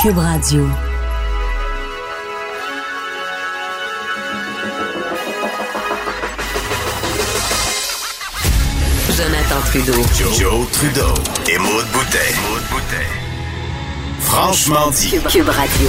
Cube 0.00 0.18
Radio. 0.18 0.64
Jonathan 9.10 9.60
Trudeau. 9.66 9.92
Joe, 10.38 10.70
Trudeau. 10.70 11.14
Et 11.50 11.58
Maude 11.58 11.86
Boutet. 11.92 12.18
Franchement 14.20 14.90
dit. 14.90 15.10
Cube 15.32 15.48
Radio. 15.48 15.88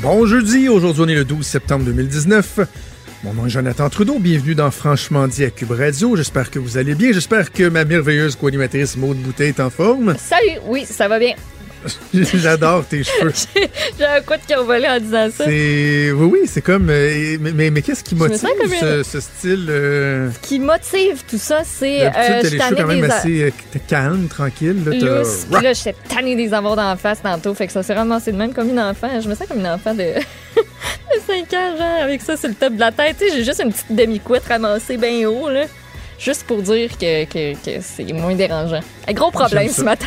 Bon 0.00 0.24
jeudi, 0.26 0.68
aujourd'hui 0.68 1.02
on 1.02 1.08
est 1.08 1.14
le 1.16 1.24
12 1.24 1.44
septembre 1.44 1.84
2019. 1.86 2.60
Mon 3.24 3.34
nom 3.34 3.46
est 3.46 3.50
Jonathan 3.50 3.90
Trudeau, 3.90 4.20
bienvenue 4.20 4.54
dans 4.54 4.70
Franchement 4.70 5.26
dit 5.26 5.42
à 5.42 5.50
Cube 5.50 5.72
Radio. 5.72 6.14
J'espère 6.14 6.52
que 6.52 6.60
vous 6.60 6.76
allez 6.76 6.94
bien, 6.94 7.10
j'espère 7.12 7.50
que 7.50 7.68
ma 7.68 7.84
merveilleuse 7.84 8.36
co-animatrice 8.36 8.96
Maude 8.96 9.16
Boutet 9.16 9.48
est 9.48 9.58
en 9.58 9.70
forme. 9.70 10.14
Salut, 10.18 10.60
oui, 10.68 10.86
ça 10.88 11.08
va 11.08 11.18
bien. 11.18 11.34
J'adore 12.14 12.84
tes 12.86 13.02
cheveux. 13.04 13.32
J'ai 13.98 14.04
un 14.04 14.20
coup 14.20 14.34
de 14.34 14.46
cœur 14.46 14.64
volé 14.64 14.86
en 14.88 14.98
disant 14.98 15.28
ça. 15.36 15.44
C'est 15.44 16.10
oui 16.12 16.28
oui, 16.32 16.40
c'est 16.46 16.60
comme 16.62 16.88
euh, 16.90 17.36
mais 17.40 17.52
mais, 17.52 17.70
mais 17.70 17.82
qu'est-ce 17.82 18.02
qui 18.04 18.14
motive 18.14 18.40
comme 18.60 18.70
ce, 18.70 18.98
une- 18.98 19.04
ce 19.04 19.20
style 19.20 19.66
euh, 19.68 20.30
Ce 20.32 20.48
qui 20.48 20.58
motive 20.58 21.22
tout 21.28 21.38
ça, 21.38 21.62
c'est. 21.64 22.06
euh, 22.06 22.10
je 22.42 22.48
les 22.48 22.58
cheveux 22.58 22.76
quand 22.76 22.86
même 22.86 23.00
des 23.00 23.10
assez 23.10 23.42
euh, 23.44 23.50
t'es 23.72 23.78
calme, 23.80 24.28
tranquille 24.28 24.82
là. 24.84 24.90
Puis 25.52 25.62
là, 25.62 25.72
j'étais 25.72 25.94
tannée 26.08 26.36
des 26.36 26.52
avoir 26.54 26.76
d'en 26.76 26.96
face 26.96 27.20
tantôt. 27.22 27.54
Fait 27.54 27.66
que 27.66 27.72
ça 27.72 27.82
s'est 27.82 27.94
ramassé 27.94 28.32
de 28.32 28.36
même 28.36 28.52
comme 28.52 28.68
une 28.68 28.80
enfant. 28.80 29.08
Je 29.20 29.28
me 29.28 29.34
sens 29.34 29.46
comme 29.46 29.60
une 29.60 29.66
enfant 29.66 29.94
de, 29.94 30.02
de 30.56 31.20
5 31.26 31.52
ans, 31.54 31.76
genre, 31.78 32.02
avec 32.02 32.22
ça 32.22 32.36
sur 32.36 32.48
le 32.48 32.54
top 32.54 32.74
de 32.74 32.80
la 32.80 32.92
tête. 32.92 33.16
Tu 33.18 33.26
j'ai 33.32 33.44
juste 33.44 33.60
une 33.62 33.72
petite 33.72 33.94
demi-couette 33.94 34.44
ramassée 34.46 34.96
bien 34.96 35.28
haut, 35.28 35.48
là. 35.50 35.64
Juste 36.18 36.44
pour 36.44 36.62
dire 36.62 36.90
que, 36.98 37.24
que, 37.26 37.52
que 37.54 37.82
c'est 37.82 38.10
moins 38.12 38.34
dérangeant. 38.34 38.80
Un 39.06 39.12
gros 39.12 39.30
problème 39.30 39.64
J'aime 39.64 39.68
ça. 39.72 39.76
ce 39.80 39.82
matin. 39.82 40.06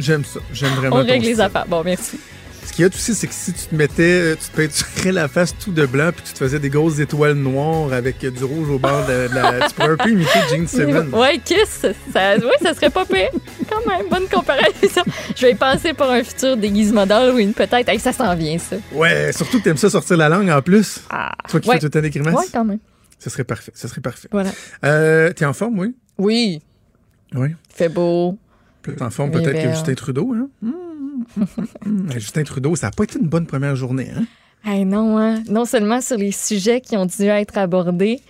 J'aime 0.00 0.24
ça, 0.24 0.40
j'aime 0.52 0.72
vraiment 0.72 0.96
On 0.96 1.04
règle 1.04 1.24
les 1.26 1.40
affaires. 1.40 1.66
Bon, 1.68 1.82
merci. 1.84 2.18
Ce 2.64 2.72
qu'il 2.74 2.82
y 2.82 2.84
a 2.84 2.88
aussi, 2.88 3.14
c'est 3.14 3.26
que 3.26 3.32
si 3.34 3.52
tu 3.52 3.66
te 3.66 3.74
mettais, 3.74 4.02
euh, 4.32 4.36
tu 4.36 4.48
te 4.50 4.56
peinturais 4.56 5.12
la 5.12 5.28
face 5.28 5.56
tout 5.58 5.72
de 5.72 5.86
blanc, 5.86 6.10
puis 6.14 6.22
tu 6.26 6.32
te 6.34 6.38
faisais 6.38 6.58
des 6.58 6.68
grosses 6.68 6.98
étoiles 7.00 7.34
noires 7.34 7.92
avec 7.92 8.22
euh, 8.22 8.30
du 8.30 8.44
rouge 8.44 8.68
au 8.68 8.78
bord 8.78 9.04
de, 9.06 9.28
de 9.28 9.34
la. 9.34 9.66
tu 9.68 9.74
pourrais 9.74 9.90
un 9.90 9.96
peu 9.96 10.10
imiter 10.10 10.38
Gene 10.50 10.66
Simmons. 10.68 11.08
Ouais, 11.18 11.38
Kiss, 11.44 11.86
ça, 12.12 12.36
ouais, 12.36 12.56
ça 12.62 12.74
serait 12.74 12.90
pas 12.90 13.04
pire. 13.04 13.30
Quand 13.68 13.84
même, 13.86 14.06
bonne 14.08 14.28
comparaison. 14.28 15.02
Je 15.36 15.46
vais 15.46 15.52
y 15.52 15.54
penser 15.54 15.94
pour 15.94 16.10
un 16.10 16.22
futur 16.22 16.56
déguisement 16.56 17.06
d'Halloween, 17.06 17.52
peut-être. 17.54 17.88
Hey, 17.88 17.98
ça 17.98 18.12
s'en 18.12 18.34
vient, 18.36 18.58
ça. 18.58 18.76
Ouais, 18.92 19.32
surtout 19.32 19.58
que 19.58 19.64
t'aimes 19.64 19.76
ça 19.78 19.90
sortir 19.90 20.16
la 20.18 20.28
langue 20.28 20.50
en 20.50 20.62
plus. 20.62 21.00
Ah, 21.10 21.32
Toi 21.48 21.60
qui 21.60 21.68
ouais. 21.70 21.74
fais 21.76 21.80
tout 21.80 21.88
temps 21.88 22.00
des 22.02 22.10
grimaces. 22.10 22.34
Ouais, 22.34 22.44
quand 22.52 22.64
même. 22.64 22.78
Ce 23.18 23.30
serait 23.30 23.44
parfait, 23.44 23.72
ce 23.74 23.88
serait 23.88 24.00
parfait. 24.00 24.28
Voilà. 24.30 24.50
Euh, 24.84 25.32
T'es 25.32 25.44
en 25.44 25.52
forme, 25.54 25.78
oui? 25.78 25.94
Oui, 26.18 26.60
Oui. 27.34 27.48
fait 27.74 27.88
beau. 27.88 28.38
En 29.00 29.10
forme 29.10 29.30
peut-être 29.30 29.52
que 29.52 29.64
ben, 29.66 29.70
Justin 29.74 29.94
Trudeau, 29.94 30.32
hein? 30.34 30.48
Hum, 31.36 31.46
hum, 31.58 31.66
hum. 31.86 32.12
Justin 32.14 32.42
Trudeau, 32.44 32.74
ça 32.76 32.86
n'a 32.86 32.90
pas 32.92 33.04
été 33.04 33.18
une 33.18 33.28
bonne 33.28 33.46
première 33.46 33.76
journée, 33.76 34.08
hein? 34.16 34.24
Hey, 34.64 34.84
non, 34.86 35.18
hein? 35.18 35.42
Non 35.48 35.64
seulement 35.66 36.00
sur 36.00 36.16
les 36.16 36.32
sujets 36.32 36.80
qui 36.80 36.96
ont 36.96 37.04
dû 37.06 37.24
être 37.24 37.58
abordés, 37.58 38.20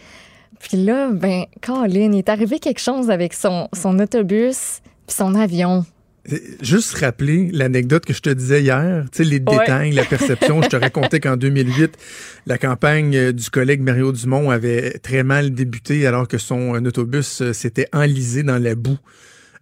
puis 0.58 0.76
là, 0.84 1.10
ben, 1.12 1.44
Colin, 1.62 2.12
il 2.12 2.19
est 2.19 2.28
arrivé 2.28 2.58
quelque 2.58 2.80
chose 2.80 3.10
avec 3.10 3.32
son, 3.32 3.69
son 3.72 3.98
autobus 4.00 4.80
puis 5.06 5.16
son 5.16 5.34
avion. 5.36 5.86
Euh, 6.30 6.36
Juste 6.60 6.94
rappeler 6.98 7.48
l'anecdote 7.53 8.04
que 8.04 8.12
je 8.12 8.20
te 8.20 8.28
disais 8.30 8.60
hier, 8.62 9.04
tu 9.10 9.19
sais, 9.19 9.24
les 9.24 9.36
Ouais. 9.36 9.58
détails, 9.58 9.92
la 9.92 10.04
perception. 10.04 10.60
je 10.62 10.69
te 10.69 10.76
racontais 10.84 11.20
qu'en 11.20 11.36
2008, 11.36 11.97
la 12.47 12.58
campagne 12.58 13.16
euh, 13.16 13.32
du 13.32 13.48
collègue 13.50 13.80
Mario 13.82 14.12
Dumont 14.12 14.50
avait 14.50 14.98
très 14.98 15.22
mal 15.22 15.53
débuté 15.54 16.06
alors 16.06 16.28
que 16.28 16.38
son 16.38 16.74
euh, 16.74 16.80
autobus 16.80 17.41
euh, 17.41 17.53
s'était 17.53 17.86
enlisé 17.92 18.42
dans 18.42 18.58
la 18.62 18.74
boue. 18.74 18.98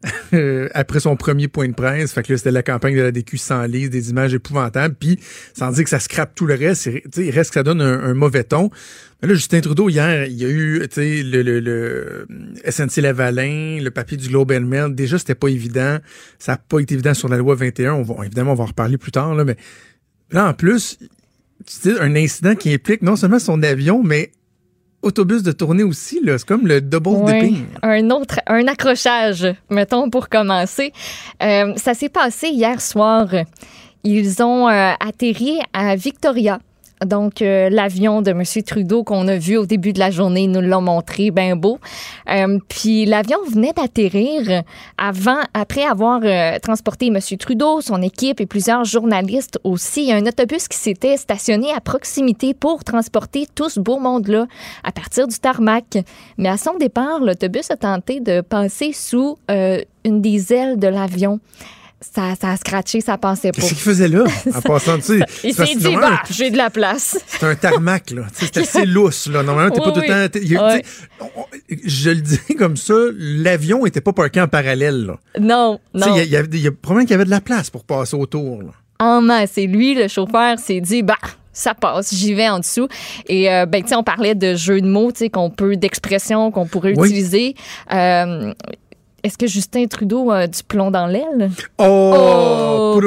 euh, 0.32 0.68
après 0.74 1.00
son 1.00 1.16
premier 1.16 1.48
point 1.48 1.68
de 1.68 1.74
presse. 1.74 2.12
Fait 2.12 2.22
que 2.22 2.32
là, 2.32 2.38
c'était 2.38 2.52
la 2.52 2.62
campagne 2.62 2.96
de 2.96 3.02
la 3.02 3.10
DQ 3.10 3.36
sans 3.36 3.64
lise, 3.64 3.90
des 3.90 4.10
images 4.10 4.32
épouvantables. 4.32 4.94
Puis, 4.94 5.18
sans 5.54 5.72
dire 5.72 5.84
que 5.84 5.90
ça 5.90 5.98
scrape 5.98 6.34
tout 6.34 6.46
le 6.46 6.54
reste, 6.54 6.88
il 7.16 7.30
reste 7.30 7.50
que 7.50 7.54
ça 7.54 7.62
donne 7.62 7.80
un, 7.80 8.14
mauvais 8.14 8.44
ton. 8.44 8.70
Mais 9.20 9.28
là, 9.28 9.34
Justin 9.34 9.60
Trudeau, 9.60 9.88
hier, 9.88 10.26
il 10.26 10.36
y 10.36 10.44
a 10.44 10.48
eu, 10.48 10.78
le, 10.96 11.42
le, 11.42 11.60
le 11.60 12.26
SNC 12.70 12.98
Lavalin, 12.98 13.80
le 13.82 13.90
papier 13.90 14.16
du 14.16 14.28
Globe 14.28 14.52
and 14.52 14.60
Mail. 14.60 14.94
Déjà, 14.94 15.18
c'était 15.18 15.34
pas 15.34 15.48
évident. 15.48 15.98
Ça 16.38 16.52
n'a 16.52 16.58
pas 16.58 16.78
été 16.78 16.94
évident 16.94 17.14
sur 17.14 17.28
la 17.28 17.36
loi 17.36 17.56
21. 17.56 17.94
On 17.94 18.02
va, 18.02 18.24
évidemment, 18.24 18.52
on 18.52 18.56
va 18.56 18.64
en 18.64 18.68
reparler 18.68 18.98
plus 18.98 19.10
tard, 19.10 19.34
là, 19.34 19.44
mais 19.44 19.56
là, 20.30 20.48
en 20.48 20.54
plus, 20.54 20.98
tu 21.00 21.08
sais, 21.66 21.98
un 22.00 22.14
incident 22.14 22.54
qui 22.54 22.72
implique 22.72 23.02
non 23.02 23.16
seulement 23.16 23.40
son 23.40 23.62
avion, 23.64 24.04
mais 24.04 24.30
autobus 25.02 25.42
de 25.42 25.52
tournée 25.52 25.82
aussi, 25.84 26.20
là. 26.22 26.38
C'est 26.38 26.46
comme 26.46 26.66
le 26.66 26.80
double 26.80 27.08
Ouais, 27.10 27.40
dipping. 27.40 27.64
un 27.82 28.10
autre, 28.10 28.40
un 28.46 28.66
accrochage, 28.66 29.46
mettons, 29.70 30.10
pour 30.10 30.28
commencer. 30.28 30.92
Euh, 31.42 31.72
ça 31.76 31.94
s'est 31.94 32.08
passé 32.08 32.48
hier 32.48 32.80
soir. 32.80 33.28
Ils 34.04 34.42
ont 34.42 34.68
euh, 34.68 34.92
atterri 35.00 35.58
à 35.72 35.96
Victoria. 35.96 36.60
Donc, 37.04 37.42
euh, 37.42 37.70
l'avion 37.70 38.22
de 38.22 38.30
M. 38.30 38.42
Trudeau 38.64 39.04
qu'on 39.04 39.28
a 39.28 39.36
vu 39.36 39.56
au 39.56 39.66
début 39.66 39.92
de 39.92 39.98
la 39.98 40.10
journée, 40.10 40.46
nous 40.46 40.60
l'ont 40.60 40.80
montré, 40.80 41.30
bien 41.30 41.56
beau. 41.56 41.78
Euh, 42.28 42.58
puis 42.68 43.06
l'avion 43.06 43.38
venait 43.50 43.72
d'atterrir 43.72 44.62
avant, 44.96 45.40
après 45.54 45.84
avoir 45.84 46.20
euh, 46.24 46.58
transporté 46.58 47.06
M. 47.06 47.18
Trudeau, 47.38 47.80
son 47.80 48.02
équipe 48.02 48.40
et 48.40 48.46
plusieurs 48.46 48.84
journalistes 48.84 49.58
aussi. 49.64 50.02
Il 50.02 50.08
y 50.08 50.12
a 50.12 50.16
un 50.16 50.26
autobus 50.26 50.68
qui 50.68 50.76
s'était 50.76 51.16
stationné 51.16 51.72
à 51.72 51.80
proximité 51.80 52.54
pour 52.54 52.84
transporter 52.84 53.46
tout 53.54 53.68
ce 53.68 53.80
beau 53.80 53.98
monde-là 53.98 54.46
à 54.82 54.92
partir 54.92 55.28
du 55.28 55.38
tarmac. 55.38 55.98
Mais 56.36 56.48
à 56.48 56.56
son 56.56 56.76
départ, 56.76 57.20
l'autobus 57.20 57.70
a 57.70 57.76
tenté 57.76 58.20
de 58.20 58.40
passer 58.40 58.92
sous 58.92 59.38
une 60.04 60.20
des 60.20 60.52
ailes 60.52 60.78
de 60.78 60.88
l'avion. 60.88 61.40
Ça, 62.00 62.34
ça 62.40 62.50
a 62.50 62.56
scratché, 62.56 63.00
ça 63.00 63.18
passait 63.18 63.50
pas. 63.50 63.56
Qu'est-ce 63.60 63.70
qu'il 63.74 63.78
faisait 63.82 64.06
là, 64.06 64.22
en 64.54 64.60
passant, 64.60 65.00
sais? 65.00 65.18
Il 65.42 65.52
s'est 65.52 65.74
dit, 65.74 65.96
bah, 65.96 66.22
j'ai 66.30 66.50
de 66.50 66.56
la 66.56 66.70
place. 66.70 67.18
C'est 67.26 67.42
un 67.44 67.56
tarmac, 67.56 68.12
là. 68.12 68.22
C'est 68.32 68.56
assez 68.56 68.86
lousse, 68.86 69.26
là. 69.28 69.42
Normalement, 69.42 69.74
t'es 69.74 69.80
Oui, 69.80 69.86
pas 69.86 69.92
tout 69.92 70.00
le 70.06 70.28
temps. 70.28 70.38
y 70.40 70.56
on- 71.20 71.44
Je 71.84 72.10
le 72.10 72.20
dis 72.20 72.38
comme 72.58 72.76
ça, 72.76 72.94
l'avion 73.18 73.84
était 73.84 74.00
pas 74.00 74.12
parqué 74.12 74.40
en 74.40 74.46
parallèle, 74.46 75.06
là. 75.06 75.18
Non, 75.40 75.80
non. 75.92 76.14
Il 76.16 76.22
y, 76.22 76.26
y 76.28 76.60
y 76.60 76.66
a 76.68 76.70
probablement 76.72 77.00
qu'il 77.04 77.10
y 77.10 77.14
avait 77.14 77.24
de 77.24 77.30
la 77.30 77.40
place 77.40 77.68
pour 77.68 77.82
passer 77.84 78.14
autour, 78.14 78.62
là. 78.62 78.70
en 79.00 79.20
masse. 79.20 79.58
Et 79.58 79.66
lui, 79.66 79.94
le 79.96 80.06
chauffeur, 80.06 80.56
s'est 80.60 80.80
dit, 80.80 81.02
bah, 81.02 81.16
ça 81.52 81.74
passe, 81.74 82.14
j'y 82.14 82.32
vais 82.34 82.48
en 82.48 82.60
dessous. 82.60 82.86
Et 83.26 83.50
euh, 83.52 83.66
ben, 83.66 83.82
tu 83.82 83.88
sais, 83.88 83.96
on 83.96 84.04
parlait 84.04 84.36
de 84.36 84.54
jeux 84.54 84.80
de 84.80 84.86
mots, 84.88 85.10
tu 85.10 85.18
sais, 85.18 85.30
qu'on 85.30 85.50
peut, 85.50 85.74
d'expressions 85.74 86.52
qu'on 86.52 86.66
pourrait 86.66 86.94
Oui. 86.96 87.08
utiliser. 87.08 87.56
Euh, 87.92 88.54
Est-ce 89.22 89.36
que 89.36 89.46
Justin 89.46 89.86
Trudeau 89.86 90.30
a 90.30 90.46
du 90.46 90.62
plomb 90.62 90.90
dans 90.90 91.06
l'aile? 91.06 91.50
Oh! 91.78 92.94
Oh! 92.96 93.00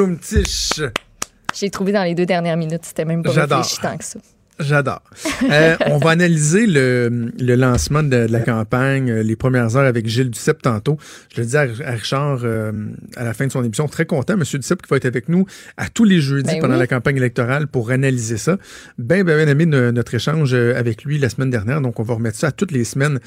J'ai 1.54 1.70
trouvé 1.70 1.92
dans 1.92 2.02
les 2.04 2.14
deux 2.14 2.26
dernières 2.26 2.56
minutes, 2.56 2.84
c'était 2.84 3.04
même 3.04 3.22
pas 3.22 3.30
réfléchi 3.30 3.78
tant 3.80 3.96
que 3.96 4.04
ça. 4.04 4.18
J'adore. 4.62 5.02
Euh, 5.50 5.76
on 5.86 5.98
va 5.98 6.10
analyser 6.10 6.66
le, 6.66 7.30
le 7.38 7.54
lancement 7.56 8.02
de, 8.02 8.26
de 8.26 8.32
la 8.32 8.40
campagne, 8.40 9.10
euh, 9.10 9.22
les 9.22 9.36
premières 9.36 9.76
heures 9.76 9.86
avec 9.86 10.06
Gilles 10.06 10.30
Duceppe 10.30 10.62
tantôt. 10.62 10.98
Je 11.34 11.40
le 11.40 11.46
dis 11.46 11.56
à, 11.56 11.62
à 11.62 11.90
Richard 11.92 12.40
euh, 12.44 12.72
à 13.16 13.24
la 13.24 13.34
fin 13.34 13.46
de 13.46 13.52
son 13.52 13.62
émission. 13.62 13.86
Très 13.88 14.06
content, 14.06 14.36
Monsieur 14.36 14.58
Duceppe, 14.58 14.82
qui 14.82 14.88
va 14.88 14.96
être 14.96 15.06
avec 15.06 15.28
nous 15.28 15.46
à 15.76 15.88
tous 15.88 16.04
les 16.04 16.20
jeudis 16.20 16.54
Ben 16.54 16.60
pendant 16.60 16.74
oui. 16.74 16.80
la 16.80 16.86
campagne 16.86 17.16
électorale 17.16 17.66
pour 17.66 17.90
analyser 17.90 18.36
ça. 18.38 18.56
Ben, 18.98 19.22
ben, 19.24 19.36
ben 19.36 19.48
aimé 19.48 19.66
no- 19.66 19.92
notre 19.92 20.14
échange 20.14 20.54
avec 20.54 21.04
lui 21.04 21.18
la 21.18 21.28
semaine 21.28 21.50
dernière. 21.50 21.80
Donc, 21.80 22.00
on 22.00 22.02
va 22.02 22.14
remettre 22.14 22.38
ça 22.38 22.48
à 22.48 22.52
toutes 22.52 22.72
les 22.72 22.84
semaines 22.84 23.18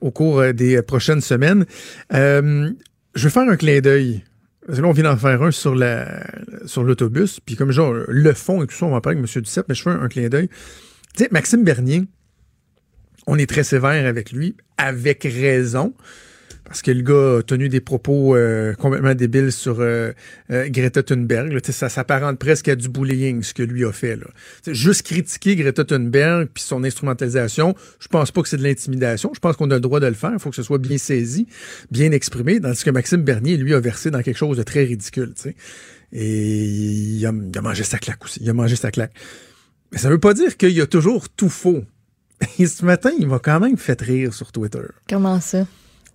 au 0.00 0.10
cours 0.10 0.42
des 0.54 0.80
prochaines 0.82 1.20
semaines. 1.20 1.66
Euh, 2.14 2.70
je 3.14 3.24
vais 3.24 3.30
faire 3.30 3.48
un 3.48 3.56
clin 3.56 3.80
d'œil. 3.80 4.22
Parce 4.68 4.80
que 4.80 4.82
là, 4.82 4.88
on 4.90 4.92
vient 4.92 5.04
d'en 5.04 5.16
faire 5.16 5.42
un 5.42 5.50
sur 5.50 5.74
la 5.74 6.26
sur 6.66 6.84
l'autobus. 6.84 7.40
Puis 7.40 7.56
comme 7.56 7.70
genre, 7.70 7.94
le 8.06 8.32
fond 8.34 8.62
et 8.62 8.66
tout 8.66 8.74
ça, 8.74 8.84
on 8.84 8.90
va 8.90 9.00
parler 9.00 9.18
avec 9.18 9.34
M. 9.34 9.42
Duceppe, 9.42 9.64
mais 9.66 9.74
je 9.74 9.82
fais 9.82 9.88
un, 9.88 10.02
un 10.02 10.08
clin 10.08 10.28
d'œil. 10.28 10.48
Tu 11.16 11.24
sais, 11.24 11.28
Maxime 11.30 11.64
Bernier, 11.64 12.02
on 13.26 13.38
est 13.38 13.48
très 13.48 13.64
sévère 13.64 14.06
avec 14.06 14.30
lui, 14.30 14.58
avec 14.76 15.22
raison. 15.22 15.94
Parce 16.68 16.82
que 16.82 16.90
le 16.90 17.00
gars 17.00 17.38
a 17.38 17.42
tenu 17.42 17.70
des 17.70 17.80
propos 17.80 18.36
euh, 18.36 18.74
complètement 18.74 19.14
débiles 19.14 19.52
sur 19.52 19.80
euh, 19.80 20.12
euh, 20.50 20.68
Greta 20.68 21.02
Thunberg. 21.02 21.58
Ça 21.64 21.88
s'apparente 21.88 22.38
presque 22.38 22.68
à 22.68 22.76
du 22.76 22.90
bullying, 22.90 23.42
ce 23.42 23.54
que 23.54 23.62
lui 23.62 23.86
a 23.86 23.92
fait. 23.92 24.18
Juste 24.66 25.02
critiquer 25.02 25.56
Greta 25.56 25.84
Thunberg 25.84 26.48
puis 26.52 26.62
son 26.62 26.84
instrumentalisation, 26.84 27.74
je 28.00 28.08
pense 28.08 28.30
pas 28.30 28.42
que 28.42 28.48
c'est 28.48 28.58
de 28.58 28.62
l'intimidation. 28.62 29.32
Je 29.34 29.40
pense 29.40 29.56
qu'on 29.56 29.70
a 29.70 29.74
le 29.74 29.80
droit 29.80 29.98
de 29.98 30.06
le 30.06 30.14
faire. 30.14 30.32
Il 30.34 30.38
faut 30.38 30.50
que 30.50 30.56
ce 30.56 30.62
soit 30.62 30.78
bien 30.78 30.98
saisi, 30.98 31.46
bien 31.90 32.12
exprimé, 32.12 32.60
tandis 32.60 32.84
que 32.84 32.90
Maxime 32.90 33.22
Bernier, 33.22 33.56
lui, 33.56 33.72
a 33.72 33.80
versé 33.80 34.10
dans 34.10 34.20
quelque 34.20 34.36
chose 34.36 34.58
de 34.58 34.62
très 34.62 34.84
ridicule. 34.84 35.32
Et 36.12 36.36
il 36.36 37.26
a, 37.26 37.32
mangé 37.62 37.82
sa 37.82 37.98
claque 37.98 38.22
aussi. 38.24 38.40
Il 38.42 38.50
a 38.50 38.52
mangé 38.52 38.76
sa 38.76 38.90
claque. 38.90 39.12
Mais 39.90 39.98
ça 39.98 40.10
veut 40.10 40.20
pas 40.20 40.34
dire 40.34 40.58
qu'il 40.58 40.78
a 40.82 40.86
toujours 40.86 41.30
tout 41.30 41.48
faux. 41.48 41.82
Et 42.58 42.66
ce 42.66 42.84
matin, 42.84 43.10
il 43.18 43.26
m'a 43.26 43.38
quand 43.38 43.58
même 43.58 43.78
fait 43.78 43.98
rire 44.02 44.34
sur 44.34 44.52
Twitter. 44.52 44.84
Comment 45.08 45.40
ça? 45.40 45.66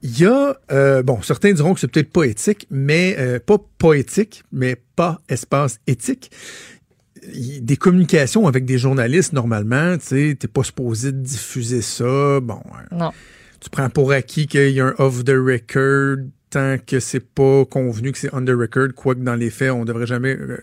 Il 0.04 0.20
y 0.20 0.26
a, 0.26 0.58
euh, 0.72 1.02
bon, 1.02 1.22
certains 1.22 1.54
diront 1.54 1.74
que 1.74 1.80
c'est 1.80 1.88
peut-être 1.88 2.12
pas 2.12 2.26
éthique, 2.26 2.68
mais 2.70 3.16
euh, 3.18 3.40
pas 3.40 3.58
poétique, 3.78 4.44
mais 4.52 4.76
pas 4.96 5.22
espace 5.30 5.80
éthique. 5.88 6.30
Des 7.62 7.78
communications 7.78 8.46
avec 8.46 8.66
des 8.66 8.78
journalistes, 8.78 9.32
normalement, 9.32 9.98
tu 9.98 10.06
sais, 10.06 10.38
t'es 10.38 10.50
pas 10.50 10.64
supposé 10.64 11.14
diffuser 11.14 11.82
ça. 11.82 12.42
Bon, 12.42 12.62
non. 12.92 13.12
tu 13.62 13.70
prends 13.70 13.90
pour 13.90 14.12
acquis 14.12 14.46
qu'il 14.46 14.72
y 14.72 14.82
a 14.82 14.88
un 14.88 14.96
off 14.98 15.24
the 15.24 15.30
record 15.30 16.18
tant 16.54 16.78
que 16.78 17.00
c'est 17.00 17.20
pas 17.20 17.66
convenu 17.66 18.12
que 18.12 18.18
c'est 18.20 18.30
on 18.32 18.46
the 18.46 18.52
record, 18.52 18.90
quoique 18.96 19.22
dans 19.22 19.36
les 19.36 19.50
faits, 19.50 19.72
on 19.72 19.86
devrait 19.86 20.06
jamais 20.06 20.38
euh, 20.38 20.58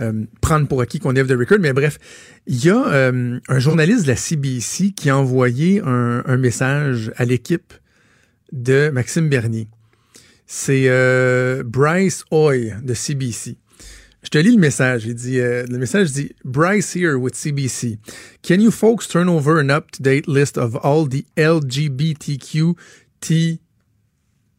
euh, 0.00 0.24
prendre 0.40 0.66
pour 0.66 0.80
acquis 0.80 0.98
qu'on 0.98 1.14
est 1.14 1.20
off 1.20 1.28
the 1.28 1.38
record. 1.38 1.58
Mais 1.60 1.74
bref, 1.74 1.98
il 2.46 2.64
y 2.64 2.70
a 2.70 2.86
euh, 2.88 3.38
un 3.46 3.58
journaliste 3.58 4.04
de 4.04 4.08
la 4.08 4.16
CBC 4.16 4.92
qui 4.92 5.10
a 5.10 5.18
envoyé 5.18 5.82
un, 5.84 6.22
un 6.24 6.36
message 6.38 7.12
à 7.16 7.26
l'équipe 7.26 7.74
de 8.52 8.90
Maxime 8.90 9.28
Bernier. 9.28 9.68
C'est 10.46 10.84
euh, 10.86 11.62
Bryce 11.64 12.24
Hoy 12.30 12.72
de 12.82 12.94
CBC. 12.94 13.56
Je 14.26 14.30
te 14.30 14.38
lis 14.38 14.52
le 14.52 14.58
message. 14.58 15.06
Il 15.06 15.14
dit, 15.14 15.38
euh, 15.38 15.64
le 15.68 15.78
message 15.78 16.10
dit 16.10 16.32
Bryce 16.44 16.96
here 16.96 17.14
with 17.14 17.36
CBC. 17.36 17.98
Can 18.42 18.56
you 18.56 18.72
folks 18.72 19.06
turn 19.06 19.28
over 19.28 19.60
an 19.60 19.70
up-to-date 19.70 20.26
list 20.26 20.58
of 20.58 20.76
all 20.82 21.06
the 21.08 21.24
LGBTQT 21.36 22.76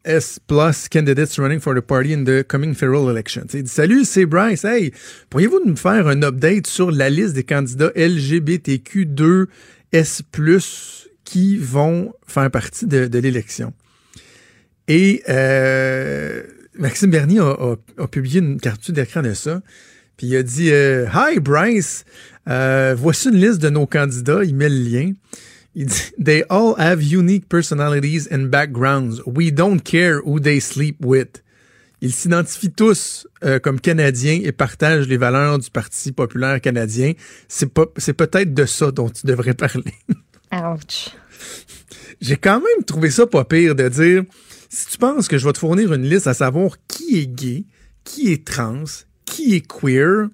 S 0.06 0.40
plus 0.48 0.88
candidates 0.88 1.38
running 1.38 1.60
for 1.60 1.76
the 1.76 1.82
party 1.82 2.14
in 2.14 2.24
the 2.24 2.46
coming 2.48 2.74
federal 2.74 3.10
election? 3.10 3.44
Il 3.54 3.64
dit 3.64 3.70
Salut, 3.70 4.06
c'est 4.06 4.26
Bryce. 4.26 4.64
Hey, 4.64 4.94
pourriez-vous 5.30 5.60
nous 5.66 5.76
faire 5.76 6.08
un 6.08 6.24
update 6.24 6.68
sur 6.68 6.90
la 6.90 7.10
liste 7.10 7.34
des 7.34 7.44
candidats 7.44 7.92
LGBTQ2 7.94 9.48
S 9.92 10.22
qui 11.28 11.58
vont 11.58 12.14
faire 12.26 12.50
partie 12.50 12.88
de, 12.88 13.20
l'élection? 13.20 13.74
Et 14.88 15.24
euh, 15.28 16.42
Maxime 16.80 17.12
Bernier 17.12 17.42
a, 17.42 18.08
publié 18.08 18.40
une 18.40 18.62
capture 18.62 18.94
d'écran 18.94 19.22
de 19.22 19.34
ça. 19.34 19.62
Puis 20.16 20.28
il 20.28 20.38
a 20.38 20.44
dit 20.44 20.72
euh, 20.72 21.06
Hi 21.14 21.40
Bryce, 21.42 22.06
euh, 22.48 22.96
voici 22.98 23.28
une 23.28 23.36
liste 23.36 23.62
de 23.62 23.70
nos 23.70 23.86
candidats. 23.86 24.42
Il 24.46 24.56
met 24.56 24.70
le 24.70 24.78
lien. 24.78 25.12
Il 25.76 25.88
dit 25.88 26.12
They 26.24 26.46
all 26.50 26.76
have 26.78 27.04
unique 27.04 27.50
personalities 27.50 28.30
and 28.32 28.44
backgrounds. 28.44 29.22
We 29.26 29.52
don't 29.52 29.82
care 29.82 30.22
who 30.24 30.40
they 30.40 30.62
sleep 30.62 31.04
with. 31.04 31.44
Ils 32.00 32.14
s'identifient 32.14 32.72
tous 32.72 33.28
comme 33.64 33.82
Canadiens 33.82 34.40
et 34.44 34.52
partagent 34.52 35.08
les 35.08 35.18
valeurs 35.18 35.58
du 35.60 35.70
Parti 35.72 36.12
populaire 36.12 36.62
canadien. 36.62 37.14
C'est 37.48 37.70
c'est 37.98 38.14
peut-être 38.14 38.54
de 38.54 38.66
ça 38.66 38.92
dont 38.92 39.10
tu 39.10 39.26
devrais 39.26 39.56
parler. 39.56 39.94
Ouch. 40.52 41.10
J'ai 42.22 42.38
quand 42.38 42.60
même 42.60 42.84
trouvé 42.86 43.12
ça 43.12 43.28
pas 43.28 43.46
pire 43.46 43.76
de 43.76 43.90
dire 43.90 44.24
si 44.70 44.88
tu 44.88 44.98
penses 44.98 45.28
que 45.28 45.38
je 45.38 45.46
vais 45.46 45.54
te 45.54 45.60
fournir 45.60 45.94
une 45.94 46.04
liste 46.04 46.28
à 46.28 46.34
savoir 46.34 46.78
qui 46.88 47.20
est 47.20 47.28
gay, 47.28 47.66
qui 48.04 48.32
est 48.32 48.46
trans, 48.46 48.84
qui 49.26 49.56
est 49.56 49.68
queer, 49.68 50.28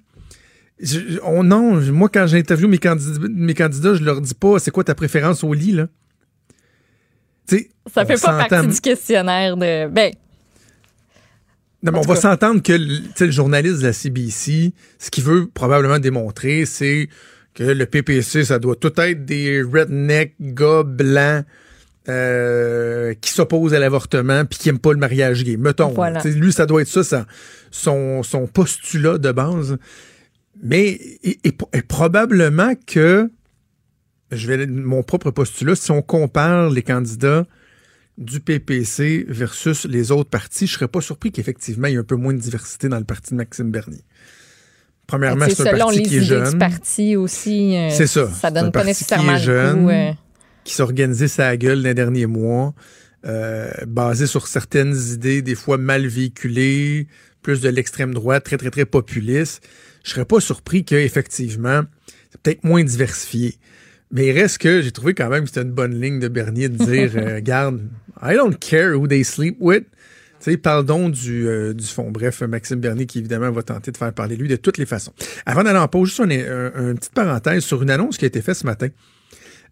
je, 0.80 1.20
on, 1.24 1.44
non, 1.44 1.80
moi, 1.92 2.10
quand 2.10 2.28
j'interviewe 2.28 2.68
mes 2.68 2.78
candidats, 2.78 3.28
mes 3.30 3.54
candidats, 3.54 3.94
je 3.94 4.04
leur 4.04 4.22
dis 4.22 4.34
pas 4.34 4.60
c'est 4.60 4.72
quoi 4.72 4.84
ta 4.84 4.96
préférence 4.96 5.44
au 5.44 5.54
lit, 5.54 5.72
là? 5.72 5.88
T'sais, 7.46 7.70
ça 7.94 8.06
fait 8.06 8.22
pas 8.22 8.46
partie 8.46 8.68
du 8.68 8.82
questionnaire 8.82 9.56
de. 9.58 9.88
Ben. 9.88 10.14
Non, 11.84 11.92
mais 11.92 12.00
on 12.00 12.02
va 12.02 12.16
s'entendre 12.16 12.62
que 12.64 12.72
le 12.72 13.32
journaliste 13.32 13.80
de 13.80 13.88
la 13.88 13.94
CBC, 13.94 14.74
ce 15.00 15.12
qu'il 15.12 15.24
veut 15.24 15.48
probablement 15.48 16.00
démontrer, 16.00 16.66
c'est 16.66 17.10
que 17.54 17.64
le 17.64 17.86
PPC, 17.86 18.46
ça 18.46 18.60
doit 18.60 18.76
tout 18.76 18.94
être 19.00 19.26
des 19.26 19.62
redneck 19.62 20.36
gars 20.40 20.84
blancs 20.84 21.46
euh, 22.10 23.14
qui 23.22 23.32
s'opposent 23.32 23.74
à 23.74 23.80
l'avortement 23.80 24.44
puis 24.46 24.60
qui 24.60 24.68
n'aiment 24.68 24.80
pas 24.80 24.92
le 24.92 25.00
mariage 25.00 25.44
gay. 25.44 25.58
Mettons. 25.58 25.90
Voilà. 25.90 26.22
Lui, 26.24 26.52
ça 26.52 26.66
doit 26.66 26.82
être 26.82 26.88
ça, 26.88 27.04
ça 27.04 27.26
son, 27.72 28.24
son 28.24 28.48
postulat 28.48 29.18
de 29.18 29.32
base. 29.32 29.78
Mais 30.62 30.90
et, 30.90 31.40
et, 31.44 31.58
et, 31.74 31.82
probablement 31.82 32.74
que, 32.88 33.32
je 34.32 34.48
vais 34.48 34.66
mon 34.68 35.04
propre 35.04 35.32
postulat, 35.32 35.76
si 35.76 35.92
on 35.92 36.02
compare 36.02 36.70
les 36.70 36.84
candidats 36.84 37.46
du 38.18 38.40
PPC 38.40 39.26
versus 39.28 39.86
les 39.86 40.12
autres 40.12 40.30
partis, 40.30 40.68
je 40.68 40.74
serais 40.74 40.88
pas 40.88 41.02
surpris 41.02 41.32
qu'effectivement 41.32 41.88
il 41.88 41.94
y 41.94 41.96
ait 41.96 42.00
un 42.00 42.04
peu 42.04 42.16
moins 42.16 42.34
de 42.34 42.40
diversité 42.40 42.88
dans 42.88 43.00
le 43.00 43.06
parti 43.06 43.32
de 43.32 43.38
Maxime 43.38 43.72
Bernier. 43.72 44.04
Premièrement, 45.08 45.46
c'est 45.50 45.68
un 45.68 45.78
parti 45.78 46.02
qui 46.04 46.18
est 46.18 46.22
jeune. 46.22 46.58
Parti 46.58 47.16
aussi. 47.16 47.76
Euh, 47.76 47.90
c'est 47.90 48.08
ça. 48.08 48.30
Ça 48.30 48.52
donne 48.52 48.72
pas 48.72 48.84
nécessairement 48.84 49.36
qui 49.36 49.42
est 49.42 49.44
jeune, 49.44 49.84
coup, 49.84 49.90
euh... 49.90 50.12
qui 50.64 50.74
s'est 50.74 50.84
organisé 50.84 51.28
sa 51.28 51.56
gueule 51.58 51.82
les 51.82 51.94
derniers 51.94 52.26
mois, 52.26 52.74
euh, 53.26 53.70
basé 53.86 54.28
sur 54.28 54.48
certaines 54.48 54.96
idées 55.12 55.42
des 55.42 55.56
fois 55.56 55.78
mal 55.78 56.08
véhiculées, 56.08 57.08
plus 57.42 57.62
de 57.62 57.70
l'extrême 57.70 58.14
droite, 58.14 58.46
très 58.46 58.58
très 58.58 58.72
très 58.72 58.86
populiste 58.86 59.62
je 60.04 60.12
serais 60.12 60.26
pas 60.26 60.40
surpris 60.40 60.84
qu'effectivement, 60.84 61.82
c'est 62.30 62.42
peut-être 62.42 62.64
moins 62.64 62.84
diversifié. 62.84 63.56
Mais 64.12 64.28
il 64.28 64.32
reste 64.34 64.60
que 64.60 64.82
j'ai 64.82 64.92
trouvé 64.92 65.14
quand 65.14 65.30
même 65.30 65.44
que 65.44 65.50
c'était 65.50 65.64
une 65.64 65.72
bonne 65.72 66.00
ligne 66.00 66.20
de 66.20 66.28
Bernier 66.28 66.70
de 66.70 66.78
dire 66.78 67.12
euh, 67.16 67.36
Regarde, 67.36 67.82
I 68.22 68.36
don't 68.36 68.58
care 68.60 68.94
who 68.96 69.08
they 69.08 69.24
sleep 69.24 69.58
with. 69.60 69.86
Tu 70.44 70.52
sais, 70.52 70.58
parle 70.58 70.86
donc 70.86 71.14
du, 71.14 71.48
euh, 71.48 71.74
du 71.74 71.86
fond. 71.86 72.12
Bref, 72.12 72.42
Maxime 72.42 72.82
Bernier 72.82 73.06
qui 73.06 73.20
évidemment 73.20 73.50
va 73.50 73.64
tenter 73.64 73.92
de 73.92 73.98
faire 73.98 74.12
parler 74.12 74.36
lui 74.36 74.50
de 74.50 74.58
toutes 74.58 74.78
les 74.78 74.86
façons. 74.86 75.14
Avant 75.46 75.64
d'aller 75.64 75.80
en 75.80 75.88
pause, 75.88 76.10
juste 76.10 76.20
une, 76.20 76.96
petite 76.96 77.14
parenthèse 77.14 77.64
sur 77.64 77.82
une 77.82 77.90
annonce 77.90 78.18
qui 78.18 78.26
a 78.26 78.28
été 78.28 78.42
faite 78.42 78.56
ce 78.56 78.66
matin. 78.66 78.90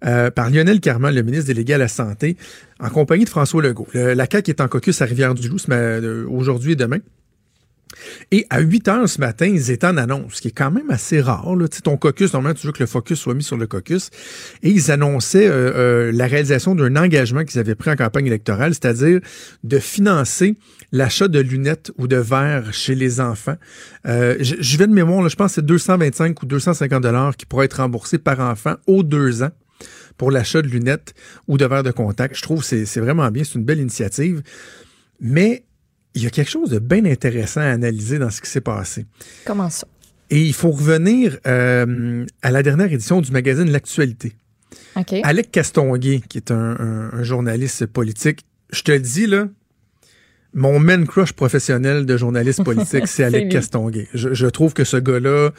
Euh, 0.06 0.32
par 0.32 0.50
Lionel 0.50 0.80
Carman, 0.80 1.14
le 1.14 1.24
ministre 1.24 1.48
délégué 1.48 1.74
à 1.74 1.78
la 1.78 1.90
Santé, 1.90 2.38
en 2.80 2.90
compagnie 2.90 3.26
de 3.26 3.30
François 3.30 3.62
Legault. 3.62 3.88
Le, 3.94 4.14
la 4.14 4.26
CAQ 4.32 4.52
est 4.52 4.62
en 4.62 4.70
caucus 4.70 5.02
à 5.02 5.06
Rivière-du-Loup 5.06 5.58
aujourd'hui 6.30 6.72
et 6.72 6.76
demain. 6.78 7.00
Et 8.32 8.46
à 8.50 8.62
8 8.62 8.88
heures 8.88 9.10
ce 9.10 9.20
matin, 9.20 9.46
ils 9.46 9.72
étaient 9.72 9.88
en 9.88 9.98
annonce, 9.98 10.36
ce 10.36 10.42
qui 10.42 10.50
est 10.50 10.58
quand 10.58 10.72
même 10.72 10.90
assez 10.90 11.22
rare. 11.22 11.56
Là. 11.56 11.68
Tu 11.68 11.78
sais, 11.78 11.82
ton 11.82 11.98
caucus, 11.98 12.34
normalement, 12.34 12.58
tu 12.58 12.68
veux 12.68 12.74
que 12.74 12.82
le 12.82 12.88
focus 12.88 13.20
soit 13.20 13.34
mis 13.34 13.44
sur 13.44 13.58
le 13.58 13.68
caucus. 13.68 14.10
Et 14.64 14.70
ils 14.70 14.92
annonçaient 14.92 15.48
euh, 15.48 15.74
euh, 15.76 16.12
la 16.14 16.28
réalisation 16.28 16.76
d'un 16.76 16.96
engagement 16.96 17.44
qu'ils 17.44 17.60
avaient 17.60 17.76
pris 17.76 17.92
en 17.92 17.96
campagne 17.96 18.28
électorale, 18.28 18.74
c'est-à-dire 18.74 19.20
de 19.64 19.80
financer 19.80 20.56
l'achat 20.92 21.28
de 21.28 21.40
lunettes 21.40 21.92
ou 21.98 22.08
de 22.08 22.18
verres 22.18 22.74
chez 22.74 22.96
les 22.96 23.22
enfants. 23.22 23.56
Euh, 24.08 24.36
je, 24.40 24.78
vais 24.78 24.88
de 24.88 24.94
mémoire, 24.94 25.28
je 25.30 25.36
pense 25.36 25.52
que 25.52 25.56
c'est 25.56 25.66
225 25.66 26.42
ou 26.42 26.46
250 26.46 27.02
dollars 27.02 27.36
qui 27.36 27.46
pourraient 27.46 27.66
être 27.66 27.78
remboursés 27.78 28.18
par 28.18 28.40
enfant 28.40 28.76
aux 28.88 29.04
deux 29.04 29.44
ans 29.44 29.52
pour 30.18 30.32
l'achat 30.32 30.62
de 30.62 30.68
lunettes 30.68 31.14
ou 31.48 31.58
de 31.58 31.66
verres 31.66 31.84
de 31.84 31.92
contact. 31.92 32.36
Je 32.36 32.42
trouve 32.42 32.68
que 32.68 32.86
c'est 32.86 33.00
vraiment 33.00 33.30
bien, 33.32 33.44
c'est 33.44 33.56
une 33.56 33.66
belle 33.66 33.80
initiative. 33.80 34.42
Mais 35.20 35.64
il 36.14 36.24
y 36.24 36.28
a 36.28 36.30
quelque 36.30 36.50
chose 36.50 36.70
de 36.70 36.80
bien 36.80 37.06
intéressant 37.06 37.62
à 37.62 37.66
analyser 37.66 38.20
dans 38.20 38.30
ce 38.30 38.42
qui 38.42 38.50
s'est 38.50 38.62
passé. 38.62 39.06
Comment 39.46 39.70
ça? 39.70 39.88
Et 40.30 40.42
il 40.42 40.54
faut 40.54 40.72
revenir 40.72 41.38
euh, 41.46 42.26
à 42.42 42.52
la 42.52 42.64
dernière 42.64 42.92
édition 42.92 43.22
du 43.22 43.32
magazine 43.32 43.70
L'Actualité. 43.70 44.34
Okay. 44.96 45.22
Alec 45.24 45.52
Castonguay, 45.52 46.22
qui 46.28 46.38
est 46.38 46.52
un, 46.52 46.78
un, 46.80 47.14
un, 47.14 47.24
journaliste 47.24 47.86
politique, 47.86 48.46
je 48.72 48.82
te 48.82 48.92
le 48.92 49.00
dis, 49.00 49.28
là, 49.28 49.48
mon 50.54 50.80
man 50.80 51.06
crush 51.06 51.34
professionnel 51.34 52.06
de 52.06 52.18
journaliste 52.18 52.64
politique, 52.64 53.04
c'est 53.08 53.24
Alec 53.24 53.50
Castonguay. 53.50 54.08
Je, 54.14 54.34
je, 54.34 54.48
trouve 54.48 54.74
que 54.74 54.84
ce 54.84 54.98
gars-là 54.98 55.52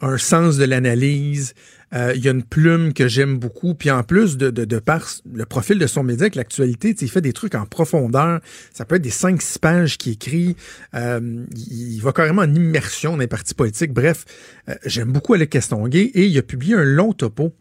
un 0.00 0.18
sens 0.18 0.56
de 0.56 0.64
l'analyse, 0.64 1.54
euh, 1.94 2.12
il 2.14 2.24
y 2.24 2.28
a 2.28 2.32
une 2.32 2.42
plume 2.42 2.92
que 2.92 3.08
j'aime 3.08 3.38
beaucoup. 3.38 3.74
Puis 3.74 3.90
en 3.90 4.02
plus 4.02 4.36
de, 4.36 4.50
de, 4.50 4.64
de, 4.64 4.78
par 4.78 5.08
le 5.32 5.46
profil 5.46 5.78
de 5.78 5.86
son 5.86 6.02
média 6.02 6.24
avec 6.24 6.34
l'actualité, 6.34 6.94
il 7.00 7.10
fait 7.10 7.20
des 7.20 7.32
trucs 7.32 7.54
en 7.54 7.64
profondeur. 7.64 8.40
Ça 8.72 8.84
peut 8.84 8.96
être 8.96 9.02
des 9.02 9.10
5-6 9.10 9.58
pages 9.58 9.98
qu'il 9.98 10.12
écrit. 10.12 10.56
Euh, 10.94 11.44
il 11.56 12.00
va 12.00 12.12
carrément 12.12 12.42
en 12.42 12.54
immersion 12.54 13.12
dans 13.12 13.18
les 13.18 13.26
partis 13.26 13.54
politiques. 13.54 13.92
Bref, 13.92 14.24
euh, 14.68 14.74
j'aime 14.84 15.12
beaucoup 15.12 15.34
Alec 15.34 15.50
Castonguay 15.50 16.10
et 16.14 16.26
il 16.26 16.36
a 16.38 16.42
publié 16.42 16.74
un 16.74 16.84
long 16.84 17.12
topo 17.12 17.54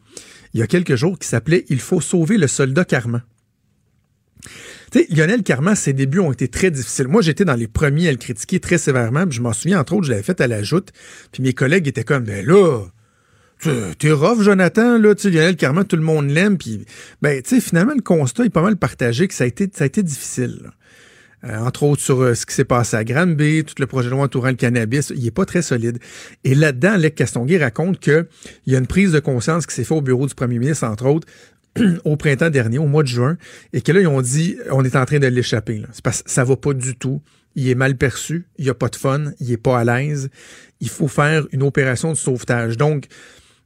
il 0.56 0.60
y 0.60 0.64
a 0.64 0.68
quelques 0.68 0.96
jours 0.96 1.20
qui 1.20 1.28
s'appelait 1.28 1.66
Il 1.68 1.82
faut 1.82 2.00
sauver 2.00 2.38
le 2.38 2.48
soldat 2.48 2.86
Carman. 2.86 3.22
Sais, 4.96 5.08
Lionel 5.10 5.44
Carman, 5.44 5.76
ses 5.76 5.92
débuts 5.92 6.20
ont 6.20 6.32
été 6.32 6.48
très 6.48 6.72
difficiles. 6.72 7.10
Moi, 7.10 7.22
j'étais 7.22 7.44
dans 7.44 7.56
les 7.56 7.68
premiers 7.68 8.08
à 8.08 8.12
le 8.12 8.18
critiquer 8.18 8.62
très 8.62 8.78
sévèrement. 8.78 9.26
je 9.30 9.42
m'en 9.42 9.52
souviens, 9.52 9.82
entre 9.82 9.92
autres, 9.92 10.06
je 10.06 10.12
l'avais 10.12 10.24
fait 10.24 10.40
à 10.40 10.48
la 10.48 10.64
joute. 10.64 10.94
Puis 11.34 11.44
mes 11.44 11.52
collègues 11.52 11.86
étaient 11.90 12.06
comme, 12.06 12.24
ben 12.24 12.46
là, 12.46 12.80
T'es 14.00 14.12
rough, 14.12 14.42
Jonathan, 14.42 14.98
là, 14.98 15.14
tu 15.14 15.30
Lionel 15.30 15.58
Carman, 15.58 15.84
tout 15.84 15.98
le 15.98 16.02
monde 16.02 16.30
l'aime, 16.30 16.58
puis 16.58 16.86
ben, 17.22 17.42
tu 17.42 17.56
sais, 17.56 17.62
finalement, 17.62 17.94
le 17.94 18.02
constat 18.02 18.46
est 18.46 18.50
pas 18.50 18.62
mal 18.62 18.78
partagé 18.78 19.28
que 19.28 19.34
ça 19.34 19.44
a 19.44 19.48
été, 19.48 19.70
ça 19.74 19.84
a 19.84 19.88
été 19.88 20.02
difficile. 20.02 20.72
Euh, 21.46 21.58
entre 21.60 21.84
autres 21.84 22.02
sur 22.02 22.22
euh, 22.22 22.34
ce 22.34 22.46
qui 22.46 22.56
s'est 22.56 22.66
passé 22.66 22.98
à 22.98 23.04
Granby, 23.04 23.66
tout 23.66 23.76
le 23.78 23.86
projet 23.86 24.08
de 24.08 24.12
loi 24.14 24.24
entourant 24.24 24.48
le 24.48 24.56
cannabis. 24.56 25.12
Il 25.16 25.28
est 25.28 25.32
pas 25.32 25.46
très 25.46 25.62
solide. 25.62 26.00
Et 26.44 26.56
là-dedans, 26.56 26.94
Alec 26.94 27.16
Castonguay 27.16 27.58
raconte 27.58 28.00
qu'il 28.00 28.26
y 28.66 28.76
a 28.76 28.80
une 28.80 28.88
prise 28.88 29.12
de 29.12 29.20
conscience 29.20 29.68
qui 29.68 29.76
s'est 29.76 29.84
faite 29.84 29.98
au 29.98 30.02
bureau 30.02 30.26
du 30.26 30.34
premier 30.34 30.58
ministre, 30.58 30.88
entre 30.88 31.06
autres, 31.06 31.28
au 32.06 32.16
printemps 32.16 32.50
dernier, 32.50 32.78
au 32.78 32.88
mois 32.88 33.04
de 33.04 33.08
juin, 33.08 33.38
et 33.74 33.82
que 33.82 33.92
là, 33.92 34.02
ils 34.02 34.08
ont 34.08 34.22
dit, 34.22 34.58
on 34.72 34.84
est 34.84 34.96
en 34.96 35.06
train 35.06 35.20
de 35.20 35.28
l'échapper. 35.28 35.84
C'est 35.92 36.04
parce 36.04 36.24
que 36.24 36.32
ça 36.32 36.44
va 36.44 36.56
pas 36.56 36.74
du 36.74 36.96
tout. 36.96 37.22
Il 37.56 37.70
est 37.70 37.76
mal 37.76 37.96
perçu, 37.96 38.48
il 38.58 38.70
a 38.70 38.74
pas 38.74 38.90
de 38.90 38.96
fun, 38.96 39.32
il 39.40 39.52
est 39.52 39.58
pas 39.58 39.80
à 39.80 39.84
l'aise. 39.84 40.30
Il 40.82 40.90
faut 40.90 41.08
faire 41.08 41.46
une 41.52 41.64
opération 41.64 42.12
de 42.12 42.18
sauvetage. 42.18 42.76
Donc, 42.76 43.06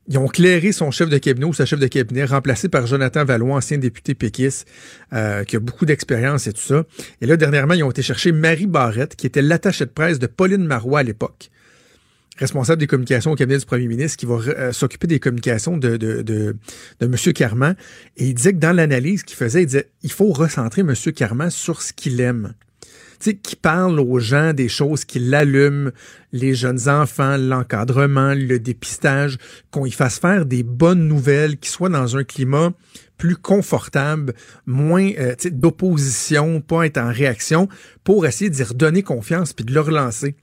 ils 0.07 0.17
ont 0.17 0.27
clairé 0.27 0.71
son 0.71 0.89
chef 0.89 1.09
de 1.09 1.17
cabinet 1.17 1.45
ou 1.45 1.53
sa 1.53 1.65
chef 1.65 1.79
de 1.79 1.87
cabinet, 1.87 2.25
remplacé 2.25 2.67
par 2.67 2.87
Jonathan 2.87 3.25
Valois, 3.25 3.55
ancien 3.55 3.77
député 3.77 4.15
péquiste, 4.15 4.67
euh, 5.13 5.43
qui 5.43 5.55
a 5.55 5.59
beaucoup 5.59 5.85
d'expérience 5.85 6.47
et 6.47 6.53
tout 6.53 6.61
ça. 6.61 6.83
Et 7.21 7.27
là, 7.27 7.37
dernièrement, 7.37 7.75
ils 7.75 7.83
ont 7.83 7.91
été 7.91 8.01
chercher 8.01 8.31
Marie 8.31 8.67
Barrette, 8.67 9.15
qui 9.15 9.27
était 9.27 9.43
l'attachée 9.43 9.85
de 9.85 9.91
presse 9.91 10.17
de 10.17 10.27
Pauline 10.27 10.65
Marois 10.65 10.99
à 10.99 11.03
l'époque 11.03 11.51
responsable 12.39 12.79
des 12.79 12.87
communications 12.87 13.31
au 13.31 13.35
cabinet 13.35 13.59
du 13.59 13.65
premier 13.65 13.87
ministre, 13.87 14.17
qui 14.17 14.25
va 14.25 14.35
euh, 14.35 14.71
s'occuper 14.71 15.07
des 15.07 15.19
communications 15.19 15.77
de, 15.77 15.97
de, 15.97 16.21
de, 16.21 16.55
de 16.99 17.05
M. 17.05 17.15
Carman. 17.33 17.75
Et 18.17 18.27
il 18.27 18.33
disait 18.33 18.53
que 18.53 18.59
dans 18.59 18.75
l'analyse 18.75 19.23
qu'il 19.23 19.37
faisait, 19.37 19.63
il 19.63 19.67
disait 19.67 19.89
il 20.03 20.11
faut 20.11 20.31
recentrer 20.31 20.81
M. 20.81 20.93
Carman 21.15 21.49
sur 21.49 21.81
ce 21.81 21.93
qu'il 21.93 22.19
aime. 22.21 22.53
Tu 23.19 23.31
sais, 23.31 23.35
qui 23.35 23.57
parle 23.57 23.99
aux 23.99 24.19
gens 24.19 24.53
des 24.53 24.69
choses 24.69 25.03
qui 25.03 25.19
l'allument, 25.19 25.91
les 26.31 26.55
jeunes 26.55 26.87
enfants, 26.87 27.35
l'encadrement, 27.35 28.33
le 28.33 28.59
dépistage, 28.59 29.37
qu'on 29.71 29.85
y 29.85 29.91
fasse 29.91 30.19
faire 30.19 30.45
des 30.45 30.63
bonnes 30.63 31.05
nouvelles, 31.05 31.57
qui 31.57 31.69
soient 31.69 31.89
dans 31.89 32.15
un 32.15 32.23
climat 32.23 32.71
plus 33.17 33.35
confortable, 33.35 34.33
moins 34.65 35.11
euh, 35.19 35.35
d'opposition, 35.51 36.61
pas 36.61 36.85
être 36.85 36.97
en 36.97 37.11
réaction, 37.11 37.67
pour 38.05 38.25
essayer 38.25 38.49
d'y 38.49 38.63
redonner 38.63 39.03
confiance 39.03 39.51
puis 39.51 39.65
de 39.65 39.73
le 39.73 39.81
relancer. 39.81 40.35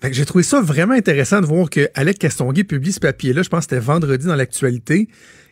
Fait 0.00 0.10
que 0.10 0.16
j'ai 0.16 0.26
trouvé 0.26 0.44
ça 0.44 0.60
vraiment 0.60 0.94
intéressant 0.94 1.40
de 1.40 1.46
voir 1.46 1.70
que 1.70 1.88
Alec 1.94 2.18
Castonguay 2.18 2.64
publie 2.64 2.92
ce 2.92 3.00
papier-là, 3.00 3.42
je 3.42 3.48
pense 3.48 3.66
que 3.66 3.74
c'était 3.74 3.84
vendredi 3.84 4.26
dans 4.26 4.36
l'actualité. 4.36 5.08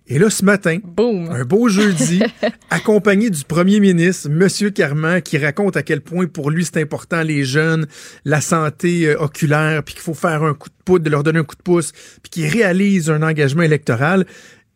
Et 0.07 0.19
là, 0.19 0.29
ce 0.29 0.45
matin, 0.45 0.81
un 0.99 1.45
beau 1.45 1.69
jeudi, 1.71 2.23
accompagné 2.71 3.31
du 3.31 3.43
premier 3.45 3.81
ministre, 3.81 4.29
M. 4.29 4.71
Carman, 4.71 5.23
qui 5.23 5.39
raconte 5.39 5.79
à 5.79 5.83
quel 5.83 6.03
point 6.03 6.27
pour 6.27 6.51
lui 6.51 6.67
c'est 6.67 6.83
important 6.83 7.23
les 7.23 7.45
jeunes, 7.45 7.87
la 8.27 8.43
santé 8.43 9.09
euh, 9.09 9.19
oculaire, 9.19 9.83
puis 9.83 9.95
qu'il 9.95 10.03
faut 10.03 10.13
faire 10.13 10.43
un 10.43 10.53
coup 10.53 10.69
de 10.69 10.75
poudre, 10.85 11.07
de 11.07 11.11
leur 11.11 11.23
donner 11.23 11.39
un 11.39 11.45
coup 11.45 11.57
de 11.57 11.63
pouce, 11.63 11.93
puis 12.23 12.31
qui 12.31 12.47
réalise 12.47 13.09
un 13.09 13.23
engagement 13.23 13.63
électoral. 13.63 14.27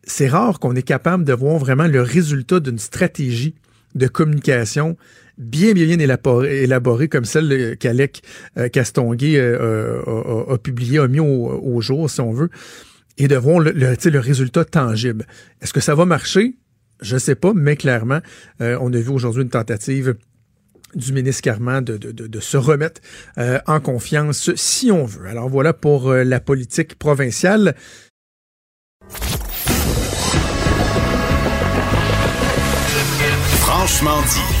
C'est 0.03 0.27
rare 0.27 0.59
qu'on 0.59 0.75
est 0.75 0.81
capable 0.81 1.25
de 1.25 1.33
voir 1.33 1.59
vraiment 1.59 1.85
le 1.85 2.01
résultat 2.01 2.59
d'une 2.59 2.79
stratégie 2.79 3.53
de 3.93 4.07
communication 4.07 4.97
bien, 5.39 5.71
bien, 5.73 5.95
bien 5.95 7.07
comme 7.07 7.25
celle 7.25 7.77
qu'Alec 7.77 8.21
euh, 8.57 8.67
Castonguay 8.69 9.37
euh, 9.37 10.01
a, 10.49 10.57
publié, 10.57 10.99
a 10.99 11.07
mis 11.07 11.19
au 11.19 11.81
jour, 11.81 12.09
si 12.09 12.21
on 12.21 12.31
veut 12.31 12.49
et 13.21 13.27
de 13.27 13.35
voir 13.35 13.59
le, 13.59 13.71
le, 13.71 14.19
résultat 14.19 14.63
tangible. 14.63 15.25
Est-ce 15.61 15.73
que 15.73 15.81
ça 15.81 15.93
va 15.93 16.05
marcher? 16.05 16.55
Je 17.01 17.15
ne 17.15 17.19
sais 17.19 17.35
pas, 17.35 17.51
mais 17.53 17.75
clairement, 17.75 18.21
euh, 18.61 18.77
on 18.79 18.93
a 18.93 18.97
vu 18.97 19.09
aujourd'hui 19.09 19.43
une 19.43 19.49
tentative 19.49 20.15
du 20.95 21.11
ministre 21.11 21.41
Carman 21.41 21.83
de, 21.83 22.39
se 22.39 22.55
remettre 22.55 23.01
en 23.37 23.79
confiance 23.79 24.55
si 24.55 24.89
on 24.89 25.05
veut. 25.05 25.27
Alors 25.27 25.49
voilà 25.49 25.73
pour 25.73 26.13
la 26.13 26.39
politique 26.39 26.95
provinciale. 26.95 27.75
Franchement 33.59 34.21
dit. 34.21 34.58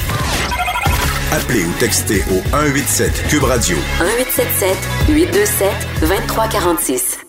Appelez 1.31 1.63
ou 1.63 1.71
textez 1.79 2.23
au 2.31 2.41
187 2.49 3.27
Cube 3.29 3.43
Radio. 3.43 3.77
1877 3.99 4.77
827 5.09 5.69
2346. 6.01 7.19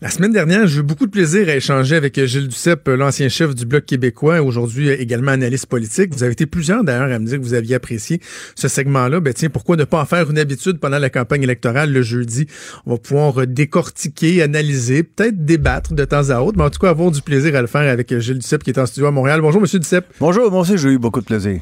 La 0.00 0.08
semaine 0.08 0.32
dernière, 0.32 0.66
j'ai 0.66 0.80
eu 0.80 0.82
beaucoup 0.82 1.04
de 1.04 1.10
plaisir 1.10 1.46
à 1.50 1.54
échanger 1.54 1.96
avec 1.96 2.18
Gilles 2.24 2.48
Duceppe, 2.48 2.88
l'ancien 2.88 3.28
chef 3.28 3.54
du 3.54 3.66
Bloc 3.66 3.84
québécois, 3.84 4.40
aujourd'hui 4.40 4.88
également 4.88 5.32
analyste 5.32 5.66
politique. 5.66 6.14
Vous 6.14 6.22
avez 6.22 6.32
été 6.32 6.46
plusieurs 6.46 6.82
d'ailleurs 6.82 7.12
à 7.14 7.18
me 7.18 7.26
dire 7.26 7.36
que 7.36 7.42
vous 7.42 7.52
aviez 7.52 7.74
apprécié 7.74 8.22
ce 8.54 8.68
segment-là. 8.68 9.20
Ben 9.20 9.34
tiens, 9.34 9.50
pourquoi 9.50 9.76
ne 9.76 9.84
pas 9.84 10.00
en 10.00 10.06
faire 10.06 10.30
une 10.30 10.38
habitude 10.38 10.78
pendant 10.78 10.98
la 10.98 11.10
campagne 11.10 11.42
électorale 11.42 11.92
le 11.92 12.00
jeudi? 12.00 12.46
On 12.86 12.92
va 12.92 12.98
pouvoir 12.98 13.46
décortiquer, 13.46 14.40
analyser, 14.40 15.02
peut-être 15.02 15.44
débattre 15.44 15.92
de 15.92 16.06
temps 16.06 16.30
à 16.30 16.40
autre, 16.40 16.56
mais 16.56 16.64
en 16.64 16.70
tout 16.70 16.80
cas 16.80 16.88
avoir 16.88 17.10
du 17.10 17.20
plaisir 17.20 17.54
à 17.54 17.60
le 17.60 17.66
faire 17.66 17.82
avec 17.82 18.18
Gilles 18.18 18.38
Duceppe 18.38 18.64
qui 18.64 18.70
est 18.70 18.78
en 18.78 18.86
studio 18.86 19.08
à 19.08 19.10
Montréal. 19.10 19.42
Bonjour, 19.42 19.60
Monsieur 19.60 19.78
Duceppe. 19.78 20.06
Bonjour, 20.20 20.50
moi 20.50 20.62
aussi 20.62 20.78
j'ai 20.78 20.88
eu 20.88 20.98
beaucoup 20.98 21.20
de 21.20 21.26
plaisir. 21.26 21.60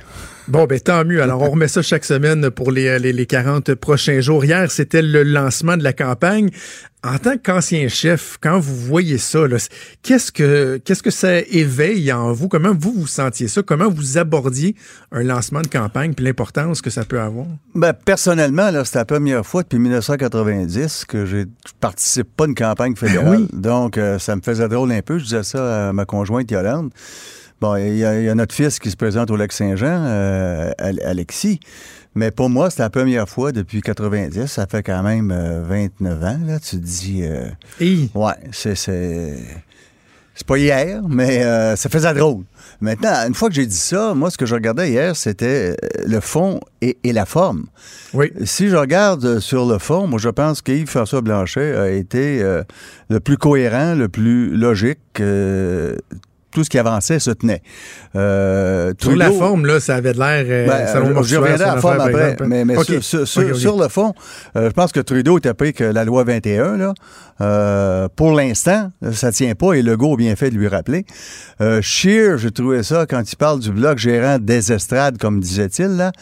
Bon, 0.49 0.65
ben 0.65 0.81
tant 0.81 1.05
mieux. 1.05 1.23
Alors, 1.23 1.43
on 1.43 1.51
remet 1.51 1.69
ça 1.69 1.83
chaque 1.83 2.07
semaine 2.07 2.49
pour 2.49 2.73
les, 2.73 2.99
les, 2.99 3.13
les 3.13 3.27
40 3.27 3.75
prochains 3.75 4.23
jours. 4.23 4.47
Hier, 4.47 4.71
c'était 4.71 5.03
le 5.03 5.23
lancement 5.23 5.77
de 5.77 5.85
la 5.85 5.93
campagne. 5.93 6.49
En 7.05 7.19
tant 7.19 7.37
qu'ancien 7.37 7.87
chef, 7.89 8.39
quand 8.41 8.59
vous 8.59 8.75
voyez 8.75 9.19
ça, 9.19 9.41
qu'est-ce 10.03 10.33
que 10.33 10.81
qu'est-ce 10.85 11.03
que 11.03 11.11
ça 11.11 11.39
éveille 11.39 12.11
en 12.13 12.33
vous? 12.33 12.49
Comment 12.49 12.75
vous 12.77 12.93
vous 12.93 13.07
sentiez 13.07 13.47
ça? 13.47 13.63
Comment 13.63 13.91
vous 13.91 14.17
abordiez 14.17 14.75
un 15.13 15.23
lancement 15.23 15.61
de 15.61 15.69
campagne 15.69 16.15
puis 16.15 16.25
l'importance 16.25 16.81
que 16.81 16.91
ça 16.91 17.05
peut 17.05 17.21
avoir? 17.21 17.47
Ben, 17.75 17.93
personnellement, 17.93 18.71
là, 18.71 18.87
c'est 18.87 18.99
la 18.99 19.05
première 19.05 19.45
fois 19.45 19.63
depuis 19.63 19.79
1990 19.79 21.05
que 21.05 21.27
je 21.27 21.45
participe 21.79 22.35
pas 22.35 22.45
à 22.45 22.47
une 22.49 22.55
campagne 22.55 22.95
ben 22.95 23.07
fédérale. 23.07 23.47
Donc, 23.53 23.99
euh, 23.99 24.19
ça 24.19 24.35
me 24.35 24.41
faisait 24.41 24.67
drôle 24.69 24.91
un 24.91 25.03
peu. 25.03 25.19
Je 25.19 25.25
disais 25.25 25.43
ça 25.45 25.91
à 25.91 25.93
ma 25.93 26.07
conjointe 26.07 26.51
Yolande. 26.51 26.91
Bon, 27.61 27.75
il 27.75 27.97
y, 27.97 28.05
a 28.05 28.35
notre 28.37 28.55
fils 28.55 28.79
qui 28.79 28.89
se 28.89 28.97
présente 28.97 29.33
au 29.33 29.37
Lac-Saint-Jean, 29.37 30.05
euh, 30.07 30.71
Alexis. 30.79 31.59
Mais 32.15 32.31
pour 32.31 32.49
moi, 32.49 32.71
c'est 32.71 32.83
la 32.83 32.91
première 32.91 33.29
fois 33.29 33.51
depuis 33.51 33.81
90. 33.81 34.47
Ça 34.47 34.67
fait 34.71 34.85
quand 34.85 35.03
même 35.03 35.33
29 35.69 36.23
euh, 36.23 36.27
ans, 36.27 36.41
là. 36.47 36.61
Tu 36.61 36.77
te 36.77 36.85
dis... 36.85 37.23
Euh, 37.25 37.49
ouais, 38.15 38.35
c'est... 38.53 38.77
C'est 38.77 40.47
pas 40.47 40.57
hier, 40.57 41.03
mais 41.09 41.43
ça 41.75 41.89
faisait 41.89 42.15
drôle. 42.15 42.45
Maintenant, 42.81 43.27
une 43.27 43.35
fois 43.35 43.49
que 43.49 43.57
j'ai 43.57 43.67
dit 43.67 43.75
ça, 43.75 44.15
moi, 44.15 44.31
ce 44.31 44.39
que 44.39 44.47
je 44.47 44.55
regardais 44.55 44.89
hier, 44.91 45.17
c'était 45.17 45.75
le 46.07 46.21
fond 46.21 46.61
et, 46.81 46.97
la 47.03 47.27
forme. 47.27 47.67
Oui. 48.15 48.31
Si 48.45 48.69
je 48.69 48.77
regarde 48.77 49.41
sur 49.41 49.67
le 49.67 49.79
fond, 49.79 50.07
moi, 50.07 50.21
je 50.21 50.29
pense 50.29 50.63
qu'Yves-François 50.63 51.23
Blanchet 51.23 51.75
a 51.75 51.91
été 51.91 52.41
le 53.11 53.19
plus 53.19 53.37
cohérent, 53.37 53.97
le 53.97 54.09
plus 54.09 54.57
logique 54.57 55.21
tout 56.51 56.65
ce 56.65 56.71
qui 56.71 56.79
avançait 56.79 57.19
se 57.19 57.31
tenait. 57.31 57.63
Euh, 58.17 58.93
sur 59.01 59.15
la 59.17 59.31
forme, 59.31 59.67
là, 59.67 59.81
ça 59.81 59.97
avait 59.97 60.13
de 60.13 60.19
l'air. 60.19 60.45
Euh, 60.49 60.67
ben, 60.67 61.23
je 61.23 61.37
reviendrai 61.37 61.65
à 61.65 61.75
la 61.75 61.81
forme 61.81 62.01
après. 62.01 62.37
Mais, 62.47 62.65
sur, 62.85 63.77
le 63.77 63.89
fond, 63.89 64.15
euh, 64.57 64.69
je 64.69 64.73
pense 64.73 64.93
que 64.93 65.01
Trudeau 65.01 65.37
est 65.39 65.47
appris 65.47 65.73
que 65.73 65.85
la 65.85 66.05
loi 66.05 66.25
21, 66.25 66.77
là, 66.77 66.95
euh, 67.41 68.09
pour 68.17 68.33
l'instant, 68.33 68.91
ça 69.13 69.31
tient 69.31 69.55
pas 69.55 69.75
et 69.75 69.83
Legault 69.83 70.15
a 70.15 70.17
bien 70.17 70.37
fait 70.37 70.51
de 70.51 70.57
lui 70.57 70.69
rappeler. 70.69 71.05
Euh, 71.61 71.81
Scheer, 71.83 72.39
j'ai 72.39 72.51
trouvé 72.51 72.83
ça 72.83 73.07
quand 73.07 73.31
il 73.31 73.37
parle 73.37 73.61
du 73.61 73.71
bloc 73.71 73.99
gérant 73.99 74.39
des 74.39 74.73
estrades, 74.73 75.19
comme 75.19 75.41
disait-il 75.41 75.97
là. 75.97 76.13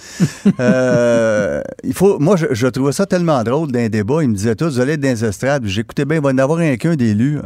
il 1.85 1.95
faut, 1.95 2.19
moi, 2.19 2.37
je, 2.37 2.47
je, 2.51 2.67
trouvais 2.67 2.93
ça 2.93 3.07
tellement 3.07 3.43
drôle 3.45 3.71
d'un 3.71 3.89
débat. 3.89 4.23
Il 4.23 4.31
me 4.31 4.35
disait 4.35 4.57
tous, 4.57 4.75
vous 4.75 4.81
allez 4.81 4.95
être 4.95 5.01
dans 5.01 5.09
les 5.09 5.25
estrades. 5.25 5.65
J'écoutais 5.67 6.05
bien, 6.05 6.19
il 6.19 6.23
va 6.23 6.31
y 6.31 6.35
en 6.35 6.39
avoir 6.39 6.59
un 6.59 6.77
qu'un 6.77 6.97
d'élu 6.97 7.39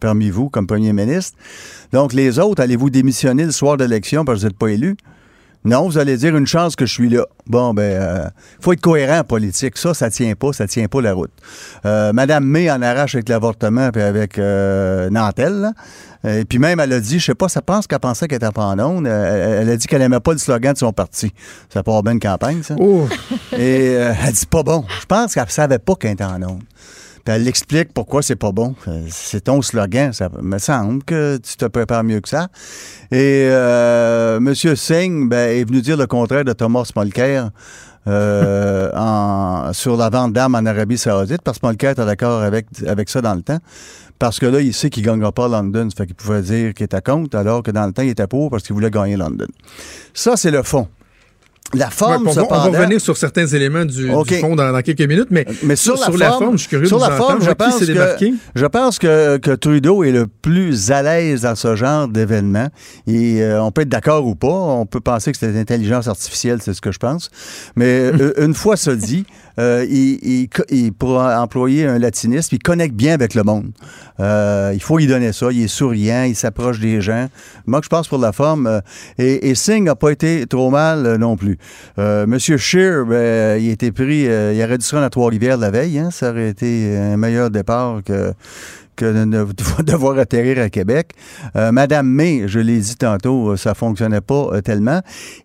parmi 0.00 0.30
vous 0.30 0.48
comme 0.48 0.66
premier 0.66 0.92
ministre. 0.92 1.36
Donc 1.94 2.12
les 2.12 2.40
autres, 2.40 2.60
allez-vous 2.60 2.90
démissionner 2.90 3.44
le 3.44 3.52
soir 3.52 3.76
de 3.76 3.84
l'élection 3.84 4.24
parce 4.24 4.38
que 4.38 4.40
vous 4.40 4.48
n'êtes 4.48 4.58
pas 4.58 4.66
élu? 4.66 4.96
Non, 5.64 5.84
vous 5.84 5.96
allez 5.96 6.16
dire 6.16 6.36
une 6.36 6.46
chance 6.46 6.74
que 6.74 6.86
je 6.86 6.92
suis 6.92 7.08
là. 7.08 7.24
Bon, 7.46 7.72
ben, 7.72 7.82
euh, 7.82 8.28
faut 8.60 8.72
être 8.72 8.80
cohérent 8.80 9.20
en 9.20 9.24
politique. 9.24 9.78
Ça, 9.78 9.94
ça 9.94 10.10
tient 10.10 10.34
pas, 10.34 10.52
ça 10.52 10.66
tient 10.66 10.88
pas 10.88 11.00
la 11.00 11.14
route. 11.14 11.30
Euh, 11.86 12.12
Madame 12.12 12.44
May 12.44 12.68
en 12.68 12.82
arrache 12.82 13.14
avec 13.14 13.28
l'avortement 13.28 13.90
puis 13.92 14.02
avec 14.02 14.40
euh, 14.40 15.08
Nantel. 15.08 15.70
Et 16.26 16.44
puis 16.44 16.58
même, 16.58 16.80
elle 16.80 16.94
a 16.94 16.98
dit, 16.98 17.20
je 17.20 17.26
sais 17.26 17.34
pas, 17.36 17.48
ça 17.48 17.62
pense 17.62 17.86
qu'elle 17.86 18.00
pensait 18.00 18.26
qu'elle 18.26 18.38
était 18.38 18.50
pas 18.50 18.64
en 18.64 18.78
onde. 18.80 19.06
Elle, 19.06 19.70
a 19.70 19.76
dit 19.76 19.86
qu'elle 19.86 20.02
aimait 20.02 20.18
pas 20.18 20.32
le 20.32 20.38
slogan 20.38 20.72
de 20.72 20.78
son 20.78 20.92
parti. 20.92 21.32
Ça 21.72 21.84
part 21.84 22.02
bien 22.02 22.14
une 22.14 22.20
campagne, 22.20 22.64
ça. 22.64 22.74
Et 23.56 23.92
elle 23.92 24.32
dit 24.32 24.46
pas 24.46 24.64
bon. 24.64 24.84
Je 25.00 25.06
pense 25.06 25.34
qu'elle 25.34 25.48
savait 25.48 25.78
pas 25.78 25.94
qu'elle 25.94 26.12
était 26.12 26.24
en 26.24 26.42
onde. 26.42 26.62
Elle 27.26 27.48
explique 27.48 27.92
pourquoi 27.92 28.22
c'est 28.22 28.36
pas 28.36 28.52
bon. 28.52 28.74
C'est 29.08 29.44
ton 29.44 29.62
slogan. 29.62 30.12
Ça 30.12 30.28
me 30.40 30.58
semble 30.58 31.02
que 31.04 31.38
tu 31.38 31.56
te 31.56 31.64
prépares 31.64 32.04
mieux 32.04 32.20
que 32.20 32.28
ça. 32.28 32.48
Et 33.10 33.46
euh, 33.48 34.36
M. 34.36 34.54
Singh 34.54 35.28
ben, 35.28 35.50
est 35.50 35.64
venu 35.64 35.80
dire 35.80 35.96
le 35.96 36.06
contraire 36.06 36.44
de 36.44 36.52
Thomas 36.52 36.90
Mulcair. 36.96 37.50
Euh, 38.06 38.90
en, 38.96 39.72
sur 39.72 39.96
la 39.96 40.10
vente 40.10 40.34
d'armes 40.34 40.56
en 40.56 40.66
Arabie 40.66 40.98
Saoudite, 40.98 41.40
parce 41.42 41.58
que 41.58 41.66
Mulcair 41.66 41.92
est 41.92 42.04
d'accord 42.04 42.42
avec, 42.42 42.66
avec 42.86 43.08
ça 43.08 43.22
dans 43.22 43.34
le 43.34 43.40
temps. 43.40 43.58
Parce 44.18 44.38
que 44.38 44.44
là, 44.46 44.60
il 44.60 44.74
sait 44.74 44.90
qu'il 44.90 45.02
ne 45.04 45.08
gagnera 45.08 45.32
pas 45.32 45.48
London. 45.48 45.88
Ça 45.90 45.96
fait 45.96 46.06
qu'il 46.06 46.14
pouvait 46.14 46.42
dire 46.42 46.74
qu'il 46.74 46.84
était 46.84 47.00
contre, 47.00 47.36
alors 47.36 47.62
que 47.62 47.70
dans 47.70 47.86
le 47.86 47.92
temps, 47.92 48.02
il 48.02 48.10
était 48.10 48.26
pour 48.26 48.50
parce 48.50 48.62
qu'il 48.62 48.74
voulait 48.74 48.90
gagner 48.90 49.16
London. 49.16 49.46
Ça, 50.12 50.36
c'est 50.36 50.50
le 50.50 50.62
fond. 50.62 50.88
La 51.74 51.90
forme, 51.90 52.28
on, 52.28 52.32
va, 52.32 52.44
on, 52.44 52.48
va, 52.48 52.58
revenir 52.62 53.00
sur 53.00 53.16
certains 53.16 53.46
éléments 53.46 53.84
du, 53.84 54.08
fond 54.40 54.56
dans, 54.56 54.82
quelques 54.82 55.08
minutes, 55.08 55.28
mais, 55.30 55.46
mais 55.62 55.76
sur, 55.76 55.96
la, 56.16 56.32
forme, 56.32 56.52
je 56.52 56.62
suis 56.62 56.68
curieux 56.68 56.86
sur 56.86 56.98
de 56.98 57.02
la 57.02 57.10
forme, 57.10 57.42
je 57.42 57.50
pense, 57.50 57.78
que, 57.78 57.86
je 58.54 58.66
pense 58.66 58.98
que, 58.98 59.36
que, 59.38 59.50
Trudeau 59.52 60.04
est 60.04 60.12
le 60.12 60.26
plus 60.26 60.90
à 60.90 61.02
l'aise 61.02 61.42
dans 61.42 61.54
ce 61.54 61.76
genre 61.76 62.08
d'événement. 62.08 62.68
Et 63.06 63.42
euh, 63.42 63.62
on 63.62 63.70
peut 63.70 63.82
être 63.82 63.88
d'accord 63.88 64.26
ou 64.26 64.34
pas, 64.34 64.48
on 64.48 64.86
peut 64.86 65.00
penser 65.00 65.32
que 65.32 65.38
c'est 65.38 65.52
l'intelligence 65.52 66.08
artificielle, 66.08 66.58
c'est 66.62 66.74
ce 66.74 66.80
que 66.80 66.92
je 66.92 66.98
pense. 66.98 67.30
Mais 67.76 67.84
euh, 68.20 68.32
une 68.44 68.54
fois 68.54 68.76
ça 68.76 68.94
dit, 68.94 69.24
euh, 69.58 69.86
il, 69.88 70.48
il, 70.70 70.92
pour 70.92 71.18
employer 71.18 71.86
un 71.86 71.98
latinisme, 71.98 72.54
il 72.54 72.58
connecte 72.58 72.94
bien 72.94 73.14
avec 73.14 73.34
le 73.34 73.42
monde. 73.42 73.70
il 74.18 74.80
faut 74.80 74.98
lui 74.98 75.06
donner 75.06 75.32
ça. 75.32 75.48
Il 75.50 75.62
est 75.62 75.68
souriant, 75.68 76.24
il 76.24 76.36
s'approche 76.36 76.80
des 76.80 77.00
gens. 77.00 77.28
Moi, 77.66 77.80
je 77.82 77.88
pense 77.88 78.08
pour 78.08 78.18
la 78.18 78.32
forme. 78.32 78.80
et, 79.18 79.50
et 79.50 79.54
Singh 79.54 79.84
n'a 79.84 79.94
pas 79.94 80.10
été 80.10 80.46
trop 80.46 80.70
mal 80.70 81.16
non 81.16 81.36
plus. 81.36 81.58
Euh, 81.98 82.26
Monsieur 82.26 82.56
Scheer, 82.56 83.04
ben, 83.06 83.60
il 83.60 83.70
a 83.70 83.72
été 83.72 83.92
pris, 83.92 84.26
euh, 84.28 84.52
il 84.54 84.62
aurait 84.62 84.78
dû 84.78 84.84
se 84.84 84.94
rendre 84.94 85.06
à 85.06 85.10
Trois-Rivières 85.10 85.56
la 85.56 85.70
veille. 85.70 85.98
Hein. 85.98 86.10
ça 86.10 86.30
aurait 86.30 86.48
été 86.48 86.96
un 86.96 87.16
meilleur 87.16 87.50
départ 87.50 88.02
que 88.04 88.32
que 88.96 89.24
de 89.24 89.82
devoir 89.82 90.18
atterrir 90.18 90.60
à 90.60 90.70
Québec. 90.70 91.12
Euh, 91.56 91.72
Madame 91.72 92.06
May, 92.06 92.44
je 92.46 92.60
l'ai 92.60 92.78
dit 92.78 92.96
tantôt, 92.96 93.56
ça 93.56 93.74
fonctionnait 93.74 94.20
pas 94.20 94.60
tellement. 94.62 95.00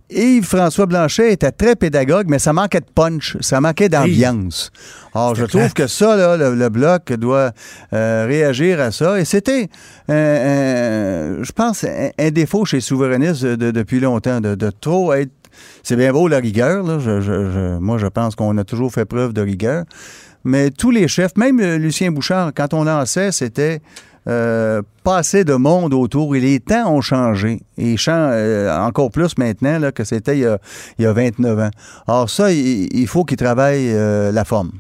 Et 0.10 0.42
François 0.42 0.88
Blanchet 0.88 1.34
était 1.34 1.52
très 1.52 1.76
pédagogue, 1.76 2.28
mais 2.30 2.40
ça 2.40 2.52
manquait 2.52 2.80
de 2.80 2.90
punch, 2.94 3.38
ça 3.42 3.62
manquait 3.62 3.90
d'ambiance. 3.90 4.72
Alors, 5.14 5.36
je 5.36 5.46
trouve 5.46 5.74
que 5.74 5.86
ça, 5.86 6.16
là, 6.16 6.36
le, 6.36 6.70
bloc 6.70 7.14
doit 7.14 7.52
réagir 7.92 8.80
à 8.80 8.92
ça. 8.92 9.20
Et 9.20 9.26
c'était, 9.26 9.70
je 10.08 11.52
pense, 11.52 11.84
un, 11.84 12.32
défaut 12.32 12.66
chez 12.66 12.78
les 12.78 12.82
souverainistes 12.82 13.46
depuis 13.46 14.00
longtemps, 14.00 14.42
de, 14.42 14.56
de 14.56 14.72
trop 14.72 15.14
être 15.14 15.32
c'est 15.84 15.96
bien 15.96 16.12
beau 16.12 16.28
la 16.28 16.38
rigueur. 16.38 16.84
moi, 17.82 17.98
je 17.98 18.08
pense 18.08 18.36
qu'on 18.36 18.58
a 18.58 18.64
toujours 18.64 18.92
fait 18.92 19.06
preuve 19.06 19.34
de 19.34 19.42
rigueur. 19.42 19.86
Mais 20.44 20.72
tous 20.72 20.92
les 20.92 21.08
chefs, 21.08 21.36
même 21.36 21.60
Lucien 21.60 22.12
Bouchard, 22.12 22.52
quand 22.56 22.74
on 22.74 22.84
lançait, 22.86 23.32
c'était 23.32 23.82
euh, 24.28 24.82
pas 25.04 25.18
assez 25.18 25.44
de 25.44 25.56
monde 25.56 25.94
autour 25.94 26.36
et 26.36 26.40
les 26.40 26.60
temps 26.60 26.94
ont 26.94 27.02
changé. 27.02 27.62
Et 27.78 27.96
euh, 28.08 28.78
encore 28.78 29.12
plus 29.12 29.38
maintenant 29.38 29.92
que 29.94 30.04
c'était 30.04 30.38
il, 30.38 30.58
y 31.00 31.06
a 31.06 31.14
29 31.14 31.60
ans. 31.60 31.72
Alors 32.08 32.30
ça, 32.30 32.52
il, 32.52 33.08
faut 33.08 33.24
qu'il 33.24 33.38
travaille 33.38 33.92
euh, 33.92 34.32
la 34.32 34.46
forme. 34.46 34.72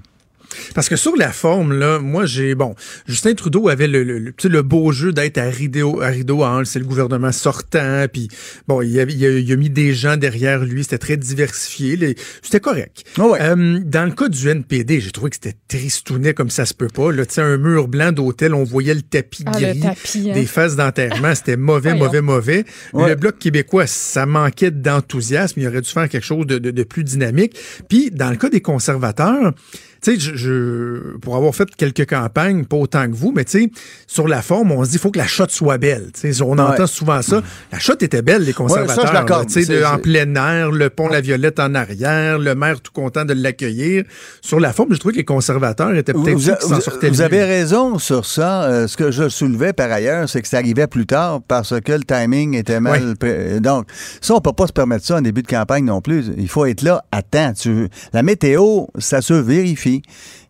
Parce 0.75 0.89
que 0.89 0.95
sur 0.95 1.15
la 1.15 1.31
forme, 1.31 1.73
là, 1.73 1.99
moi, 1.99 2.25
j'ai. 2.25 2.55
Bon, 2.55 2.75
Justin 3.07 3.33
Trudeau 3.33 3.69
avait 3.69 3.87
le, 3.87 4.03
le, 4.03 4.19
le 4.19 4.61
beau 4.61 4.91
jeu 4.91 5.11
d'être 5.11 5.37
à 5.37 5.49
rideau, 5.49 6.01
à 6.01 6.07
rideau 6.07 6.43
c'est 6.63 6.79
le 6.79 6.85
gouvernement 6.85 7.31
sortant, 7.31 8.05
puis 8.11 8.27
bon, 8.67 8.81
il 8.81 8.99
a, 8.99 9.03
il, 9.03 9.51
a, 9.51 9.55
mis 9.55 9.69
des 9.69 9.93
gens 9.93 10.17
derrière 10.17 10.63
lui, 10.63 10.83
c'était 10.83 10.97
très 10.97 11.17
diversifié, 11.17 12.15
c'était 12.41 12.59
correct. 12.59 13.03
Oh 13.17 13.35
euh, 13.39 13.79
dans 13.83 14.05
le 14.05 14.11
cas 14.11 14.29
du 14.29 14.47
NPD, 14.47 14.99
j'ai 15.01 15.11
trouvé 15.11 15.29
que 15.29 15.35
c'était 15.35 15.57
tristounet 15.67 16.33
comme 16.33 16.49
ça 16.49 16.65
se 16.65 16.73
peut 16.73 16.87
pas. 16.87 17.11
Là, 17.11 17.23
un 17.37 17.57
mur 17.57 17.87
blanc 17.87 18.11
d'hôtel, 18.11 18.53
on 18.53 18.63
voyait 18.63 18.93
le 18.93 19.01
tapis 19.01 19.43
ah, 19.45 19.51
gris, 19.51 19.81
hein. 19.85 19.93
des 20.33 20.45
phases 20.45 20.75
d'enterrement, 20.75 21.33
c'était 21.35 21.57
mauvais, 21.57 21.95
mauvais, 21.95 22.21
mauvais. 22.21 22.65
Le 22.93 23.15
Bloc 23.15 23.37
québécois, 23.37 23.87
ça 23.87 24.25
manquait 24.25 24.71
d'enthousiasme, 24.71 25.59
il 25.59 25.67
aurait 25.67 25.81
dû 25.81 25.89
faire 25.89 26.09
quelque 26.09 26.25
chose 26.25 26.45
de, 26.45 26.57
de, 26.57 26.71
de 26.71 26.83
plus 26.83 27.03
dynamique. 27.03 27.57
Puis, 27.87 28.11
dans 28.11 28.29
le 28.29 28.35
cas 28.35 28.49
des 28.49 28.61
conservateurs, 28.61 29.53
tu 30.01 30.19
sais, 30.19 30.19
je, 30.19 31.17
pour 31.17 31.35
avoir 31.35 31.53
fait 31.53 31.67
quelques 31.75 32.07
campagnes, 32.07 32.65
pas 32.65 32.77
autant 32.77 33.05
que 33.09 33.15
vous, 33.15 33.33
mais 33.35 33.43
tu 33.43 33.63
sais, 33.63 33.71
sur 34.07 34.27
la 34.27 34.41
forme, 34.41 34.71
on 34.71 34.83
se 34.85 34.91
dit, 34.91 34.97
faut 34.97 35.11
que 35.11 35.17
la 35.17 35.27
shot 35.27 35.47
soit 35.49 35.77
belle. 35.77 36.11
On 36.41 36.57
entend 36.57 36.87
souvent 36.87 37.21
ça. 37.21 37.41
La 37.71 37.79
shot 37.79 37.95
était 37.99 38.21
belle, 38.21 38.43
les 38.43 38.53
conservateurs. 38.53 39.45
tu 39.45 39.63
sais, 39.63 39.85
en 39.85 39.97
plein 39.97 40.35
air, 40.35 40.71
le 40.71 40.89
pont 40.89 41.07
La 41.07 41.21
Violette 41.21 41.59
en 41.59 41.75
arrière, 41.75 42.39
le 42.39 42.55
maire 42.55 42.81
tout 42.81 42.91
content 42.91 43.25
de 43.25 43.33
l'accueillir. 43.33 44.03
Sur 44.41 44.59
la 44.59 44.73
forme, 44.73 44.93
je 44.93 44.99
trouvais 44.99 45.13
que 45.13 45.19
les 45.19 45.25
conservateurs 45.25 45.93
étaient 45.95 46.13
peut-être 46.13 46.37
qui 46.37 46.67
s'en 46.67 46.81
sortaient 46.81 47.09
Vous 47.09 47.21
avez 47.21 47.43
raison 47.43 47.99
sur 47.99 48.25
ça. 48.25 48.63
Euh, 48.63 48.87
ce 48.87 48.97
que 48.97 49.11
je 49.11 49.29
soulevais 49.29 49.73
par 49.73 49.91
ailleurs, 49.91 50.29
c'est 50.29 50.41
que 50.41 50.47
ça 50.47 50.57
arrivait 50.57 50.87
plus 50.87 51.05
tard 51.05 51.41
parce 51.47 51.79
que 51.81 51.91
le 51.91 52.03
timing 52.03 52.55
était 52.55 52.79
mal. 52.79 53.15
Donc, 53.59 53.87
ça, 54.21 54.35
on 54.35 54.41
peut 54.41 54.53
pas 54.53 54.67
se 54.67 54.73
permettre 54.73 55.05
ça 55.05 55.17
en 55.17 55.21
début 55.21 55.41
de 55.41 55.47
campagne 55.47 55.85
non 55.85 56.01
plus. 56.01 56.31
Il 56.37 56.49
faut 56.49 56.65
être 56.65 56.81
là 56.81 57.03
à 57.11 57.21
temps. 57.21 57.53
Tu... 57.53 57.87
La 58.13 58.23
météo, 58.23 58.85
ça 58.97 59.21
se 59.21 59.33
vérifie. 59.33 59.88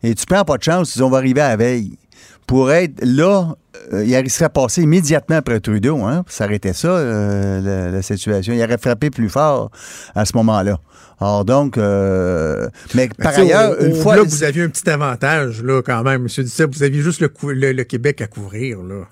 Et 0.04 0.16
tu 0.16 0.26
prends 0.26 0.44
pas 0.44 0.58
de 0.58 0.64
chance, 0.64 0.96
ils 0.96 1.02
vont 1.02 1.14
arriver 1.14 1.42
à 1.42 1.50
la 1.50 1.58
veille. 1.58 1.98
Pour 2.48 2.72
être 2.72 3.00
là, 3.04 3.56
euh, 3.94 4.04
il 4.04 4.30
serait 4.30 4.50
passé 4.50 4.82
immédiatement 4.82 5.38
après 5.38 5.60
Trudeau, 5.60 6.00
hein, 6.00 6.24
ça 6.28 6.46
arrêtait 6.46 6.74
ça, 6.74 6.88
euh, 6.88 7.92
la, 7.92 8.02
situation. 8.02 8.54
Il 8.54 8.64
aurait 8.64 8.78
frappé 8.78 9.10
plus 9.10 9.30
fort 9.30 9.72
à 10.16 10.26
ce 10.26 10.36
moment-là. 10.38 10.80
Alors 11.20 11.46
donc, 11.46 11.78
euh, 11.78 12.68
mais 12.96 13.10
par 13.10 13.38
ailleurs, 13.38 13.82
une 13.84 13.96
fois... 13.96 14.16
Là, 14.16 14.24
vous 14.24 14.44
aviez 14.44 14.64
un 14.64 14.70
petit 14.70 14.90
avantage, 14.90 15.62
là, 15.64 15.82
quand 15.82 16.02
même, 16.04 16.22
M. 16.22 16.28
Duceppe. 16.28 16.74
Vous 16.74 16.84
aviez 16.84 17.02
juste 17.02 17.22
le, 17.22 17.72
le, 17.72 17.84
Québec 17.84 18.22
à 18.22 18.28
couvrir, 18.28 18.80
là. 18.82 19.06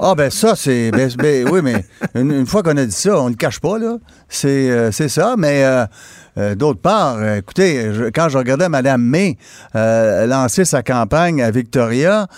Ah 0.00 0.14
ben 0.14 0.30
ça, 0.30 0.54
c'est... 0.54 0.90
Ben, 0.92 1.10
ben, 1.18 1.48
oui, 1.50 1.60
mais 1.62 1.84
une, 2.14 2.46
fois 2.46 2.62
qu'on 2.62 2.76
a 2.76 2.84
dit 2.84 2.92
ça, 2.92 3.20
on 3.20 3.24
ne 3.24 3.30
le 3.30 3.36
cache 3.36 3.58
pas, 3.60 3.78
là. 3.78 3.98
C'est 4.28 5.08
ça, 5.08 5.34
mais 5.36 5.64
euh, 6.38 6.54
d'autre 6.54 6.80
part, 6.80 7.16
euh, 7.18 7.38
écoutez, 7.38 7.90
quand 8.14 8.28
je 8.28 8.38
regardais 8.38 8.68
Mme 8.68 9.02
May 9.02 9.36
euh, 9.74 10.26
lancer 10.26 10.64
sa 10.64 10.82
campagne 10.82 11.42
à 11.42 11.50
Victoria, 11.50 12.28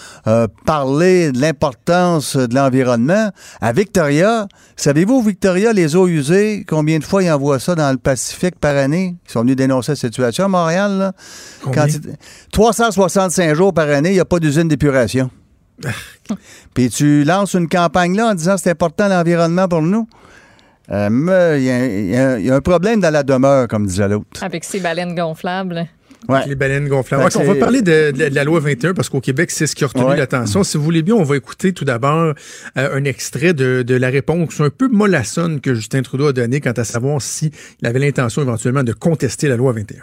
parler 0.65 1.33
de 1.33 1.41
l'importance 1.41 2.37
de 2.37 2.55
l'environnement, 2.55 3.31
à 3.61 3.73
Victoria, 3.73 4.49
savez-vous, 4.77 5.23
Victoria, 5.23 5.73
les 5.73 5.97
eaux 5.97 6.09
usées, 6.09 6.65
combien 6.67 6.99
de 6.99 7.05
fois 7.05 7.23
ils 7.23 7.31
envoient 7.31 7.59
ça 7.59 7.75
dans 7.75 7.91
le 7.91 7.99
Pacifique 7.99 8.59
par 8.59 8.77
année? 8.77 9.17
Ils 9.29 9.33
sont 9.33 9.41
venus 9.41 9.57
dénoncer 9.57 9.93
la 9.93 9.97
situation 9.97 10.47
à 10.47 10.49
Montréal. 10.49 10.93
Là. 10.99 11.13
Quand 11.73 11.87
365 12.53 13.55
jours 13.55 13.75
par 13.75 13.89
année, 13.89 14.11
il 14.11 14.15
n'y 14.15 14.21
a 14.21 14.25
pas 14.25 14.39
d'usine 14.39 14.69
d'épuration. 14.69 15.31
Puis 16.75 16.91
tu 16.91 17.25
lances 17.25 17.55
une 17.55 17.69
campagne 17.69 18.17
là 18.17 18.29
en 18.29 18.35
disant 18.35 18.57
c'est 18.57 18.71
important 18.71 19.09
l'environnement 19.09 19.69
pour 19.69 19.83
nous. 19.83 20.09
Euh, 20.91 21.57
il 21.59 22.45
y, 22.45 22.51
a 22.51 22.55
un 22.55 22.61
problème 22.61 23.01
dans 23.01 23.13
la 23.13 23.23
demeure, 23.23 23.69
comme 23.69 23.87
disait 23.87 24.09
l'autre. 24.09 24.43
Avec 24.43 24.65
ces 24.65 24.81
baleines 24.81 25.15
gonflables. 25.15 25.87
Ouais. 26.29 26.47
Les 26.47 26.55
baleines 26.55 26.89
gonflables. 26.89 27.29
on 27.35 27.45
va 27.45 27.55
parler 27.55 27.81
de, 27.81 28.13
la 28.17 28.45
loi 28.45 28.61
21 28.61 28.95
parce 28.95 29.09
qu'au 29.09 29.21
Québec, 29.21 29.51
c'est 29.51 29.67
ce 29.67 29.75
qui 29.75 29.85
a 29.85 29.87
retenu 29.87 30.17
l'attention. 30.17 30.65
Si 30.65 30.77
vous 30.77 30.85
voulez 30.85 31.03
bien, 31.03 31.15
on 31.15 31.23
va 31.23 31.37
écouter 31.37 31.73
tout 31.73 31.85
d'abord 31.85 32.35
euh, 32.77 32.97
un 32.97 33.05
extrait 33.05 33.55
de, 33.55 33.95
la 33.95 34.09
réponse 34.09 34.61
un 34.61 34.71
peu 34.71 34.89
mollassonne 34.89 35.61
que 35.61 35.75
Justin 35.75 36.03
Trudeau 36.03 36.29
a 36.29 36.33
donnée 36.33 36.61
quant 36.61 36.73
à 36.73 36.85
savoir 36.85 37.23
s'il 37.23 37.53
avait 37.85 37.99
l'intention 37.99 38.43
éventuellement 38.43 38.83
de 38.83 38.93
contester 38.93 39.49
la 39.49 39.57
loi 39.57 39.73
21. 39.73 39.97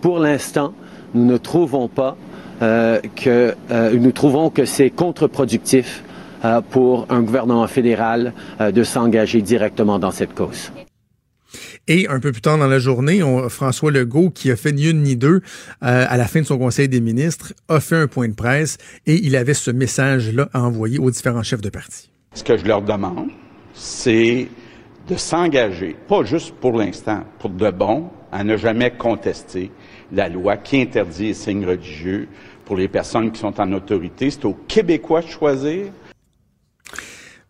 Pour 0.00 0.18
l'instant, 0.18 0.74
nous 1.14 1.24
ne 1.24 1.36
trouvons 1.36 1.88
pas 1.88 2.16
euh, 2.16 2.35
que 2.60 3.54
nous 3.94 4.12
trouvons 4.12 4.50
que 4.50 4.64
c'est 4.64 4.90
contre-productif 4.90 6.02
euh, 6.44 6.60
pour 6.60 7.06
un 7.08 7.22
gouvernement 7.22 7.66
fédéral 7.66 8.34
euh, 8.60 8.70
de 8.70 8.84
s'engager 8.84 9.40
directement 9.40 9.98
dans 9.98 10.10
cette 10.10 10.34
cause. 10.34 10.70
Et 11.88 12.06
un 12.08 12.20
peu 12.20 12.30
plus 12.30 12.42
tard 12.42 12.58
dans 12.58 12.66
la 12.66 12.78
journée, 12.78 13.20
François 13.48 13.90
Legault, 13.90 14.30
qui 14.30 14.50
a 14.50 14.56
fait 14.56 14.72
ni 14.72 14.90
une 14.90 15.02
ni 15.02 15.16
deux 15.16 15.36
euh, 15.36 15.40
à 15.80 16.16
la 16.16 16.26
fin 16.26 16.40
de 16.42 16.46
son 16.46 16.58
Conseil 16.58 16.88
des 16.88 17.00
ministres, 17.00 17.54
a 17.68 17.80
fait 17.80 17.96
un 17.96 18.06
point 18.06 18.28
de 18.28 18.34
presse 18.34 18.76
et 19.06 19.14
il 19.14 19.34
avait 19.34 19.54
ce 19.54 19.70
message-là 19.70 20.48
à 20.52 20.62
envoyer 20.62 20.98
aux 20.98 21.10
différents 21.10 21.42
chefs 21.42 21.62
de 21.62 21.70
parti. 21.70 22.10
Ce 22.34 22.44
que 22.44 22.58
je 22.58 22.66
leur 22.66 22.82
demande, 22.82 23.30
c'est 23.72 24.48
de 25.08 25.16
s'engager, 25.16 25.96
pas 26.06 26.22
juste 26.24 26.54
pour 26.60 26.76
l'instant, 26.76 27.24
pour 27.38 27.50
de 27.50 27.70
bon, 27.70 28.10
à 28.30 28.44
ne 28.44 28.56
jamais 28.56 28.90
contester 28.90 29.70
la 30.12 30.28
loi 30.28 30.56
qui 30.56 30.80
interdit 30.80 31.28
les 31.28 31.34
signes 31.34 31.66
religieux 31.66 32.28
pour 32.64 32.76
les 32.76 32.88
personnes 32.88 33.30
qui 33.30 33.40
sont 33.40 33.60
en 33.60 33.72
autorité. 33.72 34.30
C'est 34.30 34.44
aux 34.44 34.56
Québécois 34.66 35.22
de 35.22 35.28
choisir 35.28 35.86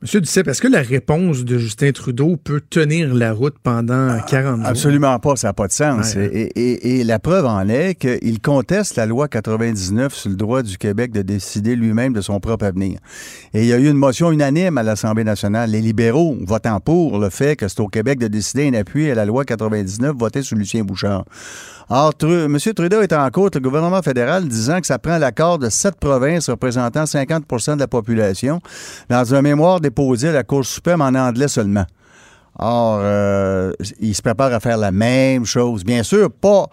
Monsieur 0.03 0.21
Duceppe, 0.21 0.49
est-ce 0.49 0.61
que 0.61 0.69
la 0.69 0.83
réponse 0.83 1.47
de 1.47 1.57
Justin 1.57 1.91
Trudeau 1.91 2.37
peut 2.37 2.61
tenir 2.61 3.15
la 3.15 3.33
route 3.33 3.55
pendant 3.63 4.21
40 4.21 4.59
jours? 4.59 4.67
Absolument 4.67 5.19
pas, 5.19 5.37
ça 5.37 5.49
n'a 5.49 5.53
pas 5.55 5.69
de 5.69 5.73
sens. 5.73 6.15
Et, 6.17 7.03
la 7.03 7.19
preuve 7.19 7.47
en 7.47 7.67
est 7.67 7.95
qu'il 7.95 8.41
conteste 8.43 8.97
la 8.97 9.07
loi 9.07 9.27
99 9.27 10.15
sur 10.15 10.29
le 10.29 10.37
droit 10.37 10.63
du 10.63 10.77
Québec 10.77 11.13
de 11.13 11.23
décider 11.23 11.77
lui-même 11.77 12.13
de 12.13 12.21
son 12.21 12.41
propre 12.41 12.67
avenir. 12.67 12.99
Et 13.55 13.63
il 13.63 13.69
y 13.69 13.73
a 13.73 13.79
eu 13.79 13.89
une 13.89 13.97
motion 13.97 14.31
unanime 14.31 14.77
à 14.77 14.83
l'Assemblée 14.83 15.25
nationale. 15.25 15.71
Les 15.71 15.81
libéraux 15.81 16.37
votant 16.43 16.79
pour 16.79 17.19
le 17.19 17.31
fait 17.31 17.57
que 17.57 17.67
c'est 17.67 17.81
au 17.81 17.89
Québec 17.89 18.19
de 18.19 18.29
décider 18.29 18.69
un 18.69 18.75
appui 18.75 19.11
à 19.11 19.15
la 19.15 19.25
loi 19.25 19.47
99 19.47 20.15
votée 20.15 20.43
sous 20.43 20.57
Lucien 20.57 20.85
Bouchard. 20.85 21.25
Or, 21.89 22.13
M. 22.21 22.59
Trudeau 22.59 23.01
est 23.01 23.13
en 23.13 23.31
cours 23.31 23.51
le 23.55 23.61
gouvernement 23.61 24.03
fédéral 24.03 24.49
disant 24.49 24.81
que 24.81 24.89
ça 24.89 24.99
prend 24.99 25.19
l'accord 25.19 25.61
de 25.61 25.69
sept 25.69 25.95
provinces 25.95 26.51
représentant 26.51 27.05
50% 27.05 27.77
de 27.77 27.79
la 27.79 27.87
population 27.87 28.61
dans 29.09 29.37
un 29.37 29.41
mémoire 29.41 29.81
déposé 29.87 30.29
à 30.29 30.33
la 30.33 30.43
Cour 30.43 30.65
suprême 30.65 31.01
en 31.01 31.15
anglais 31.15 31.49
seulement. 31.49 31.87
Or, 32.59 32.99
euh, 33.01 33.73
il 34.01 34.15
se 34.15 34.23
prépare 34.23 34.53
à 34.53 34.61
faire 34.61 34.79
la 34.79 34.91
même 34.91 35.45
chose. 35.45 35.85
Bien 35.85 36.03
sûr, 36.03 36.31
pas, 36.31 36.67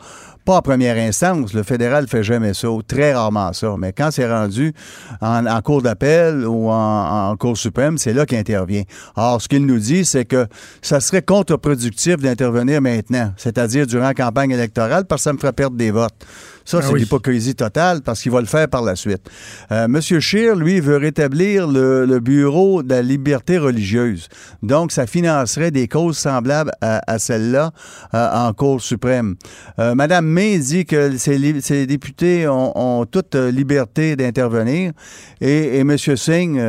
pas 0.45 0.57
en 0.57 0.61
première 0.61 0.97
instance. 0.97 1.53
Le 1.53 1.63
fédéral 1.63 2.07
fait 2.07 2.23
jamais 2.23 2.53
ça, 2.53 2.69
ou 2.69 2.81
très 2.81 3.13
rarement 3.13 3.53
ça. 3.53 3.75
Mais 3.77 3.93
quand 3.93 4.11
c'est 4.11 4.31
rendu 4.31 4.73
en, 5.21 5.61
cour 5.61 5.81
d'appel 5.81 6.45
ou 6.45 6.69
en, 6.69 7.31
en, 7.31 7.35
cour 7.37 7.57
suprême, 7.57 7.97
c'est 7.97 8.13
là 8.13 8.25
qu'il 8.25 8.37
intervient. 8.37 8.83
Or, 9.15 9.41
ce 9.41 9.47
qu'il 9.47 9.65
nous 9.65 9.79
dit, 9.79 10.05
c'est 10.05 10.25
que 10.25 10.47
ça 10.81 10.99
serait 10.99 11.21
contre-productif 11.21 12.17
d'intervenir 12.17 12.81
maintenant, 12.81 13.33
c'est-à-dire 13.37 13.87
durant 13.87 14.05
la 14.05 14.13
campagne 14.13 14.51
électorale, 14.51 15.05
parce 15.05 15.21
que 15.21 15.23
ça 15.23 15.33
me 15.33 15.37
ferait 15.37 15.53
perdre 15.53 15.77
des 15.77 15.91
votes. 15.91 16.25
Ça, 16.65 16.79
ah 16.81 16.85
c'est 16.87 16.95
l'hypocrisie 16.95 17.55
totale 17.55 18.01
parce 18.01 18.21
qu'il 18.21 18.31
va 18.31 18.39
le 18.39 18.47
faire 18.47 18.67
par 18.67 18.83
la 18.83 18.95
suite. 18.95 19.29
Euh, 19.71 19.87
Monsieur 19.87 20.19
Scheer, 20.19 20.55
lui, 20.55 20.79
veut 20.79 20.97
rétablir 20.97 21.67
le, 21.67 22.19
bureau 22.19 22.83
de 22.83 22.89
la 22.89 23.01
liberté 23.01 23.57
religieuse. 23.57 24.29
Donc, 24.61 24.91
ça 24.91 25.05
financerait 25.05 25.71
des 25.71 25.87
causes 25.87 26.17
semblables 26.17 26.71
à, 26.81 27.19
celle-là 27.19 27.71
euh, 28.13 28.29
en 28.31 28.53
Cour 28.53 28.81
suprême. 28.81 29.35
Euh, 29.79 29.93
Madame 29.95 30.25
May 30.33 30.59
dit 30.59 30.85
que 30.85 31.17
ces, 31.17 31.85
députés 31.85 32.47
ont, 32.47 33.05
toute 33.05 33.35
liberté 33.35 34.15
d'intervenir 34.15 34.91
et, 35.39 35.77
et 35.77 35.79
M. 35.79 35.97
Singh 35.97 36.59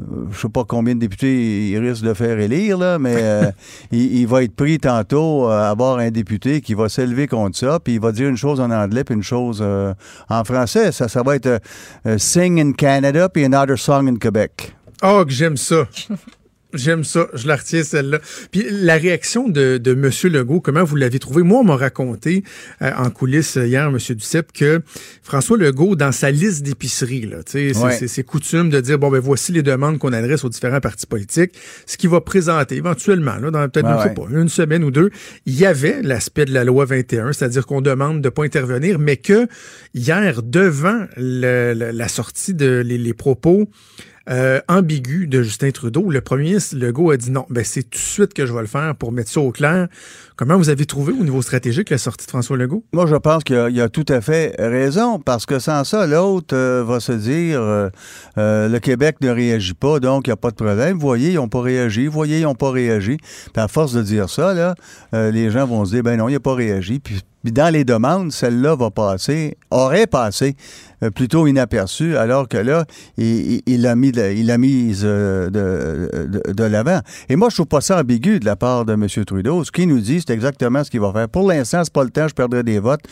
euh, 0.00 0.26
je 0.30 0.38
sais 0.38 0.48
pas 0.48 0.64
combien 0.64 0.94
de 0.94 1.00
députés 1.00 1.70
il 1.70 1.78
risque 1.78 2.04
de 2.04 2.12
faire 2.12 2.38
élire, 2.38 2.76
là, 2.76 2.98
mais 2.98 3.16
euh, 3.16 3.50
il, 3.92 4.26
va 4.26 4.42
être 4.42 4.54
pris 4.54 4.78
tantôt 4.78 5.46
à 5.46 5.68
avoir 5.68 5.98
un 5.98 6.10
député 6.10 6.60
qui 6.60 6.74
va 6.74 6.88
s'élever 6.88 7.26
contre 7.26 7.56
ça, 7.56 7.80
puis 7.80 7.94
il 7.94 8.00
va 8.00 8.12
dire 8.12 8.28
une 8.28 8.36
chose 8.36 8.60
en 8.60 8.70
anglais, 8.70 9.04
puis 9.04 9.14
une 9.14 9.22
chose 9.22 9.60
euh, 9.62 9.94
en 10.28 10.44
français. 10.44 10.92
Ça, 10.92 11.08
ça 11.08 11.22
va 11.22 11.36
être 11.36 11.60
Sing 12.18 12.60
in 12.60 12.72
Canada, 12.72 13.28
puis 13.28 13.44
Another 13.44 13.78
Song 13.78 14.08
in 14.08 14.16
Quebec. 14.16 14.74
Oh, 15.02 15.24
que 15.24 15.32
j'aime 15.32 15.56
ça. 15.56 15.86
J'aime 16.76 17.04
ça, 17.04 17.28
je 17.34 17.46
la 17.46 17.56
retiens 17.56 17.82
celle-là. 17.82 18.20
Puis 18.50 18.66
la 18.70 18.96
réaction 18.96 19.48
de, 19.48 19.78
de 19.78 19.92
M. 19.92 20.10
Legault, 20.32 20.60
comment 20.60 20.84
vous 20.84 20.96
l'avez 20.96 21.18
trouvé? 21.18 21.42
Moi, 21.42 21.60
on 21.60 21.64
m'a 21.64 21.76
raconté 21.76 22.44
euh, 22.82 22.90
en 22.96 23.10
coulisses 23.10 23.56
hier, 23.56 23.86
M. 23.86 23.98
Duceppe, 23.98 24.52
que 24.52 24.82
François 25.22 25.56
Legault, 25.56 25.96
dans 25.96 26.12
sa 26.12 26.30
liste 26.30 26.62
d'épicerie, 26.62 27.30
c'est 27.46 28.24
coutume 28.24 28.70
de 28.70 28.80
dire, 28.80 28.98
bon, 28.98 29.10
ben 29.10 29.20
voici 29.20 29.52
les 29.52 29.62
demandes 29.62 29.98
qu'on 29.98 30.12
adresse 30.12 30.44
aux 30.44 30.48
différents 30.48 30.80
partis 30.80 31.06
politiques, 31.06 31.52
ce 31.86 31.96
qu'il 31.96 32.10
va 32.10 32.20
présenter 32.20 32.76
éventuellement, 32.76 33.36
là, 33.36 33.50
dans 33.50 33.68
peut-être, 33.68 34.14
pas, 34.14 34.26
une 34.30 34.48
semaine 34.48 34.84
ou 34.84 34.90
deux, 34.90 35.10
il 35.46 35.58
y 35.58 35.66
avait 35.66 36.02
l'aspect 36.02 36.44
de 36.44 36.52
la 36.52 36.64
loi 36.64 36.84
21, 36.84 37.32
c'est-à-dire 37.32 37.66
qu'on 37.66 37.80
demande 37.80 38.20
de 38.20 38.28
pas 38.28 38.44
intervenir, 38.44 38.98
mais 38.98 39.16
que 39.16 39.46
hier, 39.94 40.42
devant 40.42 41.06
la 41.16 42.08
sortie 42.08 42.54
de 42.54 42.82
les 42.84 43.14
propos 43.14 43.68
euh, 44.28 44.60
ambigu 44.68 45.26
de 45.26 45.42
Justin 45.42 45.70
Trudeau. 45.70 46.10
Le 46.10 46.20
premier 46.20 46.44
ministre 46.44 46.76
Legault 46.76 47.10
a 47.10 47.16
dit 47.16 47.30
non, 47.30 47.46
ben 47.48 47.64
c'est 47.64 47.84
tout 47.84 47.90
de 47.90 47.96
suite 47.96 48.34
que 48.34 48.44
je 48.44 48.52
vais 48.52 48.60
le 48.60 48.66
faire 48.66 48.94
pour 48.96 49.12
mettre 49.12 49.30
ça 49.30 49.40
au 49.40 49.52
clair. 49.52 49.88
Comment 50.36 50.56
vous 50.56 50.68
avez 50.68 50.84
trouvé 50.84 51.12
au 51.12 51.22
niveau 51.22 51.40
stratégique 51.42 51.90
la 51.90 51.98
sortie 51.98 52.26
de 52.26 52.30
François 52.30 52.56
Legault? 52.56 52.84
Moi, 52.92 53.06
je 53.06 53.16
pense 53.16 53.44
qu'il 53.44 53.56
a, 53.56 53.84
a, 53.84 53.88
tout 53.88 54.04
à 54.08 54.20
fait 54.20 54.54
raison, 54.58 55.18
parce 55.18 55.46
que 55.46 55.58
sans 55.58 55.84
ça, 55.84 56.06
l'autre 56.06 56.54
euh, 56.54 56.84
va 56.84 57.00
se 57.00 57.12
dire 57.12 57.60
euh, 57.60 57.88
le 58.36 58.78
Québec 58.78 59.16
ne 59.20 59.30
réagit 59.30 59.74
pas, 59.74 60.00
donc 60.00 60.26
il 60.26 60.30
n'y 60.30 60.34
a 60.34 60.36
pas 60.36 60.50
de 60.50 60.56
problème. 60.56 60.98
Voyez, 60.98 61.30
ils 61.30 61.36
n'ont 61.36 61.48
pas 61.48 61.62
réagi. 61.62 62.06
Voyez, 62.06 62.40
ils 62.40 62.44
n'ont 62.44 62.54
pas 62.54 62.70
réagi. 62.70 63.16
Puis 63.16 63.62
à 63.62 63.68
force 63.68 63.92
de 63.92 64.02
dire 64.02 64.28
ça, 64.28 64.52
là, 64.52 64.74
les 65.12 65.50
gens 65.50 65.66
vont 65.66 65.84
se 65.84 65.94
dire 65.94 66.02
ben 66.02 66.16
non, 66.16 66.28
il 66.28 66.32
n'a 66.32 66.40
pas 66.40 66.54
réagi. 66.54 66.98
Puis 66.98 67.22
dans 67.52 67.72
les 67.72 67.84
demandes, 67.84 68.32
celle-là 68.32 68.74
va 68.74 68.90
passer, 68.90 69.56
aurait 69.70 70.06
passé 70.06 70.56
plutôt 71.14 71.46
inaperçue, 71.46 72.16
alors 72.16 72.48
que 72.48 72.56
là, 72.56 72.84
il, 73.16 73.86
a 73.86 73.94
mis, 73.94 74.08
il 74.08 74.50
a 74.50 74.58
mise 74.58 75.02
euh, 75.04 75.50
de, 75.50 76.64
l'avant. 76.64 77.00
Et 77.28 77.36
moi, 77.36 77.48
je 77.50 77.56
trouve 77.56 77.66
pas 77.66 77.80
ça 77.80 78.00
ambigu 78.00 78.40
de 78.40 78.44
la 78.44 78.56
part 78.56 78.84
de 78.84 78.94
M. 78.94 79.06
Trudeau. 79.24 79.64
Ce 79.64 79.70
qu'il 79.70 79.88
nous 79.88 80.00
dit, 80.00 80.22
c'est 80.26 80.32
exactement 80.32 80.84
ce 80.84 80.90
qu'il 80.90 81.00
va 81.00 81.12
faire. 81.12 81.28
Pour 81.28 81.48
l'instant, 81.48 81.82
c'est 81.84 81.92
pas 81.92 82.04
le 82.04 82.10
temps, 82.10 82.28
je 82.28 82.34
perdrai 82.34 82.62
des 82.62 82.78
votes. 82.78 83.04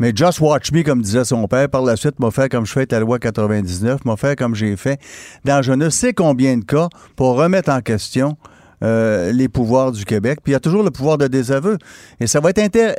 Mais 0.00 0.12
just 0.14 0.40
watch 0.40 0.70
me, 0.72 0.82
comme 0.82 1.02
disait 1.02 1.24
son 1.24 1.48
père, 1.48 1.68
par 1.68 1.82
la 1.82 1.96
suite, 1.96 2.20
m'a 2.20 2.30
fait 2.30 2.48
comme 2.48 2.64
je 2.64 2.72
fais 2.72 2.86
la 2.88 3.00
loi 3.00 3.18
99, 3.18 4.04
m'a 4.04 4.16
fait 4.16 4.38
comme 4.38 4.54
j'ai 4.54 4.76
fait 4.76 5.00
dans 5.44 5.60
je 5.60 5.72
ne 5.72 5.90
sais 5.90 6.12
combien 6.12 6.56
de 6.56 6.64
cas 6.64 6.88
pour 7.16 7.36
remettre 7.36 7.70
en 7.70 7.80
question 7.80 8.36
euh, 8.82 9.32
les 9.32 9.48
pouvoirs 9.48 9.92
du 9.92 10.04
Québec. 10.04 10.40
Puis 10.42 10.52
il 10.52 10.54
y 10.54 10.56
a 10.56 10.60
toujours 10.60 10.82
le 10.82 10.90
pouvoir 10.90 11.18
de 11.18 11.26
désaveu. 11.26 11.78
Et 12.20 12.26
ça 12.26 12.40
va 12.40 12.50
être 12.50 12.58
inter... 12.58 12.92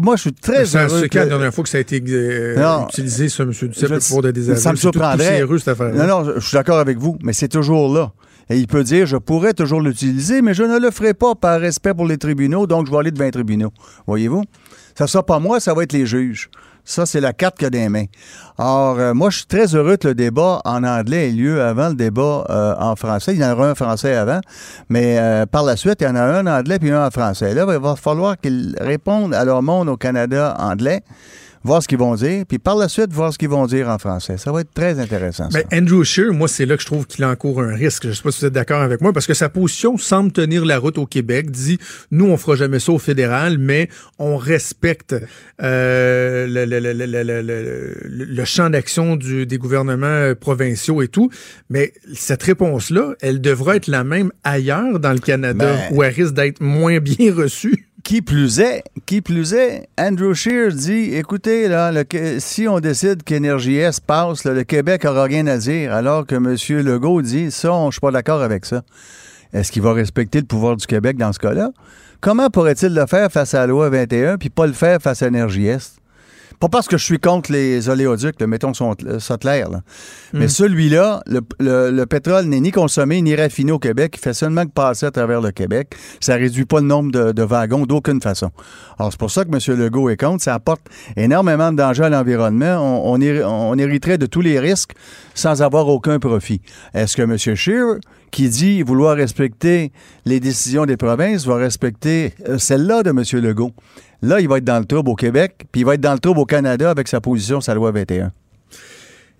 Moi, 0.00 0.16
je 0.16 0.20
suis 0.22 0.32
très 0.32 0.76
heureux. 0.76 1.00
C'est 1.02 1.14
la 1.14 1.26
dernière 1.26 1.54
fois 1.54 1.64
que 1.64 1.70
ça 1.70 1.78
a 1.78 1.80
été 1.80 2.02
euh, 2.08 2.84
utilisé, 2.88 3.28
ça, 3.28 3.42
M. 3.42 3.50
Duceppe, 3.50 3.90
le 3.90 3.98
pouvoir 3.98 4.22
de 4.22 4.30
désaveu. 4.30 4.58
Ça 4.58 4.70
me 4.70 4.76
surprendrait. 4.76 5.40
non, 5.42 6.06
non, 6.06 6.32
je, 6.36 6.40
suis 6.40 6.54
d'accord 6.54 6.78
avec 6.78 6.98
vous, 6.98 7.18
mais 7.22 7.32
c'est 7.32 7.48
toujours 7.48 7.92
là. 7.92 8.12
Et 8.50 8.58
il 8.58 8.66
peut 8.66 8.84
dire, 8.84 9.06
je 9.06 9.16
pourrais 9.16 9.54
toujours 9.54 9.80
l'utiliser, 9.80 10.42
mais 10.42 10.54
je 10.54 10.62
ne 10.62 10.78
le 10.78 10.90
ferai 10.90 11.14
pas 11.14 11.34
par 11.34 11.60
respect 11.60 11.94
pour 11.94 12.06
les 12.06 12.18
tribunaux, 12.18 12.66
donc 12.66 12.86
je 12.86 12.92
vais 12.92 12.98
aller 12.98 13.10
devant 13.10 13.24
les 13.24 13.30
tribunaux. 13.30 13.72
Voyez-vous? 14.06 14.44
Ça 14.96 15.06
sera 15.06 15.24
pas 15.24 15.38
moi, 15.38 15.60
ça 15.60 15.72
va 15.74 15.82
être 15.82 15.92
les 15.92 16.06
juges. 16.06 16.50
Ça, 16.84 17.06
c'est 17.06 17.20
la 17.20 17.32
carte 17.32 17.62
a 17.62 17.70
des 17.70 17.88
mains. 17.88 18.04
Or, 18.58 18.98
euh, 18.98 19.14
moi, 19.14 19.30
je 19.30 19.38
suis 19.38 19.46
très 19.46 19.74
heureux 19.74 19.96
que 19.96 20.08
le 20.08 20.14
débat 20.14 20.60
en 20.64 20.84
anglais 20.84 21.28
ait 21.28 21.32
lieu 21.32 21.62
avant 21.62 21.88
le 21.88 21.94
débat 21.94 22.44
euh, 22.50 22.74
en 22.78 22.94
français. 22.94 23.34
Il 23.34 23.40
y 23.40 23.44
en 23.44 23.52
aura 23.52 23.70
un 23.70 23.74
français 23.74 24.14
avant, 24.14 24.40
mais 24.90 25.18
euh, 25.18 25.46
par 25.46 25.64
la 25.64 25.76
suite, 25.76 26.02
il 26.02 26.04
y 26.04 26.06
en 26.06 26.14
a 26.14 26.20
un 26.20 26.46
en 26.46 26.58
anglais 26.58 26.78
puis 26.78 26.90
un 26.90 27.06
en 27.06 27.10
français. 27.10 27.54
Là, 27.54 27.66
il 27.68 27.78
va 27.78 27.96
falloir 27.96 28.38
qu'ils 28.38 28.76
répondent 28.78 29.34
à 29.34 29.44
leur 29.44 29.62
monde 29.62 29.88
au 29.88 29.96
Canada 29.96 30.56
anglais 30.58 31.02
voir 31.64 31.82
ce 31.82 31.88
qu'ils 31.88 31.98
vont 31.98 32.14
dire, 32.14 32.44
puis 32.46 32.58
par 32.58 32.76
la 32.76 32.88
suite, 32.88 33.10
voir 33.10 33.32
ce 33.32 33.38
qu'ils 33.38 33.48
vont 33.48 33.66
dire 33.66 33.88
en 33.88 33.98
français. 33.98 34.36
Ça 34.36 34.52
va 34.52 34.60
être 34.60 34.72
très 34.72 35.00
intéressant. 35.00 35.48
Mais 35.52 35.64
Andrew 35.72 36.04
Scheer, 36.04 36.32
moi, 36.32 36.46
c'est 36.46 36.66
là 36.66 36.76
que 36.76 36.82
je 36.82 36.86
trouve 36.86 37.06
qu'il 37.06 37.24
encourt 37.24 37.62
un 37.62 37.74
risque. 37.74 38.04
Je 38.04 38.08
ne 38.08 38.12
sais 38.12 38.22
pas 38.22 38.30
si 38.30 38.40
vous 38.40 38.46
êtes 38.46 38.52
d'accord 38.52 38.82
avec 38.82 39.00
moi, 39.00 39.12
parce 39.12 39.26
que 39.26 39.34
sa 39.34 39.48
position 39.48 39.96
semble 39.96 40.30
tenir 40.30 40.64
la 40.64 40.78
route 40.78 40.98
au 40.98 41.06
Québec. 41.06 41.50
Dit, 41.50 41.78
nous, 42.10 42.26
on 42.26 42.36
fera 42.36 42.56
jamais 42.56 42.78
ça 42.78 42.92
au 42.92 42.98
fédéral, 42.98 43.56
mais 43.58 43.88
on 44.18 44.36
respecte 44.36 45.16
euh, 45.62 46.46
le, 46.46 46.66
le, 46.66 46.92
le, 46.92 47.94
le, 48.04 48.44
champ 48.44 48.68
d'action 48.68 49.16
des 49.16 49.58
gouvernements 49.58 50.34
provinciaux 50.38 51.00
et 51.00 51.08
tout. 51.08 51.30
Mais 51.70 51.94
cette 52.12 52.42
réponse-là, 52.42 53.14
elle 53.22 53.40
devra 53.40 53.76
être 53.76 53.86
la 53.86 54.04
même 54.04 54.30
ailleurs 54.44 55.00
dans 55.00 55.12
le 55.12 55.18
Canada, 55.18 55.64
ben 55.64 55.96
où 55.96 56.02
elle 56.02 56.12
risque 56.12 56.34
d'être 56.34 56.60
moins 56.60 56.98
bien 56.98 57.34
reçue. 57.34 57.83
Qui 58.04 58.20
plus 58.20 58.60
est, 58.60 58.84
qui 59.06 59.22
plus 59.22 59.54
est, 59.54 59.88
Andrew 59.98 60.34
Scheer 60.34 60.72
dit, 60.72 61.14
écoutez, 61.14 61.68
là, 61.68 61.90
si 62.38 62.68
on 62.68 62.78
décide 62.78 63.22
qu'Énergie 63.22 63.76
S 63.76 63.98
passe, 63.98 64.44
le 64.44 64.62
Québec 64.62 65.06
aura 65.06 65.24
rien 65.24 65.46
à 65.46 65.56
dire, 65.56 65.92
alors 65.94 66.26
que 66.26 66.34
M. 66.34 66.54
Legault 66.84 67.22
dit, 67.22 67.50
ça, 67.50 67.70
je 67.86 67.92
suis 67.92 68.00
pas 68.00 68.10
d'accord 68.10 68.42
avec 68.42 68.66
ça. 68.66 68.82
Est-ce 69.54 69.72
qu'il 69.72 69.80
va 69.80 69.94
respecter 69.94 70.38
le 70.38 70.46
pouvoir 70.46 70.76
du 70.76 70.86
Québec 70.86 71.16
dans 71.16 71.32
ce 71.32 71.38
cas-là? 71.38 71.70
Comment 72.20 72.50
pourrait-il 72.50 72.92
le 72.92 73.06
faire 73.06 73.32
face 73.32 73.54
à 73.54 73.60
la 73.60 73.68
loi 73.68 73.88
21 73.88 74.36
puis 74.36 74.50
pas 74.50 74.66
le 74.66 74.74
faire 74.74 75.00
face 75.00 75.22
à 75.22 75.28
Énergie? 75.28 75.68
Pas 76.64 76.70
parce 76.70 76.88
que 76.88 76.96
je 76.96 77.04
suis 77.04 77.18
contre 77.18 77.52
les 77.52 77.90
oléoducs, 77.90 78.40
mettons 78.40 78.72
ça 78.72 79.36
clair. 79.36 79.68
Là. 79.68 79.82
Mais 80.32 80.46
hmm. 80.46 80.48
celui-là, 80.48 81.22
le, 81.26 82.04
pétrole 82.06 82.46
n'est 82.46 82.60
ni 82.60 82.70
consommé 82.70 83.20
ni 83.20 83.36
raffiné 83.36 83.70
au 83.70 83.78
Québec. 83.78 84.14
Il 84.16 84.20
fait 84.20 84.32
seulement 84.32 84.64
que 84.64 84.70
passer 84.70 85.04
à 85.04 85.10
travers 85.10 85.42
le 85.42 85.50
Québec. 85.50 85.94
Ça 86.20 86.36
réduit 86.36 86.64
pas 86.64 86.80
le 86.80 86.86
nombre 86.86 87.12
de, 87.12 87.42
wagons 87.42 87.84
d'aucune 87.84 88.22
façon. 88.22 88.50
Alors, 88.98 89.12
c'est 89.12 89.20
pour 89.20 89.30
ça 89.30 89.44
que 89.44 89.50
M. 89.50 89.78
Legault 89.78 90.08
est 90.08 90.16
contre. 90.16 90.42
Ça 90.42 90.54
apporte 90.54 90.80
énormément 91.18 91.70
de 91.70 91.76
danger 91.76 92.04
à 92.04 92.08
l'environnement. 92.08 92.78
On, 93.04 93.20
on, 93.20 93.78
hériterait 93.78 94.16
de 94.16 94.24
tous 94.24 94.40
les 94.40 94.58
risques 94.58 94.92
sans 95.34 95.60
avoir 95.60 95.86
aucun 95.88 96.18
profit. 96.18 96.62
Est-ce 96.94 97.14
que 97.14 97.22
M. 97.22 97.36
Scheer, 97.36 97.96
qui 98.30 98.48
dit 98.48 98.82
vouloir 98.82 99.16
respecter 99.16 99.92
les 100.24 100.40
décisions 100.40 100.86
des 100.86 100.96
provinces, 100.96 101.46
va 101.46 101.56
respecter 101.56 102.32
euh, 102.48 102.56
celle-là 102.56 103.02
de 103.02 103.10
M. 103.10 103.22
Legault? 103.44 103.72
Là, 104.22 104.40
il 104.40 104.48
va 104.48 104.58
être 104.58 104.64
dans 104.64 104.78
le 104.78 104.84
trouble 104.84 105.10
au 105.10 105.14
Québec, 105.14 105.66
puis 105.72 105.82
il 105.82 105.84
va 105.84 105.94
être 105.94 106.00
dans 106.00 106.12
le 106.12 106.18
trouble 106.18 106.40
au 106.40 106.46
Canada 106.46 106.90
avec 106.90 107.08
sa 107.08 107.20
position 107.20 107.60
sa 107.60 107.74
loi 107.74 107.90
21. 107.90 108.32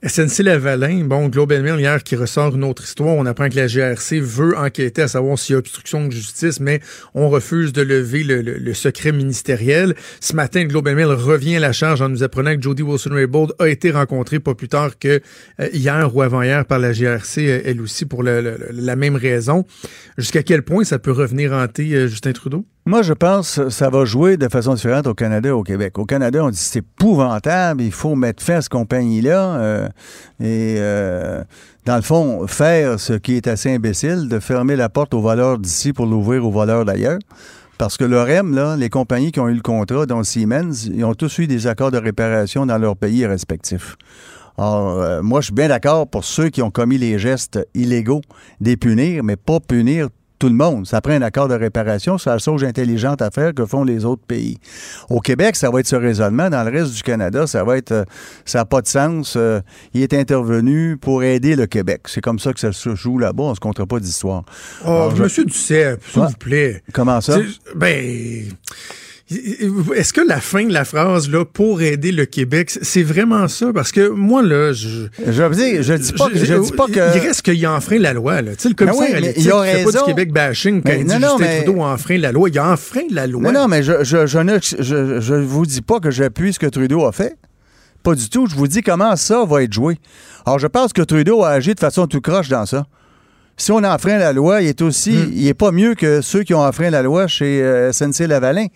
SNC-Lavalin, 0.07 1.05
bon, 1.05 1.29
Global 1.29 1.63
Mail 1.63 1.81
hier 1.81 2.03
qui 2.03 2.15
ressort 2.15 2.55
une 2.55 2.65
autre 2.65 2.85
histoire. 2.85 3.15
On 3.17 3.25
apprend 3.25 3.49
que 3.49 3.57
la 3.57 3.69
GRC 3.69 4.21
veut 4.21 4.55
enquêter 4.55 5.01
à 5.01 5.09
savoir 5.09 5.39
s'il 5.39 5.55
y 5.55 5.57
a 5.57 5.59
obstruction 5.61 6.07
de 6.07 6.13
justice, 6.13 6.61
mais 6.61 6.81
on 7.15 7.31
refuse 7.31 7.73
de 7.73 7.81
lever 7.81 8.23
le, 8.23 8.75
secret 8.75 9.13
ministériel. 9.13 9.95
Ce 10.21 10.37
matin, 10.37 10.65
Global 10.65 10.95
Mail 10.95 11.07
revient 11.07 11.57
à 11.57 11.61
la 11.61 11.73
charge 11.73 12.03
en 12.03 12.11
nous 12.11 12.23
apprenant 12.23 12.55
que 12.55 12.61
Jody 12.61 12.83
Wilson-Raybould 12.83 13.55
a 13.59 13.69
été 13.69 13.93
rencontrée 13.93 14.41
pas 14.41 14.55
plus 14.55 14.69
tard 14.69 14.99
que 14.99 15.23
euh, 15.61 15.69
hier 15.73 16.15
ou 16.15 16.21
avant-hier 16.21 16.67
par 16.67 16.81
la 16.81 16.93
GRC, 16.93 17.49
euh, 17.49 17.63
elle 17.65 17.81
aussi, 17.81 18.05
pour 18.05 18.23
la 18.23 18.97
même 18.97 19.17
raison. 19.17 19.65
Jusqu'à 20.19 20.43
quel 20.43 20.65
point 20.65 20.85
ça 20.85 20.99
peut 20.99 21.13
revenir 21.13 21.53
hanter 21.55 21.95
euh, 21.95 22.09
Justin 22.09 22.33
Trudeau? 22.33 22.67
Moi, 22.87 23.01
je 23.01 23.14
pense 23.14 23.57
que 23.57 23.70
ça 23.70 23.88
va 23.88 24.05
jouer 24.05 24.37
de 24.37 24.47
façon 24.47 24.75
différente 24.75 25.07
au 25.07 25.14
Canada 25.14 25.49
et 25.49 25.53
au 25.53 25.62
Québec. 25.62 25.99
Au 25.99 26.05
Canada, 26.05 26.44
on 26.44 26.51
dit 26.51 26.59
c'est 26.59 26.81
épouvantable, 26.81 27.81
il 27.81 27.90
faut 27.90 28.14
mettre 28.14 28.42
fin 28.42 28.57
à 28.57 28.61
cette 28.61 28.73
compagnie-là. 28.73 29.57
Euh, 29.57 29.88
et 30.38 30.77
euh, 30.77 31.42
dans 31.87 31.97
le 31.97 32.03
fond, 32.03 32.47
faire 32.47 33.01
ce 33.01 33.14
qui 33.14 33.37
est 33.37 33.47
assez 33.47 33.75
imbécile, 33.75 34.29
de 34.29 34.38
fermer 34.38 34.77
la 34.77 34.90
porte 34.90 35.14
aux 35.14 35.23
valeurs 35.23 35.59
d'ici 35.59 35.94
pour 35.94 36.05
l'ouvrir 36.05 36.44
aux 36.44 36.51
valeurs 36.51 36.85
d'ailleurs. 36.85 37.18
Parce 37.79 37.97
que 37.97 38.05
l'OREM, 38.05 38.55
là, 38.55 38.77
les 38.77 38.90
compagnies 38.90 39.33
qui 39.33 39.40
ont 39.40 39.49
eu 39.49 39.55
le 39.55 39.62
contrat, 39.62 40.05
dont 40.05 40.23
Siemens, 40.23 40.85
ils 40.85 41.07
ont 41.07 41.14
tous 41.14 41.38
eu 41.38 41.47
des 41.47 41.66
accords 41.66 41.90
de 41.90 41.97
réparation 41.99 42.66
dans 42.66 42.77
leurs 42.77 42.97
pays 42.97 43.25
respectifs. 43.25 43.97
Alors, 44.59 45.01
euh, 45.01 45.23
moi, 45.23 45.40
je 45.40 45.47
suis 45.47 45.55
bien 45.55 45.68
d'accord 45.68 46.07
pour 46.07 46.25
ceux 46.25 46.51
qui 46.51 46.61
ont 46.61 46.70
commis 46.70 46.99
les 46.99 47.18
gestes 47.18 47.66
illégaux, 47.73 48.20
des 48.61 48.77
punir, 48.77 49.25
mais 49.25 49.37
pas 49.37 49.59
punir 49.59 50.09
tout 50.45 50.51
le 50.51 50.57
monde. 50.57 50.87
Ça 50.87 51.01
prend 51.01 51.15
un 51.15 51.23
accord 51.23 51.49
de 51.49 51.55
réparation. 51.55 52.19
C'est 52.19 52.29
la 52.29 52.39
sauge 52.39 52.65
intelligente 52.65 53.23
à 53.23 53.31
faire 53.31 53.55
que 53.55 53.65
font 53.65 53.83
les 53.83 54.05
autres 54.05 54.25
pays. 54.27 54.59
Au 55.09 55.21
Québec, 55.21 55.57
ça 55.57 55.71
va 55.71 55.81
être 55.81 55.87
ce 55.87 55.97
raisonnement. 55.97 56.51
Dans 56.51 56.63
le 56.65 56.71
reste 56.71 56.93
du 56.93 57.03
Canada, 57.03 57.47
ça 57.47 57.65
va 57.65 57.79
être, 57.79 57.93
euh, 57.93 58.05
ça 58.45 58.59
n'a 58.59 58.65
pas 58.67 58.83
de 58.83 58.87
sens. 58.87 59.37
Euh, 59.39 59.61
il 59.95 60.03
est 60.03 60.13
intervenu 60.13 60.99
pour 60.99 61.23
aider 61.23 61.57
le 61.57 61.65
Québec. 61.65 62.03
C'est 62.09 62.21
comme 62.21 62.39
ça 62.39 62.53
que 62.53 62.61
ça 62.61 62.73
se 62.73 62.95
joue 62.95 63.17
là-bas. 63.17 63.45
On 63.45 63.55
se 63.55 63.61
compte 63.61 63.83
pas 63.87 63.99
d'histoire. 63.99 64.45
Oh, 64.87 65.11
Monsieur 65.17 65.47
Duceppe, 65.47 66.03
s'il 66.07 66.21
vous 66.21 66.33
plaît. 66.39 66.83
Comment 66.93 67.23
ça? 67.23 67.39
Ben, 67.75 68.45
est-ce 69.31 70.13
que 70.13 70.21
la 70.21 70.39
fin 70.39 70.67
de 70.67 70.73
la 70.73 70.85
phrase, 70.85 71.31
là, 71.31 71.47
pour 71.47 71.81
aider 71.81 72.13
le 72.13 72.27
Québec, 72.27 72.71
c'est 72.71 73.03
vraiment 73.03 73.49
ça? 73.49 73.73
Parce 73.73 73.91
que 73.91 74.09
moi, 74.09 74.43
là, 74.43 74.75
je. 74.75 75.07
Je 75.27 75.43
veux 75.43 75.55
dire, 75.55 75.83
je 75.83 75.95
dis 75.95 76.13
pas, 76.13 76.29
je, 76.35 76.55
dis 76.55 76.73
pas 76.73 76.87
que. 76.87 77.17
Il 77.17 77.27
reste 77.27 77.41
qu'il 77.41 77.67
enfreint 77.67 77.99
la 77.99 78.13
loi, 78.13 78.43
là. 78.43 78.55
Tu 78.55 78.63
sais, 78.63 78.69
le 78.69 78.75
ben 78.75 78.87
commissaire 78.87 79.21
ben 79.21 79.33
oui, 79.35 79.43
il 79.43 79.51
a 79.51 79.85
pas 79.85 79.93
du 79.93 80.05
Québec 80.05 80.31
bashing 80.31 80.83
quand 80.83 80.93
il 80.93 81.07
dit 81.07 81.19
non, 81.19 81.39
Justin 81.39 81.63
Trudeau 81.63 81.81
enfreint 81.81 82.19
la 82.19 82.33
loi. 82.33 82.51
Il 82.51 82.59
a 82.59 82.71
enfreint 82.71 83.07
la 83.11 83.27
loi. 83.27 83.41
Non, 83.41 83.53
non, 83.53 83.67
mais 83.67 83.83
je, 83.83 84.05
je, 84.05 84.27
je 84.27 84.39
ne 84.39 84.59
je, 84.61 85.35
vous 85.35 85.65
dis 85.65 85.81
pas 85.81 86.01
que 86.01 86.11
j'appuie 86.11 86.53
ce 86.53 86.59
que 86.59 86.67
Trudeau 86.67 87.07
a 87.07 87.13
fait. 87.13 87.37
Pas 88.03 88.15
du 88.15 88.29
tout. 88.29 88.47
Je 88.47 88.55
vous 88.55 88.69
dis 88.69 88.83
comment 88.83 89.17
ça 89.17 89.47
va 89.47 89.63
être 89.63 89.73
joué. 89.73 89.97
Alors, 90.45 90.59
je 90.59 90.67
pense 90.67 90.93
que 90.93 91.01
Trudeau 91.01 91.45
a 91.45 91.51
agi 91.51 91.75
de 91.75 91.81
façon 91.81 92.07
tout 92.07 92.21
croche 92.21 92.51
dans 92.51 92.67
ça 92.67 92.87
si 93.57 93.71
on 93.71 93.85
enfreint 93.85 94.19
la 94.19 94.33
loi, 94.33 94.62
il 94.62 94.69
est 94.69 94.83
aussi, 94.83 95.12
hmm. 95.12 95.31
il 95.33 95.47
est 95.47 95.55
pas 95.55 95.71
mieux 95.71 95.95
que 95.95 96.21
ceux 96.21 96.43
qui 96.43 96.55
ont 96.55 96.62
enfreint 96.62 96.90
la 96.90 97.03
loi 97.03 97.27
chez 97.27 97.62
euh, 97.62 97.93
SNC-Lavalin. 97.93 98.67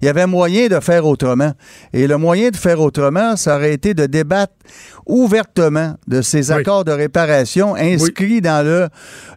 Il 0.00 0.06
y 0.06 0.08
avait 0.08 0.26
moyen 0.26 0.68
de 0.68 0.78
faire 0.80 1.06
autrement. 1.06 1.52
Et 1.92 2.06
le 2.06 2.18
moyen 2.18 2.50
de 2.50 2.56
faire 2.56 2.80
autrement, 2.80 3.36
ça 3.36 3.56
aurait 3.56 3.72
été 3.72 3.94
de 3.94 4.06
débattre 4.06 4.52
ouvertement 5.08 5.94
de 6.06 6.22
ces 6.22 6.52
accords 6.52 6.84
de 6.84 6.92
réparation 6.92 7.74
inscrits 7.74 8.40
dans 8.40 8.64
le, 8.64 8.88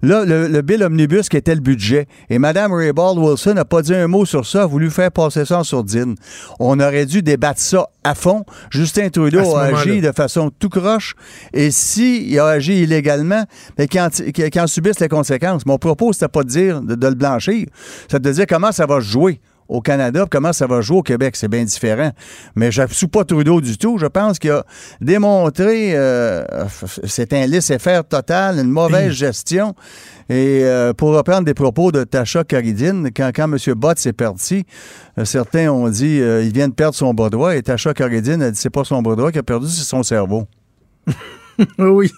le, 0.02 0.48
le, 0.48 0.62
bill 0.62 0.84
omnibus 0.84 1.30
qui 1.30 1.38
était 1.38 1.56
le 1.56 1.62
budget. 1.62 2.08
Et 2.30 2.38
Mme 2.38 2.74
Raybald 2.74 3.18
Wilson 3.18 3.54
n'a 3.54 3.66
pas 3.66 3.82
dit 3.82 3.96
un 3.96 4.08
mot 4.08 4.26
sur 4.26 4.46
ça, 4.46 4.64
a 4.64 4.66
voulu 4.66 4.92
faire 4.92 5.12
passer 5.12 5.46
ça 5.46 5.60
en 5.60 5.64
sourdine. 5.64 6.16
On 6.60 6.80
aurait 6.80 7.06
dû 7.06 7.22
débattre 7.22 7.62
ça 7.62 7.88
à 8.04 8.16
fond. 8.16 8.44
Justin 8.70 9.10
Trudeau 9.10 9.56
a 9.56 9.64
agi 9.64 10.02
de 10.02 10.12
façon 10.12 10.52
tout 10.60 10.70
croche. 10.70 11.16
Et 11.54 11.72
s'il 11.72 12.38
a 12.40 12.48
agi 12.48 12.84
illégalement, 12.84 13.46
mais 13.78 13.88
qu'il 13.88 14.02
en, 14.02 14.68
subisse 14.68 15.00
les 15.00 15.08
conséquences. 15.08 15.66
Mon 15.66 15.78
propos, 15.78 16.14
c'était 16.14 16.28
pas 16.28 16.44
de 16.44 16.50
dire 16.50 16.82
de, 16.82 17.08
le 17.08 17.16
blanchir, 17.16 17.68
c'est 18.10 18.22
de 18.22 18.32
dire 18.32 18.46
comment 18.48 18.72
ça 18.72 18.86
va 18.86 19.00
jouer 19.00 19.40
au 19.72 19.80
Canada, 19.80 20.26
comment 20.30 20.52
ça 20.52 20.68
va 20.68 20.82
jouer 20.82 20.98
au 20.98 21.02
Québec, 21.02 21.36
c'est 21.38 21.48
bien 21.48 21.64
différent. 21.64 22.12
Mais 22.56 22.72
je 22.72 22.82
ne 22.82 23.08
pas 23.08 23.24
Trudeau 23.24 23.62
du 23.62 23.78
tout. 23.78 23.98
Je 23.98 24.06
pense 24.06 24.38
qu'il 24.38 24.52
a 24.52 24.66
démontré, 25.00 25.96
euh, 25.96 26.44
c'est 27.06 27.32
un 27.32 27.48
laisser-faire 27.48 28.04
total, 28.04 28.60
une 28.60 28.70
mauvaise 28.70 29.14
gestion. 29.14 29.74
Et 30.30 30.62
euh, 30.64 30.94
pour 30.94 31.16
reprendre 31.16 31.46
des 31.46 31.54
propos 31.54 31.94
de 31.94 32.04
Tasha 32.04 32.44
Caridine, 32.44 33.10
quand, 33.16 33.32
quand 33.34 33.52
M. 33.52 33.74
Bott 33.76 33.98
s'est 33.98 34.14
parti, 34.14 34.66
euh, 35.18 35.24
certains 35.24 35.72
ont 35.72 35.88
dit 35.88 36.18
il 36.18 36.52
vient 36.52 36.68
de 36.68 36.74
perdre 36.74 36.96
son 36.96 37.14
bras 37.14 37.30
droit. 37.30 37.56
Et 37.56 37.64
Tasha 37.64 37.94
Caridine 37.94 38.42
a 38.42 38.52
dit 38.52 38.60
c'est 38.60 38.70
pas 38.70 38.84
son 38.84 39.02
bras 39.02 39.16
droit 39.16 39.32
qui 39.32 39.40
a 39.40 39.44
perdu, 39.44 39.68
c'est 39.68 39.86
son 39.86 40.04
cerveau. 40.04 40.48
oui. 41.80 42.12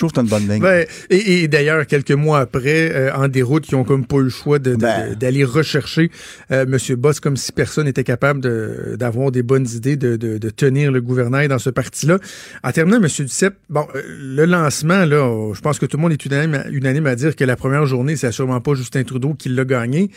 Je 0.00 0.06
trouve 0.06 0.12
que 0.12 0.30
c'est 0.30 0.34
une 0.34 0.46
bonne 0.46 0.50
ligne. 0.50 0.62
Ben, 0.62 0.86
et, 1.10 1.46
d'ailleurs, 1.46 1.86
quelques 1.86 2.12
mois 2.12 2.38
après, 2.38 2.90
euh, 2.90 3.12
en 3.14 3.28
déroute, 3.28 3.68
ils 3.68 3.74
ont 3.74 3.84
comme 3.84 4.06
pas 4.06 4.16
eu 4.16 4.22
le 4.22 4.28
choix 4.30 4.58
ben. 4.58 4.78
d'aller 5.14 5.44
rechercher 5.44 6.10
euh, 6.50 6.64
M. 6.64 6.96
Boss 6.96 7.20
comme 7.20 7.36
si 7.36 7.52
personne 7.52 7.84
n'était 7.84 8.02
capable 8.02 8.40
d'avoir 8.96 9.30
des 9.30 9.42
bonnes 9.42 9.68
idées 9.68 9.96
de, 9.96 10.48
tenir 10.48 10.90
le 10.90 11.02
gouvernail 11.02 11.48
dans 11.48 11.58
ce 11.58 11.68
parti-là. 11.68 12.18
En 12.64 12.72
terminant, 12.72 12.96
M. 12.96 13.08
Duceppe, 13.08 13.56
bon, 13.68 13.86
euh, 13.94 14.00
le 14.06 14.46
lancement, 14.46 15.04
là, 15.04 15.52
je 15.52 15.60
pense 15.60 15.78
que 15.78 15.84
tout 15.84 15.98
le 15.98 16.02
monde 16.02 16.12
est 16.12 16.24
unanime, 16.24 16.64
unanime 16.70 17.06
à 17.06 17.14
dire 17.14 17.36
que 17.36 17.44
la 17.44 17.56
première 17.56 17.84
journée, 17.84 18.16
c'est 18.16 18.32
sûrement 18.32 18.62
pas 18.62 18.72
Justin 18.72 19.04
Trudeau 19.04 19.34
qui 19.34 19.50
l'a 19.50 19.66
gagné. 19.66 20.10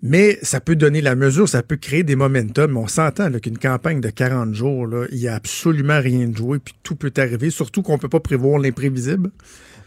Mais 0.00 0.38
ça 0.42 0.60
peut 0.60 0.76
donner 0.76 1.00
la 1.00 1.16
mesure, 1.16 1.48
ça 1.48 1.62
peut 1.62 1.76
créer 1.76 2.04
des 2.04 2.14
momentum. 2.14 2.76
On 2.76 2.86
s'entend 2.86 3.30
qu'une 3.32 3.58
campagne 3.58 4.00
de 4.00 4.10
40 4.10 4.54
jours, 4.54 4.86
il 5.10 5.18
n'y 5.18 5.28
a 5.28 5.34
absolument 5.34 6.00
rien 6.00 6.28
de 6.28 6.36
joué, 6.36 6.60
puis 6.60 6.74
tout 6.84 6.94
peut 6.94 7.12
arriver, 7.16 7.50
surtout 7.50 7.82
qu'on 7.82 7.94
ne 7.94 7.98
peut 7.98 8.08
pas 8.08 8.20
prévoir 8.20 8.60
l'imprévisible. 8.60 9.30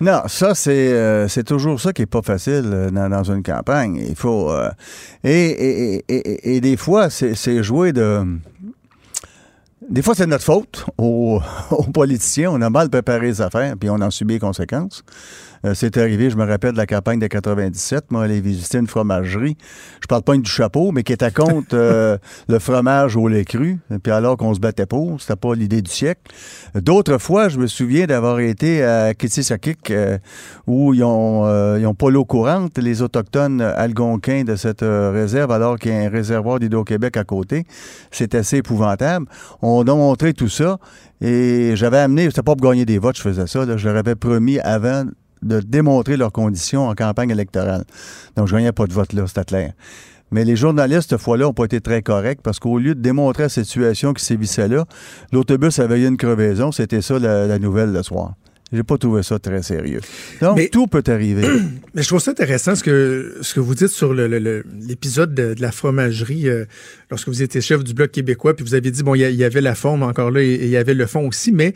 Non, 0.02 0.24
ça, 0.26 0.56
c'est 0.56 0.94
euh, 0.94 1.28
toujours 1.46 1.80
ça 1.80 1.94
qui 1.94 2.02
est 2.02 2.08
pas 2.08 2.24
facile 2.24 2.64
euh, 2.66 2.90
dans, 2.90 3.24
une 3.24 3.44
campagne. 3.44 4.04
Il 4.10 4.16
faut. 4.16 4.52
Euh, 4.52 4.72
et, 5.24 6.04
et, 6.10 6.60
des 6.60 6.76
fois, 6.76 7.12
c'est 7.12 7.64
jouer 7.64 7.94
de. 7.94 8.24
Des 9.88 10.02
fois, 10.02 10.16
c'est 10.16 10.26
notre 10.26 10.44
faute 10.44 10.86
aux, 10.98 11.40
aux, 11.70 11.84
politiciens. 11.84 12.50
On 12.52 12.62
a 12.62 12.70
mal 12.72 12.90
préparé 12.90 13.28
les 13.28 13.42
affaires, 13.42 13.76
puis 13.80 13.92
on 13.92 14.02
en 14.02 14.10
subit 14.10 14.36
les 14.36 14.40
conséquences. 14.40 15.04
Euh, 15.66 15.74
c'est 15.76 15.98
arrivé, 15.98 16.30
je 16.30 16.38
me 16.38 16.46
rappelle 16.46 16.74
de 16.74 16.78
la 16.78 16.86
campagne 16.86 17.20
de 17.20 17.28
97. 17.28 18.12
Moi, 18.12 18.24
aller 18.24 18.42
visiter 18.42 18.80
une 18.80 18.88
fromagerie. 18.88 19.58
Je 20.02 20.08
parle 20.08 20.24
pas 20.24 20.36
du 20.36 20.50
chapeau, 20.50 20.92
mais 20.92 21.04
qui 21.04 21.14
était 21.14 21.32
contre 21.32 21.70
euh, 21.74 22.18
le 22.48 22.60
fromage 22.60 23.16
au 23.16 23.28
lait 23.28 23.46
cru. 23.46 23.80
Puis 24.04 24.12
alors 24.12 24.38
qu'on 24.38 24.54
se 24.54 24.60
battait 24.60 24.86
pour, 24.86 25.22
c'était 25.22 25.36
pas 25.36 25.54
l'idée 25.54 25.82
du 25.82 25.92
siècle. 25.92 26.22
D'autres 26.76 27.18
fois, 27.18 27.50
je 27.50 27.60
me 27.60 27.68
souviens 27.68 28.06
d'avoir 28.06 28.40
été 28.40 28.84
à 28.84 29.14
Kitsisakik, 29.14 29.92
euh, 29.92 30.18
où 30.68 30.94
ils 30.94 31.04
ont, 31.04 31.78
ils 31.78 31.86
ont 31.86 31.94
pas 31.94 32.10
l'eau 32.10 32.26
courante, 32.26 32.78
les 32.78 33.02
autochtones 33.02 33.62
algonquins 33.62 34.44
de 34.44 34.56
cette 34.56 34.82
réserve, 34.82 35.52
alors 35.52 35.78
qu'il 35.78 35.92
y 35.92 35.96
a 35.96 36.00
un 36.00 36.10
réservoir 36.10 36.60
d'Hydro-Québec 36.60 37.18
à 37.18 37.24
côté. 37.24 37.66
C'est 38.12 38.36
assez 38.36 38.58
épouvantable. 38.58 39.26
On 39.62 39.82
a 39.82 39.94
montré 39.94 40.34
tout 40.34 40.50
ça. 40.50 40.78
Et 41.22 41.76
j'avais 41.76 42.00
amené, 42.00 42.26
c'était 42.30 42.42
pas 42.42 42.56
pour 42.56 42.68
gagner 42.68 42.84
des 42.84 42.98
votes, 42.98 43.16
je 43.16 43.22
faisais 43.22 43.46
ça. 43.46 43.78
je 43.78 43.88
leur 43.88 43.98
avais 43.98 44.16
promis 44.16 44.60
avant 44.60 45.06
de 45.42 45.60
démontrer 45.60 46.18
leurs 46.18 46.32
conditions 46.32 46.88
en 46.88 46.96
campagne 46.96 47.30
électorale. 47.30 47.84
Donc, 48.36 48.48
je 48.48 48.56
gagnais 48.56 48.72
pas 48.72 48.86
de 48.86 48.94
vote 48.94 49.14
là, 49.14 49.26
c'était 49.28 49.46
clair. 49.46 49.74
Mais 50.32 50.46
les 50.46 50.56
journalistes, 50.56 51.10
cette 51.10 51.20
fois-là, 51.20 51.46
n'ont 51.46 51.54
pas 51.54 51.66
été 51.66 51.82
très 51.82 52.02
corrects 52.02 52.42
parce 52.42 52.58
qu'au 52.60 52.80
lieu 52.80 52.96
de 52.96 53.02
démontrer 53.02 53.44
la 53.44 53.50
situation 53.50 54.14
qui 54.14 54.24
sévissait 54.24 54.70
là, 54.70 54.86
l'autobus 55.34 55.78
avait 55.80 56.02
eu 56.02 56.08
une 56.08 56.18
crevaison. 56.18 56.72
C'était 56.72 57.02
ça 57.02 57.20
la, 57.20 57.60
nouvelle 57.60 57.92
le 57.92 58.02
soir. 58.02 58.34
J'ai 58.74 58.84
pas 58.84 58.98
trouvé 58.98 59.22
ça 59.22 59.38
très 59.38 59.62
sérieux. 59.64 60.00
Donc, 60.42 60.70
tout 60.72 60.88
peut 60.88 61.04
arriver. 61.08 61.46
Mais 61.94 62.04
je 62.04 62.08
trouve 62.08 62.22
ça 62.22 62.32
intéressant 62.32 62.74
ce 62.74 62.84
que, 62.84 63.38
ce 63.42 63.54
que 63.54 63.60
vous 63.60 63.76
dites 63.76 63.90
sur 63.90 64.14
l'épisode 64.14 65.34
de, 65.34 65.56
la 65.60 65.74
fromagerie 65.74 66.48
euh, 66.48 66.66
lorsque 67.10 67.28
vous 67.28 67.42
étiez 67.42 67.60
chef 67.60 67.84
du 67.84 67.94
Bloc 67.94 68.12
québécois, 68.12 68.56
puis 68.56 68.64
vous 68.64 68.74
avez 68.74 68.90
dit, 68.90 69.04
bon, 69.04 69.14
il 69.14 69.22
y, 69.22 69.44
avait 69.44 69.60
la 69.60 69.76
forme 69.76 70.04
encore 70.04 70.32
là 70.32 70.42
et 70.42 70.56
il 70.56 70.70
y 70.70 70.78
avait 70.78 70.94
le 70.94 71.06
fond 71.06 71.28
aussi, 71.28 71.52
mais 71.52 71.74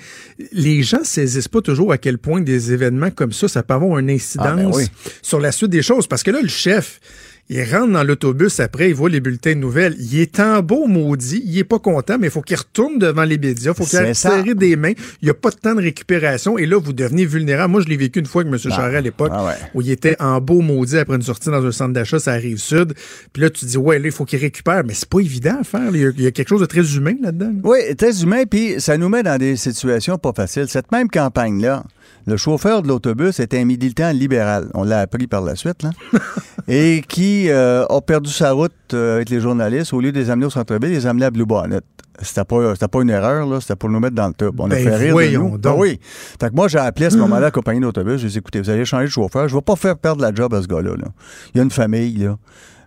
les 0.54 0.84
gens 0.84 1.04
saisissent 1.04 1.50
pas 1.50 1.62
toujours 1.62 1.92
à 1.92 1.98
quel 1.98 2.18
point 2.18 2.40
des 2.40 2.72
événements 2.72 3.12
comme 3.12 3.34
ça, 3.34 3.50
ça 3.50 3.62
peut 3.62 3.74
avoir 3.74 4.00
une 4.00 4.10
ah, 4.10 4.14
ben 4.14 4.16
incidence 4.16 4.90
sur 5.22 5.42
la 5.42 5.52
suite 5.52 5.72
des 5.72 5.82
choses. 5.82 6.08
Parce 6.08 6.24
que 6.24 6.32
là, 6.32 6.42
le 6.42 6.48
chef, 6.48 7.02
il 7.48 7.64
rentre 7.64 7.92
dans 7.92 8.04
l'autobus 8.04 8.60
après, 8.60 8.90
il 8.90 8.96
voit 8.96 9.10
les 9.10 9.20
bulletins 9.20 9.54
de 9.54 9.60
nouvelles. 9.60 9.96
Il 10.00 10.20
est 10.20 10.40
en 10.40 10.64
beau 10.64 10.88
maudit, 10.88 11.44
il 11.46 11.60
est 11.60 11.64
pas 11.64 11.78
content, 11.78 12.18
mais 12.20 12.28
il 12.28 12.32
faut 12.32 12.42
qu'il 12.42 12.58
retourne 12.58 12.98
devant 12.98 13.24
les 13.24 13.38
médias, 13.38 13.72
il 13.72 13.78
faut 13.78 13.86
qu'il 13.86 14.16
serre 14.16 14.44
des 14.56 14.76
mains. 14.76 14.94
Il 15.22 15.26
n'y 15.26 15.30
a 15.30 15.36
pas 15.36 15.52
de 15.52 15.56
temps 15.56 15.76
de 15.76 15.82
récupération 15.82 16.58
et 16.58 16.66
là, 16.66 16.80
vous 16.80 16.94
devenez 16.94 17.26
vulnérable. 17.26 17.72
Moi, 17.72 17.82
je 17.82 17.88
l'ai 17.88 17.98
vécu 17.98 18.20
une 18.20 18.26
fois 18.26 18.42
avec 18.42 18.52
M. 18.52 18.60
Ah, 18.66 18.76
Charest 18.76 18.96
à 18.96 19.02
l'époque, 19.02 19.32
ah 19.32 19.54
où 19.76 19.82
il 19.82 19.92
était 19.92 20.20
en 20.20 20.42
beau 20.42 20.62
maudit 20.62 20.98
après 20.98 21.18
une 21.18 21.22
sortie 21.22 21.50
dans 21.50 21.64
un 21.64 21.72
centre 21.72 21.94
d'achat, 21.94 22.18
ça 22.18 22.32
arrive 22.32 22.58
sud. 22.58 22.94
Puis 23.32 23.44
là, 23.44 23.52
tu 23.52 23.66
dis, 23.66 23.78
ouais, 23.78 24.00
là, 24.00 24.08
il 24.08 24.12
faut 24.12 24.26
qu'il 24.26 24.40
récupère, 24.40 24.84
mais 24.84 24.96
c'est 24.96 25.10
pas 25.10 25.20
évident 25.20 25.58
à 25.62 25.64
faire. 25.64 25.96
Il 25.96 26.20
y, 26.20 26.28
a, 26.28 26.32
quelque 26.32 26.50
chose 26.50 26.62
de 26.62 26.66
très 26.66 26.96
humain 26.96 27.14
là-dedans. 27.22 27.54
Oui, 27.64 27.96
très 27.96 28.24
humain, 28.24 28.46
puis 28.50 28.76
ça 28.80 28.98
nous 28.98 29.10
met 29.10 29.22
dans 29.22 29.38
des 29.38 29.56
situations 29.56 30.18
pas 30.18 30.34
faciles. 30.34 30.68
Cette 30.68 30.92
même 30.92 31.10
campagne-là, 31.10 31.84
le 32.28 32.38
chauffeur 32.38 32.82
de 32.82 32.88
l'autobus 32.88 33.40
était 33.40 33.60
un 33.60 33.66
militant 33.66 34.12
libéral. 34.12 34.70
On 34.74 34.84
l'a 34.84 35.00
appris 35.00 35.28
par 35.28 35.42
la 35.42 35.56
suite, 35.56 35.84
là. 35.84 35.92
et 36.68 37.04
qui 37.08 37.50
euh, 37.50 37.86
a 37.86 38.02
perdu 38.02 38.32
sa 38.32 38.52
route 38.52 38.74
euh, 38.94 39.16
avec 39.16 39.30
les 39.30 39.40
journalistes. 39.40 39.94
Au 39.94 40.02
lieu 40.02 40.12
de 40.12 40.20
les 40.20 40.30
amener 40.30 40.48
au 40.48 40.50
centre-ville, 40.50 40.90
il 40.90 40.96
les 40.96 41.06
a 41.06 41.12
amenés 41.12 41.26
à 41.26 41.32
Blue 41.32 41.46
Bonnet. 41.46 41.82
C'était 42.22 42.46
pas, 42.46 42.76
pas 42.76 43.02
une 43.02 43.10
erreur, 43.10 43.46
là. 43.46 43.60
C'était 43.60 43.76
pour 43.76 43.90
nous 43.90 44.00
mettre 44.00 44.16
dans 44.16 44.28
le 44.28 44.34
top. 44.34 44.56
On 44.58 44.66
a 44.66 44.70
ben, 44.70 44.84
fait 44.84 44.96
rire 44.96 45.16
de 45.16 45.38
nous. 45.38 45.58
Ben 45.58 45.76
oui. 45.78 46.00
Fait 46.40 46.50
que 46.50 46.56
moi, 46.56 46.68
j'ai 46.68 46.80
appelé 46.80 47.08
à 47.08 47.10
ce 47.10 47.18
moment-là 47.18 47.42
la 47.42 47.52
compagnie 47.52 47.82
d'autobus. 47.82 48.22
J'ai 48.22 48.30
dit, 48.30 48.38
écoutez, 48.38 48.62
vous 48.62 48.70
allez 48.70 48.86
changer 48.86 49.06
de 49.06 49.12
chauffeur. 49.12 49.48
Je 49.48 49.54
ne 49.54 49.60
vais 49.60 49.64
pas 49.64 49.76
faire 49.76 49.98
perdre 49.98 50.22
la 50.22 50.34
job 50.34 50.54
à 50.54 50.62
ce 50.62 50.68
gars-là, 50.68 50.96
là. 50.96 51.08
Il 51.54 51.58
y 51.58 51.60
a 51.60 51.64
une 51.64 51.72
famille, 51.72 52.18
là. 52.18 52.38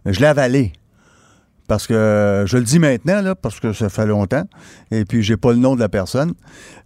Je 0.07 0.19
l'ai 0.19 0.27
avalé. 0.27 0.73
Parce 1.69 1.87
que 1.87 2.45
je 2.47 2.57
le 2.57 2.65
dis 2.65 2.79
maintenant, 2.79 3.21
là, 3.21 3.35
parce 3.35 3.61
que 3.61 3.75
ça 3.75 3.91
fait 3.91 4.07
longtemps. 4.07 4.45
Et 4.91 5.05
puis, 5.05 5.23
j'ai 5.23 5.37
pas 5.37 5.53
le 5.53 5.59
nom 5.59 5.75
de 5.75 5.81
la 5.81 5.91
personne. 5.91 6.33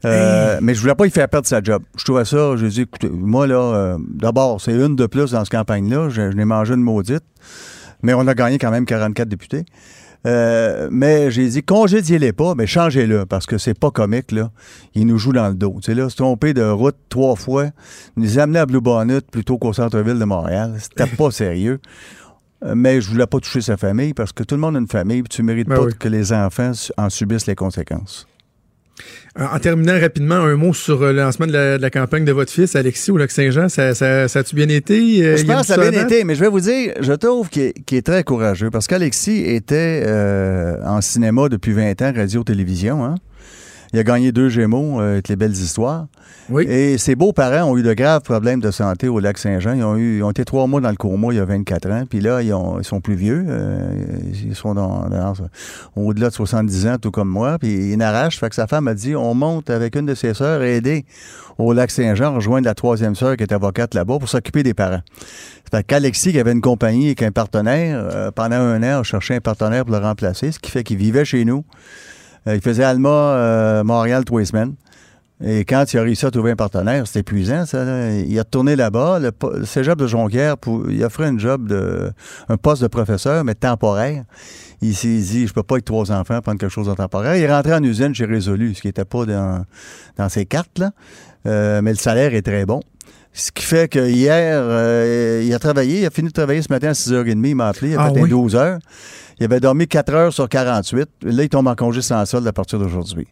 Euh, 0.04 0.58
mais 0.60 0.74
je 0.74 0.80
voulais 0.80 0.96
pas 0.96 1.06
y 1.06 1.10
faire 1.10 1.28
perdre 1.28 1.46
sa 1.46 1.62
job. 1.62 1.84
Je 1.96 2.04
trouvais 2.04 2.24
ça, 2.24 2.56
j'ai 2.56 2.68
dit, 2.68 2.80
écoutez, 2.82 3.08
moi, 3.08 3.46
là, 3.46 3.54
euh, 3.54 3.98
d'abord, 4.00 4.60
c'est 4.60 4.72
une 4.72 4.96
de 4.96 5.06
plus 5.06 5.30
dans 5.30 5.44
cette 5.44 5.52
campagne-là. 5.52 6.08
Je, 6.08 6.22
n'ai 6.22 6.44
mangé 6.44 6.74
une 6.74 6.82
maudite. 6.82 7.22
Mais 8.02 8.12
on 8.12 8.26
a 8.26 8.34
gagné 8.34 8.58
quand 8.58 8.72
même 8.72 8.84
44 8.84 9.28
députés. 9.28 9.64
Euh, 10.26 10.88
mais 10.90 11.30
j'ai 11.30 11.48
dit, 11.48 11.62
congédiez-les 11.62 12.32
pas, 12.32 12.54
mais 12.56 12.66
changez-le, 12.66 13.26
parce 13.26 13.46
que 13.46 13.58
c'est 13.58 13.78
pas 13.78 13.90
comique, 13.92 14.32
là. 14.32 14.50
Il 14.94 15.06
nous 15.06 15.18
joue 15.18 15.32
dans 15.32 15.48
le 15.48 15.54
dos. 15.54 15.76
Tu 15.76 15.86
sais, 15.86 15.94
là, 15.94 16.08
se 16.08 16.16
tromper 16.16 16.54
de 16.54 16.62
route 16.62 16.96
trois 17.08 17.36
fois, 17.36 17.66
nous 18.16 18.38
amener 18.38 18.60
à 18.60 18.66
Blue 18.66 18.80
Bonnet 18.80 19.20
plutôt 19.20 19.58
qu'au 19.58 19.72
centre-ville 19.72 20.18
de 20.18 20.24
Montréal. 20.24 20.74
C'était 20.78 21.06
pas 21.16 21.30
sérieux. 21.30 21.80
Euh, 22.64 22.74
mais 22.76 23.00
je 23.00 23.08
voulais 23.08 23.26
pas 23.26 23.38
toucher 23.40 23.60
sa 23.60 23.76
famille 23.76 24.14
parce 24.14 24.32
que 24.32 24.42
tout 24.42 24.54
le 24.54 24.60
monde 24.60 24.76
a 24.76 24.78
une 24.78 24.88
famille, 24.88 25.22
puis 25.22 25.36
tu 25.36 25.42
mérites 25.42 25.68
ben 25.68 25.76
pas 25.76 25.86
que 25.90 26.08
les 26.08 26.32
enfants 26.32 26.72
en 26.96 27.10
subissent 27.10 27.46
les 27.46 27.54
conséquences. 27.54 28.26
En 29.36 29.58
terminant 29.58 29.98
rapidement, 29.98 30.34
un 30.34 30.56
mot 30.56 30.74
sur 30.74 31.00
le 31.00 31.12
lancement 31.12 31.46
de 31.46 31.78
la, 31.80 31.90
campagne 31.90 32.26
de 32.26 32.32
votre 32.32 32.52
fils, 32.52 32.76
Alexis, 32.76 33.10
au 33.10 33.16
Lac-Saint-Jean. 33.16 33.70
Ça, 33.70 33.94
ça, 33.94 34.38
a-tu 34.38 34.54
bien 34.54 34.68
été? 34.68 35.36
Je 35.38 35.44
pense 35.44 35.62
que 35.62 35.66
ça 35.68 35.80
a 35.80 35.90
bien 35.90 36.04
été, 36.04 36.24
mais 36.24 36.34
je 36.34 36.40
vais 36.40 36.50
vous 36.50 36.60
dire, 36.60 36.92
je 37.00 37.12
trouve 37.14 37.48
qu'il 37.48 37.72
est, 37.92 38.06
très 38.06 38.22
courageux 38.22 38.70
parce 38.70 38.86
qu'Alexis 38.86 39.42
était 39.46 40.06
en 40.84 41.00
cinéma 41.00 41.48
depuis 41.48 41.72
20 41.72 42.02
ans, 42.02 42.12
radio-télévision. 42.14 43.04
Hein? 43.04 43.14
Il 43.92 43.98
a 43.98 44.04
gagné 44.04 44.32
deux 44.32 44.48
Gémeaux 44.48 45.00
avec 45.00 45.28
les 45.28 45.36
belles 45.36 45.52
histoires. 45.52 46.06
Et 46.58 46.96
ses 46.98 47.14
beaux-parents 47.14 47.70
ont 47.70 47.76
eu 47.76 47.82
de 47.82 47.92
graves 47.92 48.22
problèmes 48.22 48.60
de 48.60 48.70
santé 48.70 49.08
au 49.08 49.20
lac 49.20 49.36
Saint-Jean. 49.36 49.74
Ils 49.74 49.84
ont, 49.84 49.96
eu, 49.96 50.18
ils 50.18 50.22
ont 50.22 50.30
été 50.30 50.44
trois 50.44 50.66
mois 50.66 50.80
dans 50.80 50.90
le 50.90 50.96
coma 50.96 51.28
il 51.30 51.36
y 51.36 51.40
a 51.40 51.44
24 51.44 51.90
ans. 51.90 52.04
Puis 52.08 52.20
là, 52.20 52.42
ils, 52.42 52.52
ont, 52.54 52.78
ils 52.78 52.84
sont 52.84 53.00
plus 53.00 53.14
vieux. 53.14 53.44
Euh, 53.46 53.94
ils 54.44 54.54
sont 54.54 54.74
dans, 54.74 55.06
au-delà 55.94 56.30
de 56.30 56.34
70 56.34 56.86
ans, 56.86 56.96
tout 56.98 57.10
comme 57.10 57.28
moi. 57.28 57.58
Puis 57.58 57.92
ils 57.92 57.96
n'arrachent. 57.96 58.38
Fait 58.38 58.48
que 58.48 58.54
sa 58.54 58.66
femme 58.66 58.88
a 58.88 58.94
dit 58.94 59.14
on 59.14 59.34
monte 59.34 59.68
avec 59.70 59.94
une 59.94 60.06
de 60.06 60.14
ses 60.14 60.34
sœurs 60.34 60.62
et 60.62 60.76
aider 60.76 61.04
au 61.58 61.72
lac 61.74 61.90
Saint-Jean, 61.90 62.34
rejoindre 62.34 62.66
la 62.66 62.74
troisième 62.74 63.14
sœur 63.14 63.36
qui 63.36 63.42
est 63.42 63.52
avocate 63.52 63.94
là-bas 63.94 64.18
pour 64.18 64.28
s'occuper 64.28 64.62
des 64.62 64.74
parents. 64.74 65.02
Fait 65.70 65.84
qu'Alexis, 65.84 66.32
qui 66.32 66.40
avait 66.40 66.52
une 66.52 66.60
compagnie 66.60 67.06
avec 67.06 67.22
un 67.22 67.30
partenaire, 67.30 68.08
euh, 68.12 68.30
pendant 68.30 68.56
un 68.56 68.82
an, 68.82 69.00
a 69.00 69.02
cherché 69.02 69.34
un 69.34 69.40
partenaire 69.40 69.84
pour 69.84 69.94
le 69.94 70.02
remplacer, 70.02 70.52
ce 70.52 70.58
qui 70.58 70.70
fait 70.70 70.82
qu'il 70.82 70.96
vivait 70.96 71.24
chez 71.24 71.44
nous. 71.44 71.64
Euh, 72.46 72.54
il 72.54 72.60
faisait 72.60 72.84
Alma, 72.84 73.82
Montréal, 73.84 74.24
trois 74.24 74.44
semaines. 74.44 74.74
Et 75.44 75.64
quand 75.64 75.92
il 75.92 75.98
a 75.98 76.02
réussi 76.02 76.24
à 76.24 76.30
trouver 76.30 76.52
un 76.52 76.56
partenaire, 76.56 77.06
c'était 77.06 77.20
épuisant, 77.20 77.66
ça. 77.66 78.10
Il 78.10 78.38
a 78.38 78.44
tourné 78.44 78.76
là-bas. 78.76 79.18
Le, 79.18 79.64
cégep 79.64 79.98
de 79.98 80.06
Jonquière, 80.06 80.56
pour, 80.56 80.88
il 80.88 81.02
offrait 81.04 81.26
un 81.26 81.36
job 81.36 81.66
de, 81.66 82.12
un 82.48 82.56
poste 82.56 82.82
de 82.82 82.86
professeur, 82.86 83.42
mais 83.42 83.56
temporaire. 83.56 84.24
Il 84.82 84.94
s'est 84.94 85.18
dit, 85.18 85.46
je 85.48 85.52
peux 85.52 85.64
pas 85.64 85.76
avec 85.76 85.84
trois 85.84 86.12
enfants 86.12 86.40
prendre 86.40 86.60
quelque 86.60 86.70
chose 86.70 86.86
de 86.86 86.94
temporaire. 86.94 87.36
Il 87.36 87.42
est 87.42 87.52
rentré 87.52 87.74
en 87.74 87.82
usine 87.82 88.14
chez 88.14 88.24
Résolu, 88.24 88.74
ce 88.74 88.82
qui 88.82 88.88
n'était 88.88 89.04
pas 89.04 89.26
dans, 89.26 89.64
dans 90.16 90.28
ses 90.28 90.46
cartes, 90.46 90.78
là. 90.78 90.92
Euh, 91.46 91.82
mais 91.82 91.90
le 91.90 91.96
salaire 91.96 92.34
est 92.34 92.42
très 92.42 92.64
bon. 92.64 92.80
Ce 93.34 93.50
qui 93.50 93.64
fait 93.64 93.90
que 93.90 94.10
hier, 94.10 94.60
euh, 94.62 95.42
il 95.44 95.54
a 95.54 95.58
travaillé, 95.58 96.00
il 96.00 96.06
a 96.06 96.10
fini 96.10 96.28
de 96.28 96.32
travailler 96.32 96.60
ce 96.60 96.70
matin 96.70 96.88
à 96.88 96.92
6h30, 96.92 97.48
il 97.48 97.54
m'a 97.56 97.68
appelé, 97.68 97.92
il 97.92 97.96
a 97.96 98.02
ah 98.02 98.12
fait 98.12 98.26
12 98.26 98.56
heures. 98.56 98.78
Il 99.40 99.44
avait 99.44 99.60
dormi 99.60 99.88
4 99.88 100.14
heures 100.14 100.32
sur 100.32 100.48
48. 100.48 101.08
Là, 101.22 101.42
il 101.42 101.48
tombe 101.48 101.66
en 101.66 101.74
congé 101.74 102.02
sans 102.02 102.24
solde 102.26 102.46
à 102.46 102.52
partir 102.52 102.78
d'aujourd'hui. 102.78 103.26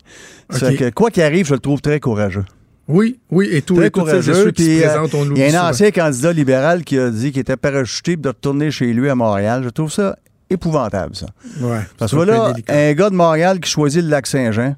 que, 0.49 0.91
quoi 0.91 1.11
qu'il 1.11 1.23
arrive, 1.23 1.47
je 1.47 1.55
le 1.55 1.61
trouve 1.61 1.81
très 1.81 2.01
courageux. 2.01 2.45
Oui, 2.89 3.21
oui, 3.31 3.49
et 3.53 3.63
tout, 3.63 3.77
très 3.77 3.91
courageux. 3.91 4.47
Euh, 4.49 4.53
il 4.59 5.39
y 5.39 5.45
a 5.45 5.65
un 5.65 5.71
ancien 5.71 5.91
candidat 5.91 6.33
libéral 6.33 6.83
qui 6.83 6.99
a 6.99 7.11
dit 7.11 7.31
qu'il 7.31 7.43
était 7.43 7.57
parachuté 7.57 8.17
de 8.17 8.29
retourner 8.29 8.71
chez 8.71 8.93
lui 8.93 9.09
à 9.09 9.15
Montréal. 9.15 9.63
Je 9.63 9.69
trouve 9.69 9.93
ça 9.93 10.17
épouvantable, 10.49 11.15
ça. 11.15 11.27
Ouais, 11.61 11.83
Parce 11.99 12.11
que 12.11 12.17
voilà, 12.17 12.55
un 12.69 12.93
gars 12.95 13.11
de 13.11 13.15
Montréal 13.15 13.61
qui 13.61 13.71
choisit 13.71 14.03
le 14.03 14.09
lac 14.09 14.27
Saint-Jean, 14.27 14.75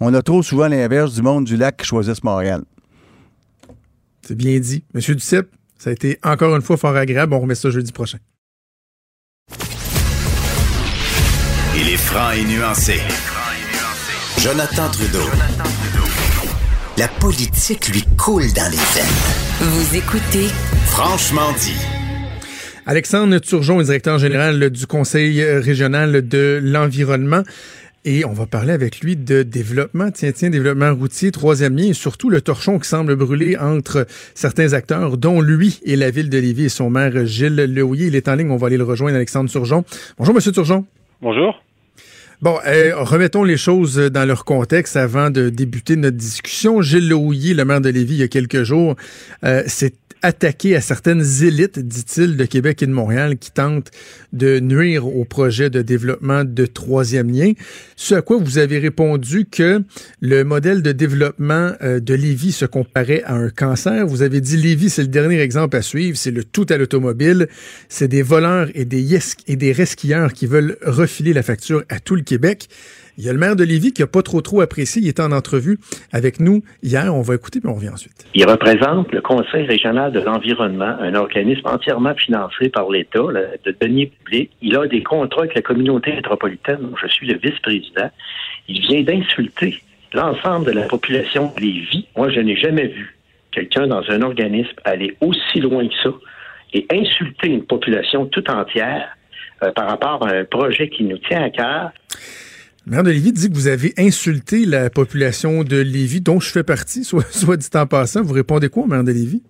on 0.00 0.14
a 0.14 0.22
trop 0.22 0.42
souvent 0.42 0.68
l'inverse 0.68 1.12
du 1.12 1.20
monde 1.20 1.44
du 1.44 1.56
lac 1.56 1.76
qui 1.76 1.86
choisit 1.86 2.24
Montréal. 2.24 2.62
C'est 4.26 4.36
bien 4.36 4.58
dit. 4.58 4.84
Monsieur 4.94 5.14
Duceppe, 5.14 5.50
ça 5.78 5.90
a 5.90 5.92
été 5.92 6.18
encore 6.22 6.54
une 6.54 6.62
fois 6.62 6.76
fort 6.76 6.96
agréable. 6.96 7.34
On 7.34 7.40
remet 7.40 7.54
ça 7.54 7.70
jeudi 7.70 7.92
prochain. 7.92 8.18
Il 11.76 11.88
est 11.88 11.96
franc 11.96 12.30
et 12.32 12.44
nuancé. 12.44 13.00
Jonathan 14.38 14.88
Trudeau. 14.90 15.26
La 16.98 17.08
politique 17.08 17.88
lui 17.88 18.04
coule 18.16 18.52
dans 18.52 18.70
les 18.70 18.76
veines. 18.76 19.70
Vous 19.70 19.96
écoutez 19.96 20.48
Franchement 20.86 21.52
dit. 21.58 21.76
Alexandre 22.84 23.38
Turgeon 23.38 23.80
est 23.80 23.84
directeur 23.84 24.18
général 24.18 24.70
du 24.70 24.86
Conseil 24.86 25.42
régional 25.42 26.26
de 26.26 26.60
l'environnement. 26.62 27.42
Et 28.04 28.24
on 28.24 28.32
va 28.32 28.46
parler 28.46 28.72
avec 28.72 29.00
lui 29.00 29.14
de 29.14 29.44
développement, 29.44 30.10
tiens, 30.10 30.32
tiens, 30.32 30.50
développement 30.50 30.92
routier, 30.92 31.30
troisième 31.30 31.76
lien, 31.76 31.84
et 31.84 31.92
surtout 31.92 32.30
le 32.30 32.40
torchon 32.40 32.80
qui 32.80 32.88
semble 32.88 33.14
brûler 33.14 33.56
entre 33.56 34.08
certains 34.34 34.72
acteurs, 34.72 35.16
dont 35.16 35.40
lui 35.40 35.78
et 35.84 35.94
la 35.94 36.10
ville 36.10 36.28
de 36.28 36.36
Lévis 36.36 36.64
et 36.64 36.68
son 36.68 36.90
maire 36.90 37.24
Gilles 37.26 37.54
Lehouillier. 37.54 38.08
Il 38.08 38.16
est 38.16 38.26
en 38.26 38.34
ligne, 38.34 38.50
on 38.50 38.56
va 38.56 38.66
aller 38.66 38.76
le 38.76 38.82
rejoindre, 38.82 39.14
Alexandre 39.14 39.48
Turgeon. 39.48 39.84
Bonjour, 40.18 40.34
Monsieur 40.34 40.50
Turgeon. 40.50 40.84
Bonjour. 41.20 41.62
Bon, 42.40 42.58
euh, 42.66 42.96
remettons 42.96 43.44
les 43.44 43.56
choses 43.56 43.94
dans 43.94 44.24
leur 44.24 44.44
contexte 44.44 44.96
avant 44.96 45.30
de 45.30 45.48
débuter 45.48 45.94
notre 45.94 46.16
discussion. 46.16 46.82
Gilles 46.82 47.08
Lehouillier, 47.08 47.54
le 47.54 47.64
maire 47.64 47.80
de 47.80 47.88
Lévis, 47.88 48.14
il 48.14 48.20
y 48.20 48.24
a 48.24 48.28
quelques 48.28 48.64
jours, 48.64 48.96
euh, 49.44 49.62
s'est 49.68 49.94
attaqué 50.22 50.76
à 50.76 50.80
certaines 50.80 51.24
élites, 51.42 51.78
dit-il, 51.78 52.36
de 52.36 52.44
Québec 52.44 52.82
et 52.82 52.86
de 52.86 52.92
Montréal 52.92 53.36
qui 53.38 53.50
tentent 53.50 53.90
de 54.32 54.60
nuire 54.60 55.06
au 55.06 55.24
projet 55.24 55.68
de 55.68 55.82
développement 55.82 56.44
de 56.44 56.66
troisième 56.66 57.30
lien. 57.30 57.52
Ce 57.96 58.14
à 58.14 58.22
quoi 58.22 58.38
vous 58.38 58.58
avez 58.58 58.78
répondu 58.78 59.46
que 59.46 59.82
le 60.20 60.44
modèle 60.44 60.82
de 60.82 60.92
développement 60.92 61.72
euh, 61.82 62.00
de 62.00 62.14
Lévis 62.14 62.52
se 62.52 62.64
comparait 62.64 63.22
à 63.24 63.34
un 63.34 63.50
cancer. 63.50 64.06
Vous 64.06 64.22
avez 64.22 64.40
dit 64.40 64.56
Lévis, 64.56 64.90
c'est 64.90 65.02
le 65.02 65.08
dernier 65.08 65.40
exemple 65.40 65.76
à 65.76 65.82
suivre, 65.82 66.16
c'est 66.16 66.30
le 66.30 66.44
tout 66.44 66.66
à 66.70 66.76
l'automobile. 66.76 67.48
C'est 67.88 68.08
des 68.08 68.22
voleurs 68.22 68.68
et 68.74 68.84
des, 68.84 69.18
et 69.46 69.56
des 69.56 69.72
resquilleurs 69.72 70.32
qui 70.32 70.46
veulent 70.46 70.76
refiler 70.82 71.32
la 71.32 71.42
facture 71.42 71.82
à 71.88 72.00
tout 72.00 72.14
le 72.14 72.22
Québec. 72.22 72.68
Il 73.18 73.24
y 73.24 73.28
a 73.28 73.32
le 73.32 73.38
maire 73.38 73.56
de 73.56 73.64
Lévis 73.64 73.92
qui 73.92 74.02
n'a 74.02 74.06
pas 74.06 74.22
trop 74.22 74.40
trop 74.40 74.60
apprécié. 74.60 75.02
Il 75.02 75.08
était 75.08 75.22
en 75.22 75.32
entrevue 75.32 75.78
avec 76.12 76.40
nous 76.40 76.62
hier. 76.82 77.14
On 77.14 77.22
va 77.22 77.34
écouter, 77.34 77.60
puis 77.60 77.68
on 77.68 77.74
revient 77.74 77.90
ensuite. 77.90 78.26
Il 78.34 78.46
représente 78.48 79.12
le 79.12 79.20
Conseil 79.20 79.66
régional 79.66 80.12
de 80.12 80.20
l'environnement, 80.20 80.96
un 81.00 81.14
organisme 81.14 81.66
entièrement 81.66 82.14
financé 82.14 82.68
par 82.68 82.90
l'État, 82.90 83.20
de 83.20 83.76
deniers 83.80 84.06
publics. 84.06 84.50
Il 84.62 84.76
a 84.76 84.86
des 84.86 85.02
contrats 85.02 85.42
avec 85.42 85.54
la 85.54 85.62
communauté 85.62 86.12
métropolitaine, 86.12 86.78
dont 86.80 86.96
je 86.96 87.06
suis 87.08 87.26
le 87.26 87.38
vice-président. 87.38 88.10
Il 88.68 88.80
vient 88.80 89.02
d'insulter 89.02 89.82
l'ensemble 90.14 90.66
de 90.66 90.72
la 90.72 90.82
population 90.82 91.52
de 91.54 91.60
Lévis. 91.60 92.06
Moi, 92.16 92.30
je 92.30 92.40
n'ai 92.40 92.56
jamais 92.56 92.86
vu 92.86 93.16
quelqu'un 93.50 93.86
dans 93.86 94.02
un 94.08 94.22
organisme 94.22 94.74
aller 94.84 95.16
aussi 95.20 95.60
loin 95.60 95.86
que 95.86 95.94
ça 96.02 96.10
et 96.72 96.86
insulter 96.90 97.48
une 97.48 97.64
population 97.64 98.26
tout 98.26 98.48
entière 98.50 99.08
euh, 99.62 99.70
par 99.72 99.88
rapport 99.88 100.26
à 100.26 100.30
un 100.30 100.44
projet 100.44 100.88
qui 100.88 101.04
nous 101.04 101.18
tient 101.18 101.42
à 101.42 101.50
cœur. 101.50 101.90
Le 102.84 102.92
maire 102.92 103.04
de 103.04 103.10
Lévis 103.10 103.32
dit 103.32 103.48
que 103.48 103.54
vous 103.54 103.68
avez 103.68 103.92
insulté 103.96 104.64
la 104.66 104.90
population 104.90 105.62
de 105.62 105.76
Lévis, 105.76 106.20
dont 106.20 106.40
je 106.40 106.50
fais 106.50 106.64
partie, 106.64 107.04
soit, 107.08 107.22
soit 107.32 107.56
dit 107.56 107.68
en 107.74 107.86
passant. 107.86 108.22
Vous 108.22 108.34
répondez 108.34 108.68
quoi 108.68 108.84
au 108.84 108.86
maire 108.86 109.04
de 109.04 109.12
Lévis? 109.12 109.42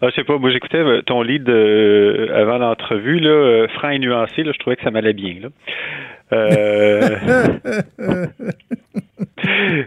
Ah, 0.00 0.08
je 0.10 0.14
sais 0.14 0.24
pas, 0.24 0.38
moi 0.38 0.50
j'écoutais 0.50 0.78
euh, 0.78 1.02
ton 1.02 1.22
lead 1.22 1.48
euh, 1.48 2.28
avant 2.32 2.58
l'entrevue, 2.58 3.18
là, 3.18 3.30
euh, 3.30 3.68
franc 3.68 3.90
et 3.90 3.98
nuancé, 3.98 4.44
là, 4.44 4.52
je 4.52 4.58
trouvais 4.60 4.76
que 4.76 4.82
ça 4.82 4.92
m'allait 4.92 5.12
bien. 5.12 5.36
Là. 5.42 5.48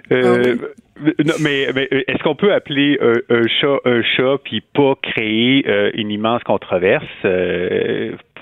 Ah 0.10 0.38
mais, 1.42 1.68
mais 1.74 1.88
est-ce 2.08 2.24
qu'on 2.24 2.36
peut 2.36 2.54
appeler 2.54 2.98
un 3.02 3.48
chat 3.48 3.78
un 3.86 4.02
chat 4.04 4.38
puis 4.44 4.62
pas 4.62 4.96
créer 5.02 5.66
une 5.96 6.10
immense 6.10 6.44
controverse? 6.44 7.06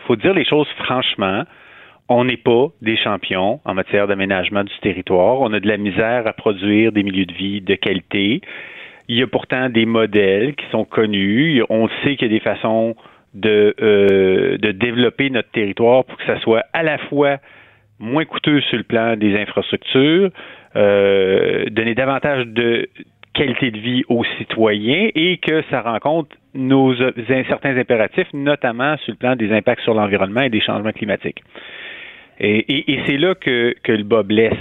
faut 0.07 0.15
dire 0.15 0.33
les 0.33 0.45
choses 0.45 0.67
franchement 0.83 1.43
on 2.09 2.25
n'est 2.25 2.37
pas 2.37 2.69
des 2.81 2.97
champions 2.97 3.59
en 3.63 3.73
matière 3.75 4.07
d'aménagement 4.07 4.63
du 4.63 4.73
territoire. 4.81 5.39
On 5.41 5.53
a 5.53 5.59
de 5.59 5.67
la 5.67 5.77
misère 5.77 6.25
à 6.25 6.33
produire 6.33 6.91
des 6.91 7.03
milieux 7.03 7.25
de 7.25 7.33
vie 7.33 7.61
de 7.61 7.75
qualité. 7.75 8.41
Il 9.07 9.17
y 9.17 9.21
a 9.21 9.27
pourtant 9.27 9.69
des 9.69 9.85
modèles 9.85 10.55
qui 10.55 10.65
sont 10.71 10.85
connus. 10.85 11.63
On 11.69 11.87
sait 12.03 12.15
qu'il 12.15 12.31
y 12.31 12.35
a 12.35 12.37
des 12.37 12.43
façons 12.43 12.95
de, 13.35 13.75
euh, 13.79 14.57
développer 14.57 15.29
notre 15.29 15.51
territoire 15.51 16.03
pour 16.03 16.17
que 16.17 16.25
ça 16.25 16.39
soit 16.39 16.63
à 16.73 16.81
la 16.81 16.97
fois 16.97 17.37
moins 17.99 18.25
coûteux 18.25 18.61
sur 18.61 18.77
le 18.77 18.83
plan 18.83 19.15
des 19.15 19.37
infrastructures, 19.37 20.31
euh, 20.75 21.65
donner 21.69 21.93
davantage 21.93 22.47
de 22.47 22.89
qualité 23.33 23.69
de 23.69 23.77
vie 23.77 24.03
aux 24.09 24.23
citoyens 24.39 25.09
et 25.13 25.37
que 25.37 25.61
ça 25.69 25.81
rencontre 25.81 26.35
nos 26.55 26.95
certains 26.95 27.77
impératifs, 27.77 28.27
notamment 28.33 28.97
sur 28.97 29.11
le 29.11 29.17
plan 29.17 29.35
des 29.35 29.51
impacts 29.51 29.81
sur 29.83 29.93
l'environnement 29.93 30.41
et 30.41 30.49
des 30.49 30.61
changements 30.61 30.91
climatiques. 30.91 31.43
Et, 32.39 32.99
c'est 33.05 33.17
là 33.17 33.35
que, 33.35 33.73
le 33.87 34.03
bas 34.03 34.23
blesse. 34.23 34.53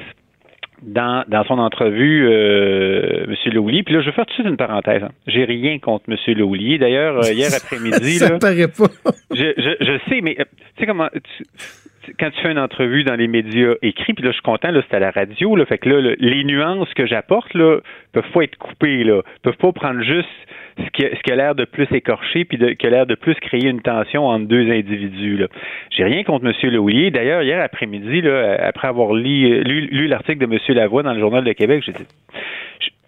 Dans, 0.80 1.24
son 1.48 1.58
entrevue, 1.58 2.28
euh, 2.28 3.24
M. 3.26 3.34
Lehoulier, 3.52 3.82
puis 3.82 3.94
là, 3.94 4.00
je 4.00 4.06
vais 4.06 4.12
faire 4.12 4.26
tout 4.26 4.30
de 4.30 4.34
suite 4.34 4.46
une 4.46 4.56
parenthèse. 4.56 5.02
Hein. 5.02 5.10
J'ai 5.26 5.44
rien 5.44 5.80
contre 5.80 6.04
M. 6.08 6.16
Lehoulier. 6.36 6.78
D'ailleurs, 6.78 7.16
euh, 7.16 7.32
hier 7.32 7.48
après-midi... 7.56 8.18
Ça 8.18 8.38
paraît 8.38 8.68
pas. 8.68 8.86
je, 9.32 9.98
sais, 10.08 10.20
mais 10.20 10.36
euh, 10.38 10.44
tu 10.76 10.80
sais 10.80 10.86
comment... 10.86 11.08
quand 12.20 12.30
tu 12.30 12.40
fais 12.40 12.52
une 12.52 12.60
entrevue 12.60 13.02
dans 13.02 13.16
les 13.16 13.26
médias 13.26 13.74
écrits, 13.82 14.14
puis 14.14 14.24
là, 14.24 14.30
je 14.30 14.34
suis 14.34 14.42
content, 14.42 14.70
là, 14.70 14.80
c'est 14.88 14.96
à 14.96 15.00
la 15.00 15.10
radio, 15.10 15.56
là, 15.56 15.66
fait 15.66 15.78
que 15.78 15.88
là, 15.88 16.14
les 16.16 16.44
nuances 16.44 16.94
que 16.94 17.06
j'apporte, 17.06 17.52
là, 17.54 17.80
peuvent 18.12 18.30
pas 18.32 18.42
être 18.42 18.56
coupées, 18.56 19.02
là. 19.02 19.22
peuvent 19.42 19.56
pas 19.56 19.72
prendre 19.72 20.02
juste 20.02 20.28
ce 20.78 21.22
qui, 21.22 21.32
a 21.32 21.36
l'air 21.36 21.54
de 21.54 21.64
plus 21.64 21.86
écorché, 21.92 22.44
puis 22.44 22.58
de, 22.58 22.70
qui 22.70 22.86
a 22.86 22.90
l'air 22.90 23.06
de 23.06 23.14
plus 23.14 23.34
créer 23.34 23.66
une 23.66 23.80
tension 23.80 24.26
entre 24.26 24.46
deux 24.46 24.70
individus. 24.70 25.44
J'ai 25.90 26.04
rien 26.04 26.22
contre 26.24 26.46
M. 26.46 26.70
Lehouillier. 26.70 27.10
D'ailleurs, 27.10 27.42
hier 27.42 27.60
après-midi, 27.60 28.22
après 28.28 28.88
avoir 28.88 29.12
lu, 29.14 30.06
l'article 30.06 30.46
de 30.46 30.52
M. 30.52 30.58
Lavoie 30.76 31.02
dans 31.02 31.12
le 31.12 31.20
Journal 31.20 31.44
de 31.44 31.52
Québec, 31.52 31.82
j'ai 31.84 31.92
dit 31.92 32.06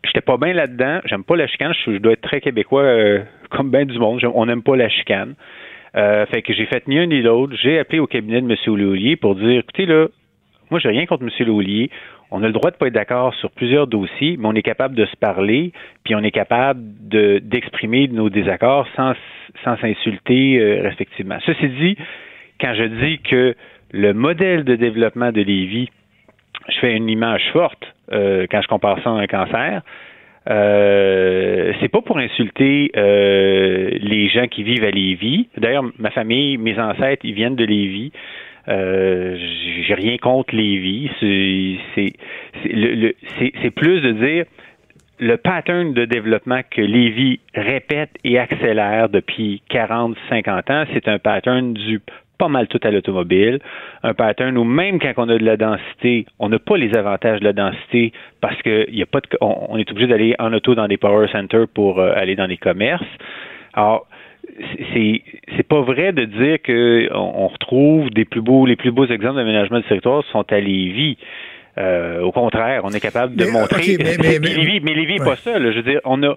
j'étais 0.05 0.21
pas 0.21 0.37
bien 0.37 0.53
là-dedans. 0.53 1.01
J'aime 1.05 1.25
pas 1.25 1.37
la 1.37 1.47
chicane. 1.47 1.73
Je, 1.87 1.99
dois 1.99 2.13
être 2.13 2.23
très 2.23 2.41
québécois 2.41 2.83
euh, 2.83 3.21
comme 3.51 3.71
bien 3.71 3.85
du 3.85 3.99
monde. 3.99 4.21
on 4.35 4.47
n'aime 4.47 4.63
pas 4.63 4.77
la 4.77 4.89
chicane. 4.89 5.35
Euh, 5.97 6.25
fait 6.27 6.43
que 6.43 6.53
j'ai 6.53 6.67
fait 6.67 6.87
ni 6.89 6.99
un 6.99 7.07
ni 7.07 7.23
l'autre. 7.23 7.55
J'ai 7.61 7.79
appelé 7.79 7.99
au 7.99 8.07
cabinet 8.07 8.41
de 8.41 8.51
M. 8.51 8.57
Lehouillier 8.77 9.17
pour 9.17 9.35
dire 9.35 9.61
écoutez, 9.61 9.87
là, 9.87 10.07
moi, 10.71 10.79
j'ai 10.79 10.89
rien 10.89 11.07
contre 11.07 11.25
M. 11.25 11.31
Lehouillier. 11.47 11.91
On 12.31 12.43
a 12.43 12.47
le 12.47 12.53
droit 12.53 12.71
de 12.71 12.77
pas 12.77 12.87
être 12.87 12.95
d'accord 12.95 13.35
sur 13.35 13.51
plusieurs 13.51 13.87
dossiers, 13.87 14.37
mais 14.39 14.47
on 14.47 14.55
est 14.55 14.63
capable 14.63 14.95
de 14.95 15.05
se 15.07 15.17
parler, 15.17 15.73
puis 16.05 16.15
on 16.15 16.23
est 16.23 16.31
capable 16.31 16.81
d'exprimer 17.43 18.09
nos 18.09 18.31
désaccords 18.31 18.87
sans 18.97 19.15
sans 19.65 19.77
s'insulter 19.79 20.59
euh, 20.61 20.83
respectivement. 20.83 21.39
Ceci 21.45 21.69
dit, 21.69 21.97
quand 22.61 22.73
je 22.75 22.85
dis 22.85 23.19
que 23.19 23.57
le 23.91 24.15
modèle 24.15 24.65
de 24.65 24.77
développement 24.77 25.33
de 25.33 25.41
Lévis, 25.41 25.89
je 26.69 26.79
fais 26.79 26.97
une 26.97 27.09
image 27.09 27.43
forte 27.53 27.83
euh, 28.13 28.47
quand 28.51 28.63
je 28.63 28.69
compare 28.69 29.03
ça 29.03 29.11
à 29.11 29.15
un 29.15 29.27
cancer. 29.27 29.83
Euh, 30.49 31.73
c'est 31.81 31.89
pas 31.89 32.01
pour 32.01 32.19
insulter 32.19 32.91
euh, 32.97 33.91
les 34.01 34.29
gens 34.29 34.47
qui 34.47 34.63
vivent 34.63 34.85
à 34.85 34.91
Lévis. 34.91 35.49
D'ailleurs, 35.57 35.85
ma 35.99 36.11
famille, 36.11 36.57
mes 36.57 36.79
ancêtres, 36.79 37.25
ils 37.25 37.35
viennent 37.35 37.57
de 37.57 37.65
Lévis. 37.65 38.13
Euh, 38.71 39.37
j'ai 39.87 39.95
rien 39.95 40.17
contre 40.19 40.55
Lévis. 40.55 41.11
C'est 41.21 41.77
plus 43.71 44.01
de 44.01 44.13
dire 44.13 44.45
le 45.19 45.37
pattern 45.37 45.93
de 45.93 46.05
développement 46.07 46.61
que 46.71 46.81
Lévis 46.81 47.41
répète 47.55 48.13
et 48.25 48.39
accélère 48.39 49.11
depuis 49.11 49.61
40, 49.69 50.17
50 50.31 50.71
ans, 50.71 50.85
c'est 50.95 51.09
un 51.09 51.19
pattern 51.19 51.75
du 51.75 52.01
pas 52.39 52.49
mal 52.49 52.69
tout 52.69 52.81
à 52.83 52.91
l'automobile, 52.91 53.59
un 54.03 54.15
pattern 54.15 54.57
où 54.57 54.65
même 54.65 54.99
quand 54.99 55.13
on 55.19 55.29
a 55.29 55.37
de 55.37 55.45
la 55.45 55.59
densité, 55.59 56.25
on 56.39 56.49
n'a 56.49 56.59
pas 56.59 56.79
les 56.79 56.97
avantages 56.97 57.41
de 57.41 57.45
la 57.45 57.53
densité 57.53 58.15
parce 58.41 58.57
que 58.63 58.91
y 58.91 59.03
a 59.03 59.07
pas 59.07 59.21
de, 59.21 59.27
on, 59.43 59.77
est 59.77 59.91
obligé 59.91 60.07
d'aller 60.07 60.35
en 60.39 60.55
auto 60.55 60.75
dans 60.75 60.89
des 60.89 60.97
power 60.97 61.29
centers 61.31 61.69
pour 61.69 62.01
euh, 62.01 62.15
aller 62.17 62.37
dans 62.37 62.47
les 62.47 62.57
commerces. 62.57 63.05
Alors, 63.75 64.07
c'est 64.95 65.23
c'est 65.57 65.67
pas 65.67 65.81
vrai 65.81 66.13
de 66.13 66.25
dire 66.25 66.61
que 66.63 67.09
on, 67.15 67.49
retrouve 67.49 68.11
des 68.11 68.25
plus 68.25 68.41
beaux 68.41 68.67
les 68.67 68.77
plus 68.77 68.91
beaux 68.91 69.07
exemples 69.07 69.37
d'aménagement 69.37 69.79
du 69.79 69.85
territoire 69.85 70.25
sont 70.33 70.45
à 70.51 70.61
Lévis. 70.61 71.17
Euh, 71.79 72.21
au 72.21 72.33
contraire, 72.33 72.83
on 72.85 72.91
est 72.91 73.01
capable 73.01 73.37
de 73.37 73.47
montrer. 73.47 73.97
mais, 73.99 74.17
mais, 74.19 74.39
mais, 74.41 74.49
Lévis, 74.49 74.81
mais 74.81 74.95
n'est 74.95 75.25
pas 75.25 75.37
ça. 75.37 75.59
Je 75.59 75.77
veux 75.77 75.83
dire, 75.83 76.01
on 76.05 76.23
a 76.23 76.37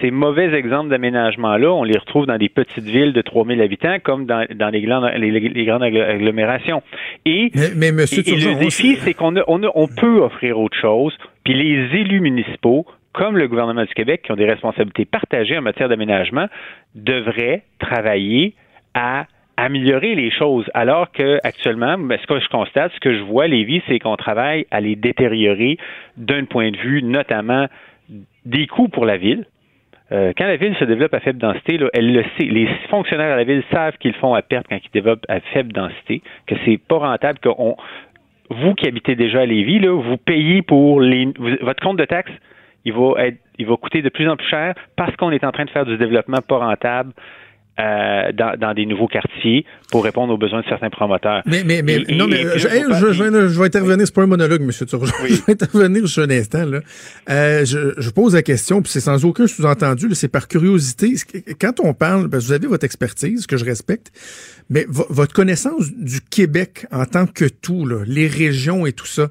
ces 0.00 0.10
mauvais 0.10 0.52
exemples 0.54 0.90
d'aménagement-là, 0.90 1.72
on 1.72 1.84
les 1.84 1.96
retrouve 1.96 2.26
dans 2.26 2.36
des 2.36 2.48
petites 2.48 2.84
villes 2.84 3.12
de 3.12 3.22
3000 3.22 3.62
habitants 3.62 3.96
comme 4.02 4.26
dans, 4.26 4.40
les, 4.70 4.82
grandes, 4.82 5.10
les, 5.16 5.64
grandes 5.64 5.82
agglomérations. 5.82 6.82
Et, 7.24 7.52
mais, 7.76 7.92
monsieur 7.92 8.22
le 8.26 8.58
défi, 8.58 8.96
c'est 8.96 9.14
qu'on 9.14 9.36
on, 9.46 9.62
on 9.74 9.86
peut 9.86 10.20
offrir 10.20 10.58
autre 10.58 10.76
chose. 10.76 11.16
Puis 11.44 11.54
les 11.54 11.98
élus 11.98 12.20
municipaux, 12.20 12.86
comme 13.12 13.36
le 13.36 13.48
gouvernement 13.48 13.84
du 13.84 13.94
Québec, 13.94 14.22
qui 14.22 14.32
ont 14.32 14.36
des 14.36 14.46
responsabilités 14.46 15.04
partagées 15.04 15.58
en 15.58 15.62
matière 15.62 15.88
d'aménagement, 15.88 16.46
devraient 16.94 17.62
travailler 17.78 18.54
à 18.94 19.26
améliorer 19.56 20.14
les 20.14 20.30
choses, 20.30 20.64
alors 20.72 21.12
que 21.12 21.38
actuellement, 21.44 21.98
ben, 21.98 22.18
ce 22.20 22.26
que 22.26 22.40
je 22.40 22.48
constate, 22.48 22.92
ce 22.94 23.00
que 23.00 23.14
je 23.14 23.22
vois, 23.22 23.46
Lévis, 23.46 23.82
c'est 23.88 23.98
qu'on 23.98 24.16
travaille 24.16 24.66
à 24.70 24.80
les 24.80 24.96
détériorer 24.96 25.76
d'un 26.16 26.44
point 26.44 26.70
de 26.70 26.78
vue 26.78 27.02
notamment 27.02 27.66
des 28.46 28.66
coûts 28.66 28.88
pour 28.88 29.04
la 29.04 29.18
ville. 29.18 29.44
Euh, 30.12 30.32
quand 30.36 30.46
la 30.46 30.56
ville 30.56 30.74
se 30.76 30.84
développe 30.84 31.14
à 31.14 31.20
faible 31.20 31.38
densité, 31.38 31.78
elle 31.92 32.12
le 32.12 32.24
sait. 32.36 32.46
Les 32.46 32.68
fonctionnaires 32.88 33.32
à 33.32 33.36
la 33.36 33.44
ville 33.44 33.62
savent 33.70 33.96
qu'ils 33.98 34.14
font 34.14 34.34
à 34.34 34.42
perte 34.42 34.66
quand 34.68 34.78
ils 34.82 34.90
développent 34.92 35.26
à 35.28 35.40
faible 35.40 35.72
densité, 35.72 36.22
que 36.46 36.54
c'est 36.64 36.78
pas 36.78 36.98
rentable, 36.98 37.38
que 37.38 37.50
vous 38.50 38.74
qui 38.74 38.88
habitez 38.88 39.14
déjà 39.14 39.40
à 39.40 39.46
Lévis, 39.46 39.78
vous 39.86 40.16
payez 40.16 40.62
pour 40.62 41.00
les, 41.00 41.28
votre 41.60 41.80
compte 41.80 41.98
de 41.98 42.04
taxes, 42.04 42.32
il 42.84 42.92
va 42.92 43.26
être, 43.26 43.38
il 43.58 43.66
va 43.66 43.76
coûter 43.76 44.02
de 44.02 44.08
plus 44.08 44.28
en 44.28 44.36
plus 44.36 44.46
cher 44.46 44.74
parce 44.96 45.14
qu'on 45.16 45.30
est 45.30 45.44
en 45.44 45.52
train 45.52 45.64
de 45.64 45.70
faire 45.70 45.84
du 45.84 45.96
développement 45.96 46.40
pas 46.46 46.58
rentable 46.58 47.12
euh, 47.80 48.32
dans, 48.32 48.74
des 48.74 48.84
nouveaux 48.84 49.06
quartiers 49.06 49.64
pour 49.90 50.04
répondre 50.04 50.32
aux 50.34 50.36
besoins 50.36 50.60
de 50.60 50.66
certains 50.66 50.90
promoteurs. 50.90 51.42
Mais, 51.46 51.62
mais, 51.64 51.82
mais 51.82 52.04
non, 52.10 52.26
mais 52.26 52.42
je, 52.58 52.68
je, 52.68 53.58
vais 53.58 53.66
intervenir, 53.66 54.06
c'est 54.06 54.14
pas 54.14 54.22
un 54.22 54.26
monologue, 54.26 54.60
M. 54.60 54.70
Turgeon. 54.70 55.06
Je 55.28 55.34
vais 55.46 55.52
intervenir 55.52 56.06
sur 56.08 56.22
un 56.22 56.30
instant. 56.30 56.64
Là. 56.64 56.80
Euh, 57.30 57.64
je, 57.64 58.10
pose 58.10 58.34
la 58.34 58.42
question, 58.42 58.82
puis 58.82 58.92
c'est 58.92 59.00
sans 59.00 59.24
aucun 59.24 59.46
sous-entendu, 59.46 60.08
c'est 60.14 60.28
par 60.28 60.48
curiosité. 60.48 61.14
Quand 61.60 61.80
on 61.80 61.94
parle, 61.94 62.28
ben, 62.28 62.38
vous 62.38 62.52
avez 62.52 62.66
votre 62.66 62.84
expertise, 62.84 63.46
que 63.46 63.56
je 63.56 63.64
respecte, 63.64 64.12
mais 64.68 64.86
votre 64.88 65.32
connaissance 65.32 65.90
du 65.92 66.20
Québec 66.20 66.86
en 66.92 67.04
tant 67.06 67.26
que 67.26 67.46
tout, 67.46 67.86
là, 67.86 68.04
les 68.06 68.26
régions 68.26 68.86
et 68.86 68.92
tout 68.92 69.06
ça, 69.06 69.30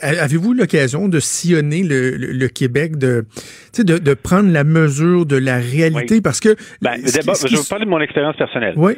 avez-vous 0.00 0.52
l'occasion 0.54 1.08
de 1.08 1.18
sillonner 1.18 1.82
le, 1.82 2.46
Québec, 2.48 2.96
de, 2.98 3.26
de, 3.78 3.98
de 3.98 4.14
prendre 4.14 4.50
la 4.50 4.64
mesure 4.64 5.26
de 5.26 5.36
la 5.36 5.58
réalité? 5.58 6.20
Parce 6.20 6.40
que... 6.40 6.56
Ben, 6.80 6.94
je 7.04 7.56
vais 7.56 7.64
parler 7.80 7.84
de 7.86 7.90
mon 7.90 8.00
expérience 8.00 8.36
personnelle. 8.36 8.74
Oui. 8.76 8.94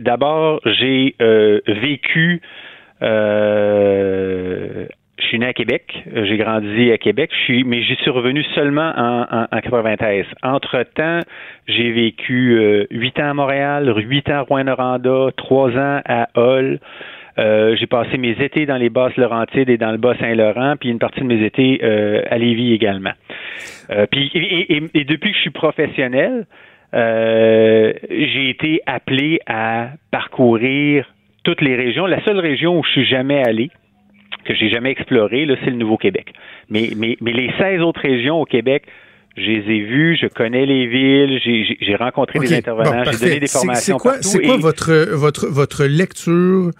D'abord, 0.00 0.60
j'ai 0.64 1.16
euh, 1.20 1.60
vécu 1.66 2.40
euh, 3.02 4.86
je 5.18 5.26
suis 5.28 5.38
né 5.38 5.46
à 5.46 5.52
Québec, 5.52 6.04
j'ai 6.06 6.36
grandi 6.36 6.90
à 6.90 6.98
Québec, 6.98 7.30
je 7.32 7.44
suis, 7.44 7.64
mais 7.64 7.82
j'y 7.82 7.94
suis 7.96 8.10
revenu 8.10 8.42
seulement 8.54 8.92
en, 8.96 9.46
en, 9.50 9.60
93. 9.60 10.26
Entre-temps, 10.42 11.20
j'ai 11.66 11.92
vécu 11.92 12.58
euh, 12.58 12.86
huit 12.90 13.18
ans 13.20 13.30
à 13.30 13.34
Montréal, 13.34 13.92
huit 13.96 14.28
ans 14.30 14.38
à 14.38 14.40
Rouen-Noranda, 14.40 15.28
trois 15.36 15.70
ans 15.70 16.00
à 16.04 16.28
Hull. 16.36 16.80
Euh, 17.38 17.76
j'ai 17.76 17.86
passé 17.86 18.18
mes 18.18 18.32
étés 18.42 18.66
dans 18.66 18.76
les 18.76 18.90
basses 18.90 19.16
Laurentides 19.16 19.70
et 19.70 19.78
dans 19.78 19.92
le 19.92 19.96
Bas-Saint-Laurent, 19.96 20.74
puis 20.78 20.90
une 20.90 20.98
partie 20.98 21.20
de 21.20 21.26
mes 21.26 21.44
étés 21.44 21.80
euh, 21.82 22.22
à 22.30 22.36
Lévis 22.36 22.72
également. 22.72 23.12
puis 24.10 24.30
et, 24.34 25.04
depuis 25.04 25.30
que 25.30 25.36
je 25.36 25.42
suis 25.42 25.50
professionnel, 25.50 26.46
j'ai 26.92 28.50
été 28.50 28.82
appelé 28.86 29.40
à 29.46 29.90
parcourir 30.10 31.06
toutes 31.44 31.60
les 31.60 31.76
régions. 31.76 32.06
La 32.06 32.22
seule 32.24 32.38
région 32.38 32.78
où 32.78 32.84
je 32.84 32.90
suis 32.90 33.06
jamais 33.06 33.42
allé, 33.42 33.70
que 34.44 34.54
j'ai 34.54 34.70
jamais 34.70 34.90
exploré, 34.90 35.46
là, 35.46 35.56
c'est 35.64 35.70
le 35.70 35.76
Nouveau-Québec. 35.76 36.32
Mais, 36.68 36.90
mais, 36.96 37.16
mais 37.20 37.32
les 37.32 37.50
16 37.58 37.80
autres 37.80 38.00
régions 38.00 38.40
au 38.40 38.44
Québec, 38.44 38.84
je 39.36 39.42
les 39.42 39.74
ai 39.74 39.80
vues, 39.80 40.18
je 40.20 40.26
connais 40.26 40.66
les 40.66 40.86
villes, 40.86 41.38
j'ai 41.80 41.96
rencontré 41.96 42.38
des 42.38 42.54
intervenants, 42.54 43.04
j'ai 43.12 43.18
donné 43.18 43.40
des 43.40 43.46
formations. 43.46 43.98
C'est 43.98 44.02
quoi, 44.02 44.16
c'est 44.20 44.42
quoi 44.42 44.56
votre, 44.58 44.92
votre, 45.14 45.46
votre 45.46 45.84
lecture, 45.84 46.70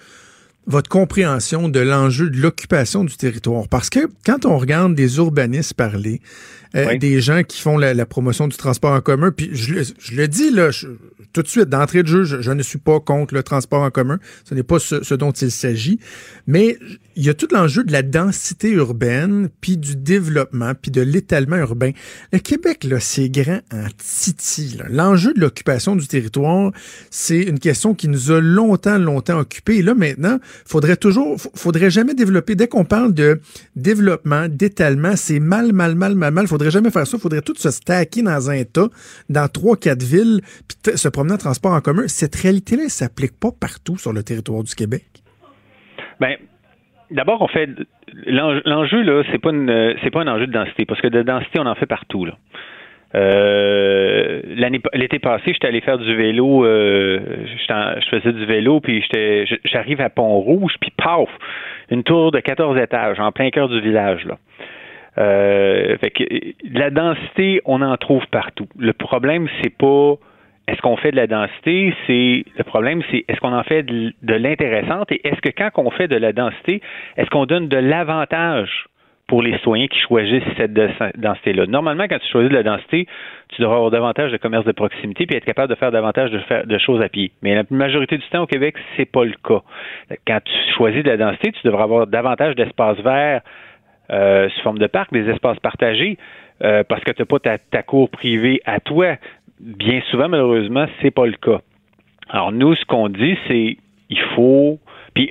votre 0.66 0.90
compréhension 0.90 1.68
de 1.68 1.80
l'enjeu 1.80 2.28
de 2.28 2.36
l'occupation 2.36 3.04
du 3.04 3.16
territoire? 3.16 3.64
Parce 3.70 3.88
que 3.88 4.00
quand 4.26 4.44
on 4.44 4.58
regarde 4.58 4.94
des 4.94 5.16
urbanistes 5.16 5.74
parler, 5.74 6.20
euh, 6.74 6.96
des 6.98 7.20
gens 7.20 7.42
qui 7.42 7.60
font 7.60 7.76
la, 7.78 8.06
promotion 8.06 8.48
du 8.48 8.56
transport 8.56 8.92
en 8.92 9.00
commun. 9.00 9.30
Puis 9.30 9.50
je, 9.52 9.74
le 10.14 10.28
dis 10.28 10.50
là, 10.50 10.70
tout 11.32 11.42
de 11.42 11.48
suite, 11.48 11.68
d'entrée 11.68 12.02
de 12.02 12.08
jeu, 12.08 12.24
je, 12.24 12.50
ne 12.50 12.62
suis 12.62 12.78
pas 12.78 13.00
contre 13.00 13.34
le 13.34 13.42
transport 13.42 13.82
en 13.82 13.90
commun. 13.90 14.18
Ce 14.44 14.54
n'est 14.54 14.62
pas 14.62 14.78
ce, 14.78 15.14
dont 15.14 15.32
il 15.32 15.50
s'agit. 15.50 15.98
Mais 16.46 16.78
il 17.16 17.24
y 17.24 17.28
a 17.28 17.34
tout 17.34 17.48
l'enjeu 17.50 17.84
de 17.84 17.92
la 17.92 18.02
densité 18.02 18.70
urbaine, 18.70 19.48
puis 19.60 19.76
du 19.76 19.96
développement, 19.96 20.72
puis 20.80 20.90
de 20.90 21.02
l'étalement 21.02 21.56
urbain. 21.56 21.90
Le 22.32 22.38
Québec, 22.38 22.84
là, 22.84 23.00
c'est 23.00 23.28
grand 23.28 23.60
en 23.72 23.86
titi. 23.98 24.78
L'enjeu 24.88 25.34
de 25.34 25.40
l'occupation 25.40 25.96
du 25.96 26.06
territoire, 26.06 26.72
c'est 27.10 27.42
une 27.42 27.58
question 27.58 27.94
qui 27.94 28.08
nous 28.08 28.30
a 28.30 28.40
longtemps, 28.40 28.98
longtemps 28.98 29.38
occupés. 29.38 29.78
Et 29.78 29.82
là, 29.82 29.94
maintenant, 29.94 30.38
faudrait 30.64 30.96
toujours, 30.96 31.38
faudrait 31.54 31.90
jamais 31.90 32.14
développer. 32.14 32.54
Dès 32.54 32.68
qu'on 32.68 32.84
parle 32.84 33.12
de 33.14 33.40
développement, 33.76 34.48
d'étalement, 34.48 35.16
c'est 35.16 35.40
mal, 35.40 35.72
mal, 35.72 35.94
mal, 35.94 36.14
mal, 36.14 36.32
mal. 36.32 36.46
Faudrait 36.46 36.61
faudrait 36.62 36.70
jamais 36.70 36.90
faire 36.90 37.06
ça. 37.06 37.16
Il 37.16 37.20
faudrait 37.20 37.42
tout 37.42 37.54
se 37.54 37.70
stacker 37.70 38.22
dans 38.22 38.50
un 38.50 38.62
tas, 38.64 38.88
dans 39.28 39.48
trois, 39.48 39.76
quatre 39.76 40.02
villes, 40.02 40.40
puis 40.68 40.96
se 40.96 41.08
promener 41.08 41.34
en 41.34 41.38
transport 41.38 41.72
en 41.72 41.80
commun. 41.80 42.06
Cette 42.06 42.34
réalité-là, 42.36 42.84
elle 42.84 42.90
s'applique 42.90 43.38
pas 43.40 43.50
partout 43.58 43.96
sur 43.96 44.12
le 44.12 44.22
territoire 44.22 44.62
du 44.62 44.74
Québec. 44.74 45.04
Bien, 46.20 46.36
d'abord, 47.10 47.42
on 47.42 47.48
fait 47.48 47.68
l'enjeu 48.26 49.02
là, 49.02 49.22
c'est 49.30 49.40
pas 49.40 49.50
pas 49.50 50.20
un 50.20 50.28
enjeu 50.28 50.46
de 50.46 50.52
densité 50.52 50.84
parce 50.84 51.00
que 51.00 51.08
de 51.08 51.22
densité, 51.22 51.58
on 51.58 51.66
en 51.66 51.74
fait 51.74 51.86
partout. 51.86 52.26
Euh, 53.14 54.40
l'été 54.94 55.18
passé, 55.18 55.52
j'étais 55.52 55.66
allé 55.66 55.80
faire 55.80 55.98
du 55.98 56.14
vélo. 56.14 56.64
Euh, 56.64 57.18
je 57.56 58.08
faisais 58.10 58.32
du 58.32 58.46
vélo, 58.46 58.80
puis 58.80 59.04
j'arrive 59.64 60.00
à 60.00 60.08
Pont-Rouge, 60.10 60.74
puis 60.80 60.92
paf, 60.96 61.28
une 61.90 62.04
tour 62.04 62.30
de 62.30 62.40
14 62.40 62.78
étages 62.78 63.20
en 63.20 63.32
plein 63.32 63.50
cœur 63.50 63.68
du 63.68 63.80
village 63.80 64.24
là. 64.24 64.38
Euh, 65.18 65.96
fait 65.98 66.10
que 66.10 66.24
la 66.72 66.90
densité, 66.90 67.60
on 67.64 67.82
en 67.82 67.96
trouve 67.96 68.26
partout. 68.28 68.66
Le 68.78 68.92
problème, 68.92 69.48
c'est 69.62 69.76
pas 69.76 70.16
est-ce 70.68 70.80
qu'on 70.80 70.96
fait 70.96 71.10
de 71.10 71.16
la 71.16 71.26
densité, 71.26 71.94
c'est 72.06 72.44
le 72.56 72.64
problème, 72.64 73.02
c'est 73.10 73.24
est-ce 73.28 73.40
qu'on 73.40 73.52
en 73.52 73.64
fait 73.64 73.82
de, 73.82 74.12
l'intéressante 74.22 75.10
et 75.10 75.20
est-ce 75.26 75.40
que 75.40 75.50
quand 75.50 75.70
on 75.76 75.90
fait 75.90 76.08
de 76.08 76.16
la 76.16 76.32
densité, 76.32 76.80
est-ce 77.16 77.28
qu'on 77.30 77.46
donne 77.46 77.68
de 77.68 77.76
l'avantage 77.76 78.86
pour 79.26 79.42
les 79.42 79.54
citoyens 79.56 79.88
qui 79.88 79.98
choisissent 79.98 80.42
cette 80.56 80.72
densité-là? 80.72 81.66
Normalement, 81.66 82.04
quand 82.08 82.18
tu 82.18 82.28
choisis 82.30 82.50
de 82.50 82.54
la 82.54 82.62
densité, 82.62 83.06
tu 83.48 83.60
devras 83.60 83.76
avoir 83.76 83.90
davantage 83.90 84.30
de 84.30 84.36
commerce 84.36 84.64
de 84.64 84.72
proximité 84.72 85.26
puis 85.26 85.36
être 85.36 85.44
capable 85.44 85.68
de 85.68 85.74
faire 85.74 85.90
davantage 85.90 86.30
de, 86.30 86.40
de 86.64 86.78
choses 86.78 87.02
à 87.02 87.08
pied. 87.08 87.32
Mais 87.42 87.56
la 87.56 87.64
majorité 87.70 88.16
du 88.16 88.26
temps 88.28 88.42
au 88.42 88.46
Québec, 88.46 88.76
c'est 88.96 89.10
pas 89.10 89.24
le 89.24 89.34
cas. 89.46 89.62
Quand 90.26 90.38
tu 90.44 90.52
choisis 90.76 91.02
de 91.02 91.10
la 91.10 91.16
densité, 91.16 91.50
tu 91.52 91.66
devras 91.66 91.84
avoir 91.84 92.06
davantage 92.06 92.54
d'espace 92.54 92.98
vert 93.00 93.42
euh, 94.12 94.48
sous 94.50 94.62
forme 94.62 94.78
de 94.78 94.86
parc, 94.86 95.12
des 95.12 95.28
espaces 95.28 95.58
partagés, 95.60 96.18
euh, 96.62 96.84
parce 96.88 97.02
que 97.02 97.12
tu 97.12 97.22
n'as 97.22 97.26
pas 97.26 97.38
ta, 97.38 97.82
cour 97.82 98.10
privée 98.10 98.60
à 98.64 98.80
toi. 98.80 99.16
Bien 99.60 100.00
souvent, 100.10 100.28
malheureusement, 100.28 100.86
c'est 101.00 101.10
pas 101.10 101.26
le 101.26 101.32
cas. 101.32 101.60
Alors 102.28 102.52
nous, 102.52 102.74
ce 102.74 102.84
qu'on 102.84 103.08
dit, 103.08 103.36
c'est 103.48 103.76
il 104.10 104.20
faut. 104.34 104.78
Puis 105.14 105.30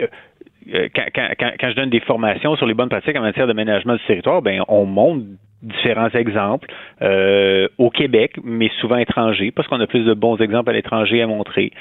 euh, 0.74 0.90
quand, 0.94 1.70
je 1.70 1.76
donne 1.76 1.90
des 1.90 2.00
formations 2.02 2.56
sur 2.56 2.66
les 2.66 2.74
bonnes 2.74 2.90
pratiques 2.90 3.18
en 3.18 3.22
matière 3.22 3.48
de 3.48 3.54
management 3.54 3.96
du 3.96 4.06
territoire, 4.06 4.42
ben 4.42 4.62
on 4.68 4.86
montre 4.86 5.26
différents 5.64 6.10
exemples 6.10 6.68
euh, 7.02 7.68
au 7.78 7.90
Québec, 7.90 8.36
mais 8.44 8.70
souvent 8.80 8.98
étrangers, 8.98 9.52
parce 9.52 9.68
qu'on 9.68 9.80
a 9.80 9.88
plus 9.88 10.06
de 10.06 10.14
bons 10.14 10.38
exemples 10.38 10.70
à 10.70 10.74
l'étranger 10.74 11.22
à 11.22 11.28
montrer, 11.28 11.72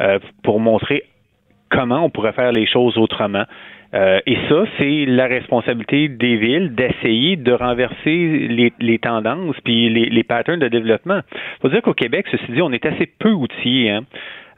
euh, 0.00 0.18
pour 0.42 0.60
montrer 0.60 1.04
comment 1.70 2.04
on 2.04 2.10
pourrait 2.10 2.32
faire 2.32 2.52
les 2.52 2.66
choses 2.66 2.96
autrement. 2.98 3.44
Euh, 3.96 4.20
et 4.26 4.36
ça, 4.48 4.64
c'est 4.78 5.06
la 5.06 5.26
responsabilité 5.26 6.08
des 6.08 6.36
villes 6.36 6.74
d'essayer 6.74 7.36
de 7.36 7.52
renverser 7.52 8.70
les, 8.78 8.98
tendances 8.98 9.56
puis 9.64 9.88
les, 9.88 10.22
patterns 10.22 10.58
de 10.58 10.68
développement. 10.68 11.20
Faut 11.62 11.68
dire 11.68 11.82
qu'au 11.82 11.94
Québec, 11.94 12.26
ceci 12.30 12.52
dit, 12.52 12.62
on 12.62 12.72
est 12.72 12.84
assez 12.84 13.06
peu 13.18 13.30
outillés. 13.30 13.90
Hein? 13.90 14.04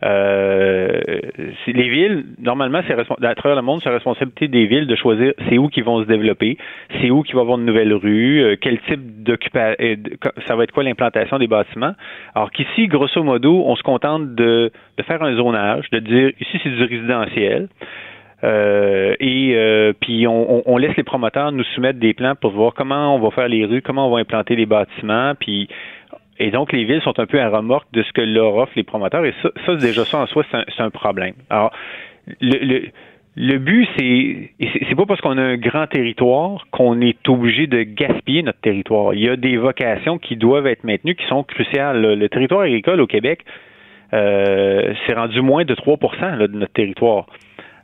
Euh, 0.05 1.01
les 1.67 1.89
villes, 1.89 2.25
normalement, 2.41 2.81
c'est 2.87 2.95
à 2.95 3.35
travers 3.35 3.57
le 3.57 3.63
monde, 3.63 3.81
c'est 3.83 3.89
la 3.89 3.97
responsabilité 3.97 4.47
des 4.47 4.67
villes 4.67 4.87
de 4.87 4.95
choisir 4.95 5.33
c'est 5.49 5.59
où 5.59 5.69
qu'ils 5.69 5.83
vont 5.83 6.03
se 6.03 6.07
développer, 6.07 6.57
c'est 7.01 7.11
où 7.11 7.23
qu'il 7.23 7.35
va 7.35 7.41
avoir 7.41 7.59
de 7.59 7.65
nouvelles 7.65 7.93
rues, 7.93 8.43
euh, 8.43 8.57
quel 8.61 8.79
type 8.83 9.25
d'occupation, 9.25 9.77
euh, 9.81 9.97
ça 10.47 10.55
va 10.55 10.65
être 10.65 10.73
quoi 10.73 10.85
l'implantation 10.85 11.39
des 11.39 11.49
bâtiments. 11.49 11.95
Alors 12.37 12.53
qu'ici, 12.53 12.87
grosso 12.87 13.23
modo, 13.25 13.65
on 13.67 13.75
se 13.75 13.83
contente 13.83 14.37
de 14.37 14.71
faire 15.05 15.23
un 15.23 15.35
zonage, 15.35 15.91
de 15.91 15.99
dire 15.99 16.31
ici 16.41 16.61
c'est 16.63 16.71
du 16.71 16.85
résidentiel. 16.85 17.69
Euh, 18.45 19.15
et 19.19 19.55
euh, 19.55 19.93
puis 20.01 20.29
on, 20.29 20.63
on, 20.65 20.77
laisse 20.77 20.97
les 20.97 21.03
promoteurs 21.03 21.51
nous 21.51 21.65
soumettre 21.75 21.99
des 21.99 22.15
plans 22.15 22.37
pour 22.37 22.53
voir 22.53 22.73
comment 22.73 23.17
on 23.17 23.19
va 23.19 23.33
faire 23.33 23.49
les 23.49 23.65
rues, 23.65 23.83
comment 23.83 24.07
on 24.07 24.15
va 24.15 24.21
implanter 24.21 24.55
les 24.55 24.67
bâtiments, 24.67 25.35
puis 25.35 25.69
et 26.41 26.51
donc, 26.51 26.73
les 26.73 26.85
villes 26.85 27.03
sont 27.03 27.19
un 27.19 27.27
peu 27.27 27.41
à 27.41 27.49
remorque 27.49 27.89
de 27.93 28.03
ce 28.03 28.13
que 28.13 28.21
leur 28.21 28.55
offrent 28.57 28.73
les 28.77 28.85
promoteurs. 28.85 29.25
Et 29.25 29.35
ça, 29.43 29.51
ça 29.67 29.75
déjà, 29.75 30.05
ça 30.05 30.19
en 30.21 30.27
soi, 30.27 30.45
c'est 30.53 30.83
un, 30.83 30.91
problème. 30.91 31.35
Alors, 31.51 31.73
le, 32.41 32.65
le, 32.65 32.83
le 33.37 33.59
but, 33.59 33.89
c'est 33.97 34.51
c'est 34.89 34.95
pas 34.95 35.07
parce 35.07 35.21
qu'on 35.21 35.37
a 35.37 35.43
un 35.43 35.57
grand 35.57 35.87
territoire 35.87 36.67
qu'on 36.71 37.01
est 37.01 37.29
obligé 37.29 37.67
de 37.67 37.83
gaspiller 37.83 38.43
notre 38.43 38.61
territoire. 38.61 39.15
Il 39.15 39.21
y 39.21 39.29
a 39.29 39.37
des 39.37 39.57
vocations 39.57 40.19
qui 40.19 40.37
doivent 40.37 40.67
être 40.67 40.85
maintenues, 40.85 41.17
qui 41.17 41.27
sont 41.27 41.43
cruciales. 41.43 42.01
Le 42.01 42.29
territoire 42.29 42.63
agricole 42.63 43.01
au 43.01 43.07
Québec, 43.07 43.45
euh, 44.13 44.95
c'est 45.07 45.15
rendu 45.15 45.41
moins 45.41 45.65
de 45.65 45.75
3% 45.75 46.39
de 46.39 46.47
notre 46.59 46.73
territoire. 46.73 47.27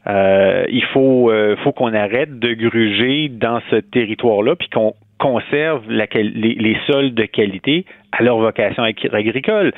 Euh, 0.07 0.64
il 0.68 0.84
faut, 0.84 1.30
euh, 1.30 1.57
faut 1.62 1.72
qu'on 1.72 1.94
arrête 1.94 2.38
de 2.38 2.52
gruger 2.55 3.28
dans 3.28 3.61
ce 3.70 3.76
territoire-là, 3.76 4.57
puis 4.57 4.68
qu'on 4.68 4.94
conserve 5.18 5.82
les, 5.88 6.76
sols 6.86 7.14
de 7.14 7.24
qualité 7.24 7.86
à 8.12 8.22
leur 8.22 8.38
vocation 8.38 8.82
agricole. 8.82 9.72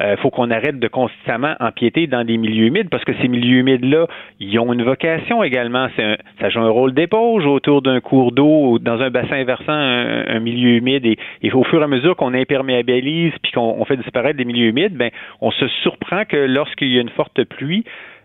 Il 0.00 0.06
euh, 0.06 0.16
faut 0.16 0.30
qu'on 0.30 0.50
arrête 0.50 0.78
de 0.78 0.88
constamment 0.88 1.54
empiéter 1.60 2.06
dans 2.06 2.24
des 2.24 2.36
milieux 2.36 2.66
humides 2.66 2.88
parce 2.88 3.04
que 3.04 3.12
ces 3.20 3.28
milieux 3.28 3.58
humides-là, 3.58 4.06
ils 4.40 4.58
ont 4.58 4.72
une 4.72 4.82
vocation 4.82 5.42
également. 5.42 5.86
Un, 5.98 6.16
ça 6.40 6.48
joue 6.48 6.60
un 6.60 6.70
rôle 6.70 6.92
d'éponge 6.92 7.46
autour 7.46 7.82
d'un 7.82 8.00
cours 8.00 8.32
d'eau, 8.32 8.78
dans 8.80 9.00
un 9.00 9.10
bassin 9.10 9.44
versant, 9.44 9.72
un, 9.72 10.40
milieu 10.40 10.70
humide. 10.70 11.06
Et, 11.06 11.18
et, 11.42 11.52
au 11.52 11.62
fur 11.62 11.80
et 11.80 11.84
à 11.84 11.88
mesure 11.88 12.16
qu'on 12.16 12.34
imperméabilise 12.34 13.32
puis 13.42 13.52
qu'on 13.52 13.84
fait 13.84 13.96
disparaître 13.96 14.36
des 14.36 14.44
milieux 14.44 14.68
humides, 14.68 14.96
ben, 14.96 15.10
on 15.40 15.50
se 15.50 15.68
surprend 15.82 16.24
que 16.24 16.36
lorsqu'il 16.36 16.88
y 16.88 16.98
a 16.98 17.00
une 17.00 17.10
forte 17.10 17.44
pluie, 17.44 17.84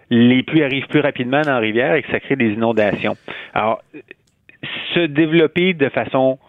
les 0.09 0.43
pluies 0.43 0.63
arrivent 0.63 0.87
plus 0.87 0.99
rapidement 0.99 1.41
dans 1.41 1.53
la 1.53 1.59
rivière 1.59 1.95
et 1.95 2.03
que 2.03 2.11
ça 2.11 2.19
crée 2.19 2.35
des 2.35 2.49
inondations. 2.49 3.17
Alors, 3.53 3.83
se 4.93 5.05
développer 5.05 5.73
de 5.73 5.89
façon 5.89 6.39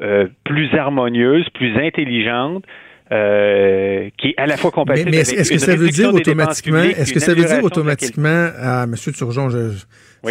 euh, 0.00 0.26
plus 0.44 0.74
harmonieuse, 0.74 1.48
plus 1.50 1.76
intelligente, 1.76 2.64
euh, 3.12 4.08
qui 4.16 4.28
est 4.28 4.34
à 4.38 4.46
la 4.46 4.56
fois 4.56 4.70
compatible 4.70 5.10
mais, 5.10 5.18
mais 5.18 5.22
est-ce 5.22 5.52
que 5.52 5.58
ça 5.58 5.76
veut 5.76 5.90
dire 5.90 6.14
automatiquement, 6.14 6.82
est-ce 6.82 7.12
que 7.12 7.20
ça 7.20 7.34
veut 7.34 7.44
dire 7.44 7.62
automatiquement, 7.62 8.48
ah, 8.58 8.86
Monsieur 8.86 9.12
Turgeon, 9.12 9.50
je, 9.50 9.74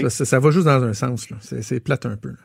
ça, 0.10 0.26
ça, 0.26 0.40
va 0.40 0.50
juste 0.50 0.66
dans 0.66 0.84
un 0.84 0.94
sens, 0.94 1.30
c'est 1.40 1.84
plate 1.84 2.06
un 2.08 2.18
peu. 2.18 2.30
Là. 2.30 2.36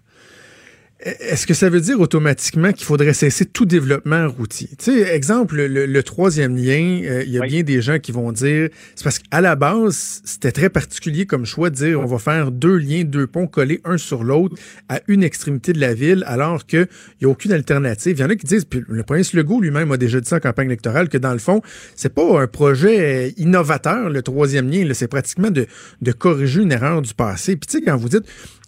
Est-ce 1.01 1.47
que 1.47 1.55
ça 1.55 1.71
veut 1.71 1.81
dire 1.81 2.01
automatiquement 2.01 2.73
qu'il 2.73 2.85
faudrait 2.85 3.13
cesser 3.13 3.47
tout 3.47 3.67
développement 3.67 4.29
routier? 4.29 4.69
Tu 4.79 4.87
sais, 4.87 5.15
exemple, 5.15 5.55
le, 5.55 6.03
troisième 6.03 6.57
lien, 6.57 7.03
euh, 7.05 7.23
il 7.25 7.31
y 7.31 7.39
a 7.39 7.47
bien 7.47 7.63
des 7.63 7.81
gens 7.81 8.01
qui 8.01 8.11
vont 8.11 8.33
dire, 8.33 8.69
c'est 8.97 9.05
parce 9.05 9.21
qu'à 9.21 9.41
la 9.41 9.55
base, 9.55 10.21
c'était 10.25 10.51
très 10.51 10.71
particulier 10.71 11.25
comme 11.25 11.45
choix 11.45 11.71
de 11.71 11.77
dire, 11.77 12.01
on 12.01 12.07
va 12.07 12.19
faire 12.19 12.51
deux 12.51 12.77
liens, 12.77 13.05
deux 13.05 13.29
ponts 13.29 13.47
collés 13.47 13.81
un 13.85 13.97
sur 13.97 14.25
l'autre 14.25 14.57
à 14.89 15.01
une 15.07 15.23
extrémité 15.23 15.73
de 15.73 15.79
la 15.79 15.95
ville, 15.95 16.25
alors 16.27 16.67
qu'il 16.67 16.89
n'y 17.21 17.27
a 17.27 17.29
aucune 17.29 17.53
alternative. 17.53 18.17
Il 18.19 18.21
y 18.21 18.25
en 18.25 18.31
a 18.31 18.35
qui 18.35 18.47
disent, 18.47 18.65
puis 18.65 18.83
le 18.89 19.05
prince 19.05 19.35
Legault 19.35 19.61
lui-même 19.61 19.93
a 19.93 19.99
déjà 19.99 20.21
dit 20.21 20.29
ça 20.29 20.37
en 20.37 20.41
campagne 20.41 20.67
électorale, 20.67 21.09
que 21.09 21.19
dans 21.19 21.33
le 21.33 21.39
fond, 21.39 21.63
c'est 21.95 22.13
pas 22.13 22.43
un 22.43 22.49
projet 22.49 23.35
innovateur, 23.37 24.11
le 24.11 24.23
troisième 24.23 24.69
lien, 24.69 24.85
c'est 24.95 25.07
pratiquement 25.07 25.53
de, 25.53 25.67
de 26.03 26.13
corriger 26.13 26.63
une 26.63 26.73
erreur 26.73 27.03
du 27.03 27.15
passé. 27.15 27.55
Puis 27.55 27.69
tu 27.69 27.79
sais, 27.79 27.85
quand 27.85 27.97
vous 27.97 28.09
dites, 28.09 28.25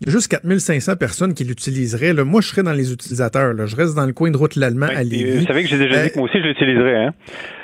juste 0.07 0.29
4500 0.29 0.97
personnes 0.97 1.35
qui 1.35 1.45
l'utiliseraient. 1.45 2.15
Moi, 2.25 2.41
je 2.41 2.49
serais 2.49 2.63
dans 2.63 2.73
les 2.73 2.93
utilisateurs. 2.93 3.53
Là. 3.53 3.67
Je 3.67 3.77
reste 3.77 3.95
dans 3.95 4.07
le 4.07 4.13
coin 4.13 4.31
de 4.31 4.37
route 4.37 4.57
l'allemand 4.57 4.87
à 4.87 5.03
Lévis. 5.03 5.41
Vous 5.41 5.47
savez 5.47 5.63
que 5.63 5.69
j'ai 5.69 5.79
déjà 5.79 6.03
dit 6.03 6.09
euh, 6.09 6.09
que 6.09 6.19
moi 6.19 6.29
aussi, 6.29 6.39
je 6.41 6.49
l'utiliserais. 6.49 7.05
Hein? 7.07 7.15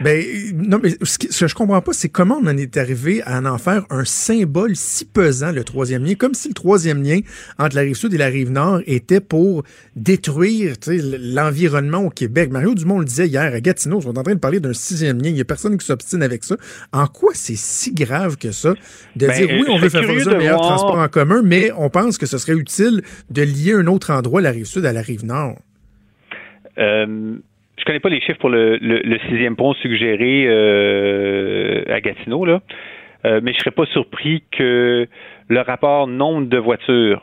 Ben, 0.01 0.23
non, 0.55 0.79
mais 0.83 0.91
ce 1.03 1.19
que 1.19 1.49
je 1.49 1.55
comprends 1.55 1.81
pas, 1.81 1.93
c'est 1.93 2.09
comment 2.09 2.39
on 2.43 2.47
en 2.47 2.57
est 2.57 2.77
arrivé 2.77 3.23
à 3.25 3.41
en 3.41 3.59
faire 3.59 3.85
un 3.91 4.05
symbole 4.05 4.77
si 4.77 5.05
pesant, 5.05 5.53
le 5.53 5.65
troisième 5.65 6.05
lien, 6.05 6.15
comme 6.15 6.35
si 6.35 6.49
le 6.49 6.55
troisième 6.55 7.03
lien 7.03 7.21
entre 7.59 7.77
la 7.77 7.83
rive 7.83 7.95
sud 7.95 8.13
et 8.13 8.19
la 8.19 8.27
rive 8.27 8.51
nord 8.51 8.81
était 8.87 9.21
pour 9.21 9.63
détruire 9.95 10.75
l'environnement 10.89 12.01
au 12.01 12.11
Québec. 12.11 12.51
Mario 12.51 12.75
Dumont 12.75 12.99
le 12.99 13.05
disait 13.07 13.29
hier 13.29 13.55
à 13.55 13.61
Gatineau, 13.61 14.01
on 14.05 14.13
est 14.13 14.19
en 14.19 14.23
train 14.23 14.35
de 14.35 14.41
parler 14.41 14.61
d'un 14.61 14.75
sixième 14.75 15.23
lien. 15.23 15.31
Il 15.31 15.35
n'y 15.35 15.41
a 15.41 15.45
personne 15.45 15.77
qui 15.79 15.87
s'obstine 15.87 16.23
avec 16.23 16.45
ça. 16.45 16.57
En 16.93 17.07
quoi 17.07 17.33
c'est 17.35 17.57
si 17.57 17.95
grave 17.95 18.37
que 18.37 18.53
ça 18.53 18.75
de 19.15 19.27
ben, 19.27 19.35
dire, 19.35 19.49
oui, 19.59 19.65
on 19.69 19.79
veut 19.79 19.89
favoriser 19.89 20.31
un 20.31 20.39
meilleur 20.39 20.61
transport 20.61 20.99
en 20.99 21.09
commun, 21.09 21.43
mais 21.43 21.71
on 21.77 21.89
pense 21.89 22.19
que 22.19 22.26
ce 22.27 22.39
serait 22.39 22.59
utile 22.59 23.03
de 23.31 23.43
lier 23.43 23.75
un 23.75 23.87
autre 23.87 24.13
endroit, 24.13 24.41
la 24.41 24.51
rive 24.51 24.65
sud, 24.65 24.85
à 24.85 24.93
la 24.93 25.03
rive 25.03 25.25
nord? 25.25 25.57
Euh, 26.79 27.37
je 27.79 27.85
connais 27.85 28.01
pas 28.01 28.09
les 28.09 28.21
chiffres 28.21 28.39
pour 28.39 28.51
le, 28.51 29.19
sixième 29.29 29.57
pont 29.57 29.75
suggéré 29.75 30.47
euh, 30.47 31.85
à 31.89 32.01
Gatineau, 32.01 32.45
là. 32.45 32.61
Euh, 33.25 33.41
mais 33.43 33.53
je 33.53 33.59
serais 33.59 33.71
pas 33.71 33.87
surpris 33.87 34.45
que 34.53 35.07
le 35.49 35.61
rapport 35.61 36.07
nombre 36.07 36.49
de 36.49 36.59
voitures 36.59 37.23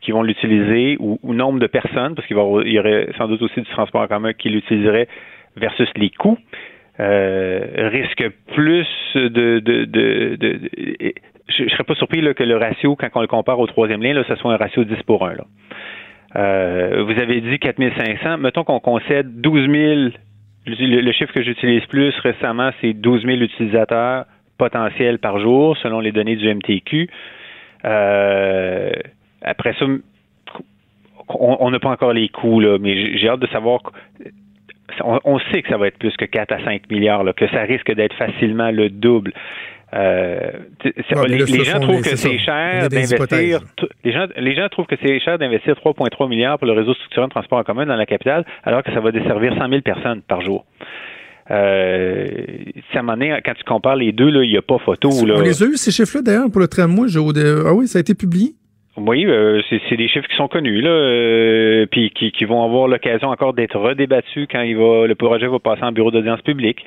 qui 0.00 0.10
vont 0.10 0.22
l'utiliser 0.22 0.96
ou, 0.98 1.18
nombre 1.32 1.60
de 1.60 1.66
personnes, 1.66 2.14
parce 2.14 2.26
qu'il 2.26 2.36
y 2.36 2.78
aurait 2.78 3.08
sans 3.18 3.28
doute 3.28 3.42
aussi 3.42 3.60
du 3.60 3.68
transport 3.68 4.02
en 4.02 4.08
commun 4.08 4.32
qui 4.32 4.48
l'utiliserait 4.48 5.08
versus 5.56 5.88
les 5.96 6.10
coûts, 6.10 6.38
risque 6.98 8.28
plus 8.54 8.88
de, 9.14 9.60
de, 9.60 9.86
je 11.48 11.64
ne 11.64 11.68
serais 11.68 11.84
pas 11.84 11.94
surpris 11.94 12.22
que 12.34 12.42
le 12.42 12.56
ratio, 12.56 12.96
quand 12.96 13.08
on 13.14 13.20
le 13.20 13.26
compare 13.26 13.58
au 13.58 13.66
troisième 13.66 14.02
lien, 14.02 14.14
là, 14.14 14.24
ce 14.26 14.34
soit 14.36 14.52
un 14.52 14.56
ratio 14.56 14.84
10 14.84 15.02
pour 15.04 15.26
1. 15.26 15.34
Là. 15.34 15.44
Euh, 16.36 17.04
vous 17.04 17.20
avez 17.20 17.40
dit 17.40 17.58
4500. 17.58 18.38
Mettons 18.38 18.64
qu'on 18.64 18.80
concède 18.80 19.40
12 19.40 19.70
000. 19.70 20.10
Le, 20.64 21.12
chiffre 21.12 21.32
que 21.32 21.42
j'utilise 21.42 21.84
plus 21.86 22.16
récemment, 22.20 22.70
c'est 22.80 22.92
12 22.92 23.24
000 23.24 23.36
utilisateurs 23.38 24.26
potentiels 24.58 25.18
par 25.18 25.40
jour, 25.40 25.76
selon 25.78 25.98
les 25.98 26.12
données 26.12 26.36
du 26.36 26.54
MTQ. 26.54 27.10
Euh, 27.84 28.92
après 29.42 29.74
ça, 29.74 29.86
on 31.28 31.70
n'a 31.70 31.80
pas 31.80 31.90
encore 31.90 32.12
les 32.12 32.28
coûts, 32.28 32.60
là, 32.60 32.78
mais 32.78 33.16
j'ai 33.18 33.28
hâte 33.28 33.40
de 33.40 33.48
savoir. 33.48 33.80
On, 35.02 35.38
sait 35.50 35.62
que 35.62 35.68
ça 35.68 35.78
va 35.78 35.88
être 35.88 35.98
plus 35.98 36.14
que 36.16 36.26
4 36.26 36.52
à 36.52 36.64
5 36.64 36.90
milliards, 36.90 37.24
là, 37.24 37.32
que 37.32 37.48
ça 37.48 37.62
risque 37.62 37.92
d'être 37.92 38.14
facilement 38.14 38.70
le 38.70 38.90
double. 38.90 39.32
Euh, 39.94 40.50
les, 40.84 41.64
gens 41.64 41.80
trouvent 41.80 42.02
que 42.02 42.16
c'est 42.16 42.38
cher 42.38 42.88
d'investir. 42.88 43.60
Les 44.04 44.12
gens, 44.12 44.26
les 44.36 44.54
gens 44.54 44.68
trouvent 44.70 44.86
que 44.86 44.96
c'est 45.02 45.20
cher 45.20 45.38
d'investir 45.38 45.74
3,3 45.74 46.28
milliards 46.28 46.58
pour 46.58 46.66
le 46.66 46.72
réseau 46.72 46.94
structurant 46.94 47.26
de 47.26 47.32
transport 47.32 47.58
en 47.58 47.62
commun 47.62 47.84
dans 47.84 47.96
la 47.96 48.06
capitale, 48.06 48.44
alors 48.64 48.82
que 48.82 48.92
ça 48.92 49.00
va 49.00 49.12
desservir 49.12 49.54
100 49.54 49.68
000 49.68 49.82
personnes 49.82 50.22
par 50.22 50.40
jour. 50.40 50.64
Euh, 51.50 52.26
à 52.94 52.98
un 52.98 53.02
moment 53.02 53.18
donné, 53.18 53.38
quand 53.44 53.54
tu 53.54 53.64
compares 53.64 53.96
les 53.96 54.12
deux, 54.12 54.30
il 54.42 54.50
n'y 54.50 54.56
a 54.56 54.62
pas 54.62 54.78
photo. 54.78 55.10
Là. 55.26 55.34
On 55.36 55.40
les 55.40 55.62
a 55.62 55.66
eu, 55.66 55.76
ces 55.76 55.90
chiffres-là, 55.90 56.22
d'ailleurs, 56.22 56.50
pour 56.50 56.60
le 56.60 56.68
tramway. 56.68 57.08
Ah 57.66 57.74
oui, 57.74 57.86
ça 57.86 57.98
a 57.98 58.00
été 58.00 58.14
publié? 58.14 58.52
Oui, 58.96 59.24
euh, 59.26 59.62
c'est 59.70 59.96
des 59.96 60.08
chiffres 60.08 60.28
qui 60.28 60.36
sont 60.36 60.48
connus, 60.48 60.82
là, 60.82 60.90
euh, 60.90 61.86
puis 61.90 62.10
qui, 62.10 62.30
qui, 62.30 62.44
vont 62.44 62.62
avoir 62.62 62.88
l'occasion 62.88 63.28
encore 63.28 63.54
d'être 63.54 63.78
redébattus 63.78 64.46
quand 64.50 64.60
il 64.60 64.76
va, 64.76 65.06
le 65.06 65.14
projet 65.14 65.46
va 65.46 65.58
passer 65.58 65.82
en 65.82 65.92
bureau 65.92 66.10
d'audience 66.10 66.42
publique. 66.42 66.84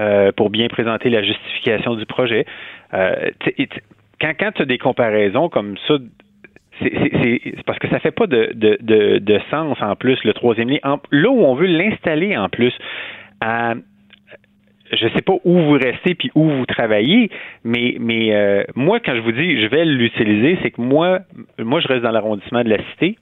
Euh, 0.00 0.32
pour 0.32 0.50
bien 0.50 0.66
présenter 0.66 1.08
la 1.08 1.22
justification 1.22 1.94
du 1.94 2.04
projet. 2.04 2.46
Euh, 2.94 3.30
quand, 4.20 4.50
tu 4.52 4.62
as 4.62 4.64
des 4.64 4.78
comparaisons 4.78 5.48
comme 5.48 5.76
ça, 5.86 5.94
c'est 6.82 7.62
parce 7.64 7.78
que 7.78 7.88
ça 7.88 8.00
fait 8.00 8.10
pas 8.10 8.26
de, 8.26 8.50
de, 8.54 9.18
de, 9.18 9.40
sens 9.52 9.80
en 9.80 9.94
plus, 9.94 10.18
le 10.24 10.32
troisième 10.32 10.68
lien. 10.68 10.78
là 11.12 11.30
où 11.30 11.44
on 11.44 11.54
veut 11.54 11.68
l'installer 11.68 12.36
en 12.36 12.48
plus, 12.48 12.72
à, 13.40 13.74
je 14.90 15.06
sais 15.14 15.22
pas 15.22 15.34
où 15.44 15.58
vous 15.60 15.78
restez 15.78 16.16
puis 16.16 16.32
où 16.34 16.42
vous 16.42 16.66
travaillez, 16.66 17.30
mais 17.62 17.94
mais 18.00 18.34
euh, 18.34 18.64
moi 18.74 18.98
quand 18.98 19.14
je 19.14 19.20
vous 19.20 19.30
dis 19.30 19.62
je 19.62 19.68
vais 19.68 19.84
l'utiliser, 19.84 20.58
c'est 20.64 20.72
que 20.72 20.80
moi 20.80 21.20
moi 21.60 21.78
je 21.78 21.86
reste 21.86 22.02
dans 22.02 22.10
l'arrondissement 22.10 22.64
de 22.64 22.70
la 22.70 22.78
cité 22.90 23.16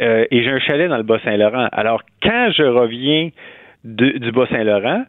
et 0.00 0.42
j'ai 0.42 0.50
un 0.50 0.58
chalet 0.58 0.88
dans 0.88 0.98
le 0.98 1.04
Bas-Saint-Laurent. 1.04 1.68
Alors 1.70 2.02
quand 2.20 2.50
je 2.50 2.64
reviens 2.64 3.30
du 3.84 4.32
Bas-Saint-Laurent, 4.32 5.04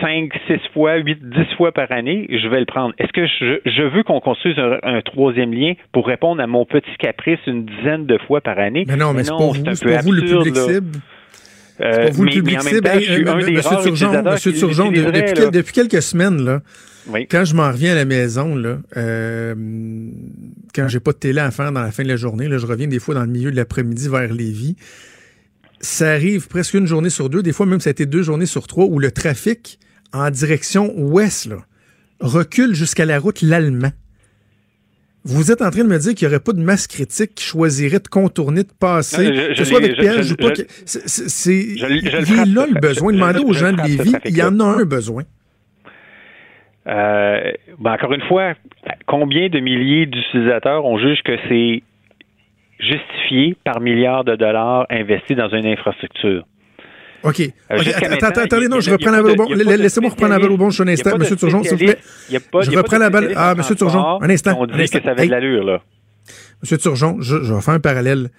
5, 0.00 0.32
6 0.46 0.60
fois, 0.72 0.96
8, 0.96 1.18
10 1.28 1.56
fois 1.56 1.72
par 1.72 1.90
année, 1.90 2.28
je 2.30 2.48
vais 2.48 2.60
le 2.60 2.66
prendre. 2.66 2.94
Est-ce 2.98 3.12
que 3.12 3.26
je, 3.26 3.82
veux 3.82 4.02
qu'on 4.04 4.20
construise 4.20 4.56
un, 4.58 5.00
troisième 5.02 5.52
lien 5.52 5.74
pour 5.92 6.06
répondre 6.06 6.40
à 6.40 6.46
mon 6.46 6.64
petit 6.64 6.96
caprice 6.98 7.40
une 7.46 7.66
dizaine 7.66 8.06
de 8.06 8.18
fois 8.26 8.40
par 8.40 8.58
année? 8.58 8.84
Mais 8.86 8.96
non, 8.96 9.12
mais, 9.12 9.24
c'est 9.24 9.30
pas 9.30 9.36
vous, 9.38 9.54
c'est 9.74 9.84
pas 9.84 10.02
vous 10.02 10.12
le 10.12 10.22
public 10.22 10.56
cible. 10.56 10.98
Euh, 11.80 12.10
vous 12.12 12.24
le 12.24 12.30
public 12.30 12.60
cible. 12.62 12.88
Monsieur 13.50 13.76
Turgeon, 13.82 14.22
Monsieur 14.22 14.52
Turgeon 14.52 14.90
depuis, 14.92 15.72
quelques 15.72 16.02
semaines, 16.02 16.44
là, 16.44 16.60
quand 17.28 17.44
je 17.44 17.56
m'en 17.56 17.68
reviens 17.68 17.92
à 17.92 17.96
la 17.96 18.04
maison, 18.04 18.54
là, 18.54 18.78
euh, 18.96 19.54
quand 20.74 20.86
j'ai 20.86 21.00
pas 21.00 21.12
de 21.12 21.18
télé 21.18 21.40
à 21.40 21.50
faire 21.50 21.72
dans 21.72 21.82
la 21.82 21.90
fin 21.90 22.04
de 22.04 22.08
la 22.08 22.16
journée, 22.16 22.46
là, 22.46 22.58
je 22.58 22.66
reviens 22.66 22.86
des 22.86 23.00
fois 23.00 23.16
dans 23.16 23.24
le 23.24 23.30
milieu 23.30 23.50
de 23.50 23.56
l'après-midi 23.56 24.08
vers 24.08 24.32
Lévis 24.32 24.76
ça 25.82 26.12
arrive 26.12 26.48
presque 26.48 26.74
une 26.74 26.86
journée 26.86 27.10
sur 27.10 27.28
deux, 27.28 27.42
des 27.42 27.52
fois 27.52 27.66
même 27.66 27.80
ça 27.80 27.90
a 27.90 27.92
été 27.92 28.06
deux 28.06 28.22
journées 28.22 28.46
sur 28.46 28.66
trois, 28.66 28.86
où 28.86 28.98
le 28.98 29.10
trafic 29.10 29.78
en 30.12 30.30
direction 30.30 30.92
ouest 30.96 31.50
recule 32.20 32.74
jusqu'à 32.74 33.04
la 33.04 33.18
route 33.18 33.42
L'Allemand. 33.42 33.90
Vous 35.24 35.52
êtes 35.52 35.62
en 35.62 35.70
train 35.70 35.84
de 35.84 35.88
me 35.88 35.98
dire 35.98 36.14
qu'il 36.14 36.26
n'y 36.26 36.34
aurait 36.34 36.42
pas 36.42 36.52
de 36.52 36.60
masse 36.60 36.88
critique 36.88 37.36
qui 37.36 37.44
choisirait 37.44 38.00
de 38.00 38.08
contourner, 38.08 38.64
de 38.64 38.72
passer, 38.78 39.30
que 39.30 39.54
ce 39.54 39.64
soit 39.64 39.78
avec 39.78 39.96
piège 39.96 40.32
ou 40.32 40.36
pas. 40.36 40.50
C'est 40.84 41.54
il 41.54 41.78
y 41.78 41.84
a 41.84 42.44
le 42.44 42.80
besoin. 42.80 43.12
Demandez 43.12 43.40
aux 43.40 43.52
gens 43.52 43.72
de 43.72 43.82
Lévis, 43.82 44.14
il 44.24 44.36
y 44.36 44.42
en 44.42 44.58
a 44.58 44.64
un 44.64 44.84
besoin. 44.84 45.22
Euh, 46.88 47.52
ben 47.78 47.92
encore 47.92 48.12
une 48.12 48.22
fois, 48.22 48.54
combien 49.06 49.48
de 49.48 49.60
milliers 49.60 50.06
d'utilisateurs 50.06 50.84
on 50.84 50.98
juge 50.98 51.22
que 51.24 51.36
c'est 51.48 51.84
justifié 52.82 53.56
par 53.64 53.80
milliards 53.80 54.24
de 54.24 54.36
dollars 54.36 54.86
investis 54.90 55.36
dans 55.36 55.48
une 55.48 55.66
infrastructure. 55.66 56.44
OK. 57.22 57.40
Euh, 57.40 57.78
attendez, 58.20 58.68
non, 58.68 58.80
je 58.80 58.90
reprends 58.90 59.12
la 59.12 59.22
balle 59.22 59.32
au 59.32 59.36
bon. 59.36 59.48
Laissez-moi 59.54 60.10
reprendre 60.10 60.32
la 60.32 60.38
balle 60.40 60.50
au 60.50 60.56
bon 60.56 60.68
un 60.68 60.88
instant, 60.88 61.10
M. 61.14 61.36
Turgeon, 61.36 61.62
s'il 61.62 61.72
vous 61.72 61.84
plaît. 61.84 61.98
je 62.28 62.76
reprends 62.76 62.98
la 62.98 63.10
balle. 63.10 63.32
Ah, 63.36 63.54
M. 63.56 63.76
Turgeon, 63.76 64.20
un 64.20 64.30
instant. 64.30 64.56
On 64.58 64.66
dit 64.66 64.72
que 64.72 65.02
ça 65.02 65.10
avait 65.10 65.26
de 65.26 65.30
l'allure, 65.30 65.64
là. 65.64 65.80
M. 66.70 66.78
Turgeon, 66.78 67.20
je, 67.20 67.36
vais 67.36 67.60
faire 67.60 67.74
un 67.74 67.80
parallèle. 67.80 68.30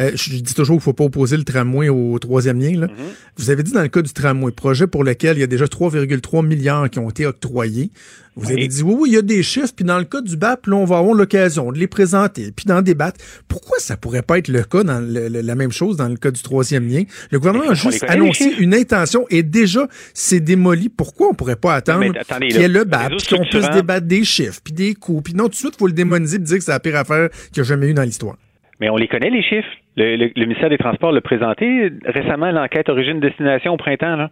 Euh, 0.00 0.12
je 0.14 0.36
dis 0.36 0.54
toujours 0.54 0.76
qu'il 0.76 0.80
ne 0.80 0.84
faut 0.84 0.92
pas 0.92 1.04
opposer 1.04 1.36
le 1.36 1.44
tramway 1.44 1.88
au 1.88 2.18
troisième 2.18 2.60
lien. 2.60 2.78
Là. 2.78 2.86
Mm-hmm. 2.86 3.36
Vous 3.36 3.50
avez 3.50 3.62
dit 3.62 3.72
dans 3.72 3.82
le 3.82 3.88
cas 3.88 4.02
du 4.02 4.12
tramway, 4.12 4.52
projet 4.52 4.86
pour 4.86 5.04
lequel 5.04 5.36
il 5.36 5.40
y 5.40 5.44
a 5.44 5.46
déjà 5.46 5.66
3,3 5.66 6.46
milliards 6.46 6.88
qui 6.90 6.98
ont 6.98 7.10
été 7.10 7.26
octroyés. 7.26 7.90
Vous 8.34 8.50
avez 8.50 8.66
dit 8.66 8.82
oui, 8.82 8.94
oui, 8.98 9.08
il 9.10 9.14
y 9.14 9.18
a 9.18 9.22
des 9.22 9.42
chiffres, 9.42 9.74
puis 9.76 9.84
dans 9.84 9.98
le 9.98 10.04
cas 10.04 10.22
du 10.22 10.38
BAP, 10.38 10.66
là, 10.66 10.76
on 10.76 10.86
va 10.86 10.98
avoir 10.98 11.14
l'occasion 11.14 11.70
de 11.70 11.78
les 11.78 11.86
présenter, 11.86 12.50
puis 12.50 12.64
d'en 12.64 12.80
débattre. 12.80 13.22
Pourquoi 13.46 13.78
ça 13.78 13.98
pourrait 13.98 14.22
pas 14.22 14.38
être 14.38 14.48
le 14.48 14.62
cas 14.62 14.84
dans 14.84 15.00
la 15.00 15.54
même 15.54 15.70
chose 15.70 15.98
dans 15.98 16.08
le 16.08 16.16
cas 16.16 16.30
du 16.30 16.40
troisième 16.40 16.88
lien? 16.88 17.02
Le 17.30 17.38
gouvernement 17.38 17.70
a 17.70 17.74
juste 17.74 18.04
annoncé 18.08 18.54
une 18.58 18.74
intention 18.74 19.26
et 19.28 19.42
déjà 19.42 19.86
c'est 20.14 20.40
démoli. 20.40 20.88
Pourquoi 20.88 21.28
on 21.28 21.34
pourrait 21.34 21.56
pas 21.56 21.74
attendre 21.74 22.10
qu'il 22.38 22.56
y 22.56 22.62
ait 22.62 22.68
le 22.68 22.84
BAP, 22.84 23.12
puis 23.18 23.36
qu'on 23.36 23.44
puisse 23.44 23.68
débattre 23.70 24.06
des 24.06 24.24
chiffres, 24.24 24.60
puis 24.64 24.72
des 24.72 24.94
coûts, 24.94 25.20
puis 25.20 25.34
non, 25.34 25.44
tout 25.44 25.50
de 25.50 25.54
suite, 25.56 25.74
il 25.74 25.78
faut 25.78 25.86
le 25.86 25.92
démoniser 25.92 26.36
et 26.36 26.40
dire 26.40 26.56
que 26.56 26.64
c'est 26.64 26.72
la 26.72 26.80
pire 26.80 26.96
affaire 26.96 27.28
qu'il 27.52 27.58
y 27.58 27.60
a 27.60 27.64
jamais 27.64 27.88
eu 27.88 27.94
dans 27.94 28.02
l'histoire. 28.02 28.36
Mais 28.80 28.88
on 28.88 28.96
les 28.96 29.08
connaît, 29.08 29.30
les 29.30 29.42
chiffres. 29.42 29.68
Le, 29.96 30.32
ministère 30.36 30.70
des 30.70 30.78
Transports 30.78 31.12
l'a 31.12 31.20
présenté 31.20 31.90
récemment, 32.04 32.50
l'enquête 32.50 32.88
origine-destination 32.88 33.74
au 33.74 33.76
printemps. 33.76 34.16
Là. 34.16 34.30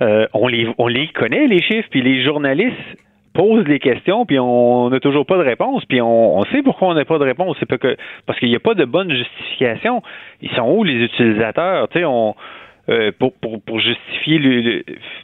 Euh, 0.00 0.26
on, 0.32 0.46
les, 0.46 0.68
on 0.78 0.86
les 0.86 1.08
connaît, 1.08 1.46
les 1.46 1.60
chiffres, 1.60 1.88
puis 1.90 2.02
les 2.02 2.22
journalistes 2.22 2.76
posent 3.34 3.66
les 3.66 3.78
questions, 3.78 4.26
puis 4.26 4.38
on 4.38 4.90
n'a 4.90 5.00
toujours 5.00 5.26
pas 5.26 5.36
de 5.36 5.42
réponse, 5.42 5.84
puis 5.84 6.00
on, 6.00 6.42
sait 6.46 6.62
pourquoi 6.62 6.88
on 6.88 6.94
n'a 6.94 7.04
pas 7.04 7.18
de 7.18 7.24
réponse. 7.24 7.56
C'est 7.60 7.68
parce 8.26 8.38
qu'il 8.38 8.48
n'y 8.48 8.56
a 8.56 8.60
pas 8.60 8.74
de 8.74 8.84
bonne 8.84 9.12
justification. 9.12 10.02
Ils 10.42 10.50
sont 10.50 10.68
où 10.70 10.84
les 10.84 11.04
utilisateurs? 11.04 11.88
Tu 11.88 12.00
sais, 12.00 12.04
on 12.04 12.34
euh, 12.90 13.12
pour, 13.18 13.34
pour, 13.34 13.60
pour, 13.60 13.80
justifier 13.80 14.38
le, 14.38 14.82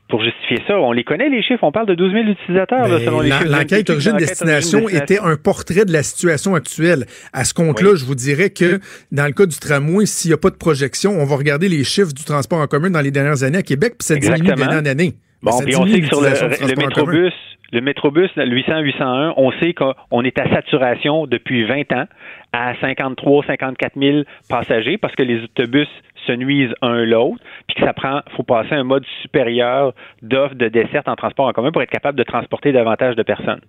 pour 0.08 0.22
justifier 0.22 0.58
ça. 0.66 0.78
On 0.78 0.92
les 0.92 1.04
connaît, 1.04 1.30
les 1.30 1.42
chiffres. 1.42 1.64
On 1.64 1.72
parle 1.72 1.86
de 1.86 1.94
12 1.94 2.12
000 2.12 2.24
utilisateurs, 2.26 2.88
là, 2.88 2.98
selon 3.00 3.20
les 3.20 3.30
L'enquête 3.30 3.88
origine-destination 3.88 4.88
était 4.90 5.18
un 5.18 5.36
portrait 5.36 5.84
de 5.84 5.92
la 5.92 6.02
situation 6.02 6.54
actuelle. 6.54 7.06
À 7.32 7.44
ce 7.44 7.54
compte-là, 7.54 7.94
je 7.94 8.04
vous 8.04 8.14
dirais 8.14 8.50
que 8.50 8.80
dans 9.12 9.26
le 9.26 9.32
cas 9.32 9.46
du 9.46 9.58
tramway, 9.58 10.04
s'il 10.04 10.30
n'y 10.30 10.34
a 10.34 10.38
pas 10.38 10.50
de 10.50 10.56
projection, 10.56 11.12
on 11.12 11.24
va 11.24 11.36
regarder 11.36 11.68
les 11.68 11.84
chiffres 11.84 12.12
du 12.12 12.24
transport 12.24 12.58
en 12.58 12.66
commun 12.66 12.90
dans 12.90 13.00
les 13.00 13.10
dernières 13.10 13.42
années 13.42 13.58
à 13.58 13.62
Québec, 13.62 13.94
puis 13.98 14.06
ça 14.06 14.16
diminue 14.16 14.48
d'année 14.48 14.76
en 14.76 14.86
année. 14.86 15.14
Bon, 15.42 15.58
puis 15.64 15.76
on 15.76 15.86
sait 15.86 16.00
que 16.00 16.06
sur 16.06 16.20
le, 16.20 16.28
le 16.28 16.76
métrobus, 16.76 17.32
le 17.72 17.80
métrobus, 17.80 18.30
le 18.36 18.44
800-801, 18.44 19.34
on 19.36 19.50
sait 19.60 19.74
qu'on 19.74 20.22
est 20.22 20.38
à 20.38 20.48
saturation 20.54 21.26
depuis 21.26 21.64
20 21.64 21.92
ans 21.92 22.06
à 22.54 22.74
53 22.80 23.44
54 23.46 23.92
000 23.96 24.22
passagers 24.48 24.96
parce 24.96 25.14
que 25.16 25.22
les 25.22 25.42
autobus 25.42 25.88
se 26.26 26.32
nuisent 26.32 26.74
un 26.82 27.04
l'autre, 27.04 27.42
puis 27.66 27.76
que 27.76 27.84
ça 27.84 27.92
prend, 27.92 28.20
faut 28.36 28.44
passer 28.44 28.74
un 28.74 28.84
mode 28.84 29.04
supérieur 29.22 29.92
d'offre 30.22 30.54
de 30.54 30.68
desserte 30.68 31.08
en 31.08 31.16
transport 31.16 31.48
en 31.48 31.52
commun 31.52 31.72
pour 31.72 31.82
être 31.82 31.90
capable 31.90 32.16
de 32.16 32.22
transporter 32.22 32.72
davantage 32.72 33.16
de 33.16 33.22
personnes. 33.22 33.60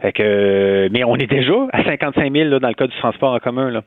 Fait 0.00 0.12
que, 0.12 0.88
mais 0.90 1.04
on 1.04 1.16
est 1.16 1.26
déjà 1.26 1.54
à 1.72 1.84
55 1.84 2.32
000 2.32 2.58
dans 2.58 2.68
le 2.68 2.74
cas 2.74 2.86
du 2.86 2.96
transport 2.96 3.34
en 3.34 3.38
commun. 3.38 3.70
Là. 3.70 3.82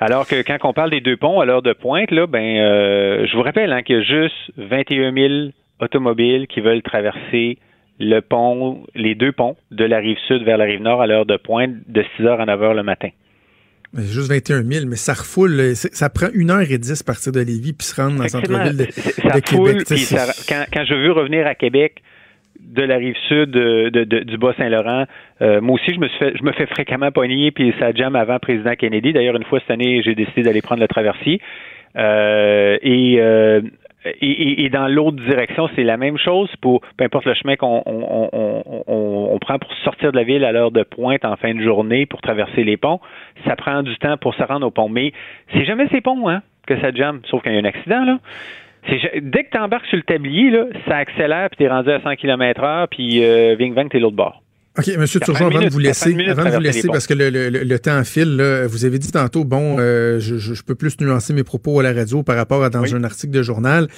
Alors 0.00 0.26
que 0.26 0.42
quand 0.42 0.58
on 0.64 0.72
parle 0.72 0.90
des 0.90 1.00
deux 1.00 1.16
ponts 1.16 1.40
à 1.40 1.44
l'heure 1.44 1.62
de 1.62 1.72
pointe, 1.72 2.10
là, 2.10 2.26
ben, 2.26 2.58
euh, 2.58 3.26
je 3.26 3.36
vous 3.36 3.42
rappelle 3.42 3.72
hein, 3.72 3.82
qu'il 3.82 3.96
y 3.96 3.98
a 4.00 4.02
juste 4.02 4.52
21 4.56 5.12
000 5.12 5.34
automobiles 5.80 6.46
qui 6.48 6.60
veulent 6.60 6.82
traverser 6.82 7.58
le 7.98 8.20
pont, 8.20 8.84
les 8.94 9.14
deux 9.14 9.32
ponts 9.32 9.56
de 9.70 9.84
la 9.84 9.98
rive 9.98 10.18
sud 10.26 10.42
vers 10.44 10.58
la 10.58 10.64
rive 10.64 10.82
nord 10.82 11.00
à 11.00 11.06
l'heure 11.06 11.26
de 11.26 11.36
pointe 11.36 11.74
de 11.88 12.04
6 12.16 12.22
h 12.22 12.40
à 12.40 12.46
9 12.46 12.60
h 12.60 12.74
le 12.74 12.82
matin. 12.82 13.08
Juste 13.94 14.30
21 14.30 14.62
000, 14.62 14.86
mais 14.86 14.96
ça 14.96 15.14
refoule. 15.14 15.74
Ça 15.74 16.10
prend 16.10 16.26
une 16.34 16.50
heure 16.50 16.70
et 16.70 16.78
dix 16.78 17.00
à 17.00 17.04
partir 17.04 17.32
de 17.32 17.40
Lévis 17.40 17.72
puis 17.72 17.86
se 17.86 18.00
rendre 18.00 18.16
dans 18.16 18.24
le 18.24 18.28
centre-ville 18.28 18.76
de, 18.76 18.90
ça 18.90 19.40
Québec. 19.40 19.84
quand, 20.48 20.84
je 20.84 20.94
veux 20.94 21.12
revenir 21.12 21.46
à 21.46 21.54
Québec 21.54 22.02
de 22.60 22.82
la 22.82 22.96
rive 22.96 23.14
sud 23.28 23.50
de, 23.50 24.04
du 24.04 24.38
Bas-Saint-Laurent, 24.38 25.04
euh, 25.40 25.60
moi 25.60 25.76
aussi, 25.76 25.94
je 25.94 26.00
me, 26.00 26.08
suis 26.08 26.18
fait, 26.18 26.36
je 26.36 26.42
me 26.42 26.52
fais 26.52 26.66
fréquemment 26.66 27.10
pogner, 27.10 27.50
puis 27.52 27.72
ça 27.78 27.92
jam 27.92 28.16
avant 28.16 28.38
président 28.38 28.74
Kennedy. 28.74 29.12
D'ailleurs, 29.12 29.36
une 29.36 29.44
fois 29.44 29.60
cette 29.60 29.70
année, 29.70 30.02
j'ai 30.04 30.14
décidé 30.14 30.42
d'aller 30.42 30.62
prendre 30.62 30.80
le 30.82 30.88
traversier. 30.88 31.40
Euh, 31.96 32.76
et 32.82 33.16
euh, 33.18 33.62
et, 34.20 34.68
dans 34.70 34.88
l'autre 34.88 35.16
direction, 35.16 35.68
c'est 35.74 35.84
la 35.84 35.96
même 35.96 36.18
chose 36.18 36.50
pour 36.60 36.80
peu 36.96 37.04
importe 37.04 37.26
le 37.26 37.34
chemin 37.34 37.56
qu'on 37.56 37.82
on, 37.86 39.38
prend 39.40 39.58
pour 39.58 39.72
sortir 39.84 40.12
de 40.12 40.16
la 40.16 40.24
ville 40.24 40.44
à 40.44 40.52
l'heure 40.52 40.70
de 40.70 40.82
pointe 40.82 41.24
en 41.24 41.36
fin 41.36 41.54
de 41.54 41.62
journée 41.62 42.06
pour 42.06 42.20
traverser 42.20 42.64
les 42.64 42.76
ponts. 42.76 43.00
Ça 43.46 43.54
prend 43.54 43.82
du 43.82 43.96
temps 43.98 44.16
pour 44.16 44.34
se 44.34 44.42
rendre 44.42 44.66
au 44.66 44.70
pont. 44.70 44.88
Mais 44.88 45.12
c'est 45.52 45.64
jamais 45.64 45.86
ces 45.88 46.00
ponts 46.00 46.28
hein, 46.28 46.42
que 46.66 46.80
ça 46.80 46.90
jamme, 46.92 47.20
sauf 47.26 47.42
qu'il 47.42 47.52
y 47.52 47.56
a 47.56 47.60
un 47.60 47.64
accident. 47.64 48.04
là. 48.04 48.18
Dès 49.20 49.44
que 49.44 49.50
tu 49.50 49.58
embarques 49.58 49.86
sur 49.86 49.96
le 49.96 50.02
tablier, 50.02 50.50
là, 50.50 50.66
ça 50.86 50.96
accélère, 50.96 51.50
puis 51.50 51.58
tu 51.58 51.64
es 51.64 51.68
rendu 51.68 51.90
à 51.90 52.00
100 52.00 52.16
km 52.16 52.62
h 52.62 52.86
puis 52.88 53.24
euh, 53.24 53.56
ving 53.58 53.74
vang, 53.74 53.88
t'es 53.88 53.98
l'autre 53.98 54.16
bord. 54.16 54.42
OK, 54.78 54.88
M. 54.88 55.06
Turgeon, 55.06 55.46
avant 55.46 55.60
de 55.60 55.70
vous 55.70 55.78
laisser, 55.78 56.14
avant 56.26 56.44
de 56.44 56.50
vous 56.50 56.60
laisser 56.60 56.88
parce 56.88 57.06
que 57.06 57.14
le, 57.14 57.30
le, 57.30 57.48
le 57.48 57.78
temps 57.78 58.02
file, 58.04 58.36
là, 58.36 58.66
vous 58.66 58.84
avez 58.84 58.98
dit 58.98 59.10
tantôt, 59.10 59.44
bon, 59.44 59.76
euh, 59.78 60.20
je, 60.20 60.36
je, 60.36 60.62
peux 60.62 60.74
plus 60.74 61.00
nuancer 61.00 61.32
mes 61.32 61.44
propos 61.44 61.80
à 61.80 61.82
la 61.82 61.92
radio 61.92 62.22
par 62.22 62.36
rapport 62.36 62.62
à 62.62 62.70
dans 62.70 62.94
un 62.94 63.04
article 63.04 63.32
de 63.32 63.42
journal. 63.42 63.88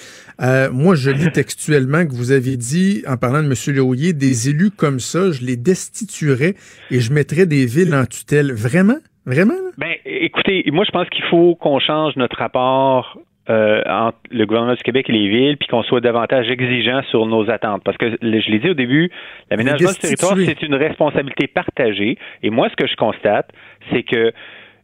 Euh, 0.41 0.71
moi, 0.71 0.95
je 0.95 1.11
lis 1.11 1.33
textuellement 1.33 2.07
que 2.07 2.13
vous 2.13 2.31
avez 2.31 2.57
dit, 2.57 3.03
en 3.09 3.17
parlant 3.17 3.43
de 3.43 3.49
M. 3.49 3.75
Lehoyer, 3.75 4.13
des 4.13 4.51
élus 4.51 4.71
comme 4.71 5.01
ça, 5.01 5.33
je 5.33 5.45
les 5.45 5.57
destituerais 5.57 6.55
et 6.91 7.01
je 7.01 7.13
mettrais 7.13 7.47
des 7.47 7.67
villes 7.67 7.95
en 7.95 8.07
tutelle. 8.07 8.53
Vraiment? 8.53 8.99
Vraiment? 9.27 9.55
Ben, 9.77 9.93
écoutez, 10.07 10.65
moi, 10.73 10.85
je 10.87 10.91
pense 10.91 11.09
qu'il 11.11 11.25
faut 11.31 11.55
qu'on 11.57 11.79
change 11.81 12.17
notre 12.17 12.39
rapport 12.39 13.19
euh, 13.51 13.83
entre 13.87 14.19
le 14.31 14.45
gouvernement 14.47 14.75
du 14.75 14.83
Québec 14.83 15.07
et 15.09 15.13
les 15.13 15.29
villes, 15.29 15.57
puis 15.57 15.69
qu'on 15.69 15.83
soit 15.83 16.01
davantage 16.01 16.51
exigeant 16.51 17.03
sur 17.11 17.27
nos 17.27 17.51
attentes. 17.51 17.83
Parce 17.85 17.97
que, 17.97 18.11
je 18.21 18.51
l'ai 18.51 18.59
dit 18.59 18.71
au 18.71 18.75
début, 18.75 19.11
l'aménagement 19.51 19.91
du 19.91 19.99
territoire, 19.99 20.37
c'est 20.37 20.63
une 20.63 20.75
responsabilité 20.75 21.47
partagée. 21.47 22.19
Et 22.43 22.51
moi, 22.51 22.69
ce 22.69 22.77
que 22.77 22.87
je 22.87 22.97
constate, 22.97 23.51
c'est 23.91 24.03
que 24.03 24.33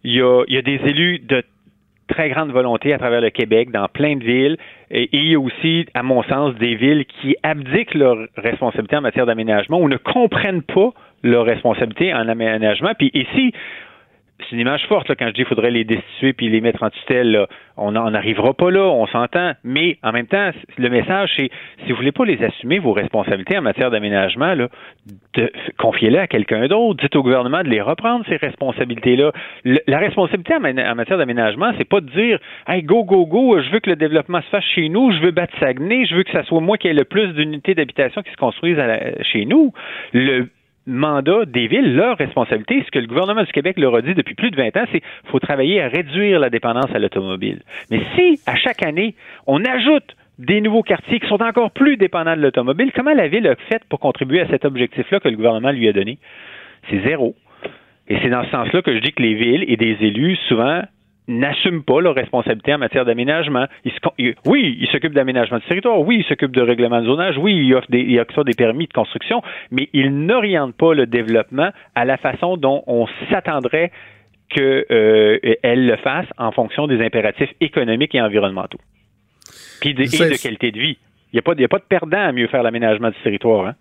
il 0.03 0.13
y 0.13 0.23
a, 0.23 0.45
y 0.49 0.59
a 0.59 0.63
des 0.63 0.81
élus 0.85 1.19
de 1.19 1.43
très 2.09 2.29
grande 2.29 2.51
volonté 2.51 2.93
à 2.93 2.99
travers 2.99 3.21
le 3.21 3.31
Québec, 3.31 3.71
dans 3.71 3.89
plein 3.89 4.17
de 4.17 4.25
villes, 4.25 4.57
et, 4.91 5.09
il 5.13 5.29
y 5.31 5.35
a 5.35 5.41
aussi, 5.41 5.87
à 5.95 6.03
mon 6.03 6.23
sens, 6.25 6.55
des 6.57 6.75
villes 6.75 7.05
qui 7.07 7.37
abdiquent 7.43 7.95
leur 7.95 8.17
responsabilité 8.37 8.97
en 8.97 9.01
matière 9.01 9.27
d'aménagement 9.27 9.81
ou 9.81 9.89
ne 9.89 9.97
comprennent 9.97 10.63
pas 10.63 10.93
leur 11.23 11.45
responsabilité 11.47 12.13
en 12.15 12.29
aménagement. 12.29 12.93
Puis 12.99 13.11
ici, 13.15 13.53
c'est 14.41 14.53
une 14.57 14.61
image 14.61 14.85
forte 14.89 15.09
là, 15.09 15.15
quand 15.15 15.27
je 15.27 15.33
dis 15.33 15.37
qu'il 15.37 15.47
faudrait 15.47 15.71
les 15.71 15.85
destituer 15.85 16.33
puis 16.33 16.49
les 16.49 16.61
mettre 16.61 16.83
en 16.83 16.91
tutelle. 16.91 17.47
On 17.77 17.93
n'arrivera 17.93 18.55
pas 18.55 18.71
là, 18.71 18.83
on 18.83 19.07
s'entend. 19.07 19.53
Mais 19.65 19.99
en 20.03 20.13
même 20.13 20.27
temps, 20.27 20.51
le 20.79 20.89
message, 20.89 21.33
c'est 21.37 21.51
si 21.85 21.91
vous 21.91 21.97
voulez 21.97 22.13
pas 22.13 22.25
les 22.25 22.43
assumer, 22.43 22.79
vos 22.79 22.93
responsabilités 22.93 23.59
en 23.59 23.63
matière 23.63 23.91
d'aménagement, 23.91 24.55
confiez-les 25.79 26.19
à 26.19 26.27
quelqu'un 26.27 26.67
d'autre. 26.69 27.03
Dites 27.03 27.17
au 27.17 27.23
gouvernement 27.23 27.63
de 27.63 27.69
les 27.69 27.81
reprendre, 27.81 28.25
ces 28.29 28.37
responsabilités-là. 28.37 29.33
La 29.87 29.99
responsabilité 29.99 30.55
en 30.55 30.95
matière 30.95 31.19
d'aménagement, 31.19 31.73
c'est 31.79 31.89
pas 31.89 32.01
de 32.01 32.11
dire 32.11 32.39
Hey, 32.67 32.83
go, 32.83 33.05
go, 33.05 33.27
go, 33.27 33.61
je 33.61 33.71
veux 33.71 33.81
que 33.81 33.91
le 33.91 33.97
développement 33.97 34.41
se 34.43 34.49
fasse 34.49 34.65
chez 34.65 34.89
nous, 34.89 35.13
je 35.13 35.21
veux 35.21 35.31
battre 35.31 35.55
Saguenay, 35.59 36.07
je 36.07 36.15
veux 36.17 36.23
que 36.23 36.33
ça 36.33 36.45
soit 36.45 36.61
moi 36.61 36.79
qui 36.79 36.89
ai 36.89 36.93
le 36.93 37.05
plus 37.05 37.33
d'unités 37.35 37.75
d'habitation 37.75 38.23
qui 38.23 38.31
se 38.31 38.37
construisent 38.37 38.81
chez 39.33 39.47
nous. 39.47 39.73
Le 40.13 40.49
mandat 40.87 41.45
des 41.47 41.67
villes, 41.67 41.95
leur 41.95 42.19
responsabilité, 42.19 42.83
ce 42.85 42.91
que 42.91 42.99
le 42.99 43.07
gouvernement 43.07 43.43
du 43.43 43.53
Québec 43.53 43.79
leur 43.79 43.95
a 43.95 44.03
dit 44.03 44.15
depuis 44.15 44.35
plus 44.35 44.51
de 44.51 44.57
20 44.57 44.77
ans, 44.77 44.85
c'est 44.93 45.01
qu'il 45.01 45.31
faut 45.31 45.41
travailler 45.41 45.81
à 45.81 45.89
réduire 45.89 46.39
la 46.41 46.51
dépendance 46.51 46.91
à 46.95 46.99
l'automobile. 46.99 47.63
Mais 47.91 48.01
si, 48.15 48.41
à 48.47 48.57
chaque 48.57 48.83
année, 48.83 49.15
on 49.47 49.65
ajoute 49.65 50.17
des 50.39 50.61
nouveaux 50.61 50.83
quartiers 50.83 51.21
qui 51.21 51.29
sont 51.29 51.43
encore 51.43 51.71
plus 51.71 51.97
dépendants 51.97 52.37
de 52.37 52.43
l'automobile. 52.43 52.91
Comment 52.95 53.15
la 53.15 53.29
ville 53.29 53.47
a 53.47 53.55
fait 53.55 53.83
pour 53.89 54.01
contribuer 54.01 54.41
à 54.41 54.49
cet 54.49 54.65
objectif-là 54.65 55.21
que 55.21 55.29
le 55.29 55.37
gouvernement 55.37 55.71
lui 55.71 55.89
a 55.89 55.93
donné? 55.93 56.19
C'est 56.91 57.01
zéro. 57.07 57.37
Et 58.09 58.19
c'est 58.23 58.29
dans 58.29 58.45
ce 58.45 58.51
sens-là 58.51 58.83
que 58.83 58.93
je 58.95 58.99
dis 58.99 59.13
que 59.13 59.23
les 59.23 59.35
villes 59.35 59.65
et 59.69 59.77
des 59.77 59.97
élus, 60.01 60.37
souvent, 60.49 60.83
n'assument 61.27 61.83
pas 61.83 62.01
leurs 62.01 62.15
responsabilités 62.15 62.75
en 62.75 62.79
matière 62.79 63.05
d'aménagement. 63.05 63.67
oui, 64.47 64.77
ils 64.81 64.89
s'occupent 64.93 65.15
d'aménagement 65.15 65.59
du 65.59 65.65
territoire, 65.65 66.01
oui, 66.01 66.19
ils 66.19 66.25
s'occupent 66.25 66.55
de 66.55 66.61
règlement 66.61 67.01
de 67.01 67.07
zonage, 67.07 67.39
oui, 67.39 67.55
ils 67.55 67.75
offrent 67.75 67.91
des, 67.91 68.01
ils 68.01 68.21
offrent 68.21 68.45
des 68.45 68.55
permis 68.55 68.87
de 68.87 68.93
construction, 68.93 69.43
mais 69.71 69.89
ils 69.93 70.11
n'orientent 70.11 70.77
pas 70.77 70.95
le 70.95 71.07
développement 71.07 71.71
à 71.95 72.05
la 72.05 72.17
façon 72.17 72.57
dont 72.57 72.83
on 72.87 73.07
s'attendrait 73.31 73.91
qu'elle 74.51 74.85
euh, 74.91 75.39
le 75.65 75.97
fasse 75.97 76.27
en 76.39 76.53
fonction 76.53 76.87
des 76.87 77.03
impératifs 77.05 77.51
économiques 77.61 78.15
et 78.15 78.21
environnementaux. 78.21 78.79
Puis 79.81 79.95
de, 79.95 80.03
et 80.03 80.07
de 80.07 80.43
qualité 80.43 80.71
de 80.71 80.79
vie. 80.79 80.99
Il 81.33 81.37
n'y 81.37 81.39
a, 81.41 81.43
pas, 81.43 81.53
a 81.53 81.69
pas 81.69 81.79
de 81.79 81.85
perdant 81.89 82.21
à 82.21 82.33
mieux 82.33 82.47
faire 82.47 82.63
l'aménagement 82.63 83.09
du 83.09 83.17
territoire. 83.25 83.67
Hein? 83.67 83.75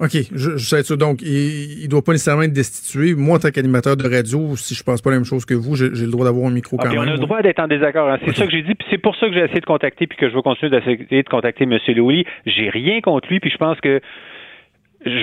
OK, 0.00 0.10
je, 0.32 0.56
je 0.56 0.58
sais. 0.58 0.96
Donc, 0.96 1.22
il 1.22 1.82
ne 1.82 1.88
doit 1.88 2.02
pas 2.02 2.12
nécessairement 2.12 2.42
être 2.42 2.52
destitué. 2.52 3.14
Moi, 3.16 3.36
en 3.36 3.40
tant 3.40 3.50
qu'animateur 3.50 3.96
de 3.96 4.08
radio, 4.08 4.54
si 4.56 4.74
je 4.74 4.82
pense 4.84 5.02
pas 5.02 5.10
la 5.10 5.16
même 5.16 5.24
chose 5.24 5.44
que 5.44 5.54
vous, 5.54 5.74
j'ai 5.74 5.88
le 5.88 6.10
droit 6.10 6.24
d'avoir 6.24 6.46
un 6.46 6.52
micro 6.52 6.76
quand 6.76 6.88
même. 6.88 6.98
On 6.98 7.02
a 7.02 7.12
le 7.12 7.18
droit 7.18 7.42
d'être 7.42 7.58
en 7.58 7.66
désaccord. 7.66 8.08
Hein. 8.08 8.18
C'est 8.24 8.36
ça 8.36 8.46
que 8.46 8.52
j'ai 8.52 8.62
dit. 8.62 8.74
Puis 8.74 8.86
c'est 8.90 8.98
pour 8.98 9.16
ça 9.16 9.26
que 9.26 9.34
j'ai 9.34 9.40
essayé 9.40 9.60
de 9.60 9.66
contacter, 9.66 10.06
puis 10.06 10.16
que 10.16 10.28
je 10.28 10.34
vais 10.34 10.42
continuer 10.42 10.70
d'essayer 10.70 11.22
de 11.22 11.28
contacter 11.28 11.64
M. 11.64 11.78
Louis. 11.96 12.24
J'ai 12.46 12.70
rien 12.70 13.00
contre 13.00 13.28
lui, 13.28 13.40
puis 13.40 13.50
je 13.50 13.56
pense 13.56 13.80
que 13.80 14.00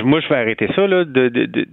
moi, 0.03 0.19
je 0.19 0.27
vais 0.27 0.35
arrêter 0.35 0.67
ça, 0.75 0.87
là, 0.87 1.05
de, 1.05 1.29
de, 1.29 1.45
de 1.45 1.67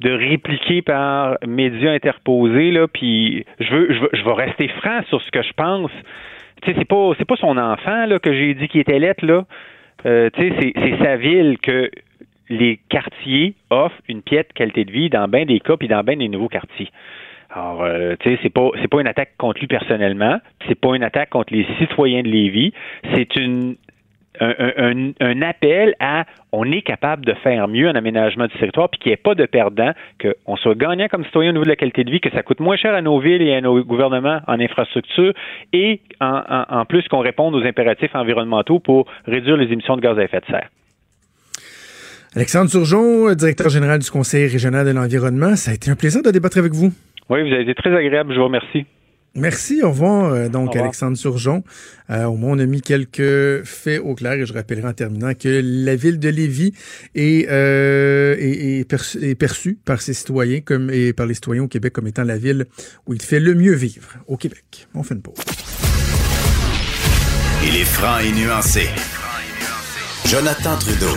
de 0.00 0.10
répliquer 0.10 0.80
par 0.82 1.38
médias 1.46 1.90
interposés 1.92 2.70
là 2.70 2.86
puis 2.86 3.44
je 3.58 3.74
veux 3.74 3.92
je 3.92 3.98
veux 3.98 4.10
je 4.12 4.22
vais 4.22 4.32
rester 4.32 4.68
franc 4.68 5.02
sur 5.08 5.20
ce 5.20 5.30
que 5.32 5.42
je 5.42 5.52
pense 5.56 5.90
tu 6.62 6.70
sais 6.70 6.76
c'est 6.78 6.86
pas 6.86 7.10
c'est 7.18 7.24
pas 7.24 7.34
son 7.34 7.56
enfant 7.58 8.06
là 8.06 8.20
que 8.20 8.32
j'ai 8.32 8.54
dit 8.54 8.68
qui 8.68 8.78
était 8.78 9.00
lettre 9.00 9.26
là 9.26 9.44
euh, 10.06 10.30
tu 10.32 10.50
sais 10.50 10.72
c'est 10.72 11.04
sa 11.04 11.16
ville 11.16 11.58
que 11.60 11.90
les 12.48 12.78
quartiers 12.88 13.54
offrent 13.70 14.00
une 14.08 14.22
piètre 14.22 14.52
qualité 14.54 14.84
de 14.84 14.92
vie 14.92 15.10
dans 15.10 15.28
bien 15.28 15.44
des 15.44 15.60
cas 15.60 15.76
puis 15.76 15.88
dans 15.88 16.02
bien 16.02 16.16
des 16.16 16.28
nouveaux 16.28 16.48
quartiers. 16.48 16.90
Alors, 17.50 17.82
euh, 17.82 18.14
tu 18.20 18.30
sais, 18.30 18.38
c'est 18.42 18.52
pas 18.52 18.68
c'est 18.80 18.88
pas 18.88 19.00
une 19.00 19.06
attaque 19.06 19.32
contre 19.38 19.60
lui 19.60 19.66
personnellement, 19.66 20.38
c'est 20.66 20.78
pas 20.78 20.94
une 20.94 21.02
attaque 21.02 21.30
contre 21.30 21.54
les 21.54 21.66
citoyens 21.78 22.22
de 22.22 22.28
Lévis, 22.28 22.72
c'est 23.14 23.36
une 23.36 23.76
un, 24.40 25.12
un, 25.20 25.42
appel 25.42 25.94
à 26.00 26.24
on 26.52 26.70
est 26.70 26.82
capable 26.82 27.24
de 27.24 27.34
faire 27.34 27.68
mieux 27.68 27.88
en 27.88 27.94
aménagement 27.94 28.46
du 28.46 28.56
territoire, 28.56 28.88
puis 28.88 29.00
qu'il 29.00 29.10
n'y 29.10 29.14
ait 29.14 29.16
pas 29.16 29.34
de 29.34 29.46
perdant, 29.46 29.92
qu'on 30.20 30.56
soit 30.56 30.76
gagnant 30.76 31.08
comme 31.08 31.24
citoyen 31.24 31.50
au 31.50 31.52
niveau 31.54 31.64
de 31.64 31.70
la 31.70 31.76
qualité 31.76 32.04
de 32.04 32.10
vie, 32.10 32.20
que 32.20 32.30
ça 32.30 32.42
coûte 32.42 32.60
moins 32.60 32.76
cher 32.76 32.94
à 32.94 33.02
nos 33.02 33.18
villes 33.18 33.42
et 33.42 33.54
à 33.54 33.60
nos 33.60 33.82
gouvernements 33.82 34.40
en 34.46 34.60
infrastructure, 34.60 35.32
et 35.72 36.00
en, 36.20 36.42
en 36.68 36.84
plus 36.84 37.06
qu'on 37.08 37.18
réponde 37.18 37.54
aux 37.54 37.64
impératifs 37.64 38.14
environnementaux 38.14 38.78
pour 38.78 39.06
réduire 39.26 39.56
les 39.56 39.72
émissions 39.72 39.96
de 39.96 40.02
gaz 40.02 40.18
à 40.18 40.22
effet 40.22 40.40
de 40.40 40.46
serre. 40.46 40.68
Alexandre 42.38 42.70
Surgeon, 42.70 43.34
directeur 43.34 43.68
général 43.68 43.98
du 43.98 44.08
Conseil 44.08 44.46
régional 44.46 44.86
de 44.86 44.92
l'environnement, 44.92 45.56
ça 45.56 45.72
a 45.72 45.74
été 45.74 45.90
un 45.90 45.96
plaisir 45.96 46.22
de 46.22 46.30
débattre 46.30 46.58
avec 46.58 46.72
vous. 46.72 46.92
Oui, 47.28 47.42
vous 47.42 47.52
avez 47.52 47.62
été 47.62 47.74
très 47.74 47.92
agréable, 47.92 48.32
je 48.32 48.38
vous 48.38 48.44
remercie. 48.44 48.86
Merci, 49.34 49.82
au 49.82 49.88
revoir. 49.88 50.32
Euh, 50.32 50.48
donc, 50.48 50.76
Alexandre 50.76 51.16
Surgeon. 51.16 51.64
Euh, 52.10 52.26
au 52.26 52.36
moins, 52.36 52.52
on 52.52 52.60
a 52.60 52.66
mis 52.66 52.80
quelques 52.80 53.64
faits 53.64 54.00
au 54.00 54.14
clair 54.14 54.34
et 54.34 54.46
je 54.46 54.52
rappellerai 54.52 54.86
en 54.86 54.92
terminant 54.92 55.34
que 55.34 55.60
la 55.64 55.96
ville 55.96 56.20
de 56.20 56.28
Lévis 56.28 56.74
est, 57.16 57.48
euh, 57.50 58.36
est, 58.38 59.34
perçue 59.36 59.76
par 59.84 60.00
ses 60.00 60.14
citoyens 60.14 60.60
comme, 60.60 60.90
et 60.90 61.12
par 61.12 61.26
les 61.26 61.34
citoyens 61.34 61.64
au 61.64 61.68
Québec 61.68 61.92
comme 61.92 62.06
étant 62.06 62.22
la 62.22 62.38
ville 62.38 62.66
où 63.08 63.14
il 63.14 63.20
fait 63.20 63.40
le 63.40 63.56
mieux 63.56 63.74
vivre 63.74 64.10
au 64.28 64.36
Québec. 64.36 64.86
On 64.94 65.02
fait 65.02 65.14
une 65.14 65.22
pause. 65.22 65.34
Il 67.64 67.74
est 67.74 67.84
franc 67.84 68.18
et 68.20 68.30
nuancé. 68.30 68.86
Jonathan 70.24 70.76
Trudeau. 70.78 71.16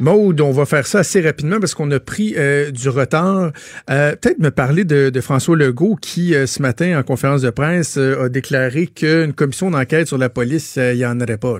Maude, 0.00 0.40
on 0.40 0.50
va 0.50 0.66
faire 0.66 0.86
ça 0.86 1.00
assez 1.00 1.20
rapidement 1.20 1.60
parce 1.60 1.74
qu'on 1.74 1.90
a 1.92 2.00
pris 2.00 2.34
euh, 2.36 2.72
du 2.72 2.88
retard. 2.88 3.52
Euh, 3.90 4.16
peut-être 4.16 4.40
me 4.40 4.50
parler 4.50 4.84
de, 4.84 5.20
François 5.20 5.56
Legault 5.56 5.96
qui, 5.96 6.34
euh, 6.34 6.46
ce 6.46 6.60
matin, 6.60 6.98
en 6.98 7.02
conférence 7.04 7.42
de 7.42 7.50
presse, 7.50 7.96
a 7.96 8.28
déclaré 8.28 8.88
qu'une 8.88 9.32
commission 9.32 9.70
d'enquête 9.70 10.08
sur 10.08 10.18
la 10.18 10.28
police, 10.28 10.76
il 10.76 10.96
n'y 10.96 11.06
en 11.06 11.20
aurait 11.20 11.38
pas. 11.38 11.54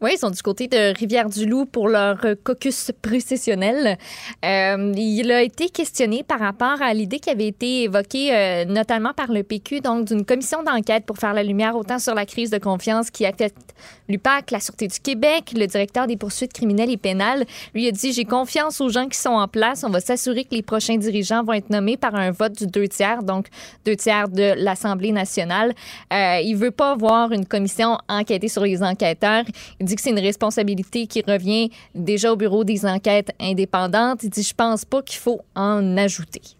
Oui, 0.00 0.10
ils 0.14 0.18
sont 0.18 0.30
du 0.30 0.42
côté 0.42 0.68
de 0.68 0.96
Rivière-du-Loup 0.96 1.64
pour 1.66 1.88
leur 1.88 2.18
caucus 2.44 2.92
précessionnel. 3.02 3.96
Il 4.42 5.32
a 5.32 5.42
été 5.42 5.70
questionné 5.70 6.22
par 6.22 6.38
rapport 6.38 6.80
à 6.82 6.92
l'idée 6.94 7.18
qui 7.18 7.30
avait 7.30 7.48
été 7.48 7.84
évoquée 7.84 8.64
notamment 8.68 9.14
par 9.14 9.32
le 9.32 9.42
PQ, 9.42 9.80
donc 9.80 10.06
d'une 10.06 10.24
commission 10.24 10.62
d'enquête 10.62 11.04
pour 11.06 11.18
faire 11.18 11.32
la 11.32 11.42
lumière 11.42 11.74
autant 11.74 11.98
sur 11.98 12.14
la 12.14 12.26
crise 12.26 12.50
de 12.50 12.58
confiance 12.58 13.10
qui 13.10 13.26
affecte 13.26 13.74
l'UPAC, 14.08 14.50
la 14.50 14.60
Sûreté 14.60 14.86
du 14.86 15.00
Québec, 15.00 15.52
le 15.56 15.66
directeur 15.66 16.06
des 16.06 16.16
poursuites 16.16 16.52
criminelles 16.52 16.90
et 16.90 16.96
pénales. 16.96 17.44
Lui 17.78 17.86
a 17.86 17.92
dit 17.92 18.12
J'ai 18.12 18.24
confiance 18.24 18.80
aux 18.80 18.88
gens 18.88 19.06
qui 19.06 19.16
sont 19.16 19.28
en 19.28 19.46
place. 19.46 19.84
On 19.84 19.88
va 19.88 20.00
s'assurer 20.00 20.42
que 20.42 20.52
les 20.52 20.62
prochains 20.62 20.96
dirigeants 20.96 21.44
vont 21.44 21.52
être 21.52 21.70
nommés 21.70 21.96
par 21.96 22.12
un 22.16 22.32
vote 22.32 22.58
du 22.58 22.66
deux 22.66 22.88
tiers, 22.88 23.22
donc 23.22 23.46
deux 23.84 23.94
tiers 23.94 24.28
de 24.28 24.54
l'Assemblée 24.56 25.12
nationale. 25.12 25.72
Euh, 26.12 26.40
il 26.42 26.56
veut 26.56 26.72
pas 26.72 26.96
voir 26.96 27.30
une 27.30 27.46
commission 27.46 27.96
enquêter 28.08 28.48
sur 28.48 28.64
les 28.64 28.82
enquêteurs 28.82 29.44
dit 29.80 29.94
que 29.94 30.02
c'est 30.02 30.10
une 30.10 30.18
responsabilité 30.18 31.06
qui 31.06 31.22
revient 31.22 31.70
déjà 31.94 32.32
au 32.32 32.36
bureau 32.36 32.64
des 32.64 32.84
enquêtes 32.84 33.30
indépendantes. 33.38 34.24
Il 34.24 34.30
dit, 34.30 34.42
je 34.42 34.54
pense 34.54 34.84
pas 34.84 35.00
qu'il 35.00 35.20
faut 35.20 35.40
en 35.54 35.96
ajouter. 35.98 36.57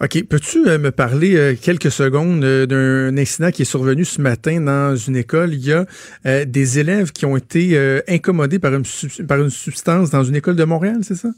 OK. 0.00 0.22
Peux-tu 0.24 0.66
euh, 0.66 0.78
me 0.78 0.90
parler 0.90 1.36
euh, 1.36 1.54
quelques 1.60 1.90
secondes 1.90 2.42
euh, 2.44 2.66
d'un 2.66 3.16
incident 3.16 3.50
qui 3.50 3.62
est 3.62 3.66
survenu 3.66 4.04
ce 4.04 4.20
matin 4.20 4.60
dans 4.60 4.96
une 4.96 5.16
école? 5.16 5.54
Il 5.54 5.64
y 5.64 5.72
a 5.72 5.86
des 6.44 6.78
élèves 6.78 7.12
qui 7.12 7.26
ont 7.26 7.36
été 7.36 7.78
incommodés 8.08 8.58
par 8.58 8.74
une, 8.74 8.84
par 9.26 9.40
une 9.40 9.50
substance 9.50 10.10
dans 10.10 10.24
une 10.24 10.36
école 10.36 10.56
de 10.56 10.64
Montréal, 10.64 10.98
c'est 11.02 11.14
ça? 11.14 11.28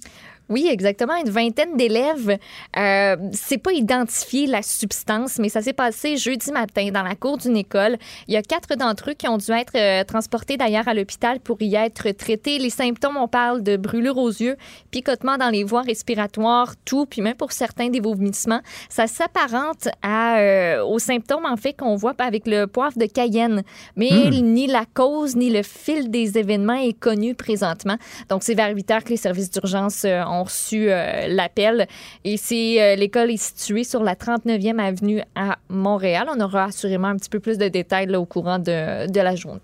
Oui, 0.53 0.69
exactement. 0.71 1.17
Une 1.17 1.31
vingtaine 1.31 1.79
d'élèves. 1.79 2.37
Euh, 2.77 3.17
c'est 3.33 3.57
pas 3.57 3.73
identifié 3.73 4.47
la 4.47 4.61
substance, 4.61 5.39
mais 5.39 5.49
ça 5.49 5.63
s'est 5.63 5.73
passé 5.73 6.19
jeudi 6.19 6.53
matin 6.53 6.91
dans 6.93 7.03
la 7.03 7.15
cour 7.15 7.39
d'une 7.39 7.57
école. 7.57 7.97
Il 8.29 8.35
y 8.35 8.37
a 8.37 8.43
quatre 8.43 8.77
d'entre 8.77 9.11
eux 9.11 9.15
qui 9.15 9.27
ont 9.29 9.39
dû 9.39 9.51
être 9.51 9.73
euh, 9.75 10.05
transportés 10.05 10.59
d'ailleurs 10.59 10.89
à 10.89 10.93
l'hôpital 10.93 11.41
pour 11.41 11.63
y 11.63 11.75
être 11.75 12.11
traités. 12.11 12.59
Les 12.59 12.69
symptômes, 12.69 13.17
on 13.17 13.29
parle 13.29 13.63
de 13.63 13.79
brûlure 13.79 14.19
aux 14.19 14.29
yeux, 14.29 14.57
picotement 14.91 15.39
dans 15.39 15.49
les 15.49 15.65
voies 15.65 15.81
respiratoires, 15.81 16.75
tout, 16.85 17.07
puis 17.07 17.23
même 17.23 17.37
pour 17.37 17.53
certains 17.53 17.89
des 17.89 18.01
vomissements. 18.01 18.61
Ça 18.91 19.07
s'apparente 19.07 19.89
à, 20.03 20.37
euh, 20.39 20.85
aux 20.85 20.99
symptômes 20.99 21.47
en 21.47 21.57
fait 21.57 21.73
qu'on 21.73 21.97
voit 21.97 22.13
avec 22.19 22.47
le 22.47 22.67
poivre 22.67 22.99
de 22.99 23.07
Cayenne, 23.07 23.63
mais 23.97 24.11
hmm. 24.11 24.53
ni 24.53 24.67
la 24.67 24.85
cause 24.85 25.35
ni 25.35 25.49
le 25.49 25.63
fil 25.63 26.11
des 26.11 26.37
événements 26.37 26.75
est 26.75 26.93
connu 26.93 27.35
présentement. 27.35 27.97
Donc 28.29 28.43
c'est 28.43 28.55
vers 28.55 28.75
8 28.75 28.91
heures 28.91 29.05
que 29.05 29.09
les 29.09 29.17
services 29.17 29.51
d'urgence 29.51 30.05
euh, 30.05 30.23
ont 30.43 30.45
reçu 30.45 30.91
euh, 30.91 31.27
l'appel. 31.29 31.87
Et 32.25 32.37
c'est 32.37 32.83
euh, 32.83 32.97
l'école 32.97 33.31
est 33.31 33.43
située 33.43 33.85
sur 33.85 34.03
la 34.03 34.15
39e 34.15 34.79
avenue 34.79 35.23
à 35.35 35.59
Montréal. 35.69 36.29
On 36.35 36.41
aura 36.41 36.65
assurément 36.65 37.09
un 37.09 37.17
petit 37.17 37.31
peu 37.31 37.41
plus 37.41 37.59
de 37.59 37.69
détails 37.69 38.07
là, 38.07 38.21
au 38.21 38.27
courant 38.27 38.59
de, 38.59 39.11
de 39.11 39.21
la 39.21 39.35
journée. 39.37 39.61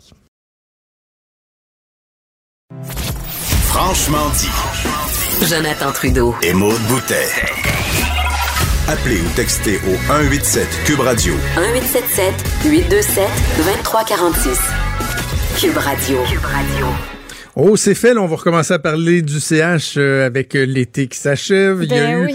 Franchement 3.66 4.29
dit. 4.39 5.47
Jonathan 5.47 5.93
Trudeau. 5.93 6.35
Et 6.43 6.53
Maude 6.53 6.81
Boutet. 6.89 7.29
Appelez 8.89 9.20
ou 9.20 9.29
textez 9.37 9.76
au 9.87 9.95
187 10.09 10.66
Cube 10.87 11.01
Radio. 11.01 11.35
1877 11.57 12.35
827 12.64 13.29
2346. 13.59 14.59
Cube 15.61 15.76
Radio. 15.76 16.18
Cube 16.24 16.45
Radio. 16.45 17.17
Oh, 17.61 17.74
c'est 17.74 17.96
fait. 17.96 18.16
on 18.16 18.26
va 18.26 18.36
recommencer 18.36 18.72
à 18.72 18.78
parler 18.78 19.20
du 19.20 19.40
CH 19.40 19.96
euh, 19.96 20.24
avec 20.24 20.54
euh, 20.54 20.64
l'été 20.64 21.09
qui 21.09 21.18
s'achève. 21.18 21.80
Il 21.82 21.90
y 21.90 21.98
a 21.98 22.06
ben 22.06 22.28
eu 22.28 22.34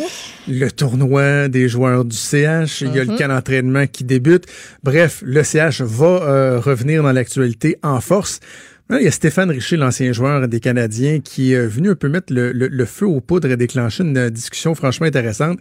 le 0.50 0.70
tournoi 0.70 1.48
des 1.48 1.70
joueurs 1.70 2.04
du 2.04 2.18
CH. 2.18 2.82
Il 2.82 2.94
y 2.94 3.00
a 3.00 3.06
le 3.06 3.12
mhm. 3.12 3.18
camp 3.18 3.30
d'entraînement 3.30 3.88
qui 3.88 4.04
débute. 4.04 4.48
Bref, 4.84 5.24
le 5.26 5.42
CH 5.42 5.80
va 5.80 6.06
euh, 6.08 6.60
revenir 6.60 7.04
dans 7.04 7.14
l'actualité 7.14 7.78
en 7.84 8.02
force. 8.02 8.42
il 8.90 9.02
y 9.02 9.08
a 9.08 9.12
Stéphane 9.12 9.50
Richer, 9.50 9.78
l'ancien 9.78 10.12
joueur 10.12 10.46
des 10.50 10.60
Canadiens, 10.60 11.22
qui 11.22 11.54
est 11.54 11.68
venu 11.68 11.92
un 11.92 11.96
peu 11.96 12.10
mettre 12.10 12.34
le, 12.34 12.86
feu 12.86 13.06
aux 13.06 13.22
poudres 13.22 13.50
et 13.50 13.56
déclencher 13.56 14.04
une 14.04 14.30
discussion 14.30 14.76
franchement 14.76 15.08
intéressante. 15.08 15.58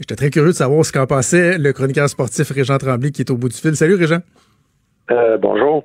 J'étais 0.00 0.16
très 0.16 0.30
curieux 0.30 0.50
de 0.50 0.56
savoir 0.56 0.84
ce 0.84 0.90
qu'en 0.90 1.06
pensait 1.06 1.56
le 1.56 1.72
chroniqueur 1.72 2.08
sportif 2.08 2.50
Régent 2.50 2.78
Tremblay 2.78 3.12
qui 3.12 3.22
est 3.22 3.30
au 3.30 3.36
bout 3.36 3.48
du 3.48 3.56
fil. 3.56 3.76
Salut 3.76 3.94
Régent. 3.94 4.22
bonjour. 5.40 5.84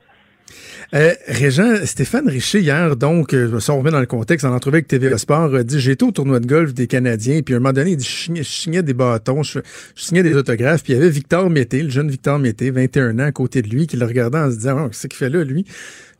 Euh, 0.95 1.13
Régent, 1.27 1.85
Stéphane 1.85 2.27
Richer, 2.27 2.61
hier, 2.61 2.95
donc, 2.95 3.35
euh, 3.35 3.59
si 3.59 3.69
on 3.69 3.77
remet 3.77 3.91
dans 3.91 3.99
le 3.99 4.07
contexte, 4.07 4.43
en 4.43 4.55
entrevue 4.55 4.77
avec 4.77 4.87
TV 4.87 5.15
Sport, 5.19 5.53
a 5.53 5.63
dit 5.63 5.79
J'étais 5.79 6.03
au 6.03 6.11
tournoi 6.11 6.39
de 6.39 6.47
golf 6.47 6.73
des 6.73 6.87
Canadiens, 6.87 7.41
puis 7.43 7.53
à 7.53 7.57
un 7.57 7.59
moment 7.59 7.73
donné, 7.73 7.91
il 7.91 7.97
dit 7.97 8.05
Je 8.05 8.41
signais, 8.41 8.81
des 8.81 8.95
bâtons, 8.95 9.43
je, 9.43 9.59
signais 9.95 10.23
des 10.23 10.35
autographes, 10.35 10.81
puis 10.81 10.93
il 10.93 10.95
y 10.95 10.99
avait 10.99 11.11
Victor 11.11 11.47
Mété, 11.51 11.83
le 11.83 11.89
jeune 11.89 12.09
Victor 12.09 12.39
Mété, 12.39 12.71
21 12.71 13.19
ans, 13.19 13.25
à 13.25 13.31
côté 13.31 13.61
de 13.61 13.69
lui, 13.69 13.85
qui 13.85 13.97
le 13.97 14.05
regardait 14.05 14.39
en 14.39 14.49
se 14.49 14.55
disant 14.57 14.85
oh, 14.85 14.87
Qu'est-ce 14.89 15.07
qu'il 15.07 15.17
fait 15.17 15.29
là, 15.29 15.43
lui? 15.43 15.63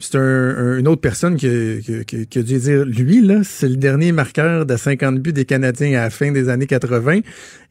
C'est 0.01 0.17
une 0.17 0.87
autre 0.87 1.01
personne 1.01 1.35
qui, 1.35 1.45
a 1.45 2.41
dû 2.41 2.57
dire, 2.57 2.85
lui, 2.85 3.21
là, 3.21 3.43
c'est 3.43 3.67
le 3.67 3.75
dernier 3.75 4.13
marqueur 4.13 4.65
de 4.65 4.77
50 4.77 5.19
buts 5.19 5.33
des 5.33 5.43
Canadiens 5.43 5.99
à 5.99 6.03
la 6.03 6.09
fin 6.09 6.31
des 6.31 6.47
années 6.47 6.67
80. 6.67 7.19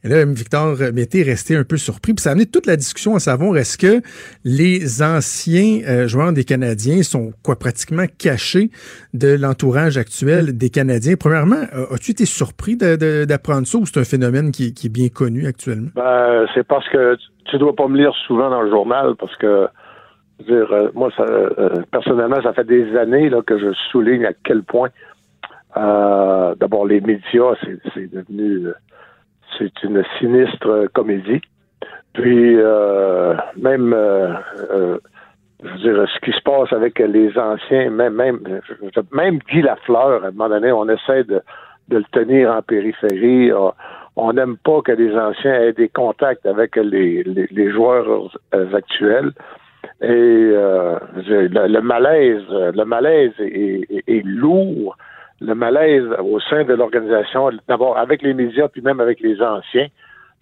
Et 0.03 0.07
là, 0.07 0.25
Victor 0.25 0.77
Mété 0.93 1.21
est 1.21 1.23
resté 1.23 1.55
un 1.55 1.63
peu 1.63 1.77
surpris. 1.77 2.13
Puis 2.13 2.21
ça 2.21 2.29
a 2.29 2.31
amené 2.33 2.45
toute 2.45 2.67
la 2.67 2.75
discussion 2.75 3.15
à 3.15 3.19
savoir 3.19 3.57
est-ce 3.57 3.79
que 3.79 4.01
les 4.45 5.01
anciens 5.01 5.81
euh, 5.87 6.07
joueurs 6.07 6.31
des 6.31 6.43
Canadiens 6.43 7.01
sont 7.01 7.31
quoi 7.43 7.57
pratiquement 7.57 8.05
cachés 8.19 8.69
de 9.15 9.35
l'entourage 9.35 9.97
actuel 9.97 10.55
des 10.55 10.69
Canadiens? 10.69 11.15
Premièrement, 11.19 11.63
as-tu 11.91 12.11
été 12.11 12.25
surpris 12.25 12.77
d'apprendre 12.77 13.65
ça 13.65 13.79
ou 13.79 13.87
c'est 13.87 13.99
un 13.99 14.05
phénomène 14.05 14.51
qui, 14.51 14.67
est 14.67 14.93
bien 14.93 15.09
connu 15.09 15.47
actuellement? 15.47 15.89
Ben, 15.95 16.45
c'est 16.53 16.65
parce 16.65 16.87
que 16.89 17.17
tu 17.45 17.57
dois 17.57 17.75
pas 17.75 17.87
me 17.87 17.97
lire 17.97 18.13
souvent 18.27 18.51
dans 18.51 18.61
le 18.61 18.69
journal 18.69 19.15
parce 19.17 19.35
que 19.37 19.67
dire, 20.43 20.71
euh, 20.71 20.89
moi, 20.93 21.09
ça, 21.15 21.23
euh, 21.23 21.83
personnellement, 21.91 22.41
ça 22.41 22.53
fait 22.53 22.65
des 22.65 22.95
années 22.97 23.29
là, 23.29 23.41
que 23.41 23.57
je 23.57 23.73
souligne 23.91 24.25
à 24.25 24.33
quel 24.43 24.63
point, 24.63 24.89
euh, 25.77 26.55
d'abord, 26.55 26.85
les 26.85 27.01
médias, 27.01 27.53
c'est 27.93 28.11
devenu, 28.11 28.67
c'est 29.57 29.83
une 29.83 30.03
sinistre 30.17 30.87
comédie. 30.93 31.41
Puis, 32.13 32.55
même, 33.55 33.95
je 35.63 35.69
veux 35.69 35.77
dire, 35.77 36.09
ce 36.09 36.19
qui 36.21 36.31
se 36.31 36.41
passe 36.41 36.73
avec 36.73 36.97
les 36.99 37.37
anciens, 37.37 37.91
même, 37.91 38.15
même, 38.15 38.39
même 39.11 39.39
Guy 39.49 39.61
Lafleur, 39.61 40.23
à 40.23 40.27
un 40.27 40.31
moment 40.31 40.49
donné, 40.49 40.71
on 40.71 40.89
essaie 40.89 41.23
de, 41.23 41.41
de 41.87 41.97
le 41.97 42.03
tenir 42.11 42.51
en 42.51 42.61
périphérie. 42.63 43.51
On 44.15 44.33
n'aime 44.33 44.57
pas 44.57 44.81
que 44.81 44.91
les 44.91 45.15
anciens 45.15 45.53
aient 45.53 45.73
des 45.73 45.87
contacts 45.87 46.45
avec 46.47 46.75
les, 46.75 47.23
les, 47.23 47.47
les 47.51 47.71
joueurs 47.71 48.35
actuels. 48.73 49.31
Et 50.01 50.07
euh, 50.07 50.97
le, 51.15 51.81
malaise, 51.81 52.43
le 52.49 52.83
malaise 52.85 53.33
est, 53.39 54.25
lourd. 54.25 54.97
Le 55.41 55.53
malaise 55.55 56.05
au 56.19 56.39
sein 56.39 56.63
de 56.63 56.73
l'organisation, 56.73 57.49
d'abord 57.67 57.97
avec 57.97 58.21
les 58.21 58.33
médias, 58.33 58.67
puis 58.69 58.81
même 58.81 58.99
avec 58.99 59.19
les 59.19 59.41
anciens. 59.41 59.87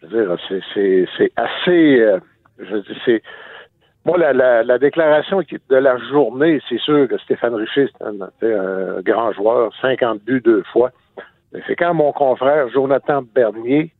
Je 0.01 0.07
veux 0.07 0.25
dire, 0.25 0.37
c'est 0.73 1.31
assez. 1.35 1.99
Euh, 1.99 2.19
je 2.59 2.77
dis, 2.77 2.99
c'est. 3.05 3.23
Moi, 4.05 4.17
la, 4.17 4.31
la, 4.31 4.63
la, 4.63 4.77
déclaration 4.77 5.41
de 5.41 5.75
la 5.75 5.97
journée, 5.97 6.61
c'est 6.69 6.79
sûr 6.79 7.07
que 7.07 7.17
Stéphane 7.17 7.55
Richer, 7.55 7.89
c'est 7.91 8.05
un, 8.05 9.01
grand 9.01 9.33
joueur, 9.33 9.71
50 9.81 10.23
buts 10.23 10.41
deux 10.41 10.63
fois. 10.71 10.91
C'est 11.65 11.75
quand 11.75 11.93
mon 11.93 12.13
confrère 12.13 12.69
Jonathan 12.69 13.21
Bernier, 13.21 13.91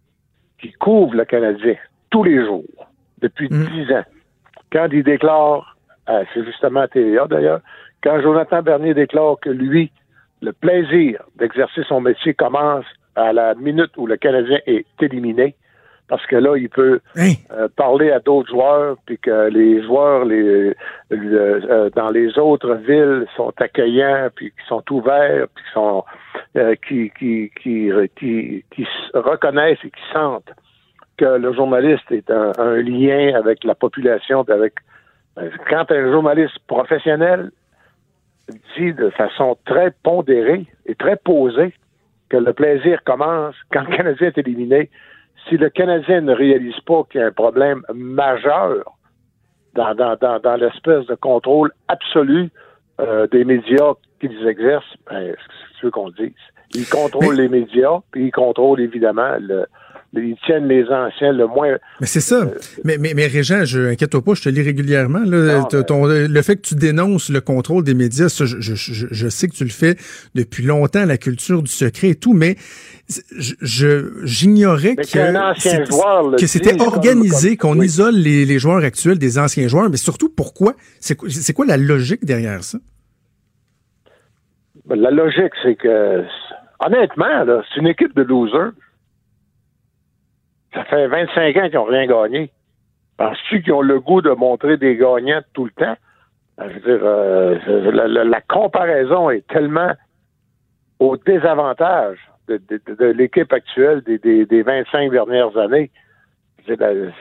qui 0.62 0.72
couvre 0.74 1.16
le 1.16 1.26
Canadien 1.26 1.76
tous 2.10 2.24
les 2.24 2.46
jours, 2.46 2.64
depuis 3.22 3.50
mm. 3.50 3.66
dix 3.66 3.94
ans, 3.94 4.04
quand 4.72 4.88
il 4.92 5.04
déclare, 5.04 5.78
euh, 6.10 6.24
c'est 6.34 6.44
justement 6.46 6.82
à 6.82 6.88
TVA 6.88 7.28
d'ailleurs, 7.28 7.62
quand 8.04 8.22
Jonathan 8.22 8.62
Bernier 8.62 8.94
déclare 8.94 9.38
que 9.42 9.50
lui, 9.50 9.92
le 10.42 10.54
plaisir 10.54 11.24
d'exercer 11.36 11.84
son 11.88 12.02
métier 12.02 12.34
commence 12.34 12.86
à 13.16 13.34
la 13.34 13.56
minute 13.56 13.92
où 13.98 14.06
le 14.06 14.18
Canadien 14.18 14.60
est 14.68 14.86
éliminé, 15.02 15.56
parce 16.08 16.26
que 16.28 16.38
là, 16.38 16.56
il 16.56 16.70
peut 16.70 17.02
euh, 17.18 17.68
parler 17.76 18.12
à 18.12 18.20
d'autres 18.20 18.50
joueurs, 18.50 18.96
puis 19.06 19.18
que 19.18 19.50
les 19.50 19.84
joueurs 19.84 20.24
les, 20.24 20.74
euh, 21.12 21.90
dans 21.96 22.10
les 22.10 22.38
autres 22.38 22.76
villes 22.76 23.26
sont 23.36 23.54
accueillants, 23.58 24.30
puis 24.34 24.52
qui 24.52 24.68
sont 24.68 24.84
ouverts, 24.92 25.48
puis 25.54 25.66
sont 25.74 26.06
qui, 26.88 27.12
qui, 27.20 27.52
qui, 27.62 27.92
qui, 28.16 28.64
qui 28.72 28.88
reconnaissent 29.14 29.84
et 29.84 29.90
qui 29.90 30.14
sentent 30.14 30.54
que 31.18 31.26
le 31.26 31.54
journaliste 31.54 32.12
est 32.12 32.30
un, 32.30 32.76
lien 32.78 33.34
avec 33.36 33.64
la 33.64 33.76
population, 33.76 34.42
avec 34.48 34.74
ben, 35.36 35.52
quand 35.70 35.92
un 35.92 36.12
journaliste 36.12 36.58
professionnel 36.68 37.52
dit 38.78 38.94
de 38.94 39.10
façon 39.10 39.58
très 39.66 39.92
pondérée 40.04 40.66
et 40.86 40.96
très 40.96 41.18
posée 41.18 41.74
que 42.30 42.38
le 42.38 42.54
plaisir 42.54 43.04
commence 43.04 43.56
quand 43.72 43.82
le 43.82 43.96
Canadien 43.96 44.28
est 44.28 44.38
éliminé, 44.38 44.90
si 45.48 45.58
le 45.58 45.70
Canadien 45.70 46.22
ne 46.22 46.34
réalise 46.34 46.80
pas 46.82 47.04
qu'il 47.10 47.22
y 47.22 47.24
a 47.24 47.28
un 47.28 47.32
problème 47.32 47.82
majeur 47.94 48.98
dans, 49.74 49.94
dans, 49.96 50.40
dans, 50.40 50.56
l'espèce 50.56 51.06
de 51.06 51.16
contrôle 51.16 51.72
absolu 51.88 52.50
euh, 53.00 53.28
des 53.28 53.44
médias 53.44 53.94
qu'ils 54.20 54.48
exercent, 54.48 54.96
ben, 55.10 55.36
c'est 55.36 55.82
ce 55.82 55.88
qu'on 55.88 56.10
dise. 56.10 56.32
Ils 56.74 56.88
contrôlent 56.90 57.36
les 57.36 57.48
médias, 57.48 58.00
puis 58.12 58.28
ils 58.28 58.32
contrôlent 58.32 58.82
évidemment 58.82 59.36
le, 59.40 59.68
ils 60.18 60.38
tiennent 60.46 60.68
les 60.68 60.86
anciens 60.86 61.32
le 61.32 61.48
moins. 61.48 61.78
Mais 62.00 62.08
c'est 62.08 62.22
ça. 62.22 62.44
Euh, 62.44 62.46
mais, 62.84 62.98
mais, 62.98 63.14
mais 63.16 63.28
Régent, 63.28 63.66
je 63.66 63.92
inquiète 63.92 64.18
pas, 64.18 64.34
je 64.34 64.44
te 64.44 64.50
lis 64.50 64.62
régulièrement. 64.62 65.20
Là, 65.20 65.64
le 65.72 66.42
fait 66.42 66.56
que 66.58 66.62
tu 66.62 66.76
dénonces 66.76 67.30
le 67.30 67.42
contrôle 67.42 67.84
des 67.84 67.94
médias, 67.94 68.30
ça, 68.30 68.46
je, 68.46 68.60
je, 68.60 68.76
je, 68.76 69.28
sais 69.30 69.48
que 69.48 69.56
tu 69.56 69.64
le 69.64 69.70
fais 69.70 69.96
depuis 70.36 70.64
longtemps, 70.64 71.06
la 71.06 71.18
culture 71.18 71.64
du 71.64 71.72
secret 71.72 72.10
et 72.10 72.16
tout, 72.16 72.34
mais 72.34 72.56
je 73.40 74.22
j'ignorais 74.24 74.96
que, 74.96 76.36
que 76.38 76.48
c'était 76.48 76.82
organisé, 76.82 77.58
qu'on 77.58 77.80
isole 77.82 78.16
les, 78.16 78.46
les, 78.46 78.60
joueurs 78.60 78.84
actuels 78.84 79.18
des 79.18 79.40
anciens 79.40 79.68
joueurs, 79.68 79.90
mais 79.90 79.98
surtout 79.98 80.30
pourquoi? 80.30 80.74
C'est 81.00 81.54
quoi 81.54 81.66
la 81.66 81.78
logique 81.78 82.26
derrière 82.26 82.64
ça? 82.64 82.80
Ben, 84.86 85.00
la 85.00 85.12
logique, 85.12 85.54
c'est 85.64 85.76
que 85.76 86.24
honnêtement, 86.80 87.46
c'est 87.46 87.80
une 87.80 87.88
équipe 87.88 88.16
de 88.16 88.24
losers. 88.24 88.72
Ça 90.74 90.84
fait 90.86 91.08
25 91.08 91.58
ans 91.58 91.70
qu'ils 91.70 91.76
n'ont 91.76 91.86
rien 91.86 92.06
gagné. 92.06 92.52
Penses-tu 93.18 93.64
qu'ils 93.64 93.74
ont 93.74 93.82
le 93.82 94.00
goût 94.00 94.22
de 94.22 94.32
montrer 94.32 94.78
des 94.78 94.96
gagnants 94.96 95.42
tout 95.54 95.66
le 95.66 95.72
temps? 95.72 95.96
Ben, 96.58 96.70
je 96.70 96.74
veux 96.80 96.98
dire, 96.98 97.06
euh, 97.06 98.24
la, 98.24 98.42
comparaison 98.42 99.30
est 99.30 99.46
tellement 99.48 99.92
au 101.00 101.18
désavantage 101.18 102.18
de, 102.48 103.06
l'équipe 103.06 103.52
actuelle 103.54 104.02
des, 104.02 104.64
25 104.64 105.12
dernières 105.12 105.56
années. 105.58 105.92
Je, 106.68 106.74
euh, 106.74 107.12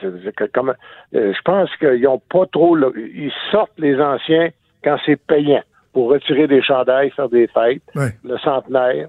je 1.13 1.43
pense 1.45 1.75
qu'ils 1.77 2.03
n'ont 2.03 2.19
pas 2.31 2.47
trop. 2.47 2.77
ils 2.97 3.33
sortent 3.51 3.79
les 3.79 4.01
anciens 4.01 4.51
quand 4.83 4.97
c'est 5.05 5.17
payant 5.17 5.63
pour 5.93 6.11
retirer 6.11 6.47
des 6.47 6.63
chandails, 6.63 7.11
faire 7.11 7.29
des 7.29 7.47
fêtes, 7.49 7.83
le 8.25 8.39
centenaire. 8.39 9.09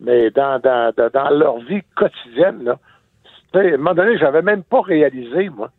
Mais 0.00 0.30
dans, 0.30 0.58
dans, 0.60 0.92
dans 0.94 1.30
leur 1.30 1.58
vie 1.58 1.82
quotidienne, 1.94 2.64
là, 2.64 2.78
à 3.54 3.58
un 3.60 3.76
moment 3.76 3.94
donné, 3.94 4.18
j'avais 4.18 4.42
même 4.42 4.62
pas 4.62 4.80
réalisé, 4.80 5.48
moi, 5.48 5.70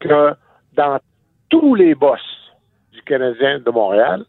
que 0.00 0.34
dans 0.74 0.98
tous 1.48 1.74
les 1.74 1.94
boss 1.94 2.20
du 2.92 3.02
Canadien 3.02 3.60
de 3.60 3.70
Montréal, 3.70 4.24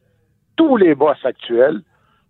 tous 0.55 0.77
les 0.77 0.95
boss 0.95 1.17
actuels, 1.23 1.81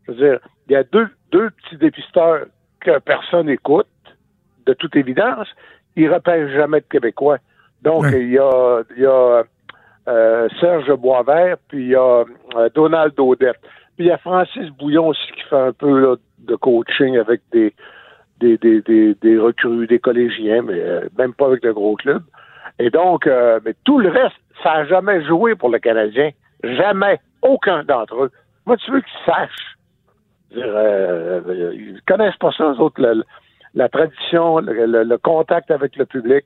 je 0.06 0.12
veux 0.12 0.18
dire, 0.18 0.40
il 0.68 0.74
y 0.74 0.76
a 0.76 0.84
deux, 0.84 1.10
deux 1.32 1.50
petits 1.50 1.78
dépisteurs 1.78 2.46
que 2.80 3.00
personne 3.00 3.48
n'écoute, 3.48 3.88
de 4.66 4.74
toute 4.74 4.96
évidence, 4.96 5.48
ils 5.96 6.12
repèrent 6.12 6.50
jamais 6.50 6.82
de 6.82 6.86
Québécois. 6.86 7.38
Donc, 7.82 8.06
il 8.14 8.32
y 8.32 8.40
a, 8.40 8.82
il 8.96 9.04
y 9.04 9.06
a 9.06 9.44
euh, 10.08 10.50
Serge 10.60 10.92
Boisvert, 10.94 11.58
puis 11.68 11.86
il 11.86 11.90
y 11.90 11.96
a 11.96 12.24
euh, 12.56 12.70
Donald 12.74 13.14
Odette. 13.20 13.60
Puis 13.96 14.06
il 14.06 14.08
y 14.08 14.12
a 14.12 14.18
Francis 14.18 14.70
Bouillon 14.72 15.08
aussi 15.10 15.32
qui 15.34 15.42
fait 15.44 15.56
un 15.56 15.74
peu 15.74 16.00
là, 16.00 16.16
de 16.40 16.56
coaching 16.56 17.18
avec 17.18 17.42
des, 17.52 17.74
des, 18.44 19.14
des, 19.22 19.38
recrues, 19.38 19.88
des 19.88 20.00
collégiens, 20.00 20.62
mais 20.64 20.80
euh, 20.80 21.08
même 21.18 21.34
pas 21.34 21.48
avec 21.48 21.64
le 21.64 21.74
gros 21.74 21.96
club. 21.96 22.22
Et 22.80 22.90
donc, 22.90 23.28
euh, 23.28 23.60
mais 23.66 23.74
tout 23.86 24.00
le 24.00 24.10
reste, 24.10 24.36
ça 24.62 24.74
n'a 24.74 24.86
jamais 24.86 25.24
joué 25.26 25.56
pour 25.56 25.70
le 25.70 25.80
Canadien. 25.80 26.32
Jamais. 26.64 27.20
Aucun 27.42 27.84
d'entre 27.84 28.24
eux. 28.24 28.32
Moi, 28.66 28.78
tu 28.78 28.92
veux 28.92 29.02
qu'ils 29.02 29.26
sachent. 29.26 29.78
Euh, 30.56 31.42
ils 31.74 32.02
connaissent 32.08 32.38
pas 32.38 32.52
ça, 32.52 32.66
eux 32.66 32.80
autres, 32.80 33.02
la, 33.74 33.90
tradition, 33.90 34.60
le, 34.60 35.18
contact 35.18 35.72
avec 35.72 35.96
le 35.96 36.06
public, 36.06 36.46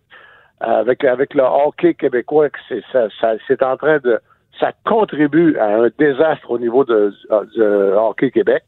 avec, 0.60 1.04
avec 1.04 1.34
le 1.34 1.44
hockey 1.44 1.94
québécois, 1.94 2.48
c'est 2.70 2.84
ça, 2.92 3.08
c'est 3.48 3.62
en 3.64 3.78
train 3.78 4.00
de. 4.00 4.20
Ça 4.60 4.72
contribue 4.86 5.56
à 5.58 5.84
un 5.84 5.90
désastre 6.00 6.50
au 6.50 6.58
niveau 6.58 6.84
de, 6.84 7.14
de 7.56 7.94
hockey 7.96 8.32
Québec 8.32 8.64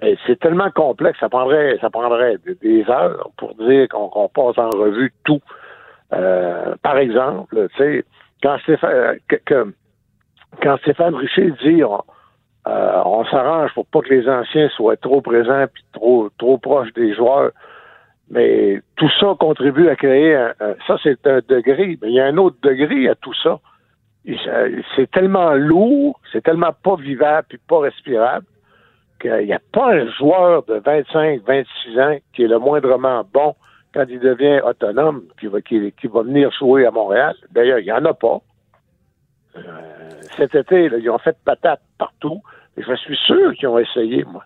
c'est 0.00 0.38
tellement 0.40 0.70
complexe, 0.70 1.18
ça 1.20 1.28
prendrait, 1.28 1.78
ça 1.80 1.90
prendrait 1.90 2.36
des 2.62 2.84
heures 2.88 3.30
pour 3.36 3.54
dire 3.54 3.88
qu'on 3.88 4.28
passe 4.28 4.58
en 4.58 4.70
revue 4.70 5.12
tout. 5.24 5.40
Euh, 6.12 6.74
par 6.82 6.98
exemple, 6.98 7.68
tu 7.76 7.82
sais, 7.82 8.04
quand 8.42 8.58
Stéphane, 8.58 9.18
que, 9.28 9.72
quand 10.62 10.76
Stéphane 10.78 11.14
Richer 11.14 11.52
dit 11.62 11.82
on, 11.84 12.02
euh, 12.66 13.02
on 13.04 13.24
s'arrange 13.26 13.72
pour 13.74 13.86
pas 13.86 14.00
que 14.00 14.12
les 14.12 14.28
anciens 14.28 14.68
soient 14.70 14.96
trop 14.96 15.20
présents 15.20 15.66
puis 15.72 15.84
trop 15.92 16.28
trop 16.38 16.58
proches 16.58 16.92
des 16.94 17.14
joueurs, 17.14 17.52
mais 18.30 18.80
tout 18.96 19.10
ça 19.20 19.34
contribue 19.38 19.88
à 19.88 19.96
créer 19.96 20.34
un, 20.34 20.54
ça 20.86 20.96
c'est 21.02 21.26
un 21.26 21.40
degré, 21.48 21.98
mais 22.02 22.08
il 22.08 22.14
y 22.14 22.20
a 22.20 22.26
un 22.26 22.36
autre 22.36 22.56
degré 22.62 23.08
à 23.08 23.14
tout 23.14 23.34
ça. 23.34 23.60
C'est 24.96 25.10
tellement 25.10 25.52
lourd, 25.52 26.18
c'est 26.32 26.42
tellement 26.42 26.72
pas 26.82 26.96
vivable 26.96 27.46
puis 27.48 27.58
pas 27.68 27.80
respirable 27.80 28.46
il 29.24 29.46
n'y 29.46 29.52
a 29.52 29.60
pas 29.72 29.92
un 29.92 30.10
joueur 30.12 30.64
de 30.64 30.74
25, 30.74 31.42
26 31.46 31.98
ans 31.98 32.16
qui 32.34 32.42
est 32.42 32.48
le 32.48 32.58
moindrement 32.58 33.24
bon 33.32 33.54
quand 33.92 34.04
il 34.08 34.20
devient 34.20 34.60
autonome, 34.64 35.22
qui 35.38 35.46
va, 35.46 35.60
venir 36.22 36.50
jouer 36.58 36.84
à 36.84 36.90
Montréal. 36.90 37.34
D'ailleurs, 37.52 37.78
il 37.78 37.84
n'y 37.84 37.92
en 37.92 38.04
a 38.04 38.12
pas. 38.12 38.40
cet 40.36 40.54
été, 40.54 40.90
ils 41.00 41.10
ont 41.10 41.18
fait 41.18 41.36
patate 41.44 41.80
partout. 41.96 42.42
Et 42.76 42.82
je 42.82 42.94
suis 42.96 43.16
sûr 43.16 43.54
qu'ils 43.54 43.68
ont 43.68 43.78
essayé, 43.78 44.24
moi. 44.24 44.44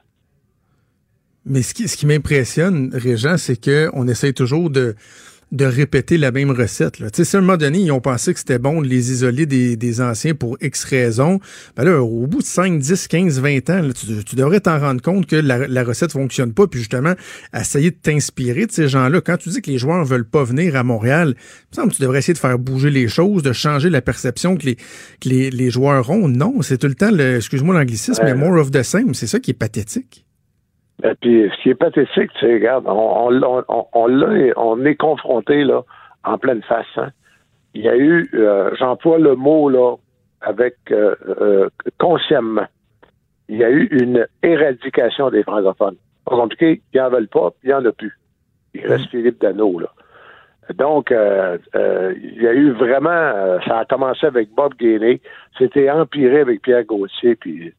Mais 1.47 1.63
ce 1.63 1.73
qui, 1.73 1.89
ce 1.89 1.97
qui 1.97 2.05
m'impressionne, 2.05 2.91
Régent, 2.93 3.39
c'est 3.39 3.59
qu'on 3.59 4.07
essaye 4.07 4.35
toujours 4.35 4.69
de, 4.69 4.95
de 5.51 5.65
répéter 5.65 6.19
la 6.19 6.31
même 6.31 6.51
recette. 6.51 6.99
Là. 6.99 7.11
Tu 7.11 7.25
sais, 7.25 7.37
à 7.37 7.39
un 7.39 7.43
moment 7.43 7.57
donné, 7.57 7.79
ils 7.79 7.93
ont 7.93 8.01
pensé 8.01 8.33
que 8.33 8.39
c'était 8.39 8.59
bon 8.59 8.83
de 8.83 8.87
les 8.87 9.13
isoler 9.13 9.47
des, 9.47 9.77
des 9.77 10.01
anciens 10.01 10.35
pour 10.35 10.59
X 10.61 10.85
raisons, 10.85 11.41
ben 11.77 11.85
là, 11.85 12.03
au 12.03 12.27
bout 12.27 12.41
de 12.41 12.47
5, 12.47 12.79
10, 12.79 13.09
15, 13.09 13.41
20 13.41 13.71
ans, 13.71 13.89
tu, 14.27 14.37
devrais 14.37 14.61
t'en 14.61 14.79
rendre 14.79 15.01
compte 15.01 15.27
que 15.27 15.37
la, 15.37 15.67
la 15.67 15.85
recette 15.85 16.13
fonctionne 16.13 16.53
pas, 16.53 16.67
puis 16.67 16.81
justement, 16.81 17.15
essayer 17.55 17.91
de 17.91 17.97
t'inspirer 17.97 18.67
de 18.67 18.73
ces 18.73 18.89
gens-là. 18.89 19.21
Quand 19.21 19.39
tu 19.39 19.49
dis 19.49 19.63
que 19.63 19.71
les 19.71 19.79
joueurs 19.79 20.05
veulent 20.05 20.29
pas 20.29 20.45
venir 20.45 20.77
à 20.77 20.85
Montréal, 20.85 21.35
il 21.37 21.43
me 21.73 21.75
semble 21.77 21.93
que 21.93 21.97
tu 21.97 22.03
devrais 22.03 22.19
essayer 22.19 22.35
de 22.35 22.39
faire 22.39 22.59
bouger 22.59 22.91
les 22.91 23.09
choses, 23.09 23.43
de 23.43 23.53
changer 23.53 23.89
la 23.89 24.03
perception 24.03 24.57
que 24.57 24.67
les, 24.67 24.77
que 24.77 25.29
les, 25.29 25.51
les 25.51 25.71
joueurs 25.71 26.11
ont. 26.11 26.29
Non, 26.29 26.61
c'est 26.61 26.79
tout 26.79 26.89
le 26.89 26.95
temps, 26.95 27.11
le, 27.11 27.37
excuse-moi 27.37 27.75
l'anglicisme, 27.75 28.23
mais 28.23 28.35
more 28.35 28.59
of 28.61 28.71
the 28.71 28.83
same. 28.83 29.15
C'est 29.15 29.27
ça 29.27 29.41
qui 29.41 29.53
est 29.53 29.55
pathétique. 29.55 30.28
Et 31.05 31.15
puis, 31.21 31.51
ce 31.51 31.63
qui 31.63 31.71
est 31.71 31.75
pathétique, 31.75 32.33
tu 32.35 32.41
sais, 32.41 32.55
regarde, 32.55 32.85
on, 32.87 33.31
on, 33.31 33.65
on, 33.69 33.87
on, 33.93 34.53
on 34.57 34.85
est 34.85 34.97
confronté 34.97 35.63
là, 35.65 35.83
en 36.25 36.39
pleine 36.39 36.63
face. 36.63 36.87
Hein. 36.97 37.11
Il 37.75 37.83
y 37.83 37.89
a 37.89 37.97
eu, 37.97 38.29
euh, 38.35 38.71
j'emploie 38.79 39.19
le 39.19 39.37
mot 39.37 39.69
là, 39.69 39.95
avec 40.41 40.77
euh, 40.91 41.15
euh, 41.41 41.69
consciemment, 41.99 42.67
il 43.49 43.59
y 43.59 43.65
a 43.65 43.71
eu 43.71 43.87
une 43.93 44.27
éradication 44.43 45.31
des 45.31 45.43
francophones. 45.43 45.97
Pas 46.25 46.37
compliqué, 46.37 46.83
ils 46.93 47.01
n'en 47.01 47.11
veulent 47.11 47.29
pas, 47.29 47.51
il 47.63 47.69
n'y 47.69 47.75
en 47.75 47.85
a 47.85 47.93
plus. 47.93 48.19
Il 48.75 48.87
reste 48.87 49.07
mmh. 49.07 49.09
Philippe 49.11 49.41
Dano, 49.41 49.79
là. 49.79 49.89
Donc, 50.75 51.11
euh, 51.11 51.57
euh, 51.77 52.15
il 52.23 52.43
y 52.43 52.47
a 52.47 52.53
eu 52.53 52.73
vraiment, 52.73 53.09
euh, 53.09 53.59
ça 53.67 53.79
a 53.79 53.85
commencé 53.87 54.27
avec 54.27 54.51
Bob 54.55 54.75
Gainey, 54.79 55.21
c'était 55.57 55.91
empiré 55.91 56.41
avec 56.41 56.61
Pierre 56.61 56.85
Gauthier, 56.85 57.37
puis, 57.37 57.73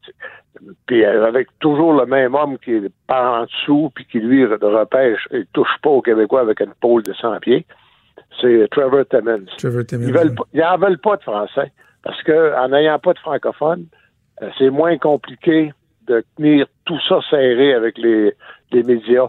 puis 0.86 1.04
avec 1.04 1.48
toujours 1.60 1.92
le 1.94 2.06
même 2.06 2.34
homme 2.34 2.58
qui 2.58 2.72
est 2.72 2.92
par 3.06 3.42
en 3.42 3.44
dessous, 3.44 3.90
puis 3.94 4.04
qui 4.06 4.20
lui 4.20 4.44
repêche, 4.44 5.26
il 5.32 5.46
touche 5.52 5.76
pas 5.82 5.90
aux 5.90 6.02
Québécois 6.02 6.40
avec 6.40 6.60
une 6.60 6.74
pôle 6.80 7.02
de 7.02 7.12
100 7.12 7.40
pieds. 7.40 7.66
C'est 8.40 8.68
Trevor 8.70 9.04
Timmons. 9.08 9.46
Trevor 9.58 9.84
Timmons. 9.86 10.08
Ils, 10.08 10.14
veulent, 10.14 10.34
n'en 10.54 10.76
veulent 10.78 10.98
pas 10.98 11.16
de 11.16 11.22
français, 11.22 11.72
parce 12.02 12.22
que 12.22 12.56
en 12.56 12.68
n'ayant 12.68 12.98
pas 12.98 13.12
de 13.12 13.18
francophone, 13.18 13.86
c'est 14.58 14.70
moins 14.70 14.98
compliqué 14.98 15.72
de 16.06 16.24
tenir 16.36 16.66
tout 16.84 16.98
ça 17.08 17.20
serré 17.28 17.74
avec 17.74 17.98
les, 17.98 18.34
les 18.72 18.82
médias. 18.82 19.28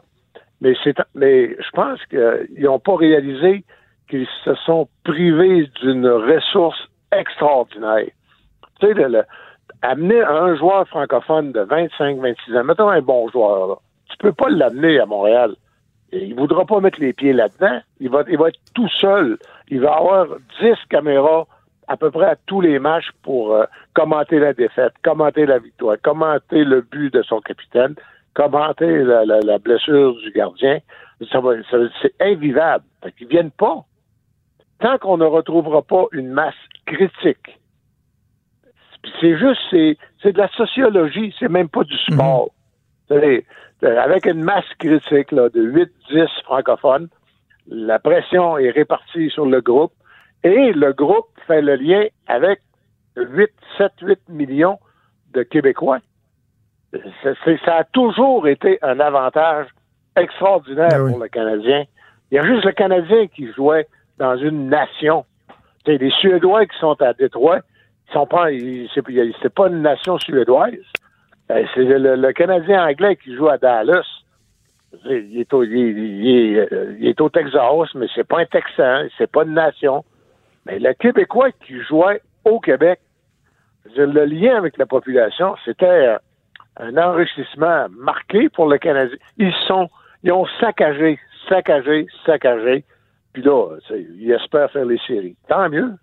Mais 0.61 0.75
c'est 0.83 0.95
mais 1.15 1.55
je 1.59 1.69
pense 1.73 1.99
qu'ils 2.05 2.63
n'ont 2.63 2.79
pas 2.79 2.95
réalisé 2.95 3.63
qu'ils 4.09 4.27
se 4.45 4.53
sont 4.65 4.87
privés 5.03 5.69
d'une 5.81 6.07
ressource 6.07 6.79
extraordinaire. 7.11 8.07
Tu 8.79 8.87
sais, 8.87 8.93
le, 8.93 9.23
amener 9.81 10.21
un 10.21 10.55
joueur 10.55 10.87
francophone 10.87 11.51
de 11.51 11.61
25-26 11.61 12.57
ans, 12.57 12.63
mettons 12.63 12.89
un 12.89 13.01
bon 13.01 13.29
joueur, 13.29 13.67
là, 13.67 13.75
tu 14.09 14.17
peux 14.17 14.33
pas 14.33 14.49
l'amener 14.49 14.99
à 14.99 15.05
Montréal. 15.05 15.55
Il 16.11 16.35
voudra 16.35 16.65
pas 16.65 16.81
mettre 16.81 16.99
les 16.99 17.13
pieds 17.13 17.31
là-dedans. 17.31 17.79
Il 17.99 18.09
va, 18.09 18.23
il 18.27 18.37
va 18.37 18.49
être 18.49 18.59
tout 18.75 18.89
seul. 18.89 19.37
Il 19.69 19.79
va 19.79 19.93
avoir 19.93 20.27
10 20.61 20.73
caméras 20.89 21.47
à 21.87 21.95
peu 21.95 22.11
près 22.11 22.25
à 22.25 22.35
tous 22.45 22.59
les 22.59 22.79
matchs 22.79 23.09
pour 23.23 23.53
euh, 23.53 23.65
commenter 23.93 24.39
la 24.39 24.53
défaite, 24.53 24.93
commenter 25.03 25.45
la 25.45 25.59
victoire, 25.59 25.95
commenter 26.01 26.63
le 26.65 26.81
but 26.81 27.13
de 27.13 27.21
son 27.23 27.39
capitaine 27.39 27.95
commenter 28.33 29.03
la, 29.03 29.57
blessure 29.59 30.15
du 30.15 30.31
gardien, 30.31 30.79
ça 31.31 31.41
c'est 32.01 32.13
invivable. 32.19 32.83
Fait 33.03 33.11
qu'ils 33.13 33.27
viennent 33.27 33.51
pas. 33.51 33.83
Tant 34.79 34.97
qu'on 34.97 35.17
ne 35.17 35.25
retrouvera 35.25 35.81
pas 35.81 36.05
une 36.11 36.29
masse 36.29 36.55
critique, 36.85 37.59
c'est 39.19 39.37
juste, 39.37 39.61
c'est, 39.69 40.31
de 40.31 40.37
la 40.37 40.49
sociologie, 40.49 41.33
c'est 41.39 41.49
même 41.49 41.69
pas 41.69 41.83
du 41.83 41.95
mhm. 42.09 42.15
sport. 42.15 42.49
Avec 43.09 44.25
une 44.25 44.43
masse 44.43 44.71
critique 44.79 45.31
là, 45.31 45.49
de 45.49 45.89
8-10 46.11 46.27
francophones, 46.43 47.09
la 47.67 47.99
pression 47.99 48.57
est 48.57 48.69
répartie 48.69 49.29
sur 49.29 49.45
le 49.45 49.61
groupe 49.61 49.93
et 50.43 50.71
le 50.71 50.93
groupe 50.93 51.27
fait 51.47 51.61
le 51.61 51.75
lien 51.75 52.05
avec 52.27 52.61
8, 53.17 53.49
7, 53.77 53.91
8 54.01 54.19
millions 54.29 54.79
de 55.33 55.43
Québécois 55.43 55.99
ça 57.63 57.77
a 57.77 57.83
toujours 57.85 58.47
été 58.47 58.77
un 58.81 58.99
avantage 58.99 59.67
extraordinaire 60.15 60.89
ben 60.89 61.09
pour 61.09 61.19
le 61.19 61.27
Canadien. 61.29 61.85
Il 62.31 62.35
y 62.35 62.39
a 62.39 62.45
juste 62.45 62.65
le 62.65 62.71
Canadien 62.71 63.27
qui 63.27 63.51
jouait 63.51 63.87
dans 64.17 64.37
une 64.37 64.69
nation. 64.69 65.25
C'est 65.85 65.97
les 65.97 66.11
Suédois 66.11 66.65
qui 66.65 66.77
sont 66.79 67.01
à 67.01 67.13
Détroit, 67.13 67.59
c'est 68.13 69.53
pas 69.53 69.67
une 69.67 69.81
nation 69.81 70.17
suédoise. 70.19 70.73
Euh, 71.51 71.65
c'est 71.73 71.83
le, 71.83 72.31
Canadien 72.33 72.87
anglais 72.87 73.15
qui 73.15 73.35
joue 73.35 73.49
à 73.49 73.57
Dallas. 73.57 74.05
Il 75.05 75.39
est 75.39 75.53
au, 75.53 75.63
il, 75.63 76.57
est, 77.01 77.21
au 77.21 77.29
Texas, 77.29 77.95
mais 77.95 78.07
c'est 78.13 78.27
pas 78.27 78.41
un 78.41 78.45
Texan, 78.45 79.07
c'est 79.17 79.31
pas 79.31 79.43
une 79.43 79.53
nation. 79.53 80.03
Mais 80.65 80.79
le 80.79 80.93
Québécois 80.93 81.51
qui 81.65 81.81
jouait 81.81 82.21
au 82.45 82.59
Québec, 82.59 82.99
le 83.95 84.25
lien 84.25 84.57
avec 84.57 84.77
la 84.77 84.85
population, 84.85 85.55
c'était 85.65 86.17
un 86.77 86.97
enrichissement 86.97 87.87
marqué 87.89 88.49
pour 88.49 88.67
le 88.67 88.77
Canadien. 88.77 89.17
Ils 89.37 89.53
sont, 89.67 89.89
ils 90.23 90.31
ont 90.31 90.45
saccagé, 90.59 91.19
saccagé, 91.47 92.07
saccagé. 92.25 92.83
Puis 93.33 93.43
là, 93.43 93.77
ils 94.19 94.31
espèrent 94.31 94.71
faire 94.71 94.85
les 94.85 94.99
séries. 95.07 95.35
Tant 95.47 95.69
mieux. 95.69 95.93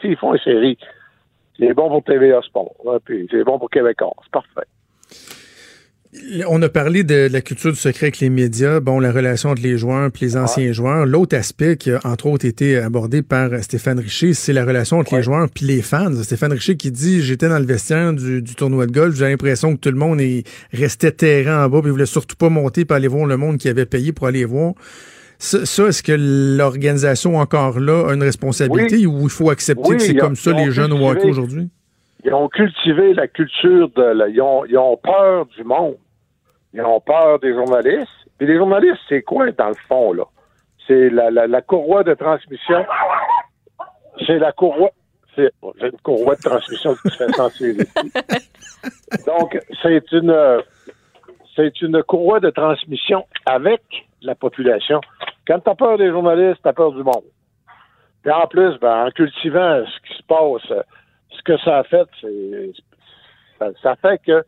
S'ils 0.00 0.16
font 0.16 0.32
les 0.32 0.40
séries, 0.40 0.78
c'est 1.58 1.74
bon 1.74 1.88
pour 1.88 2.04
TVA 2.04 2.40
Sport. 2.42 2.74
puis 3.04 3.26
c'est 3.30 3.44
bon 3.44 3.58
pour 3.58 3.70
Québécois. 3.70 4.14
C'est 4.22 4.32
parfait. 4.32 4.68
On 6.48 6.62
a 6.62 6.70
parlé 6.70 7.04
de 7.04 7.28
la 7.30 7.42
culture 7.42 7.70
du 7.70 7.76
secret 7.76 8.06
avec 8.06 8.20
les 8.20 8.30
médias, 8.30 8.80
bon, 8.80 8.98
la 8.98 9.12
relation 9.12 9.50
entre 9.50 9.60
les 9.62 9.76
joueurs 9.76 10.06
et 10.06 10.24
les 10.24 10.36
anciens 10.38 10.72
joueurs. 10.72 11.04
L'autre 11.04 11.36
aspect 11.36 11.76
qui 11.76 11.90
a 11.90 12.00
entre 12.04 12.26
autres 12.26 12.46
été 12.46 12.78
abordé 12.78 13.20
par 13.20 13.50
Stéphane 13.62 13.98
Richer, 13.98 14.32
c'est 14.32 14.54
la 14.54 14.64
relation 14.64 14.98
entre 14.98 15.16
les 15.16 15.22
joueurs 15.22 15.48
puis 15.54 15.66
les 15.66 15.82
fans. 15.82 16.14
Stéphane 16.22 16.52
Richer 16.52 16.76
qui 16.76 16.90
dit 16.90 17.20
j'étais 17.20 17.48
dans 17.50 17.58
le 17.58 17.66
vestiaire 17.66 18.14
du, 18.14 18.42
tournoi 18.42 18.86
de 18.86 18.92
golf, 18.92 19.16
j'ai 19.16 19.28
l'impression 19.28 19.76
que 19.76 19.80
tout 19.80 19.90
le 19.90 19.98
monde 19.98 20.20
est, 20.20 20.44
restait 20.72 21.12
terrain 21.12 21.66
en 21.66 21.68
bas, 21.68 21.82
puis 21.82 21.90
voulait 21.90 22.06
surtout 22.06 22.36
pas 22.36 22.48
monter 22.48 22.86
pour 22.86 22.96
aller 22.96 23.08
voir 23.08 23.26
le 23.26 23.36
monde 23.36 23.58
qui 23.58 23.68
avait 23.68 23.86
payé 23.86 24.12
pour 24.12 24.26
aller 24.26 24.46
voir. 24.46 24.72
Ça, 25.38 25.84
est-ce 25.84 26.02
que 26.02 26.12
l'organisation 26.58 27.36
encore 27.36 27.78
là 27.78 28.08
a 28.08 28.14
une 28.14 28.22
responsabilité 28.22 29.06
ou 29.06 29.22
il 29.22 29.30
faut 29.30 29.50
accepter 29.50 29.96
que 29.96 29.98
c'est 30.00 30.16
comme 30.16 30.34
ça 30.34 30.52
les 30.52 30.72
jeunes 30.72 30.92
au 30.92 31.08
hockey 31.08 31.28
aujourd'hui? 31.28 31.70
Ils 32.24 32.34
ont 32.34 32.48
cultivé 32.48 33.14
la 33.14 33.28
culture 33.28 33.88
de. 33.90 34.30
ils, 34.30 34.42
ont, 34.42 34.64
ils 34.64 34.76
ont 34.76 34.96
peur 34.96 35.46
du 35.46 35.62
monde. 35.62 35.96
Ils 36.74 36.82
ont 36.82 37.00
peur 37.00 37.38
des 37.38 37.54
journalistes. 37.54 38.10
Puis 38.36 38.48
les 38.48 38.56
journalistes, 38.56 38.98
c'est 39.08 39.22
quoi 39.22 39.50
dans 39.52 39.68
le 39.68 39.76
fond, 39.86 40.12
là? 40.12 40.24
C'est 40.86 41.10
la, 41.10 41.30
la, 41.30 41.46
la, 41.46 41.62
courroie 41.62 42.02
de 42.02 42.14
transmission. 42.14 42.84
C'est 44.26 44.38
la 44.38 44.52
courroie. 44.52 44.90
C'est 45.36 45.52
une 45.62 45.98
courroie 46.02 46.34
de 46.34 46.40
transmission 46.40 46.96
qui 46.96 47.16
fait 47.16 47.32
sensibiliser. 47.32 47.88
Donc, 49.26 49.56
c'est 49.82 50.12
une 50.12 50.62
c'est 51.54 51.80
une 51.82 52.02
courroie 52.02 52.40
de 52.40 52.50
transmission 52.50 53.26
avec 53.46 53.82
la 54.22 54.34
population. 54.34 55.00
Quand 55.48 55.60
tu 55.60 55.70
as 55.70 55.74
peur 55.74 55.98
des 55.98 56.10
journalistes, 56.10 56.60
tu 56.62 56.68
as 56.68 56.72
peur 56.72 56.92
du 56.92 57.02
monde. 57.02 57.24
Puis 58.22 58.30
en 58.30 58.46
plus, 58.46 58.78
ben, 58.78 59.06
en 59.06 59.10
cultivant 59.10 59.82
ce 59.86 60.08
qui 60.08 60.18
se 60.18 60.22
passe, 60.24 60.84
ce 61.30 61.42
que 61.42 61.56
ça 61.58 61.78
a 61.78 61.84
fait, 61.84 62.06
c'est 62.20 62.72
ça, 63.82 63.96
fait 63.96 64.20
que 64.24 64.44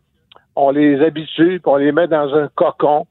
on 0.54 0.70
les 0.70 1.00
habitue, 1.00 1.60
puis 1.60 1.72
on 1.72 1.76
les 1.76 1.90
met 1.90 2.06
dans 2.06 2.34
un 2.34 2.48
cocon, 2.48 3.06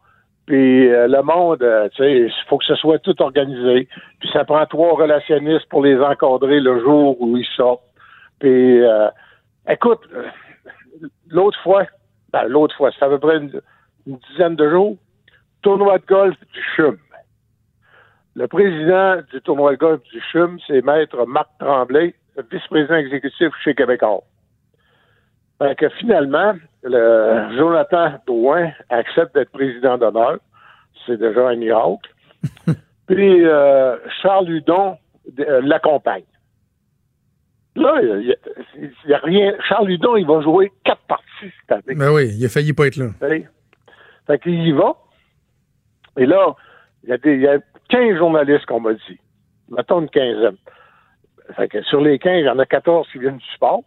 puis 0.46 0.92
euh, 0.92 1.08
le 1.08 1.22
monde, 1.22 1.62
euh, 1.62 1.88
tu 1.90 2.04
sais, 2.04 2.12
il 2.22 2.34
faut 2.48 2.58
que 2.58 2.66
ce 2.66 2.76
soit 2.76 3.00
tout 3.00 3.22
organisé. 3.22 3.88
Puis 4.20 4.30
ça 4.34 4.44
prend 4.46 4.66
trois 4.66 4.94
relationnistes 4.94 5.68
pour 5.70 5.84
les 5.84 6.00
encadrer 6.00 6.60
le 6.60 6.80
jour 6.82 7.22
où 7.22 7.38
ils 7.38 7.46
sortent. 7.56 7.84
Puis, 8.40 8.82
euh, 8.82 9.10
écoute, 9.70 10.00
l'autre 11.30 11.60
fois, 11.62 11.86
ben, 12.34 12.46
l'autre 12.46 12.76
fois, 12.76 12.90
c'est 12.98 13.06
à 13.06 13.10
peu 13.10 13.20
près 13.20 13.38
une, 13.38 13.62
dizaine 14.08 14.56
de 14.56 14.70
jours, 14.70 14.98
tournoi 15.62 16.00
de 16.00 16.06
golf 16.08 16.36
du 16.52 16.62
CHUM. 16.76 16.98
Le 18.36 18.48
président 18.48 19.18
du 19.32 19.42
tournoi 19.42 19.72
de 19.72 19.78
golf 19.78 20.02
du 20.04 20.22
CHUM, 20.32 20.60
c'est 20.68 20.84
Maître 20.84 21.26
Marc 21.26 21.50
Tremblay, 21.60 22.14
vice-président 22.52 22.96
exécutif 22.96 23.50
chez 23.64 23.74
Québécois. 23.74 24.24
Fait 25.58 25.76
que 25.76 25.90
finalement, 25.90 26.54
le 26.84 27.58
Jonathan 27.58 28.14
Drouin 28.26 28.72
accepte 28.90 29.36
d'être 29.36 29.52
président 29.52 29.98
d'honneur. 29.98 30.38
C'est 31.06 31.18
déjà 31.18 31.50
un 31.50 31.56
miracle. 31.56 32.10
Puis 33.08 33.46
euh, 33.46 33.98
Charles 34.22 34.50
Hudon 34.50 34.98
euh, 35.40 35.62
l'accompagne. 35.64 36.24
Là, 37.76 38.00
il 38.02 38.36
n'y 39.06 39.14
a, 39.14 39.18
rien. 39.20 39.54
Charles 39.68 39.92
Hudon, 39.92 40.16
il 40.16 40.26
va 40.26 40.42
jouer 40.42 40.72
quatre 40.84 41.02
parties 41.08 41.26
cette 41.42 41.72
année. 41.72 41.96
Ben 41.96 42.12
oui, 42.12 42.30
il 42.30 42.46
a 42.46 42.50
failli 42.50 42.74
pas 42.74 42.88
être 42.88 42.98
là. 42.98 43.10
Fait 43.20 44.40
qu'il 44.40 44.62
y 44.62 44.72
va. 44.72 44.96
Et 46.18 46.26
là, 46.26 46.56
il 47.04 47.10
y, 47.10 47.14
a 47.14 47.18
des, 47.18 47.36
il 47.36 47.42
y 47.42 47.48
a 47.48 47.60
15 47.90 48.18
journalistes 48.18 48.66
qu'on 48.66 48.80
m'a 48.80 48.94
dit. 48.94 49.20
Mettons 49.70 50.02
une 50.02 50.10
quinzaine. 50.10 50.58
sur 51.84 52.02
les 52.02 52.18
15, 52.20 52.40
il 52.40 52.46
y 52.46 52.50
en 52.50 52.60
a 52.60 52.66
14 52.66 53.08
qui 53.12 53.20
viennent 53.20 53.38
du 53.38 53.54
sport. 53.54 53.82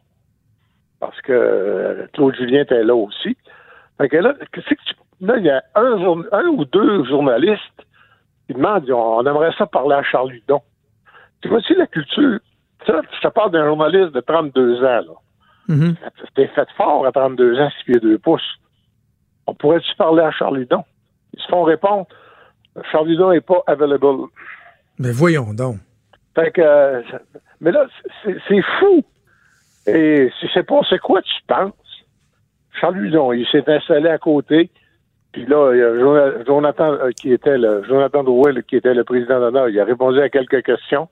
Parce 1.01 1.21
que 1.23 1.33
euh, 1.33 2.07
Claude 2.13 2.37
Julien 2.37 2.63
était 2.63 2.85
là 2.85 2.95
aussi. 2.95 3.37
Fait 3.99 4.09
que 4.09 4.17
là, 4.17 4.35
là, 5.21 5.37
il 5.37 5.45
y 5.45 5.51
a 5.51 5.63
un, 5.75 6.23
un 6.33 6.47
ou 6.47 6.65
deux 6.65 7.05
journalistes 7.05 7.87
qui 8.47 8.55
demandent 8.55 8.89
on, 8.91 9.27
aimerait 9.27 9.53
ça 9.59 9.67
parler 9.67 9.97
à 9.97 10.03
Charles 10.03 10.31
Ludon. 10.31 10.61
Tu 11.41 11.49
vois 11.49 11.59
aussi 11.59 11.75
la 11.75 11.87
culture? 11.87 12.39
Ça, 12.87 13.01
je 13.13 13.21
te 13.21 13.33
parle 13.33 13.51
d'un 13.51 13.67
journaliste 13.67 14.13
de 14.13 14.21
32 14.21 14.79
ans, 14.79 14.83
là. 14.83 15.03
Mm 15.69 15.93
C'était 16.27 16.49
fait 16.49 16.69
fort 16.77 17.07
à 17.07 17.13
32 17.13 17.61
ans, 17.61 17.71
6 17.79 17.85
pieds 17.85 18.01
2 18.01 18.19
pouces. 18.19 18.59
On 19.47 19.55
pourrait-tu 19.55 19.95
parler 19.97 20.23
à 20.23 20.31
Charles 20.33 20.59
Ludon? 20.59 20.85
Ils 21.35 21.41
se 21.41 21.49
font 21.49 21.63
répondre 21.63 22.07
Charles 22.91 23.09
Ludon 23.09 23.33
n'est 23.33 23.41
pas 23.41 23.63
available. 23.67 24.27
Mais 24.99 25.13
voyons 25.13 25.53
donc. 25.53 25.77
Fait 26.35 26.51
que, 26.51 27.03
mais 27.61 27.73
là, 27.73 27.87
c'est 28.25 28.63
fou. 28.79 29.05
Et 29.87 30.31
si 30.41 30.47
c'est 30.55 30.63
pas, 30.63 30.81
c'est 30.89 31.01
quoi 31.01 31.21
tu 31.23 31.35
penses? 31.47 31.73
Charles 32.81 32.97
Ludon, 32.97 33.33
il 33.33 33.47
s'est 33.49 33.69
installé 33.69 34.09
à 34.09 34.19
côté. 34.19 34.71
Puis 35.33 35.47
là, 35.47 35.73
il 35.73 35.79
y 35.79 35.83
a 35.83 36.45
Jonathan, 36.45 36.93
euh, 36.93 37.11
qui 37.11 37.33
était 37.33 37.57
le, 37.57 37.83
Jonathan 37.85 38.23
Drouet, 38.23 38.63
qui 38.69 38.77
était 38.77 38.95
le 38.95 39.05
président 39.05 39.41
d'honneur, 39.41 39.69
il 39.69 39.81
a 39.81 39.85
répondu 39.85 40.21
à 40.21 40.29
quelques 40.29 40.63
questions. 40.63 41.09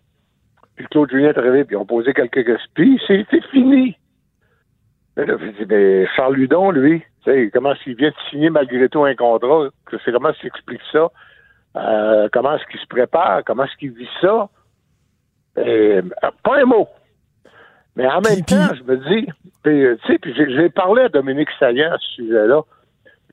Puis 0.77 0.87
Claude 0.91 1.11
Julien 1.11 1.31
est 1.31 1.39
arrivé, 1.39 1.65
puis 1.65 1.75
ils 1.75 1.79
ont 1.79 1.87
posé 1.87 2.13
quelques 2.13 2.45
questions. 2.45 2.71
Puis 2.75 3.01
c'était 3.07 3.41
fini. 3.51 3.97
Mais 5.17 5.27
là, 5.27 5.37
je 5.39 5.47
dis, 5.47 5.67
mais 5.69 6.07
Charles 6.15 6.37
Ludon, 6.37 6.71
lui, 6.71 7.03
comment 7.53 7.75
qu'il 7.75 7.97
vient 7.97 8.11
de 8.11 8.31
signer 8.31 8.51
malgré 8.51 8.89
tout 8.89 9.05
un 9.05 9.15
contrat? 9.15 9.69
C'est 10.05 10.13
comment 10.13 10.33
s'explique 10.41 10.83
ça? 10.93 11.11
Euh, 11.77 12.29
comment 12.33 12.57
est-ce 12.57 12.67
qu'il 12.71 12.81
se 12.81 12.87
prépare? 12.87 13.43
Comment 13.45 13.65
est-ce 13.65 13.77
qu'il 13.77 13.93
vit 13.93 14.09
ça? 14.21 14.49
Euh, 15.59 16.03
pas 16.43 16.61
un 16.61 16.65
mot. 16.65 16.89
Mais 17.97 18.07
en 18.07 18.21
même 18.21 18.45
temps, 18.45 18.75
je 18.75 18.83
me 18.85 18.97
dis, 18.97 19.27
tu 19.65 19.99
sais, 20.07 20.19
puis 20.19 20.35
j'ai 20.35 20.71
parlé 20.71 21.03
à 21.03 21.09
Dominique 21.09 21.49
Saillant 21.59 21.93
à 21.93 21.99
ce 21.99 22.15
sujet-là. 22.15 22.63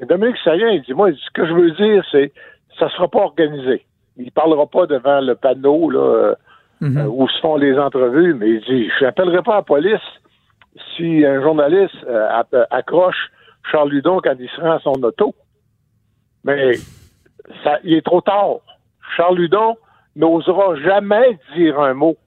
Dominique 0.01 0.37
Saillant, 0.43 0.67
il 0.67 0.81
dit, 0.81 0.93
moi, 0.93 1.11
ce 1.11 1.31
que 1.33 1.45
je 1.45 1.53
veux 1.53 1.71
dire, 1.71 2.03
c'est, 2.11 2.31
ça 2.77 2.89
sera 2.89 3.07
pas 3.07 3.19
organisé. 3.19 3.85
Il 4.17 4.31
parlera 4.31 4.65
pas 4.65 4.87
devant 4.87 5.21
le 5.21 5.35
panneau, 5.35 5.89
là, 5.89 6.35
mm-hmm. 6.81 7.05
où 7.05 7.27
se 7.27 7.39
font 7.39 7.55
les 7.55 7.77
entrevues, 7.77 8.33
mais 8.33 8.49
il 8.49 8.61
dit, 8.61 8.89
je 8.99 9.05
n'appellerai 9.05 9.41
pas 9.43 9.55
la 9.55 9.61
police 9.61 10.01
si 10.95 11.25
un 11.25 11.41
journaliste 11.41 11.95
euh, 12.07 12.43
accroche 12.69 13.31
Charles 13.71 13.89
Ludon 13.89 14.19
quand 14.23 14.35
il 14.39 14.49
se 14.49 14.61
rend 14.61 14.71
à 14.71 14.79
son 14.79 15.03
auto. 15.03 15.35
Mais 16.43 16.73
ça, 17.63 17.79
il 17.83 17.93
est 17.93 18.05
trop 18.05 18.21
tard. 18.21 18.59
Charles 19.15 19.37
Ludon 19.37 19.77
n'osera 20.15 20.75
jamais 20.81 21.39
dire 21.55 21.79
un 21.79 21.93
mot 21.93 22.17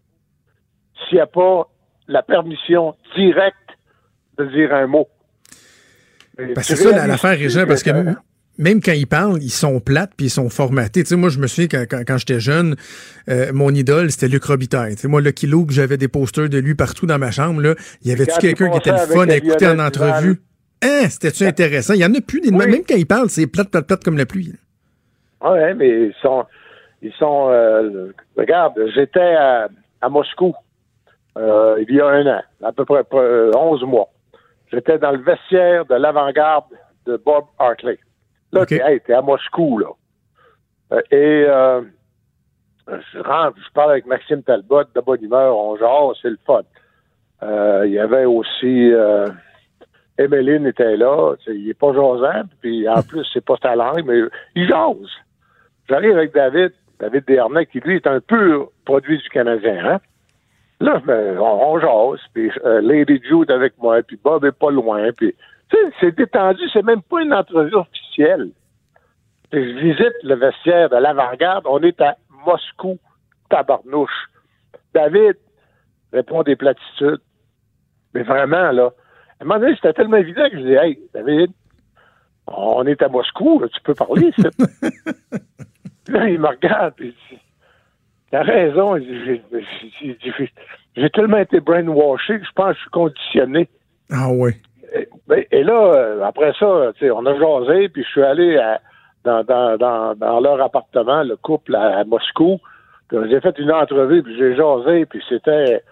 s'il 1.09 1.16
n'y 1.16 1.23
a 1.23 1.27
pas 1.27 1.68
la 2.09 2.23
permission 2.23 2.95
directe 3.16 3.57
de 4.39 4.45
dire 4.47 4.75
un 4.75 4.87
mot. 4.87 5.09
c'est 6.37 6.77
ça 6.77 7.07
l'affaire, 7.07 7.39
Régent, 7.39 7.66
parce 7.66 7.83
que 7.83 7.91
même 8.59 8.83
quand 8.83 8.93
ils 8.93 9.07
parlent, 9.07 9.43
ils 9.43 9.51
sont 9.51 9.81
plates 9.81 10.12
puis 10.16 10.27
ils 10.27 10.31
sont 10.31 10.51
formatés. 10.51 11.03
Tu 11.03 11.09
sais, 11.09 11.16
moi, 11.16 11.31
je 11.31 11.39
me 11.39 11.47
souviens 11.47 11.66
quand, 11.66 12.05
quand, 12.07 12.18
j'étais 12.18 12.41
jeune, 12.41 12.77
euh, 13.29 13.53
mon 13.55 13.71
idole, 13.71 14.11
c'était 14.11 14.29
Luc 14.29 14.45
Robitaille. 14.45 14.97
Tu 14.97 15.03
sais, 15.03 15.09
moi, 15.09 15.23
Lucky 15.23 15.47
Luke, 15.47 15.71
j'avais 15.71 15.97
des 15.97 16.09
posters 16.09 16.49
de 16.49 16.59
lui 16.59 16.75
partout 16.75 17.07
dans 17.07 17.18
ma 17.18 17.31
chambre. 17.31 17.62
Là. 17.62 17.75
Y 18.05 18.12
avait-tu 18.12 18.39
quelqu'un 18.39 18.71
qui 18.71 18.77
était 18.77 18.93
le 18.93 18.99
fun 18.99 19.29
à 19.29 19.37
écouter 19.37 19.66
en 19.66 19.79
entrevue? 19.79 20.43
Hein, 20.83 21.09
c'était-tu 21.09 21.45
intéressant? 21.45 21.95
Il 21.95 22.01
y 22.01 22.05
en 22.05 22.14
a 22.14 22.21
plus 22.21 22.41
des... 22.41 22.51
Même 22.51 22.83
quand 22.87 22.97
ils 22.97 23.07
parlent, 23.07 23.31
c'est 23.31 23.47
plate, 23.47 23.71
plate, 23.71 23.87
plate 23.87 24.05
comme 24.05 24.18
la 24.18 24.27
pluie. 24.27 24.53
Oui, 25.43 25.74
mais 25.74 25.88
ils 25.88 26.14
sont... 26.22 26.45
Ils 27.03 27.12
sont... 27.14 27.49
Euh, 27.51 28.12
regarde, 28.36 28.74
j'étais 28.95 29.34
à, 29.34 29.68
Moscou 30.09 30.55
euh, 31.38 31.82
il 31.88 31.95
y 31.95 32.01
a 32.01 32.07
un 32.07 32.26
an, 32.26 32.43
à 32.62 32.72
peu 32.72 32.84
près 32.84 33.05
11 33.12 33.84
mois. 33.84 34.09
J'étais 34.72 34.99
dans 34.99 35.12
le 35.12 35.18
vestiaire 35.18 35.84
de 35.86 35.95
l'avant-garde 35.95 36.64
de 37.07 37.16
Bob 37.16 37.45
Hartley. 37.59 37.99
Là, 38.53 38.62
okay. 38.62 39.01
t'es 39.07 39.12
à 39.12 39.22
Moscou, 39.22 39.78
là. 39.78 39.88
Euh, 40.93 41.01
et 41.11 41.45
euh, 41.49 41.82
je 42.86 43.18
rentre, 43.20 43.57
je 43.64 43.72
parle 43.72 43.93
avec 43.93 44.07
Maxime 44.07 44.43
Talbot, 44.43 44.84
de 44.95 45.01
bonne 45.01 45.22
humeur, 45.22 45.57
on 45.57 45.76
genre, 45.76 46.16
c'est 46.20 46.30
le 46.30 46.38
fun. 46.45 46.62
Euh, 47.43 47.84
il 47.86 47.93
y 47.93 47.99
avait 47.99 48.24
aussi 48.24 48.93
euh, 48.93 49.28
Emeline 50.18 50.66
était 50.66 50.97
là, 50.97 51.34
il 51.47 51.70
est 51.70 51.74
pas 51.74 51.93
jasant, 51.93 52.43
puis 52.61 52.88
en 52.88 53.03
plus, 53.03 53.26
c'est 53.32 53.45
pas 53.45 53.57
sa 53.62 53.74
langue, 53.74 54.05
mais 54.05 54.20
il 54.55 54.68
jase. 54.68 55.11
J'arrive 55.91 56.16
avec 56.16 56.32
David, 56.32 56.72
David 57.01 57.24
Dernay, 57.26 57.66
qui 57.66 57.80
lui 57.80 57.97
est 57.97 58.07
un 58.07 58.20
pur 58.20 58.70
produit 58.84 59.18
du 59.18 59.28
Canadien, 59.28 59.84
hein? 59.84 60.01
Là, 60.78 61.03
ben, 61.05 61.36
on, 61.38 61.74
on 61.74 61.78
jase, 61.80 62.20
puis 62.32 62.51
Lady 62.64 63.20
Jude 63.28 63.51
avec 63.51 63.76
moi, 63.76 64.03
puis 64.03 64.18
Bob 64.22 64.47
est 64.47 64.53
pas 64.53 64.70
loin, 64.70 65.11
puis 65.12 65.34
c'est 66.01 66.16
détendu, 66.16 66.62
c'est 66.72 66.84
même 66.84 67.03
pas 67.03 67.22
une 67.22 67.34
entrevue 67.34 67.74
officielle. 67.74 68.51
Je 69.53 69.59
visite 69.59 70.14
le 70.22 70.36
vestiaire 70.36 70.88
de 70.91 70.97
l'avant-garde, 70.97 71.66
on 71.68 71.82
est 71.82 72.01
à 72.01 72.16
Moscou, 72.47 72.99
tabarnouche. 73.49 74.30
David 74.95 75.36
répond 76.12 76.43
des 76.43 76.57
platitudes. 76.57 77.20
Mais 78.14 78.22
vraiment, 78.22 78.70
là, 78.72 78.91
à 79.41 79.43
un 79.43 79.47
moment 79.47 79.61
donné, 79.61 79.74
c'était 79.76 79.93
tellement 79.93 80.16
évident 80.16 80.49
que 80.51 80.59
je 80.59 80.62
dis 80.62 80.72
Hey, 80.72 80.99
David, 81.14 81.51
on 82.47 82.86
est 82.86 83.03
à 83.03 83.09
Moscou, 83.09 83.62
tu 83.72 83.80
peux 83.82 83.95
parler, 83.95 84.32
là, 86.11 86.28
il 86.28 86.40
me 86.40 86.48
regarde, 86.48 86.94
et 87.00 87.06
il 87.06 87.12
dit 87.12 87.42
T'as 88.30 88.42
raison, 88.42 88.96
j'ai 90.96 91.11
tellement 91.11 91.38
été 91.38 91.58
brainwashé 91.61 92.38
que 92.38 92.46
je 92.46 92.52
pense 92.52 92.72
que 92.72 92.74
je 92.74 92.80
suis 92.80 92.90
conditionné. 92.90 93.68
Ah 94.11 94.28
oui. 94.30 94.52
Ben, 95.26 95.44
et, 95.50 95.62
là, 95.62 95.94
euh, 95.94 96.22
après 96.22 96.52
ça, 96.58 96.66
on 96.66 97.26
a 97.26 97.38
jasé, 97.38 97.88
puis 97.88 98.02
je 98.04 98.08
suis 98.08 98.22
allé 98.22 98.61
dans, 99.24 99.44
dans, 99.44 100.40
leur 100.40 100.61
appartement, 100.62 101.22
le 101.22 101.36
couple 101.36 101.74
à, 101.74 102.04
Moscou. 102.04 102.61
J'ai 103.12 103.40
fait 103.40 103.58
une 103.58 103.72
entrevue, 103.72 104.22
puis 104.22 104.36
j'ai 104.36 104.54
jasé, 104.54 105.06
puis 105.06 105.22
c'était, 105.28 105.82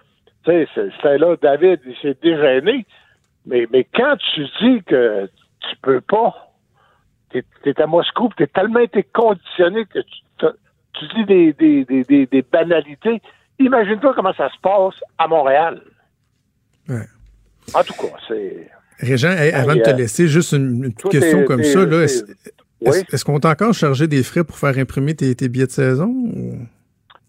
c'était 0.45 1.17
là, 1.17 1.35
David, 1.41 1.81
il 1.85 1.95
s'est 2.01 2.17
dégêné. 2.21 2.85
Mais, 3.45 3.67
mais 3.71 3.83
quand 3.83 4.15
tu 4.33 4.45
dis 4.61 4.83
que 4.83 5.29
tu 5.59 5.75
peux 5.81 6.01
pas, 6.01 6.48
tu 7.31 7.43
es, 7.65 7.81
à 7.81 7.87
Moscou, 7.87 8.29
tu 8.35 8.43
es 8.43 8.47
tellement 8.47 8.79
été 8.79 9.03
conditionné 9.03 9.85
que 9.85 9.99
tu, 9.99 10.45
tu 10.93 11.05
dis 11.15 11.25
des, 11.25 11.53
des, 11.53 12.03
des, 12.03 12.25
des 12.25 12.41
banalités. 12.41 13.21
Imagine-toi 13.59 14.13
comment 14.15 14.33
ça 14.33 14.49
se 14.49 14.59
passe 14.61 14.95
à 15.17 15.27
Montréal. 15.27 15.81
Ouais. 16.87 17.05
En 17.73 17.83
tout 17.83 17.93
cas, 17.93 18.15
c'est. 18.27 18.69
Régent, 18.99 19.33
avant 19.53 19.75
de 19.75 19.81
te 19.81 19.89
laisser, 19.91 20.27
juste 20.27 20.51
une, 20.51 20.93
petite 20.93 21.11
question 21.11 21.45
comme 21.45 21.63
ça. 21.63 21.79
Est-ce 22.81 23.23
qu'on 23.23 23.39
t'a 23.39 23.51
encore 23.51 23.73
chargé 23.73 24.07
des 24.07 24.23
frais 24.23 24.43
pour 24.43 24.57
faire 24.57 24.77
imprimer 24.77 25.15
tes, 25.15 25.49
billets 25.49 25.67
de 25.67 25.71
saison? 25.71 26.07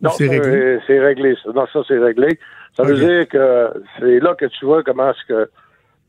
non, 0.01 0.11
c'est 0.11 0.29
réglé? 0.29 0.79
C'est 0.87 0.99
réglé. 0.99 1.37
Non, 1.55 1.67
ça, 1.73 1.81
c'est 1.87 1.99
réglé. 1.99 2.39
Ça 2.77 2.85
veut 2.85 2.97
dire 2.97 3.29
que 3.29 3.69
c'est 3.99 4.21
là 4.21 4.35
que 4.35 4.47
tu 4.47 4.65
vois 4.65 4.83
comment 4.83 5.11
est-ce 5.11 5.27
que 5.27 5.51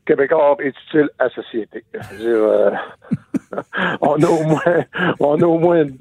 Québécois 0.06 0.56
est 0.60 0.68
utile 0.68 1.10
à 1.18 1.24
la 1.24 1.30
société. 1.30 1.84
Euh, 2.20 2.70
on 4.00 4.22
a 4.22 4.28
au 4.28 4.42
moins, 4.42 4.84
on 5.20 5.40
a 5.40 5.46
au 5.46 5.58
moins 5.58 5.84
7-8 5.84 5.94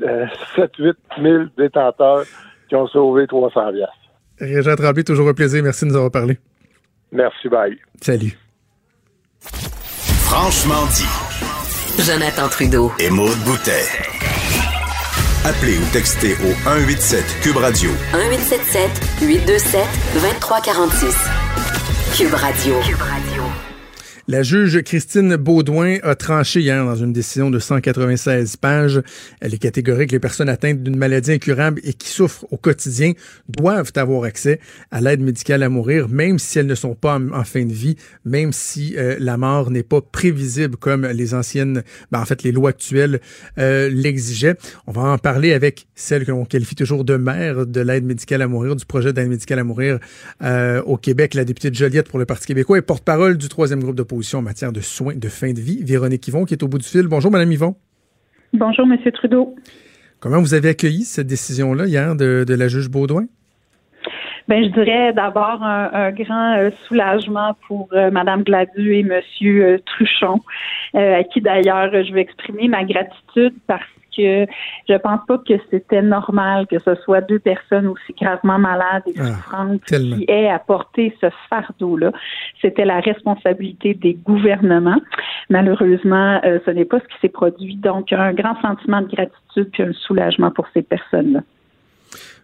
euh, 0.58 0.94
000 1.22 1.44
détenteurs 1.58 2.24
qui 2.68 2.76
ont 2.76 2.88
sauvé 2.88 3.28
300 3.28 3.72
vias. 3.74 3.88
Régent 4.40 4.76
Tremblay, 4.76 5.04
toujours 5.04 5.30
un 5.30 5.34
plaisir. 5.34 5.64
Merci 5.64 5.86
de 5.86 5.92
nous 5.92 5.96
avoir 5.96 6.12
parlé. 6.12 6.40
Merci, 7.12 7.48
bye. 7.48 7.78
Salut. 8.02 8.38
Franchement 9.42 10.86
dit. 10.96 12.02
Jonathan 12.02 12.48
Trudeau. 12.48 12.92
Et 13.00 13.10
Maude 13.10 13.38
Boutet. 13.46 13.86
Appelez 15.44 15.78
ou 15.78 15.86
textez 15.92 16.34
au 16.34 16.54
187 16.64 17.42
Cube 17.42 17.58
Radio. 17.58 17.90
1877 18.14 19.22
827 19.22 19.86
2346. 20.14 21.16
Cube 22.16 22.34
Radio. 22.34 22.80
Cube 22.82 23.02
Radio. 23.02 23.41
La 24.32 24.44
juge 24.44 24.82
Christine 24.84 25.36
Baudouin 25.36 25.98
a 26.04 26.16
tranché 26.16 26.62
hier 26.62 26.86
dans 26.86 26.96
une 26.96 27.12
décision 27.12 27.52
de 27.52 27.60
196 27.60 28.56
pages. 28.56 29.02
Elle 29.42 29.54
est 29.54 29.58
catégorique. 29.58 30.14
Les 30.14 30.22
personnes 30.22 30.48
atteintes 30.48 30.82
d'une 30.82 30.96
maladie 30.96 31.34
incurable 31.34 31.82
et 31.84 31.92
qui 31.92 32.08
souffrent 32.08 32.46
au 32.50 32.56
quotidien 32.56 33.12
doivent 33.50 33.92
avoir 33.98 34.24
accès 34.24 34.62
à 34.90 35.02
l'aide 35.02 35.20
médicale 35.20 35.64
à 35.64 35.68
mourir, 35.68 36.08
même 36.08 36.40
si 36.40 36.60
elles 36.60 36.66
ne 36.66 36.76
sont 36.76 36.96
pas 36.96 37.20
en, 37.20 37.44
fin 37.44 37.66
de 37.66 37.74
vie, 37.74 37.98
même 38.24 38.54
si 38.54 38.96
euh, 38.98 39.18
la 39.20 39.36
mort 39.36 39.70
n'est 39.70 39.84
pas 39.84 40.00
prévisible 40.00 40.78
comme 40.78 41.06
les 41.08 41.34
anciennes, 41.34 41.84
ben, 42.14 42.22
en 42.22 42.26
fait, 42.26 42.44
les 42.44 42.54
lois 42.54 42.70
actuelles 42.70 43.20
euh, 43.58 43.90
l'exigeaient. 43.92 44.56
On 44.88 44.94
va 44.94 45.02
en 45.02 45.18
parler 45.18 45.52
avec 45.52 45.88
celle 45.94 46.24
que 46.24 46.32
l'on 46.32 46.46
qualifie 46.46 46.76
toujours 46.76 47.04
de 47.04 47.18
mère 47.18 47.66
de 47.68 47.82
l'aide 47.82 48.06
médicale 48.06 48.44
à 48.44 48.48
mourir, 48.48 48.78
du 48.78 48.86
projet 48.86 49.12
d'aide 49.12 49.28
médicale 49.28 49.60
à 49.60 49.66
mourir 49.66 50.00
euh, 50.42 50.82
au 50.84 50.96
Québec, 50.96 51.34
la 51.34 51.44
députée 51.44 51.70
de 51.70 51.76
Joliette 51.76 52.08
pour 52.08 52.18
le 52.18 52.26
Parti 52.26 52.48
québécois 52.48 52.78
et 52.78 52.82
porte-parole 52.82 53.38
du 53.38 53.50
troisième 53.50 53.82
groupe 53.82 53.98
d'opposition 53.98 54.21
en 54.34 54.42
matière 54.42 54.72
de 54.72 54.80
soins 54.80 55.16
de 55.16 55.28
fin 55.28 55.54
de 55.54 55.60
vie. 55.60 55.84
Véronique 55.84 56.28
Yvon 56.28 56.46
qui 56.46 56.54
est 56.54 56.64
au 56.64 56.68
bout 56.68 56.78
du 56.78 56.88
fil. 56.88 57.08
Bonjour, 57.08 57.32
Madame 57.32 57.52
Yvon. 57.52 57.76
Bonjour, 58.54 58.86
Monsieur 58.86 59.12
Trudeau. 59.12 59.56
Comment 60.20 60.40
vous 60.40 60.54
avez 60.54 60.70
accueilli 60.70 61.04
cette 61.04 61.28
décision-là 61.28 61.88
hier 61.88 62.16
de, 62.16 62.46
la 62.48 62.68
juge 62.68 62.90
Baudouin? 62.90 63.26
Ben, 64.48 64.64
je 64.64 64.70
dirais 64.70 65.14
d'abord 65.14 65.64
un, 65.64 66.12
grand 66.12 66.58
euh, 66.58 66.70
soulagement 66.88 67.56
pour 67.68 67.90
euh, 67.94 68.12
Madame 68.12 68.44
Gladu 68.44 68.96
et 68.96 69.04
Monsieur 69.04 69.80
Truchon, 69.86 70.42
à 70.94 71.24
qui 71.24 71.42
d'ailleurs 71.42 71.92
je 72.04 72.12
veux 72.12 72.20
exprimer 72.20 72.68
ma 72.68 72.84
gratitude 72.84 73.54
parce 73.68 73.84
que 74.16 74.46
je 74.90 74.98
pense 74.98 75.20
pas 75.28 75.38
que 75.38 75.54
c'était 75.70 76.02
normal 76.02 76.68
que 76.68 76.80
ce 76.80 76.96
soit 76.96 77.22
deux 77.22 77.40
personnes 77.40 77.88
aussi 77.88 78.14
gravement 78.20 78.60
malades 78.60 79.04
et 79.08 79.14
ah, 79.20 79.26
souffrantes 79.26 79.84
qui 79.84 80.26
aient 80.28 80.50
à 80.50 80.60
porter 80.60 81.16
ce 81.22 81.28
fardeau-là. 81.50 82.12
C'était 82.62 82.86
la 82.86 83.00
responsabilité 83.00 83.94
des 83.94 84.14
gouvernements. 84.14 85.02
Malheureusement, 85.50 86.40
ce 86.44 86.72
n'est 86.72 86.86
pas 86.86 87.00
ce 87.00 87.06
qui 87.06 87.20
s'est 87.22 87.30
produit. 87.30 87.76
Donc, 87.76 88.12
un 88.14 88.34
grand 88.34 88.60
sentiment 88.62 89.02
de 89.02 89.08
gratitude 89.08 89.70
puis 89.72 89.84
un 89.84 89.94
soulagement 89.94 90.52
pour 90.52 90.68
ces 90.74 90.82
personnes-là. 90.82 91.42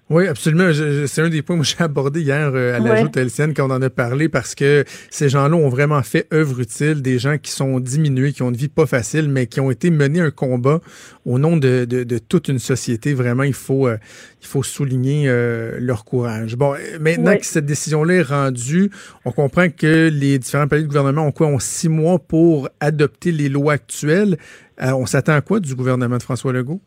Oui, 0.09 0.25
absolument. 0.27 0.71
C'est 1.05 1.21
un 1.21 1.29
des 1.29 1.41
points 1.41 1.57
que 1.59 1.63
j'ai 1.65 1.79
abordé 1.79 2.21
hier 2.21 2.51
euh, 2.53 2.77
à 2.77 2.79
la 2.79 3.03
ouais. 3.03 3.11
LCN 3.13 3.53
quand 3.53 3.69
on 3.69 3.73
en 3.73 3.81
a 3.81 3.89
parlé 3.89 4.29
parce 4.29 4.55
que 4.55 4.85
ces 5.09 5.27
gens-là 5.27 5.55
ont 5.55 5.67
vraiment 5.67 6.01
fait 6.01 6.27
œuvre 6.34 6.61
utile, 6.61 7.01
des 7.01 7.19
gens 7.19 7.38
qui 7.38 7.51
sont 7.51 7.81
diminués, 7.81 8.31
qui 8.31 8.41
ont 8.41 8.49
une 8.49 8.55
vie 8.55 8.69
pas 8.69 8.85
facile, 8.85 9.27
mais 9.27 9.47
qui 9.47 9.59
ont 9.59 9.69
été 9.69 9.89
menés 9.89 10.21
un 10.21 10.31
combat 10.31 10.79
au 11.25 11.39
nom 11.39 11.57
de, 11.57 11.84
de, 11.84 12.17
toute 12.19 12.47
une 12.47 12.59
société. 12.59 13.13
Vraiment, 13.13 13.43
il 13.43 13.53
faut, 13.53 13.88
euh, 13.88 13.97
il 14.41 14.47
faut 14.47 14.63
souligner 14.63 15.25
euh, 15.27 15.77
leur 15.79 16.05
courage. 16.05 16.55
Bon, 16.55 16.75
maintenant 17.01 17.35
que 17.35 17.45
cette 17.45 17.65
décision-là 17.65 18.13
est 18.13 18.21
rendue, 18.21 18.89
on 19.25 19.34
comprend 19.34 19.69
que 19.69 20.07
les 20.07 20.39
différents 20.39 20.69
paliers 20.69 20.84
de 20.84 20.88
gouvernement 20.88 21.27
ont 21.27 21.31
quoi? 21.34 21.47
Ont 21.47 21.59
six 21.59 21.89
mois 21.89 22.19
pour 22.19 22.69
adopter 22.79 23.34
les 23.34 23.49
lois 23.49 23.73
actuelles. 23.73 24.38
on 24.79 25.05
s'attend 25.05 25.34
à 25.34 25.41
quoi 25.41 25.59
du 25.59 25.75
gouvernement 25.75 26.17
de 26.17 26.23
François 26.23 26.53
Legault? 26.53 26.79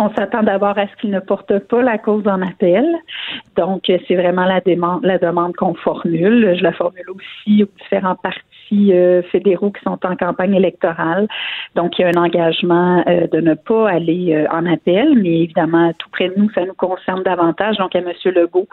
On 0.00 0.14
s'attend 0.14 0.44
d'abord 0.44 0.78
à 0.78 0.86
ce 0.86 0.94
qu'il 1.00 1.10
ne 1.10 1.18
porte 1.18 1.58
pas 1.58 1.82
la 1.82 1.98
cause 1.98 2.24
en 2.28 2.40
appel. 2.40 2.86
Donc, 3.56 3.82
c'est 3.86 4.14
vraiment 4.14 4.44
la 4.44 4.60
demande, 4.60 5.04
la 5.04 5.18
demande 5.18 5.56
qu'on 5.56 5.74
formule. 5.74 6.54
Je 6.56 6.62
la 6.62 6.72
formule 6.72 7.10
aussi 7.10 7.64
aux 7.64 7.68
différents 7.82 8.14
partis 8.14 8.92
euh, 8.92 9.22
fédéraux 9.32 9.72
qui 9.72 9.82
sont 9.82 9.98
en 10.04 10.14
campagne 10.14 10.54
électorale. 10.54 11.26
Donc, 11.74 11.98
il 11.98 12.02
y 12.02 12.04
a 12.04 12.08
un 12.10 12.22
engagement 12.22 13.02
euh, 13.08 13.26
de 13.26 13.40
ne 13.40 13.54
pas 13.54 13.90
aller 13.90 14.34
euh, 14.34 14.46
en 14.52 14.66
appel, 14.66 15.16
mais 15.16 15.40
évidemment, 15.40 15.92
tout 15.98 16.08
près 16.10 16.28
de 16.28 16.34
nous, 16.36 16.48
ça 16.50 16.64
nous 16.64 16.74
concerne 16.74 17.24
davantage, 17.24 17.76
donc 17.78 17.96
à 17.96 17.98
M. 17.98 18.12
Legault, 18.26 18.68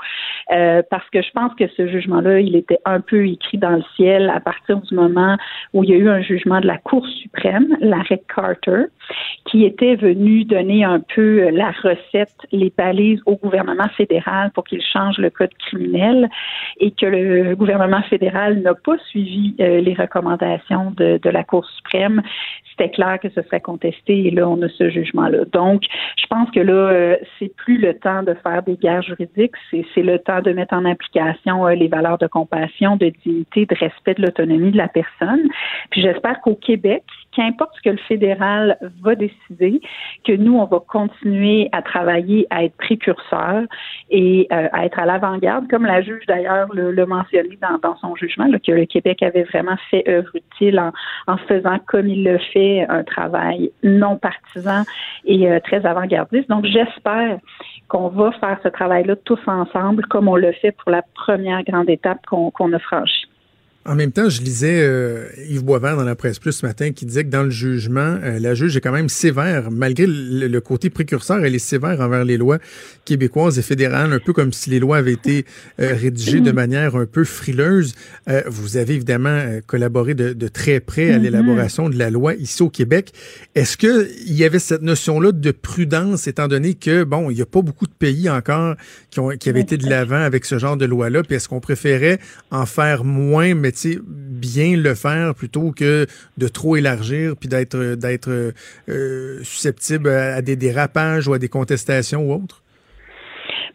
parce 0.47 1.09
que 1.11 1.23
je 1.23 1.31
pense 1.31 1.55
que 1.55 1.67
ce 1.69 1.87
jugement-là, 1.87 2.39
il 2.39 2.55
était 2.55 2.79
un 2.85 2.99
peu 2.99 3.25
écrit 3.25 3.57
dans 3.57 3.71
le 3.71 3.83
ciel 3.95 4.29
à 4.29 4.39
partir 4.41 4.79
du 4.79 4.93
moment 4.93 5.37
où 5.73 5.83
il 5.83 5.89
y 5.89 5.93
a 5.93 5.97
eu 5.97 6.09
un 6.09 6.21
jugement 6.21 6.59
de 6.59 6.67
la 6.67 6.77
Cour 6.77 7.07
suprême, 7.07 7.75
l'arrêt 7.79 8.21
Carter, 8.33 8.85
qui 9.45 9.65
était 9.65 9.95
venu 9.95 10.43
donner 10.45 10.83
un 10.83 10.99
peu 10.99 11.49
la 11.49 11.71
recette, 11.71 12.35
les 12.51 12.71
balises 12.75 13.21
au 13.25 13.35
gouvernement 13.35 13.87
fédéral 13.95 14.51
pour 14.51 14.63
qu'il 14.63 14.81
change 14.81 15.17
le 15.17 15.29
code 15.29 15.53
criminel 15.59 16.29
et 16.79 16.91
que 16.91 17.05
le 17.05 17.55
gouvernement 17.55 18.01
fédéral 18.03 18.61
n'a 18.61 18.73
pas 18.73 18.97
suivi 19.09 19.55
les 19.57 19.93
recommandations 19.93 20.91
de, 20.97 21.29
la 21.29 21.43
Cour 21.43 21.65
suprême, 21.65 22.21
c'était 22.71 22.91
clair 22.91 23.19
que 23.21 23.29
ce 23.29 23.41
serait 23.43 23.61
contesté 23.61 24.27
et 24.27 24.31
là, 24.31 24.47
on 24.49 24.61
a 24.61 24.69
ce 24.69 24.89
jugement-là. 24.89 25.45
Donc, 25.53 25.83
je 26.17 26.25
pense 26.27 26.49
que 26.51 26.59
là, 26.59 26.73
euh, 26.73 27.17
c'est 27.39 27.55
plus 27.55 27.77
le 27.77 27.97
temps 27.97 28.23
de 28.23 28.33
faire 28.43 28.63
des 28.63 28.75
guerres 28.75 29.01
juridiques, 29.01 29.53
c'est 29.71 30.01
le 30.01 30.19
temps 30.19 30.41
de 30.41 30.51
mettre 30.51 30.73
en 30.73 30.85
application 30.85 31.67
euh, 31.67 31.75
les 31.75 31.87
valeurs 31.87 32.17
de 32.17 32.27
compassion, 32.27 32.97
de 32.97 33.11
dignité, 33.23 33.65
de 33.65 33.75
respect 33.75 34.15
de 34.15 34.23
l'autonomie 34.23 34.71
de 34.71 34.77
la 34.77 34.87
personne. 34.87 35.47
Puis 35.89 36.01
j'espère 36.01 36.41
qu'au 36.41 36.55
Québec, 36.55 37.03
qu'importe 37.35 37.71
ce 37.75 37.81
que 37.81 37.89
le 37.89 37.97
fédéral 38.07 38.77
va 39.01 39.15
décider, 39.15 39.81
que 40.25 40.31
nous, 40.33 40.57
on 40.57 40.65
va 40.65 40.79
continuer 40.79 41.69
à 41.71 41.81
travailler, 41.81 42.47
à 42.49 42.63
être 42.63 42.75
précurseurs 42.77 43.63
et 44.09 44.47
euh, 44.51 44.67
à 44.71 44.85
être 44.85 44.99
à 44.99 45.05
l'avant-garde, 45.05 45.67
comme 45.69 45.85
la 45.85 46.01
juge 46.01 46.25
d'ailleurs 46.27 46.67
le, 46.73 47.05
mentionné 47.05 47.57
dans, 47.61 47.95
son 47.97 48.15
jugement, 48.15 48.45
que 48.65 48.71
le 48.71 48.85
Québec 48.85 49.21
avait 49.21 49.43
vraiment 49.43 49.77
fait 49.89 50.07
œuvre 50.07 50.31
utile 50.35 50.79
en, 50.79 50.91
en, 51.27 51.37
faisant 51.37 51.77
comme 51.87 52.07
il 52.07 52.23
le 52.23 52.37
fait 52.37 52.85
un 52.87 53.03
travail 53.03 53.71
non 53.83 54.17
partisan 54.17 54.83
et 55.25 55.51
euh, 55.51 55.59
très 55.59 55.85
avant-gardiste. 55.85 56.49
Donc 56.49 56.65
j'espère 56.65 57.39
qu'on 57.87 58.09
va 58.09 58.31
faire 58.33 58.59
ce 58.63 58.69
travail-là 58.69 59.15
tous 59.25 59.39
ensemble, 59.47 60.05
comme 60.07 60.27
on 60.27 60.35
le 60.35 60.51
fait 60.53 60.71
pour 60.71 60.91
la 60.91 61.03
première 61.13 61.63
grande 61.63 61.89
étape 61.89 62.25
qu'on 62.25 62.73
a 62.73 62.79
franchie. 62.79 63.24
En 63.87 63.93
même 63.93 64.11
temps, 64.11 64.29
je 64.29 64.41
lisais 64.41 64.81
euh, 64.81 65.27
Yves 65.47 65.63
Boisvert 65.63 65.95
dans 65.95 66.03
la 66.03 66.15
presse 66.15 66.39
plus 66.39 66.53
ce 66.53 66.65
matin 66.65 66.91
qui 66.91 67.05
disait 67.05 67.23
que 67.23 67.29
dans 67.29 67.43
le 67.43 67.51
jugement, 67.51 68.17
euh, 68.23 68.39
la 68.39 68.55
juge 68.55 68.75
est 68.75 68.81
quand 68.81 68.91
même 68.91 69.09
sévère, 69.09 69.69
malgré 69.69 70.07
le, 70.07 70.59
côté 70.59 70.89
précurseur, 70.89 71.45
elle 71.45 71.53
est 71.53 71.59
sévère 71.59 72.01
envers 72.01 72.25
les 72.25 72.37
lois 72.37 72.57
québécoises 73.05 73.59
et 73.59 73.61
fédérales, 73.61 74.11
un 74.11 74.17
peu 74.17 74.33
comme 74.33 74.53
si 74.53 74.71
les 74.71 74.79
lois 74.79 74.97
avaient 74.97 75.13
été 75.13 75.45
euh, 75.79 75.93
rédigées 75.93 76.39
de 76.39 76.51
manière 76.51 76.95
un 76.95 77.05
peu 77.05 77.23
frileuse. 77.23 77.93
vous 78.47 78.77
avez 78.77 78.95
évidemment 78.95 79.59
collaboré 79.67 80.15
de, 80.15 80.33
de, 80.33 80.47
très 80.47 80.79
près 80.79 81.11
à 81.11 81.17
mm-hmm. 81.17 81.21
l'élaboration 81.21 81.89
de 81.89 81.99
la 81.99 82.09
loi 82.09 82.33
ici 82.33 82.63
au 82.63 82.71
Québec. 82.71 83.13
Est-ce 83.53 83.77
que 83.77 84.09
il 84.25 84.33
y 84.33 84.45
avait 84.45 84.57
cette 84.57 84.81
notion-là 84.81 85.31
de 85.31 85.51
prudence, 85.51 86.25
étant 86.25 86.47
donné 86.47 86.73
que 86.73 87.03
bon, 87.03 87.29
il 87.29 87.35
n'y 87.35 87.41
a 87.43 87.45
pas 87.45 87.61
beaucoup 87.61 87.85
de 87.85 87.93
pays 87.93 88.31
encore 88.31 88.75
qui 89.11 89.19
ont 89.19 89.29
qui 89.29 89.49
avaient 89.49 89.61
été 89.61 89.77
de 89.77 89.87
l'avant 89.87 90.15
avec 90.15 90.45
ce 90.45 90.57
genre 90.57 90.75
de 90.75 90.85
loi-là, 90.85 91.21
puis 91.21 91.35
est-ce 91.35 91.47
qu'on 91.47 91.59
préférait 91.59 92.19
en 92.49 92.65
faire 92.65 93.03
moins, 93.03 93.53
mais 93.53 93.74
bien 94.05 94.77
le 94.77 94.95
faire 94.95 95.35
plutôt 95.35 95.71
que 95.71 96.07
de 96.37 96.47
trop 96.47 96.75
élargir 96.75 97.35
puis 97.37 97.49
d'être 97.49 97.95
d'être 97.95 98.53
euh, 98.89 99.43
susceptible 99.43 100.09
à 100.09 100.41
des 100.41 100.55
dérapages 100.55 101.27
ou 101.27 101.33
à 101.33 101.39
des 101.39 101.49
contestations 101.49 102.29
ou 102.29 102.33
autres? 102.33 102.64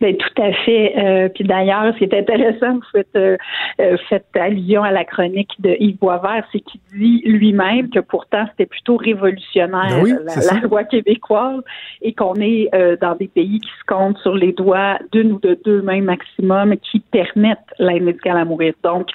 Ben, 0.00 0.16
tout 0.16 0.42
à 0.42 0.52
fait. 0.64 0.94
Euh, 0.96 1.28
puis 1.28 1.44
d'ailleurs, 1.44 1.92
ce 1.92 1.98
qui 1.98 2.04
est 2.04 2.18
intéressant, 2.18 2.76
vous 2.76 2.82
faites, 2.90 3.16
euh, 3.16 3.36
euh, 3.82 3.98
faites 4.08 4.24
allusion 4.34 4.82
à 4.82 4.90
la 4.90 5.04
chronique 5.04 5.50
de 5.58 5.76
Yves 5.78 5.98
Boisvert, 5.98 6.42
c'est 6.52 6.60
qu'il 6.60 6.80
dit 6.94 7.20
lui-même 7.26 7.90
que 7.90 8.00
pourtant 8.00 8.46
c'était 8.50 8.64
plutôt 8.64 8.96
révolutionnaire 8.96 10.02
ben 10.02 10.24
la, 10.24 10.60
loi 10.60 10.84
québécoise 10.84 11.60
et 12.00 12.14
qu'on 12.14 12.34
est 12.36 12.70
dans 13.00 13.14
des 13.14 13.28
pays 13.28 13.60
qui 13.60 13.68
se 13.68 13.84
comptent 13.86 14.16
sur 14.18 14.34
les 14.34 14.52
doigts 14.52 14.98
d'une 15.12 15.32
ou 15.32 15.38
de 15.38 15.58
deux 15.64 15.82
mains 15.82 16.00
maximum 16.00 16.76
qui 16.78 17.00
permettent 17.00 17.58
l'aide 17.78 18.02
médicale 18.02 18.38
à 18.38 18.44
mourir. 18.46 18.72
Donc, 18.82 19.08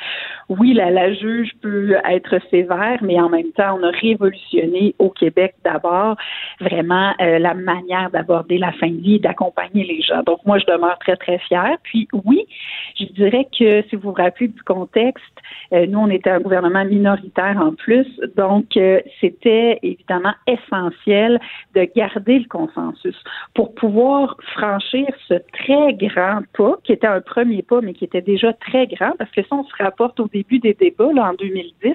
oui, 0.49 0.73
la, 0.73 0.91
la 0.91 1.13
juge 1.13 1.51
peut 1.61 1.95
être 2.07 2.37
sévère, 2.51 2.99
mais 3.01 3.19
en 3.19 3.29
même 3.29 3.51
temps, 3.53 3.79
on 3.79 3.83
a 3.83 3.91
révolutionné 3.91 4.93
au 4.99 5.09
Québec 5.09 5.55
d'abord 5.63 6.15
vraiment 6.59 7.13
la 7.19 7.53
manière 7.55 8.11
d'aborder 8.11 8.59
la 8.59 8.71
fin 8.73 8.89
de 8.89 9.01
vie, 9.01 9.19
d'accompagner 9.19 9.83
les 9.83 10.01
gens. 10.01 10.21
Donc, 10.23 10.39
moi, 10.45 10.59
je 10.59 10.74
demeure 10.75 10.97
très, 10.99 11.15
très 11.15 11.39
fière. 11.39 11.77
Puis 11.83 12.07
oui, 12.13 12.45
je 12.99 13.05
dirais 13.05 13.47
que 13.57 13.81
si 13.89 13.95
vous 13.95 14.09
vous 14.09 14.13
rappelez 14.13 14.47
du 14.47 14.61
contexte, 14.63 15.23
euh, 15.73 15.85
nous, 15.87 15.99
on 15.99 16.09
était 16.09 16.29
un 16.29 16.39
gouvernement 16.39 16.85
minoritaire 16.85 17.57
en 17.59 17.73
plus, 17.73 18.07
donc 18.35 18.77
euh, 18.77 18.99
c'était 19.19 19.79
évidemment 19.83 20.33
essentiel 20.47 21.39
de 21.73 21.87
garder 21.95 22.39
le 22.39 22.47
consensus 22.47 23.15
pour 23.53 23.73
pouvoir 23.75 24.37
franchir 24.53 25.07
ce 25.27 25.35
très 25.53 25.93
grand 25.93 26.41
pas, 26.57 26.77
qui 26.83 26.93
était 26.93 27.07
un 27.07 27.21
premier 27.21 27.61
pas, 27.61 27.81
mais 27.81 27.93
qui 27.93 28.05
était 28.05 28.21
déjà 28.21 28.53
très 28.53 28.87
grand, 28.87 29.11
parce 29.17 29.31
que 29.31 29.41
si 29.41 29.53
on 29.53 29.63
se 29.63 29.83
rapporte 29.83 30.19
au 30.19 30.27
début 30.27 30.59
des 30.59 30.73
débats, 30.73 31.11
là, 31.13 31.31
en 31.31 31.33
2010, 31.33 31.93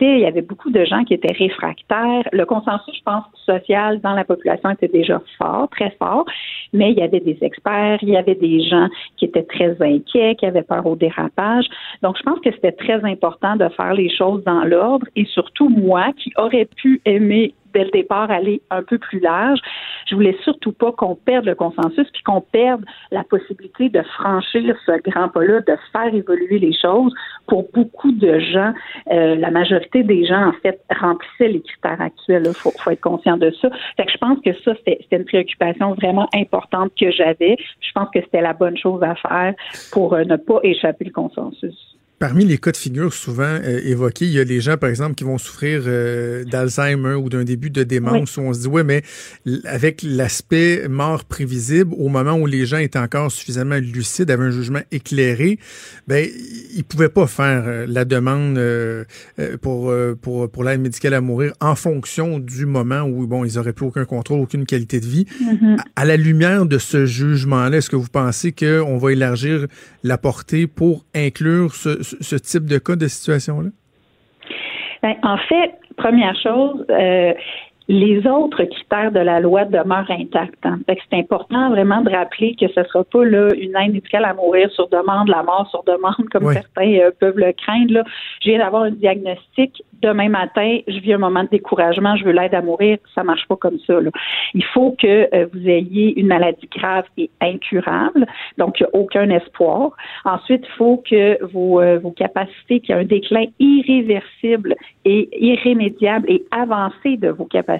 il 0.00 0.20
y 0.20 0.26
avait 0.26 0.42
beaucoup 0.42 0.70
de 0.70 0.84
gens 0.84 1.04
qui 1.04 1.14
étaient 1.14 1.32
réfractaires. 1.32 2.28
Le 2.32 2.44
consensus, 2.44 2.94
je 2.96 3.02
pense, 3.02 3.24
social 3.46 4.00
dans 4.00 4.14
la 4.14 4.24
population 4.24 4.70
était 4.70 4.88
déjà 4.88 5.20
fort, 5.38 5.68
très 5.70 5.90
fort, 5.98 6.24
mais 6.72 6.92
il 6.92 6.98
y 6.98 7.02
avait 7.02 7.20
des 7.20 7.38
experts, 7.40 7.98
il 8.02 8.10
y 8.10 8.16
avait 8.16 8.34
des 8.34 8.62
gens 8.62 8.88
qui 9.16 9.24
étaient 9.26 9.44
très 9.44 9.76
inquiets, 9.80 10.34
qui 10.36 10.46
avaient 10.46 10.62
peur 10.62 10.86
au 10.86 10.96
dérapage. 10.96 11.66
Donc, 12.02 12.16
je 12.18 12.22
pense 12.22 12.40
que 12.40 12.50
c'était 12.52 12.72
très 12.72 13.04
important 13.04 13.56
de 13.56 13.68
faire 13.70 13.94
les 13.94 14.10
choses 14.14 14.42
dans 14.44 14.64
l'ordre 14.64 15.06
et 15.16 15.24
surtout 15.26 15.68
moi 15.68 16.12
qui 16.16 16.32
aurais 16.36 16.66
pu 16.66 17.00
aimer 17.04 17.54
dès 17.72 17.84
le 17.84 17.90
départ 17.90 18.30
aller 18.30 18.62
un 18.70 18.82
peu 18.82 18.98
plus 18.98 19.20
large. 19.20 19.60
Je 20.08 20.14
voulais 20.14 20.36
surtout 20.42 20.72
pas 20.72 20.92
qu'on 20.92 21.14
perde 21.14 21.46
le 21.46 21.54
consensus 21.54 22.08
puis 22.12 22.22
qu'on 22.22 22.40
perde 22.40 22.84
la 23.10 23.24
possibilité 23.24 23.88
de 23.88 24.02
franchir 24.02 24.76
ce 24.86 24.92
grand 25.10 25.28
pas-là, 25.28 25.60
de 25.60 25.76
faire 25.92 26.14
évoluer 26.14 26.58
les 26.58 26.72
choses. 26.72 27.14
Pour 27.46 27.68
beaucoup 27.72 28.12
de 28.12 28.38
gens, 28.38 28.72
euh, 29.10 29.34
la 29.36 29.50
majorité 29.50 30.02
des 30.02 30.24
gens, 30.26 30.48
en 30.48 30.52
fait, 30.62 30.80
remplissaient 31.00 31.48
les 31.48 31.62
critères 31.62 32.00
actuels. 32.00 32.44
Il 32.46 32.54
faut, 32.54 32.72
faut, 32.78 32.90
être 32.90 33.00
conscient 33.00 33.36
de 33.36 33.50
ça. 33.60 33.68
Fait 33.96 34.06
que 34.06 34.12
je 34.12 34.18
pense 34.18 34.38
que 34.44 34.52
ça, 34.64 34.72
c'était 34.84 35.16
une 35.16 35.24
préoccupation 35.24 35.94
vraiment 35.94 36.28
importante 36.34 36.92
que 36.98 37.10
j'avais. 37.10 37.56
Je 37.80 37.92
pense 37.94 38.08
que 38.12 38.20
c'était 38.20 38.40
la 38.40 38.52
bonne 38.52 38.76
chose 38.76 39.02
à 39.02 39.14
faire 39.14 39.54
pour 39.92 40.14
euh, 40.14 40.24
ne 40.24 40.36
pas 40.36 40.60
échapper 40.62 41.04
le 41.04 41.12
consensus. 41.12 41.89
Parmi 42.20 42.44
les 42.44 42.58
cas 42.58 42.70
de 42.70 42.76
figure 42.76 43.14
souvent 43.14 43.44
euh, 43.44 43.80
évoqués, 43.82 44.26
il 44.26 44.32
y 44.32 44.38
a 44.38 44.44
les 44.44 44.60
gens, 44.60 44.76
par 44.76 44.90
exemple, 44.90 45.14
qui 45.14 45.24
vont 45.24 45.38
souffrir 45.38 45.84
euh, 45.86 46.44
d'Alzheimer 46.44 47.14
ou 47.14 47.30
d'un 47.30 47.44
début 47.44 47.70
de 47.70 47.82
démence 47.82 48.36
où 48.36 48.42
on 48.42 48.52
se 48.52 48.60
dit, 48.60 48.66
ouais, 48.66 48.84
mais 48.84 49.02
avec 49.64 50.02
l'aspect 50.02 50.86
mort 50.86 51.24
prévisible, 51.24 51.94
au 51.96 52.08
moment 52.08 52.34
où 52.34 52.44
les 52.44 52.66
gens 52.66 52.76
étaient 52.76 52.98
encore 52.98 53.32
suffisamment 53.32 53.76
lucides, 53.76 54.30
avaient 54.30 54.44
un 54.44 54.50
jugement 54.50 54.82
éclairé, 54.92 55.58
ben, 56.08 56.28
ils 56.76 56.84
pouvaient 56.84 57.08
pas 57.08 57.26
faire 57.26 57.64
euh, 57.66 57.86
la 57.88 58.04
demande 58.04 58.60
pour, 59.62 59.92
pour, 60.20 60.50
pour 60.50 60.64
l'aide 60.64 60.82
médicale 60.82 61.14
à 61.14 61.22
mourir 61.22 61.54
en 61.60 61.74
fonction 61.74 62.38
du 62.38 62.66
moment 62.66 63.00
où, 63.00 63.26
bon, 63.26 63.46
ils 63.46 63.58
auraient 63.58 63.72
plus 63.72 63.86
aucun 63.86 64.04
contrôle, 64.04 64.40
aucune 64.40 64.66
qualité 64.66 65.00
de 65.00 65.06
vie. 65.06 65.24
Mm-hmm. 65.42 65.78
à, 65.96 66.04
la 66.04 66.18
lumière 66.18 66.66
de 66.66 66.76
ce 66.76 67.06
jugement-là, 67.06 67.78
est-ce 67.78 67.88
que 67.88 67.96
vous 67.96 68.08
pensez 68.12 68.52
qu'on 68.52 68.98
va 68.98 69.12
élargir 69.12 69.66
la 70.04 70.18
portée 70.18 70.66
pour 70.66 71.06
inclure 71.14 71.74
ce, 71.74 72.02
ce 72.02 72.09
type 72.36 72.66
de 72.66 72.78
cas, 72.78 72.96
de 72.96 73.08
situation-là? 73.08 73.70
Ben, 75.02 75.14
en 75.22 75.38
fait, 75.38 75.78
première 75.96 76.36
chose, 76.42 76.84
euh, 76.90 77.32
les 77.88 78.24
autres 78.26 78.62
critères 78.64 79.10
de 79.10 79.18
la 79.18 79.40
loi 79.40 79.64
demeurent 79.64 80.10
intacts. 80.10 80.64
Hein. 80.64 80.78
c'est 80.86 81.18
important 81.18 81.70
vraiment 81.70 82.02
de 82.02 82.10
rappeler 82.10 82.54
que 82.54 82.68
ce 82.68 82.80
ne 82.80 82.84
sera 82.84 83.04
pas 83.04 83.24
là, 83.24 83.48
une 83.54 83.76
aide 83.76 83.92
médicale 83.92 84.24
à 84.24 84.34
mourir 84.34 84.70
sur 84.70 84.88
demande, 84.88 85.28
la 85.28 85.42
mort 85.42 85.68
sur 85.70 85.82
demande, 85.82 86.28
comme 86.30 86.52
certains 86.52 86.94
euh, 87.00 87.10
peuvent 87.18 87.38
le 87.38 87.52
craindre. 87.52 87.92
Là. 87.94 88.04
Je 88.42 88.50
viens 88.50 88.58
d'avoir 88.58 88.84
un 88.84 88.90
diagnostic, 88.90 89.82
demain 90.02 90.28
matin, 90.28 90.78
je 90.86 90.98
vis 91.00 91.14
un 91.14 91.18
moment 91.18 91.42
de 91.42 91.48
découragement, 91.48 92.16
je 92.16 92.24
veux 92.24 92.32
l'aide 92.32 92.54
à 92.54 92.62
mourir, 92.62 92.98
ça 93.14 93.24
marche 93.24 93.46
pas 93.48 93.56
comme 93.56 93.78
ça. 93.86 94.00
Là. 94.00 94.10
Il 94.54 94.64
faut 94.64 94.94
que 94.98 95.28
euh, 95.34 95.46
vous 95.52 95.68
ayez 95.68 96.18
une 96.18 96.28
maladie 96.28 96.68
grave 96.74 97.04
et 97.18 97.28
incurable, 97.40 98.26
donc 98.56 98.78
il 98.78 98.84
n'y 98.84 98.86
a 98.86 99.00
aucun 99.00 99.28
espoir. 99.30 99.90
Ensuite, 100.24 100.64
il 100.64 100.76
faut 100.76 101.02
que 101.08 101.42
vos, 101.46 101.80
euh, 101.80 101.98
vos 101.98 102.12
capacités, 102.12 102.80
qu'il 102.80 102.94
y 102.94 102.98
ait 102.98 103.02
un 103.02 103.04
déclin 103.04 103.46
irréversible 103.58 104.76
et 105.04 105.28
irrémédiable 105.40 106.30
et 106.30 106.44
avancé 106.52 107.16
de 107.16 107.30
vos 107.30 107.46
capacités. 107.46 107.79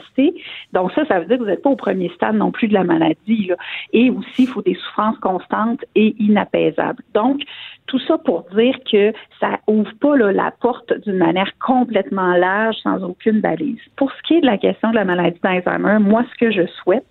Donc 0.73 0.93
ça, 0.93 1.05
ça 1.07 1.21
veut 1.21 1.27
dire 1.27 1.39
que 1.39 1.43
vous 1.43 1.49
n'êtes 1.49 1.63
pas 1.63 1.71
au 1.71 1.77
premier 1.77 2.11
stade 2.11 2.37
non 2.37 2.51
plus 2.51 2.69
de 2.69 2.75
la 2.75 2.85
maladie. 2.85 3.51
Et 3.93 4.11
aussi, 4.11 4.43
il 4.43 4.49
faut 4.49 4.63
des 4.63 4.75
souffrances 4.75 5.19
constantes 5.19 5.85
et 5.95 6.15
inapaisables. 6.19 7.03
Donc, 7.15 7.43
tout 7.87 7.99
ça 8.07 8.19
pour 8.19 8.47
dire 8.55 8.77
que 8.91 9.13
ça 9.41 9.59
ouvre 9.67 9.91
pas 10.01 10.17
la 10.17 10.53
porte 10.61 10.93
d'une 11.05 11.17
manière 11.17 11.51
complètement 11.59 12.37
large, 12.37 12.77
sans 12.83 13.03
aucune 13.03 13.41
balise. 13.41 13.81
Pour 13.97 14.13
ce 14.13 14.23
qui 14.23 14.35
est 14.35 14.41
de 14.41 14.47
la 14.47 14.59
question 14.59 14.91
de 14.91 14.95
la 14.95 15.05
maladie 15.05 15.41
d'Alzheimer, 15.43 15.99
moi, 15.99 16.25
ce 16.33 16.39
que 16.39 16.53
je 16.53 16.67
souhaite, 16.83 17.09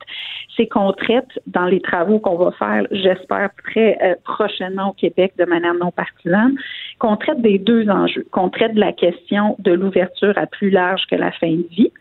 c'est 0.55 0.67
qu'on 0.67 0.93
traite 0.93 1.39
dans 1.47 1.65
les 1.65 1.81
travaux 1.81 2.19
qu'on 2.19 2.37
va 2.37 2.51
faire, 2.51 2.83
j'espère 2.91 3.49
très 3.65 3.97
euh, 4.01 4.15
prochainement 4.23 4.89
au 4.89 4.93
Québec 4.93 5.33
de 5.37 5.45
manière 5.45 5.73
non 5.73 5.91
partisane, 5.91 6.55
qu'on 6.99 7.15
traite 7.15 7.41
des 7.41 7.57
deux 7.57 7.89
enjeux, 7.89 8.25
qu'on 8.31 8.49
traite 8.49 8.75
de 8.75 8.79
la 8.79 8.91
question 8.91 9.55
de 9.59 9.71
l'ouverture 9.71 10.37
à 10.37 10.45
plus 10.45 10.69
large 10.69 11.01
que 11.09 11.15
la 11.15 11.31
fin 11.31 11.51
de 11.51 11.65
vie, 11.71 11.91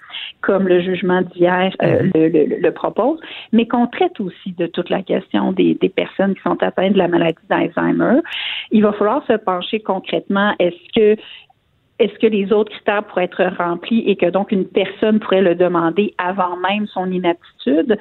comme 0.40 0.68
le 0.68 0.80
jugement 0.80 1.22
d'hier 1.22 1.72
euh, 1.82 2.02
mhm. 2.02 2.60
le, 2.60 2.70
propose, 2.70 3.18
mais 3.52 3.66
qu'on 3.66 3.86
traite 3.86 4.18
aussi 4.20 4.52
de 4.58 4.66
toute 4.66 4.90
la 4.90 5.02
question 5.02 5.52
des, 5.52 5.74
des 5.74 5.88
personnes 5.88 6.34
qui 6.34 6.42
sont 6.42 6.60
atteintes 6.62 6.94
de 6.94 6.98
la 6.98 7.08
maladie 7.08 7.38
d'Alzheimer. 7.48 8.20
Il 8.70 8.82
va 8.82 8.92
falloir 8.92 9.24
se 9.26 9.34
pencher 9.34 9.80
concrètement. 9.80 10.54
Est-ce 10.58 10.92
que 11.16 11.20
est-ce 11.98 12.16
que 12.18 12.26
les 12.26 12.52
autres 12.52 12.70
critères 12.70 13.04
pourraient 13.04 13.24
être 13.24 13.44
remplis 13.58 14.04
et 14.06 14.16
que 14.16 14.26
donc 14.26 14.52
une 14.52 14.66
personne 14.66 15.18
pourrait 15.18 15.42
le 15.42 15.54
demander 15.54 16.14
avant 16.18 16.56
même 16.56 16.86
son 16.86 17.10
inaptitude? 17.10 17.98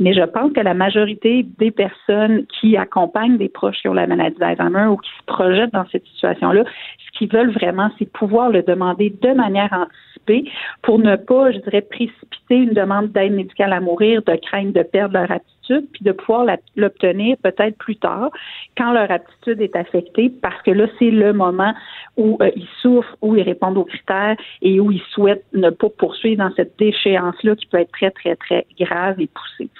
Mais 0.00 0.14
je 0.14 0.22
pense 0.22 0.52
que 0.52 0.60
la 0.60 0.74
majorité 0.74 1.46
des 1.58 1.70
personnes 1.70 2.46
qui 2.46 2.76
accompagnent 2.76 3.38
des 3.38 3.48
proches 3.48 3.80
qui 3.80 3.88
ont 3.88 3.94
la 3.94 4.06
maladie 4.06 4.38
d'Alzheimer 4.38 4.86
ou 4.86 4.96
qui 4.96 5.10
se 5.10 5.24
projettent 5.26 5.72
dans 5.72 5.86
cette 5.92 6.04
situation-là, 6.06 6.64
ce 6.64 7.18
qu'ils 7.18 7.30
veulent 7.30 7.52
vraiment, 7.52 7.90
c'est 7.98 8.10
pouvoir 8.12 8.50
le 8.50 8.62
demander 8.62 9.10
de 9.10 9.32
manière 9.32 9.72
anticipée 9.72 10.50
pour 10.82 10.98
ne 10.98 11.16
pas, 11.16 11.52
je 11.52 11.58
dirais, 11.58 11.82
précipiter 11.82 12.56
une 12.56 12.74
demande 12.74 13.12
d'aide 13.12 13.32
médicale 13.32 13.72
à 13.72 13.80
mourir 13.80 14.22
de 14.22 14.34
crainte 14.36 14.72
de 14.72 14.82
perdre 14.82 15.14
leur 15.14 15.30
aptitude 15.30 15.55
puis 15.92 16.04
de 16.04 16.12
pouvoir 16.12 16.46
l'obtenir 16.76 17.36
peut-être 17.42 17.76
plus 17.78 17.96
tard, 17.96 18.30
quand 18.76 18.92
leur 18.92 19.10
aptitude 19.10 19.60
est 19.60 19.76
affectée, 19.76 20.30
parce 20.42 20.60
que 20.62 20.70
là, 20.70 20.86
c'est 20.98 21.10
le 21.10 21.32
moment 21.32 21.74
où 22.16 22.38
euh, 22.40 22.50
ils 22.56 22.68
souffrent, 22.80 23.16
où 23.22 23.36
ils 23.36 23.42
répondent 23.42 23.78
aux 23.78 23.84
critères 23.84 24.36
et 24.62 24.80
où 24.80 24.90
ils 24.90 25.02
souhaitent 25.10 25.44
ne 25.52 25.70
pas 25.70 25.88
poursuivre 25.88 26.44
dans 26.44 26.54
cette 26.54 26.78
déchéance-là 26.78 27.56
qui 27.56 27.66
peut 27.66 27.78
être 27.78 27.92
très, 27.92 28.10
très, 28.10 28.36
très 28.36 28.66
grave 28.78 29.20
et 29.20 29.28
poussée. 29.28 29.70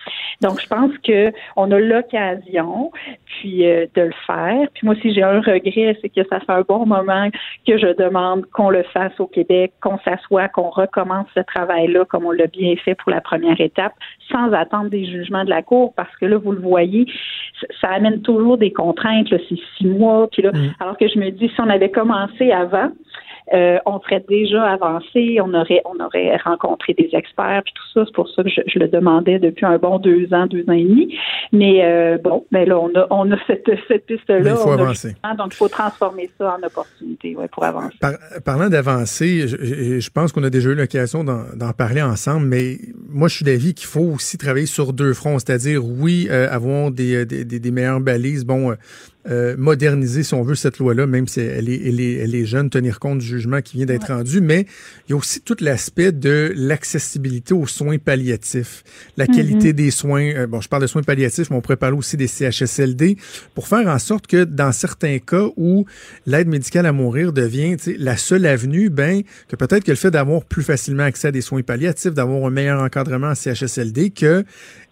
Donc, 0.43 0.61
je 0.61 0.67
pense 0.67 0.93
que 0.99 1.33
on 1.57 1.71
a 1.71 1.79
l'occasion, 1.79 2.91
puis 3.25 3.67
euh, 3.67 3.87
de 3.95 4.03
le 4.03 4.15
faire. 4.27 4.69
Puis 4.75 4.87
moi, 4.87 4.95
si 5.01 5.15
j'ai 5.15 5.23
un 5.23 5.41
regret, 5.41 5.97
c'est 6.03 6.09
que 6.09 6.27
ça 6.29 6.41
fait 6.41 6.53
un 6.53 6.63
bon 6.63 6.87
moment 6.87 7.31
que 7.67 7.79
je 7.79 7.95
demande 7.97 8.47
qu'on 8.47 8.71
le 8.71 8.83
fasse 8.83 9.19
au 9.19 9.27
Québec, 9.27 9.73
qu'on 9.81 9.99
s'assoie, 9.99 10.49
qu'on 10.49 10.71
recommence 10.71 11.27
ce 11.35 11.41
travail-là 11.41 12.05
comme 12.05 12.27
on 12.27 12.31
l'a 12.31 12.47
bien 12.47 12.75
fait 12.77 12.95
pour 12.95 13.11
la 13.11 13.21
première 13.21 13.61
étape, 13.61 13.93
sans 14.31 14.53
attendre 14.53 14.91
des 14.91 15.05
jugements 15.05 15.45
de 15.45 15.51
la 15.51 15.63
Cour 15.63 15.93
parce 15.95 16.15
que 16.17 16.27
là, 16.27 16.39
vous 16.39 16.53
le 16.53 16.61
voyez, 16.61 17.07
ça 17.81 17.89
amène 17.89 18.23
toujours 18.23 18.59
des 18.59 18.73
contraintes, 18.73 19.31
là, 19.31 19.39
c'est 19.49 19.59
six 19.77 19.87
mois, 19.87 20.29
puis 20.31 20.43
là, 20.43 20.53
mm. 20.53 20.75
alors 20.81 20.97
que 20.97 21.09
je 21.09 21.19
me 21.19 21.31
dis, 21.31 21.49
si 21.49 21.61
on 21.61 21.69
avait 21.69 21.91
commencé 21.91 22.51
avant, 22.53 22.91
euh, 23.55 23.79
on 23.87 24.01
serait 24.01 24.25
déjà 24.29 24.65
avancé, 24.65 25.39
on 25.41 25.55
aurait, 25.55 25.81
on 25.85 26.05
aurait 26.05 26.37
rencontré 26.39 26.95
des 26.95 27.11
experts, 27.13 27.63
puis 27.65 27.75
tout 27.75 27.89
ça. 27.95 28.05
C'est 28.05 28.15
pour 28.15 28.29
ça 28.29 28.43
que 28.43 28.49
je, 28.49 28.79
le 28.79 28.89
demandais 28.89 29.39
depuis 29.39 29.65
un 29.65 29.79
bon 29.79 29.99
deux 29.99 30.33
ans, 30.33 30.47
deux 30.47 30.65
ans 30.69 30.73
et 30.73 30.85
demi. 30.85 31.17
Mais 31.53 31.85
euh, 31.85 32.19
bon, 32.19 32.45
ben 32.51 32.69
là, 32.69 32.79
on 32.79 32.93
a, 32.97 33.07
on 33.11 33.31
a 33.31 33.37
cette, 33.47 33.71
cette 33.87 34.07
piste-là. 34.07 34.39
Il 34.39 34.57
faut 34.57 34.73
avancer. 34.73 35.15
donc, 35.39 35.49
il 35.53 35.57
faut 35.57 35.69
transformer 35.69 36.29
ça 36.39 36.57
en 36.61 36.67
opportunité 36.67 37.37
ouais, 37.37 37.49
pour 37.49 37.65
avancer. 37.65 37.97
parlant 38.45 38.69
d'avancer, 38.69 39.47
je, 39.47 40.01
je, 40.01 40.11
pense 40.11 40.33
qu'on 40.33 40.43
a 40.43 40.51
déjà 40.51 40.71
eu 40.71 40.75
l'occasion 40.75 41.23
d'en 41.23 41.73
parler 41.73 42.03
ensemble, 42.03 42.47
mais 42.47 42.79
moi, 43.09 43.29
je 43.29 43.37
suis 43.37 43.45
d'avis 43.45 43.75
qu'il 43.75 43.87
faut 43.87 44.13
aussi 44.15 44.39
travailler 44.39 44.67
sur 44.67 44.93
deux 44.93 45.15
fronts, 45.15 45.39
c'est-à-dire, 45.39 45.85
oui, 45.85 46.27
euh, 46.31 46.51
avoir 46.51 46.91
des, 46.91 47.25
des, 47.25 47.45
des, 47.45 47.71
meilleures 47.71 48.01
balises, 48.01 48.45
bon, 48.45 48.75
euh, 49.29 49.57
moderniser, 49.59 50.23
si 50.23 50.35
on 50.35 50.43
veut, 50.43 50.55
cette 50.55 50.79
loi-là, 50.79 51.07
même 51.07 51.27
si 51.27 51.41
elle 51.41 51.69
est, 51.69 51.89
elle, 51.89 52.01
est, 52.01 52.15
elle 52.15 52.35
est, 52.35 52.47
jeune, 52.47 52.71
tenir 52.71 53.01
compte 53.01 53.19
du 53.19 53.27
jugement 53.27 53.61
qui 53.61 53.77
vient 53.77 53.87
d'être 53.87 54.09
rendu, 54.13 54.41
mais 54.41 54.67
il 55.07 55.11
y 55.11 55.13
a 55.15 55.17
aussi 55.17 55.41
tout 55.41 55.57
l'aspect 55.61 56.13
de 56.13 56.53
l'accessibilité 56.55 57.53
aux 57.55 57.67
soins 57.67 57.99
palliatifs, 57.99 58.85
la 59.17 59.27
qualité 59.27 59.73
mm-hmm. 59.73 59.77
des 59.77 59.91
soins. 59.91 60.23
Euh, 60.23 60.47
bon, 60.47 60.61
je 60.61 60.69
parle 60.69 60.83
de 60.83 60.87
soins 60.87 61.03
palliatifs, 61.03 61.51
mais 61.51 61.57
on 61.57 61.61
pourrait 61.61 61.77
parler 61.77 61.97
aussi 61.97 62.17
des 62.17 62.29
CHSLD, 62.29 63.17
pour 63.55 63.69
faire 63.69 63.87
en 63.89 63.99
sorte 63.99 64.27
que 64.27 64.45
dans 64.45 64.73
certains 64.73 65.19
cas 65.19 65.47
où 65.57 65.87
l'aide 66.27 66.49
médicale 66.49 66.87
à 66.87 66.93
mourir 66.93 67.33
devient 67.33 67.77
la 67.99 68.17
seule 68.17 68.47
avenue, 68.47 68.91
ben 68.91 69.23
que 69.49 69.57
peut-être 69.57 69.85
que 69.85 69.91
le 69.91 69.97
fait 69.97 70.11
d'avoir 70.11 70.45
plus 70.45 70.63
facilement 70.63 71.03
accès 71.05 71.29
à 71.29 71.33
des 71.33 71.41
soins 71.41 71.63
palliatifs, 71.63 72.15
d'avoir 72.15 72.47
un 72.47 72.51
meilleur 72.51 72.81
encadrement 72.81 73.29
en 73.29 73.35
CHSLD, 73.35 74.11
que 74.11 74.45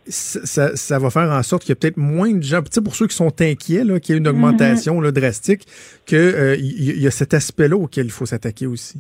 ça, 0.09 0.76
ça, 0.76 0.98
va 0.98 1.10
faire 1.10 1.31
en 1.31 1.43
sorte 1.43 1.62
qu'il 1.62 1.70
y 1.70 1.72
a 1.72 1.76
peut-être 1.76 1.97
moins 1.97 2.31
de 2.31 2.43
gens, 2.43 2.62
pour 2.82 2.94
ceux 2.94 3.06
qui 3.06 3.16
sont 3.16 3.40
inquiets, 3.40 3.82
qu'il 4.01 4.14
y 4.14 4.16
ait 4.16 4.18
une 4.18 4.28
augmentation 4.28 5.01
là, 5.01 5.12
drastique, 5.12 5.66
qu'il 6.06 6.18
euh, 6.18 6.56
y, 6.59 7.06
a 7.06 7.10
cet 7.10 7.35
aspect-là 7.35 7.76
auquel 7.76 8.06
il 8.06 8.12
faut 8.12 8.26
s'attaquer 8.26 8.66
aussi. 8.66 8.97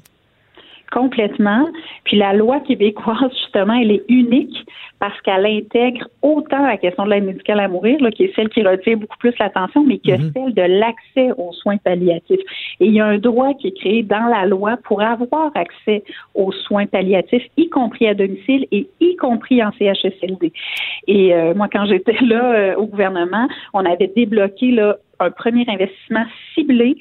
Complètement. 0.92 1.66
Puis 2.04 2.16
la 2.16 2.32
loi 2.32 2.60
québécoise, 2.60 3.30
justement, 3.32 3.74
elle 3.74 3.90
est 3.90 4.04
unique 4.08 4.56
parce 5.00 5.20
qu'elle 5.22 5.44
intègre 5.44 6.06
autant 6.22 6.64
la 6.64 6.76
question 6.76 7.04
de 7.04 7.10
l'aide 7.10 7.24
médicale 7.24 7.60
à 7.60 7.68
mourir, 7.68 8.00
là, 8.00 8.10
qui 8.10 8.24
est 8.24 8.34
celle 8.34 8.48
qui 8.48 8.62
retient 8.62 8.96
beaucoup 8.96 9.18
plus 9.18 9.34
l'attention, 9.38 9.84
mais 9.84 9.98
que 9.98 10.12
mhm. 10.12 10.32
celle 10.32 10.54
de 10.54 10.62
l'accès 10.62 11.32
aux 11.36 11.52
soins 11.52 11.76
palliatifs. 11.78 12.40
Et 12.80 12.86
il 12.86 12.94
y 12.94 13.00
a 13.00 13.06
un 13.06 13.18
droit 13.18 13.54
qui 13.54 13.68
est 13.68 13.78
créé 13.78 14.02
dans 14.02 14.26
la 14.26 14.46
loi 14.46 14.76
pour 14.84 15.02
avoir 15.02 15.50
accès 15.54 16.04
aux 16.34 16.52
soins 16.52 16.86
palliatifs, 16.86 17.44
y 17.56 17.68
compris 17.68 18.06
à 18.06 18.14
domicile 18.14 18.66
et 18.70 18.88
y 19.00 19.16
compris 19.16 19.62
en 19.62 19.72
CHSLD. 19.72 20.52
Et 21.06 21.34
euh, 21.34 21.54
moi, 21.54 21.68
quand 21.70 21.86
j'étais 21.86 22.16
là 22.22 22.54
euh, 22.54 22.76
au 22.76 22.86
gouvernement, 22.86 23.48
on 23.72 23.84
avait 23.84 24.10
débloqué 24.14 24.70
là, 24.70 24.96
un 25.20 25.30
premier 25.30 25.64
investissement 25.68 26.24
ciblé 26.54 26.96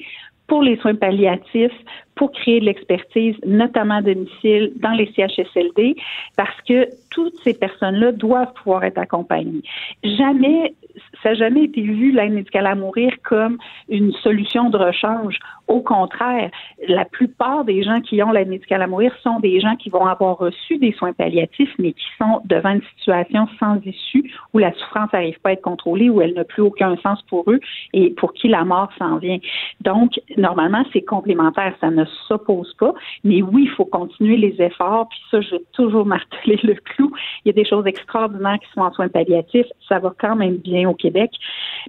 pour 0.46 0.62
les 0.62 0.76
soins 0.78 0.94
palliatifs, 0.94 1.72
pour 2.14 2.32
créer 2.32 2.60
de 2.60 2.66
l'expertise, 2.66 3.36
notamment 3.44 3.96
à 3.96 4.02
domicile, 4.02 4.72
dans 4.76 4.92
les 4.92 5.10
CHSLD, 5.14 5.96
parce 6.36 6.60
que 6.62 6.88
toutes 7.10 7.36
ces 7.44 7.54
personnes-là 7.54 8.12
doivent 8.12 8.52
pouvoir 8.54 8.84
être 8.84 8.98
accompagnées. 8.98 9.62
Jamais, 10.02 10.74
ça 11.22 11.30
n'a 11.30 11.34
jamais 11.36 11.64
été 11.64 11.80
vu 11.80 12.12
l'aide 12.12 12.32
médicale 12.32 12.66
à 12.66 12.74
mourir 12.74 13.12
comme 13.22 13.58
une 13.88 14.12
solution 14.12 14.68
de 14.68 14.76
rechange. 14.76 15.38
Au 15.68 15.80
contraire, 15.80 16.50
la 16.88 17.04
plupart 17.04 17.64
des 17.64 17.82
gens 17.82 18.00
qui 18.00 18.22
ont 18.22 18.32
l'aide 18.32 18.48
médicale 18.48 18.82
à 18.82 18.86
mourir 18.86 19.14
sont 19.22 19.40
des 19.40 19.60
gens 19.60 19.76
qui 19.76 19.90
vont 19.90 20.06
avoir 20.06 20.38
reçu 20.38 20.78
des 20.78 20.92
soins 20.92 21.12
palliatifs, 21.12 21.72
mais 21.78 21.92
qui 21.92 22.04
sont 22.18 22.40
devant 22.44 22.70
une 22.70 22.82
situation 22.98 23.48
sans 23.58 23.76
issue 23.84 24.30
où 24.52 24.58
la 24.58 24.72
souffrance 24.72 25.12
n'arrive 25.12 25.40
pas 25.40 25.50
à 25.50 25.52
être 25.52 25.62
contrôlée, 25.62 26.10
où 26.10 26.20
elle 26.20 26.34
n'a 26.34 26.44
plus 26.44 26.62
aucun 26.62 26.96
sens 26.96 27.22
pour 27.22 27.50
eux 27.50 27.60
et 27.92 28.10
pour 28.10 28.34
qui 28.34 28.48
la 28.48 28.64
mort 28.64 28.90
s'en 28.98 29.18
vient. 29.18 29.38
Donc, 29.80 30.20
normalement, 30.36 30.84
c'est 30.92 31.02
complémentaire. 31.02 31.74
Ça 31.80 31.90
ne 31.90 32.03
s'oppose 32.28 32.74
pas. 32.74 32.94
Mais 33.22 33.42
oui, 33.42 33.64
il 33.64 33.70
faut 33.70 33.84
continuer 33.84 34.36
les 34.36 34.60
efforts. 34.60 35.08
Puis 35.08 35.20
ça, 35.30 35.40
je 35.40 35.50
vais 35.52 35.62
toujours 35.72 36.06
marteler 36.14 36.58
le 36.62 36.74
clou. 36.74 37.12
Il 37.44 37.48
y 37.48 37.50
a 37.50 37.54
des 37.54 37.68
choses 37.68 37.86
extraordinaires 37.86 38.58
qui 38.60 38.70
sont 38.74 38.82
en 38.82 38.92
soins 38.92 39.08
palliatifs. 39.08 39.66
Ça 39.88 39.98
va 39.98 40.12
quand 40.18 40.36
même 40.36 40.56
bien 40.56 40.88
au 40.88 40.94
Québec 40.94 41.30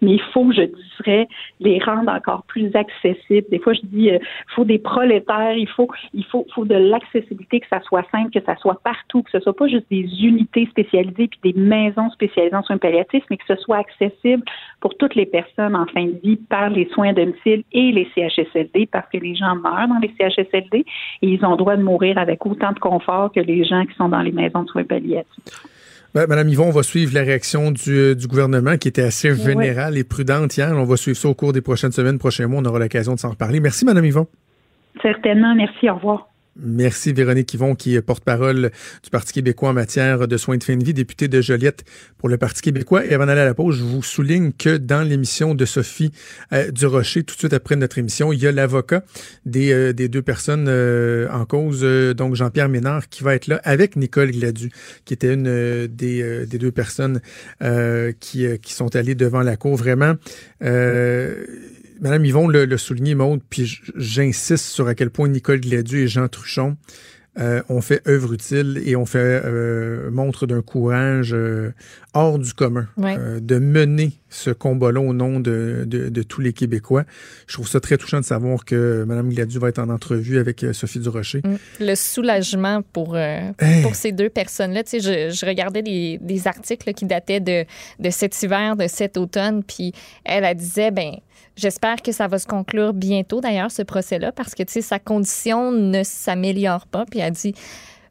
mais 0.01 0.13
il 0.13 0.21
faut, 0.33 0.51
je 0.51 0.63
dirais, 0.97 1.27
les 1.59 1.79
rendre 1.79 2.11
encore 2.11 2.43
plus 2.43 2.75
accessibles. 2.75 3.47
Des 3.49 3.59
fois, 3.59 3.73
je 3.73 3.81
dis, 3.83 4.05
il 4.07 4.19
faut 4.55 4.65
des 4.65 4.79
prolétaires, 4.79 5.55
il 5.55 5.67
faut, 5.69 5.87
il 6.13 6.25
faut, 6.25 6.45
faut 6.53 6.65
de 6.65 6.75
l'accessibilité, 6.75 7.59
que 7.59 7.67
ça 7.69 7.81
soit 7.81 8.05
simple, 8.11 8.31
que 8.31 8.45
ça 8.45 8.55
soit 8.57 8.81
partout, 8.83 9.23
que 9.23 9.31
ce 9.31 9.39
soit 9.39 9.55
pas 9.55 9.67
juste 9.67 9.85
des 9.89 10.03
unités 10.23 10.67
spécialisées 10.67 11.27
puis 11.27 11.53
des 11.53 11.59
maisons 11.59 12.09
spécialisées 12.11 12.55
en 12.55 12.63
soins 12.63 12.77
palliatifs, 12.77 13.23
mais 13.29 13.37
que 13.37 13.45
ce 13.47 13.55
soit 13.55 13.77
accessible 13.77 14.43
pour 14.81 14.95
toutes 14.97 15.15
les 15.15 15.25
personnes 15.25 15.75
en 15.75 15.85
fin 15.87 16.05
de 16.05 16.19
vie 16.23 16.35
par 16.35 16.69
les 16.69 16.87
soins 16.89 17.09
à 17.09 17.13
domicile 17.13 17.63
et 17.71 17.91
les 17.91 18.07
CHSLD, 18.15 18.87
parce 18.91 19.09
que 19.09 19.17
les 19.17 19.35
gens 19.35 19.55
meurent 19.55 19.87
dans 19.87 19.99
les 20.01 20.04
CHSLD 20.17 20.79
et 20.79 20.85
ils 21.21 21.45
ont 21.45 21.55
droit 21.55 21.75
de 21.75 21.83
mourir 21.83 22.17
avec 22.17 22.45
autant 22.45 22.71
de 22.71 22.79
confort 22.79 23.31
que 23.31 23.39
les 23.39 23.63
gens 23.65 23.85
qui 23.85 23.95
sont 23.95 24.09
dans 24.09 24.21
les 24.21 24.31
maisons 24.31 24.63
de 24.63 24.69
soins 24.69 24.83
palliatifs. 24.83 25.25
Ben, 26.13 26.27
Madame 26.29 26.47
Yvon, 26.47 26.67
on 26.67 26.71
va 26.71 26.83
suivre 26.83 27.13
la 27.13 27.23
réaction 27.23 27.71
du, 27.71 27.91
euh, 27.91 28.15
gouvernement 28.25 28.77
qui 28.77 28.87
était 28.87 29.01
assez 29.01 29.35
générale 29.35 29.97
et 29.97 30.05
prudente 30.05 30.55
hier. 30.55 30.71
On 30.73 30.85
va 30.85 30.95
suivre 30.95 31.17
ça 31.17 31.27
au 31.27 31.33
cours 31.33 31.51
des 31.51 31.59
prochaines 31.59 31.91
semaines, 31.91 32.19
prochains 32.19 32.47
mois. 32.47 32.61
On 32.61 32.65
aura 32.65 32.79
l'occasion 32.79 33.15
de 33.15 33.19
s'en 33.19 33.31
reparler. 33.31 33.59
Merci, 33.59 33.83
Madame 33.83 34.05
Yvon. 34.05 34.25
Certainement. 35.01 35.53
Merci. 35.55 35.89
Au 35.89 35.95
revoir. 35.95 36.29
Merci 36.57 37.11
Véronique 37.11 37.53
Yvon, 37.53 37.75
qui 37.75 37.95
est 37.95 38.01
porte-parole 38.01 38.71
du 39.03 39.09
Parti 39.09 39.33
québécois 39.33 39.69
en 39.69 39.73
matière 39.73 40.25
de 40.25 40.37
soins 40.37 40.55
de 40.55 40.63
fin 40.63 40.77
de 40.77 40.85
vie, 40.85 40.93
députée 40.93 41.27
de 41.27 41.41
Joliette 41.41 41.83
pour 42.17 42.29
le 42.29 42.37
Parti 42.37 42.61
québécois. 42.61 43.05
Et 43.05 43.13
avant 43.13 43.25
d'aller 43.25 43.41
à 43.41 43.45
la 43.45 43.53
pause, 43.53 43.75
je 43.75 43.83
vous 43.83 44.01
souligne 44.01 44.53
que 44.53 44.77
dans 44.77 45.01
l'émission 45.01 45.53
de 45.53 45.65
Sophie 45.65 46.11
euh, 46.53 46.71
Durocher, 46.71 47.23
tout 47.23 47.35
de 47.35 47.39
suite 47.39 47.53
après 47.53 47.75
notre 47.75 47.97
émission, 47.97 48.31
il 48.31 48.41
y 48.41 48.47
a 48.47 48.53
l'avocat 48.53 49.03
des, 49.45 49.73
euh, 49.73 49.91
des, 49.91 50.07
deux 50.07 50.21
personnes 50.21 50.67
euh, 50.69 51.27
en 51.29 51.45
cause, 51.45 51.81
donc 52.15 52.35
Jean-Pierre 52.35 52.69
Ménard, 52.69 53.09
qui 53.09 53.23
va 53.23 53.35
être 53.35 53.47
là 53.47 53.59
avec 53.65 53.97
Nicole 53.97 54.31
Gladu, 54.31 54.71
qui 55.03 55.13
était 55.13 55.33
une 55.33 55.87
des, 55.87 56.45
des, 56.45 56.57
deux 56.57 56.71
personnes 56.71 57.19
qui, 58.21 58.47
qui 58.61 58.73
sont 58.73 58.95
allées 58.95 59.15
devant 59.15 59.41
la 59.41 59.57
cour. 59.57 59.75
Vraiment, 59.75 60.15
Madame 61.99 62.25
Yvon 62.25 62.47
le, 62.47 62.77
souligné, 62.77 63.15
Maude, 63.15 63.41
puis 63.49 63.79
j'insiste 63.95 64.65
sur 64.65 64.87
à 64.87 64.95
quel 64.95 65.09
point 65.09 65.27
Nicole 65.27 65.61
Gladu 65.61 66.03
et 66.03 66.07
Jean 66.07 66.27
Truchon 66.27 66.77
euh, 67.37 67.61
ont 67.67 67.81
fait 67.81 68.01
œuvre 68.07 68.31
utile 68.31 68.81
et 68.85 68.95
ont 68.95 69.05
fait 69.05 69.41
euh, 69.43 70.09
montre 70.09 70.47
d'un 70.47 70.61
courage 70.61 71.33
euh, 71.33 71.73
hors 72.13 72.39
du 72.39 72.53
commun 72.53 72.87
de 72.97 73.59
mener 73.59 74.13
ce 74.29 74.51
combat-là 74.51 75.01
au 75.01 75.13
nom 75.13 75.41
de, 75.41 75.85
tous 76.29 76.39
les 76.39 76.53
Québécois. 76.53 77.03
Je 77.47 77.55
trouve 77.55 77.67
ça 77.67 77.81
très 77.81 77.97
touchant 77.97 78.21
de 78.21 78.25
savoir 78.25 78.63
que 78.63 79.03
Mme 79.05 79.33
Gladu 79.33 79.59
va 79.59 79.67
être 79.67 79.79
en 79.79 79.89
entrevue 79.89 80.37
avec 80.37 80.65
Sophie 80.71 80.99
Durocher. 80.99 81.41
Mm. 81.43 81.55
Le 81.81 81.95
soulagement 81.95 82.81
pour, 82.93 83.17
pour 83.83 83.95
ces 83.95 84.13
deux 84.13 84.29
personnes-là. 84.29 84.83
Tu 84.83 85.01
sais, 85.01 85.29
je, 85.29 85.45
regardais 85.45 85.81
des, 85.81 86.47
articles 86.47 86.93
qui 86.93 87.03
dataient 87.03 87.41
de, 87.41 87.65
de 87.99 88.09
cet 88.11 88.41
hiver, 88.43 88.77
de 88.77 88.87
cet 88.87 89.17
automne, 89.17 89.61
puis 89.61 89.91
elle, 90.23 90.45
elle 90.45 90.55
disait, 90.55 90.91
ben 90.91 91.15
J'espère 91.55 92.01
que 92.01 92.11
ça 92.11 92.27
va 92.27 92.37
se 92.37 92.47
conclure 92.47 92.93
bientôt, 92.93 93.39
d'ailleurs, 93.39 93.71
ce 93.71 93.81
procès-là, 93.81 94.31
parce 94.31 94.55
que, 94.55 94.63
tu 94.63 94.73
sais, 94.73 94.81
sa 94.81 94.99
condition 94.99 95.71
ne 95.71 96.03
s'améliore 96.03 96.85
pas. 96.85 97.05
Puis 97.05 97.19
elle 97.19 97.31
dit, 97.31 97.53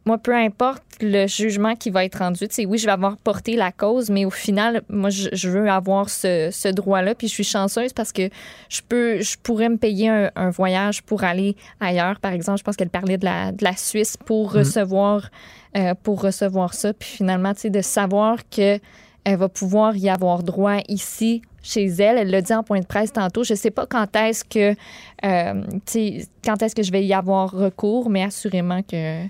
moi, 0.07 0.19
peu 0.19 0.35
importe 0.35 0.83
le 1.01 1.27
jugement 1.27 1.75
qui 1.77 1.91
va 1.91 2.05
être 2.05 2.19
rendu, 2.19 2.47
tu 2.49 2.55
sais, 2.55 2.67
oui, 2.67 2.79
je 2.79 2.87
vais 2.87 2.93
avoir 2.93 3.17
porté 3.17 3.57
la 3.57 3.73
cause, 3.73 4.11
mais 4.11 4.25
au 4.25 4.31
final, 4.31 4.83
moi, 4.89 5.11
je, 5.11 5.49
veux 5.49 5.69
avoir 5.69 6.09
ce, 6.09 6.73
droit-là. 6.73 7.15
Puis 7.15 7.29
je 7.29 7.33
suis 7.33 7.45
chanceuse 7.45 7.93
parce 7.93 8.13
que 8.13 8.29
je 8.69 8.81
peux, 8.87 9.21
je 9.21 9.37
pourrais 9.43 9.69
me 9.69 9.77
payer 9.77 10.09
un, 10.09 10.51
voyage 10.51 11.03
pour 11.03 11.25
aller 11.25 11.57
ailleurs. 11.81 12.21
Par 12.21 12.33
exemple, 12.33 12.59
je 12.59 12.65
pense 12.65 12.77
qu'elle 12.77 12.91
parlait 12.91 13.19
de 13.19 13.25
la, 13.25 13.53
de 13.53 13.65
la 13.65 13.77
Suisse 13.77 14.17
pour 14.17 14.53
mm-hmm. 14.53 14.59
recevoir, 14.59 15.31
euh, 15.77 15.95
pour 16.03 16.23
recevoir 16.23 16.75
ça. 16.75 16.93
Puis 16.95 17.09
finalement, 17.09 17.53
tu 17.55 17.63
sais, 17.63 17.71
de 17.71 17.83
savoir 17.83 18.39
que 18.49 18.79
elle 19.25 19.39
va 19.39 19.49
pouvoir 19.49 19.97
y 19.97 20.11
avoir 20.11 20.43
droit 20.43 20.79
ici 20.89 21.43
chez 21.65 21.87
elle. 21.87 22.19
Elle 22.19 22.31
l'a 22.31 22.43
dit 22.43 22.55
en 22.55 22.63
point 22.63 22.79
de 22.79 22.87
presse 22.87 23.13
tantôt. 23.13 23.43
Je 23.43 23.55
ne 23.55 23.59
sais 23.59 23.73
pas 23.73 23.87
quand 23.87 24.15
est-ce 24.15 24.45
que 24.45 24.77
euh, 25.25 25.63
quand 26.45 26.63
est-ce 26.63 26.75
que 26.75 26.83
je 26.83 26.93
vais 26.93 27.05
y 27.05 27.15
avoir 27.15 27.51
recours, 27.51 28.11
mais 28.11 28.23
assurément 28.23 28.83
que, 28.83 29.25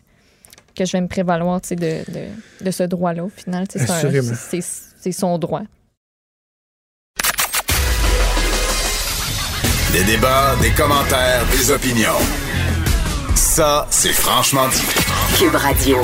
que 0.77 0.85
je 0.85 0.93
vais 0.93 1.01
me 1.01 1.09
prévaloir 1.09 1.61
de, 1.61 1.75
de, 1.77 2.65
de, 2.65 2.71
ce 2.71 2.83
droit-là 2.83 3.25
au 3.25 3.29
final. 3.31 3.67
C'est 3.71 5.13
son 5.13 5.39
droit. 5.39 5.63
Des 9.93 10.05
débats, 10.05 10.57
des 10.61 10.71
commentaires, 10.71 11.45
des 11.53 11.71
opinions. 11.71 12.19
Ça, 13.37 13.87
c'est 13.91 14.13
franchement 14.13 14.67
dit. 14.69 14.83
Cube 15.39 15.55
Radio. 15.55 15.99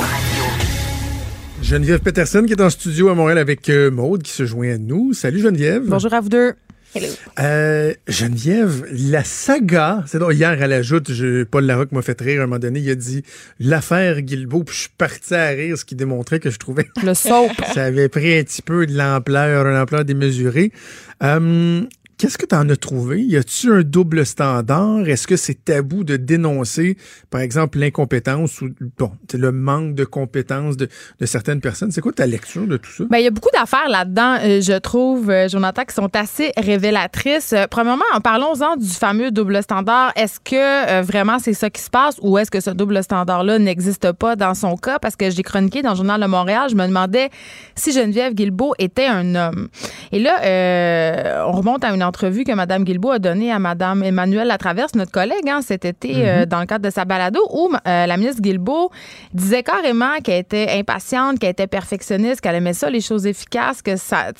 Geneviève 1.61 1.99
Peterson 1.99 2.43
qui 2.45 2.53
est 2.53 2.61
en 2.61 2.69
studio 2.69 3.09
à 3.09 3.15
Montréal 3.15 3.37
avec 3.37 3.69
euh, 3.69 3.91
Maude 3.91 4.23
qui 4.23 4.31
se 4.31 4.45
joint 4.45 4.73
à 4.73 4.77
nous. 4.77 5.13
Salut 5.13 5.39
Geneviève. 5.39 5.83
Bonjour 5.85 6.13
à 6.13 6.19
vous 6.19 6.29
deux. 6.29 6.53
Hello. 6.93 7.07
Euh, 7.39 7.93
Geneviève, 8.07 8.85
la 8.91 9.23
saga, 9.23 10.03
c'est 10.07 10.19
donc 10.19 10.33
hier 10.33 10.61
elle 10.61 10.73
ajoute, 10.73 11.13
je, 11.13 11.43
Paul 11.43 11.65
Larocque 11.65 11.93
m'a 11.93 12.01
fait 12.01 12.19
rire 12.19 12.41
à 12.41 12.43
un 12.43 12.47
moment 12.47 12.59
donné, 12.59 12.81
il 12.81 12.89
a 12.89 12.95
dit 12.95 13.23
l'affaire 13.61 14.21
Guilbeault, 14.21 14.65
puis 14.65 14.75
je 14.75 14.81
suis 14.81 14.89
parti 14.97 15.33
à 15.33 15.47
rire, 15.47 15.77
ce 15.77 15.85
qui 15.85 15.95
démontrait 15.95 16.41
que 16.41 16.49
je 16.49 16.59
trouvais 16.59 16.89
le 17.01 17.13
soap. 17.13 17.51
ça 17.73 17.85
avait 17.85 18.09
pris 18.09 18.37
un 18.37 18.43
petit 18.43 18.61
peu 18.61 18.85
de 18.85 18.93
l'ampleur, 18.93 19.65
une 19.67 19.77
ampleur 19.77 20.03
démesurée. 20.03 20.73
Euh, 21.23 21.83
Qu'est-ce 22.21 22.37
que 22.37 22.45
tu 22.45 22.53
en 22.53 22.69
as 22.69 22.75
trouvé? 22.75 23.23
Y 23.23 23.35
a-tu 23.35 23.73
un 23.73 23.81
double 23.81 24.27
standard? 24.27 25.07
Est-ce 25.07 25.25
que 25.25 25.35
c'est 25.35 25.65
tabou 25.65 26.03
de 26.03 26.17
dénoncer, 26.17 26.95
par 27.31 27.41
exemple, 27.41 27.79
l'incompétence 27.79 28.61
ou 28.61 28.69
bon, 28.99 29.11
le 29.33 29.51
manque 29.51 29.95
de 29.95 30.05
compétences 30.05 30.77
de, 30.77 30.87
certaines 31.23 31.61
personnes? 31.61 31.89
C'est 31.89 32.01
quoi 32.01 32.11
ta 32.11 32.27
lecture 32.27 32.67
de 32.67 32.77
tout 32.77 32.91
ça? 32.91 33.05
Bien, 33.05 33.17
il 33.17 33.23
y 33.23 33.27
a 33.27 33.31
beaucoup 33.31 33.49
d'affaires 33.51 33.89
là-dedans, 33.89 34.37
euh, 34.39 34.61
je 34.61 34.77
trouve, 34.77 35.31
euh, 35.31 35.49
Jonathan, 35.49 35.83
qui 35.83 35.95
sont 35.95 36.15
assez 36.15 36.51
révélatrices. 36.57 37.53
Euh, 37.53 37.65
premièrement, 37.67 38.05
en 38.13 38.21
parlons-en 38.21 38.75
du 38.75 38.89
fameux 38.89 39.31
double 39.31 39.63
standard. 39.63 40.11
Est-ce 40.15 40.39
que 40.39 41.01
vraiment 41.01 41.39
c'est 41.39 41.55
ça 41.55 41.71
qui 41.71 41.81
se 41.81 41.89
passe 41.89 42.17
ou 42.21 42.37
est-ce 42.37 42.51
que 42.51 42.59
ce 42.59 42.69
double 42.69 43.01
standard-là 43.01 43.57
n'existe 43.57 44.11
pas 44.11 44.35
dans 44.35 44.53
son 44.53 44.75
cas? 44.75 44.99
Parce 44.99 45.15
que 45.15 45.31
j'ai 45.31 45.41
chroniqué 45.41 45.81
dans 45.81 45.89
le 45.89 45.95
Journal 45.95 46.21
de 46.21 46.27
Montréal, 46.27 46.67
je 46.69 46.75
me 46.75 46.85
demandais 46.85 47.31
si 47.73 47.91
Geneviève 47.91 48.35
Guilbeault 48.35 48.75
était 48.77 49.07
un 49.07 49.33
homme. 49.33 49.69
Et 50.11 50.19
là, 50.19 51.47
on 51.47 51.53
remonte 51.53 51.83
à 51.83 51.91
une 51.91 52.10
que 52.11 52.53
Mme 52.53 52.83
Guilbeault 52.83 53.11
a 53.11 53.19
donnée 53.19 53.51
à 53.51 53.59
Mme 53.59 54.03
Emmanuelle 54.03 54.47
Latraverse, 54.47 54.95
notre 54.95 55.11
collègue, 55.11 55.47
hein, 55.47 55.61
cet 55.61 55.85
été, 55.85 56.27
euh, 56.27 56.39
mhm. 56.41 56.45
dans 56.45 56.59
le 56.59 56.65
cadre 56.65 56.85
de 56.85 56.89
sa 56.89 57.05
balado, 57.05 57.39
où 57.51 57.69
euh, 57.73 58.05
la 58.05 58.17
ministre 58.17 58.41
Guilbeault 58.41 58.91
disait 59.33 59.63
carrément 59.63 60.19
qu'elle 60.23 60.39
était 60.39 60.67
impatiente, 60.71 61.39
qu'elle 61.39 61.51
était 61.51 61.67
perfectionniste, 61.67 62.41
qu'elle 62.41 62.55
aimait 62.55 62.73
ça, 62.73 62.89
les 62.89 63.01
choses 63.01 63.25
efficaces, 63.25 63.81
que 63.81 63.95
ça, 63.95 64.31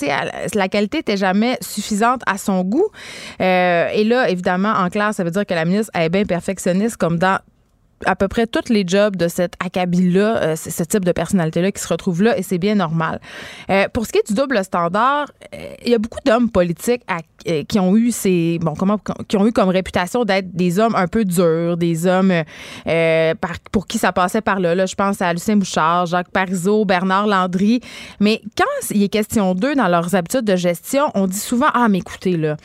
la 0.53 0.67
qualité 0.69 0.97
n'était 0.97 1.17
jamais 1.17 1.57
suffisante 1.61 2.21
à 2.25 2.37
son 2.37 2.63
goût. 2.63 2.89
Euh, 3.41 3.87
et 3.93 4.03
là, 4.03 4.29
évidemment, 4.29 4.73
en 4.73 4.89
classe, 4.89 5.17
ça 5.17 5.23
veut 5.23 5.31
dire 5.31 5.45
que 5.45 5.53
la 5.53 5.65
ministre 5.65 5.91
est 5.95 6.09
bien 6.09 6.25
perfectionniste, 6.25 6.97
comme 6.97 7.17
dans 7.17 7.39
à 8.05 8.15
peu 8.15 8.27
près 8.27 8.47
tous 8.47 8.69
les 8.69 8.83
jobs 8.85 9.15
de 9.15 9.27
cet 9.27 9.53
acabit-là, 9.63 10.37
euh, 10.37 10.55
ce 10.55 10.83
type 10.83 11.05
de 11.05 11.11
personnalité-là 11.11 11.71
qui 11.71 11.81
se 11.81 11.87
retrouve 11.87 12.23
là, 12.23 12.37
et 12.37 12.43
c'est 12.43 12.57
bien 12.57 12.75
normal. 12.75 13.19
Euh, 13.69 13.87
pour 13.93 14.05
ce 14.05 14.11
qui 14.11 14.19
est 14.19 14.27
du 14.27 14.33
double 14.33 14.63
standard, 14.63 15.27
euh, 15.53 15.73
il 15.85 15.91
y 15.91 15.95
a 15.95 15.97
beaucoup 15.97 16.19
d'hommes 16.25 16.49
politiques 16.49 17.03
qui 17.67 17.79
ont 17.79 17.95
eu 17.97 18.11
ces 18.11 18.59
bon 18.61 18.75
comment 18.75 18.99
qui 19.27 19.35
ont 19.35 19.47
eu 19.47 19.51
comme 19.51 19.69
réputation 19.69 20.25
d'être 20.25 20.55
des 20.55 20.77
hommes 20.77 20.93
un 20.93 21.07
peu 21.07 21.25
durs, 21.25 21.75
des 21.75 22.05
hommes 22.05 22.31
pour 23.71 23.87
qui 23.87 23.97
ça 23.97 24.11
passait 24.11 24.41
par 24.41 24.59
là. 24.59 24.75
Là, 24.75 24.85
je 24.85 24.93
pense 24.93 25.23
à 25.23 25.33
Lucien 25.33 25.57
Bouchard, 25.57 26.05
Jacques 26.05 26.29
Parizeau, 26.29 26.85
Bernard 26.85 27.25
Landry. 27.25 27.81
Mais 28.19 28.41
quand 28.55 28.91
il 28.91 29.01
est 29.01 29.09
question 29.09 29.55
d'eux 29.55 29.73
dans 29.73 29.87
leurs 29.87 30.13
habitudes 30.13 30.45
de 30.45 30.55
gestion, 30.55 31.05
on 31.15 31.25
dit 31.25 31.39
souvent 31.39 31.69
ah 31.73 31.87
mais 31.89 31.97
écoutez 31.97 32.37
là, 32.37 32.57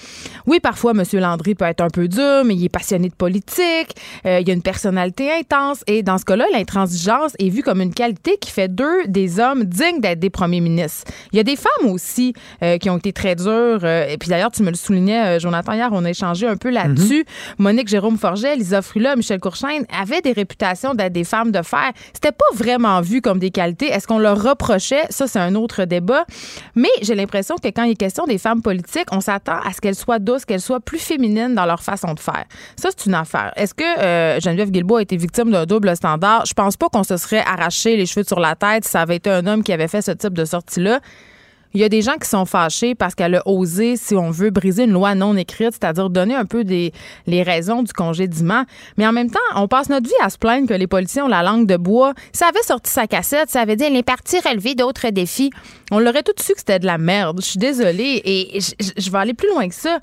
oui 0.47 0.61
parfois 0.61 0.93
Monsieur 0.93 1.21
Landry 1.21 1.55
peut 1.55 1.65
être 1.65 1.81
un 1.81 1.89
peu 1.89 2.07
dur, 2.07 2.45
mais 2.45 2.55
il 2.55 2.65
est 2.65 2.69
passionné 2.69 3.09
de 3.09 3.15
politique, 3.15 3.97
il 4.25 4.31
a 4.31 4.53
une 4.53 4.63
personnalité 4.63 5.26
intense. 5.31 5.83
Et 5.87 6.03
dans 6.03 6.19
ce 6.19 6.25
cas-là, 6.25 6.47
l'intransigeance 6.53 7.33
est 7.39 7.49
vue 7.49 7.63
comme 7.63 7.81
une 7.81 7.95
qualité 7.95 8.37
qui 8.41 8.51
fait 8.51 8.69
d'eux 8.69 9.07
des 9.07 9.41
hommes 9.41 9.65
dignes 9.65 10.01
d'être 10.01 10.21
des 10.21 10.31
premiers 10.31 10.61
ministres. 10.61 11.11
Il 11.33 11.37
y 11.37 11.41
a 11.41 11.43
des 11.43 11.57
femmes 11.57 11.91
aussi 11.91 12.35
euh, 12.63 12.79
qui 12.79 12.91
ont 12.91 12.99
été 12.99 13.13
très 13.13 13.35
dures. 13.35 13.81
Euh, 13.83 14.07
et 14.09 14.19
puis 14.19 14.29
d'ailleurs, 14.29 14.51
tu 14.51 14.63
me 14.63 14.71
le 14.71 14.77
soulignais, 14.77 15.37
euh, 15.37 15.39
Jonathan, 15.39 15.73
hier, 15.73 15.89
on 15.93 16.05
a 16.05 16.11
échangé 16.11 16.47
un 16.47 16.57
peu 16.57 16.71
là-dessus. 16.71 17.23
Mm-hmm. 17.23 17.55
Monique 17.59 17.89
Jérôme 17.89 18.19
Forget, 18.19 18.57
Lisa 18.57 18.83
Frula, 18.83 19.17
Michel 19.17 19.41
Courchaine 19.41 19.87
avaient 19.99 20.21
des 20.21 20.33
réputations 20.33 20.95
d'être 20.95 21.13
des 21.13 21.25
femmes 21.25 21.53
de 21.53 21.63
fer. 21.63 21.93
C'était 22.13 22.33
pas 22.33 22.47
vraiment 22.55 23.01
vu 23.01 23.21
comme 23.21 23.39
des 23.39 23.51
qualités. 23.51 23.87
Est-ce 23.87 24.07
qu'on 24.07 24.19
leur 24.19 24.43
reprochait? 24.43 25.05
Ça, 25.11 25.27
c'est 25.27 25.39
un 25.39 25.55
autre 25.55 25.85
débat. 25.85 26.25
Mais 26.75 26.89
j'ai 27.03 27.15
l'impression 27.15 27.57
que 27.57 27.69
quand 27.69 27.85
il 27.85 27.93
est 27.93 27.97
question 27.97 28.25
des 28.27 28.39
femmes 28.39 28.63
politiques, 28.63 29.09
on 29.13 29.21
s'attend 29.21 29.61
à 29.65 29.73
ce 29.73 29.81
qu'elles 29.81 29.95
soient 29.95 30.19
douces, 30.19 30.45
qu'elles 30.45 30.61
soient 30.61 30.81
plus 30.81 30.99
féminines 30.99 31.55
dans 31.55 31.67
leur 31.67 31.83
façon 31.83 32.15
de 32.15 32.21
faire. 32.21 32.45
Ça, 32.77 32.91
c'est 32.97 33.07
une 33.07 33.15
affaire. 33.15 33.53
Est-ce 33.57 33.75
que 33.75 34.41
Geneviève 34.41 34.71
Guilbault 34.71 34.97
a 34.97 35.03
été 35.03 35.16
victime 35.17 35.51
d'un 35.51 35.67
double 35.67 35.95
standard. 35.97 36.45
Je 36.47 36.55
pense 36.55 36.77
pas 36.77 36.89
qu'on 36.89 37.05
se 37.05 37.17
serait 37.17 37.45
arraché 37.47 37.97
les 37.97 38.07
cheveux 38.07 38.25
sur 38.25 38.41
la 38.41 38.55
tête 38.55 38.85
si 38.85 38.91
ça 38.91 39.03
avait 39.03 39.17
été 39.17 39.31
un 39.31 39.47
homme 39.47 39.63
qui 39.63 39.73
avait 39.73 39.89
fait 39.89 40.03
ce 40.03 40.13
type 40.13 40.35
de 40.35 40.45
sortie-là. 40.45 41.01
Il 41.77 41.81
y 41.81 41.85
a 41.85 41.91
des 41.91 42.01
gens 42.01 42.15
qui 42.15 42.27
sont 42.27 42.47
fâchés 42.47 42.95
parce 42.95 43.15
qu'elle 43.15 43.35
a 43.35 43.47
osé, 43.47 43.97
si 43.97 44.15
on 44.15 44.31
veut, 44.31 44.49
briser 44.49 44.85
une 44.85 44.93
loi 44.93 45.15
non 45.15 45.37
écrite, 45.37 45.73
c'est-à-dire 45.73 46.09
donner 46.09 46.35
un 46.35 46.47
peu 46.47 46.65
des, 46.65 46.91
les 47.27 47.43
raisons 47.43 47.83
du 47.83 47.93
congédiement. 47.93 48.65
Mais 48.97 49.07
en 49.07 49.13
même 49.13 49.31
temps, 49.31 49.39
on 49.57 49.69
passe 49.69 49.91
notre 49.91 50.09
vie 50.09 50.15
à 50.23 50.31
se 50.31 50.39
plaindre 50.39 50.67
que 50.67 50.73
les 50.73 50.87
policiers 50.87 51.21
ont 51.21 51.29
la 51.29 51.43
langue 51.43 51.67
de 51.67 51.77
bois. 51.77 52.15
Ça 52.33 52.47
avait 52.47 52.63
sorti 52.63 52.91
sa 52.91 53.07
cassette, 53.07 53.51
ça 53.51 53.61
avait 53.61 53.77
dit 53.77 53.91
les 53.91 54.03
partis 54.03 54.39
relever 54.41 54.75
d'autres 54.75 55.11
défis. 55.11 55.51
On 55.91 55.99
l'aurait 55.99 56.23
tout 56.23 56.33
su 56.41 56.55
que 56.55 56.61
c'était 56.61 56.79
de 56.79 56.87
la 56.87 56.97
merde. 56.97 57.41
Je 57.43 57.47
suis 57.47 57.59
désolée 57.59 58.23
et 58.25 58.59
je, 58.61 59.11
vais 59.11 59.19
aller 59.19 59.35
plus 59.35 59.51
loin 59.51 59.69
que 59.69 59.75
ça. 59.75 59.99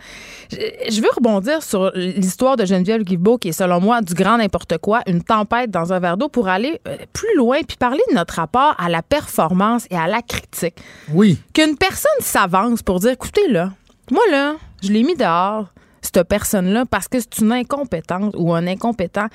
Je, 0.51 1.01
veux 1.01 1.09
rebondir 1.13 1.63
sur 1.63 1.91
l'histoire 1.95 2.55
de 2.55 2.65
Geneviève 2.65 3.01
Guilbeault 3.01 3.39
qui 3.39 3.49
est 3.49 3.53
selon 3.53 3.81
moi 3.81 4.01
du 4.01 4.13
grand 4.13 4.37
n'importe 4.37 4.77
quoi, 4.77 5.01
une 5.07 5.23
tempête 5.23 5.71
dans 5.71 5.91
un 5.91 5.99
verre 5.99 6.17
d'eau 6.17 6.29
pour 6.29 6.47
aller 6.47 6.79
euh, 6.87 6.97
plus 7.11 7.35
loin 7.35 7.61
puis 7.67 7.77
parler 7.77 8.01
de 8.11 8.15
notre 8.15 8.35
rapport 8.35 8.75
à 8.77 8.89
la 8.89 9.01
performance 9.01 9.87
et 9.89 9.97
à 9.97 10.07
la 10.07 10.21
critique. 10.21 10.75
Oui. 11.11 11.39
Qu'une 11.63 11.77
personne 11.77 12.11
s'avance 12.19 12.83
pour 12.83 12.99
dire 12.99 13.11
écoutez 13.11 13.47
là, 13.47 13.71
moi 14.11 14.23
là, 14.29 14.55
je 14.81 14.91
l'ai 14.91 15.01
mis 15.01 15.15
dehors 15.15 15.67
cette 16.01 16.23
personne-là 16.23 16.85
parce 16.85 17.07
que 17.07 17.21
c'est 17.21 17.37
une 17.39 17.53
incompétente 17.53 18.35
ou 18.37 18.53
un 18.53 18.67
incompétent. 18.67 19.27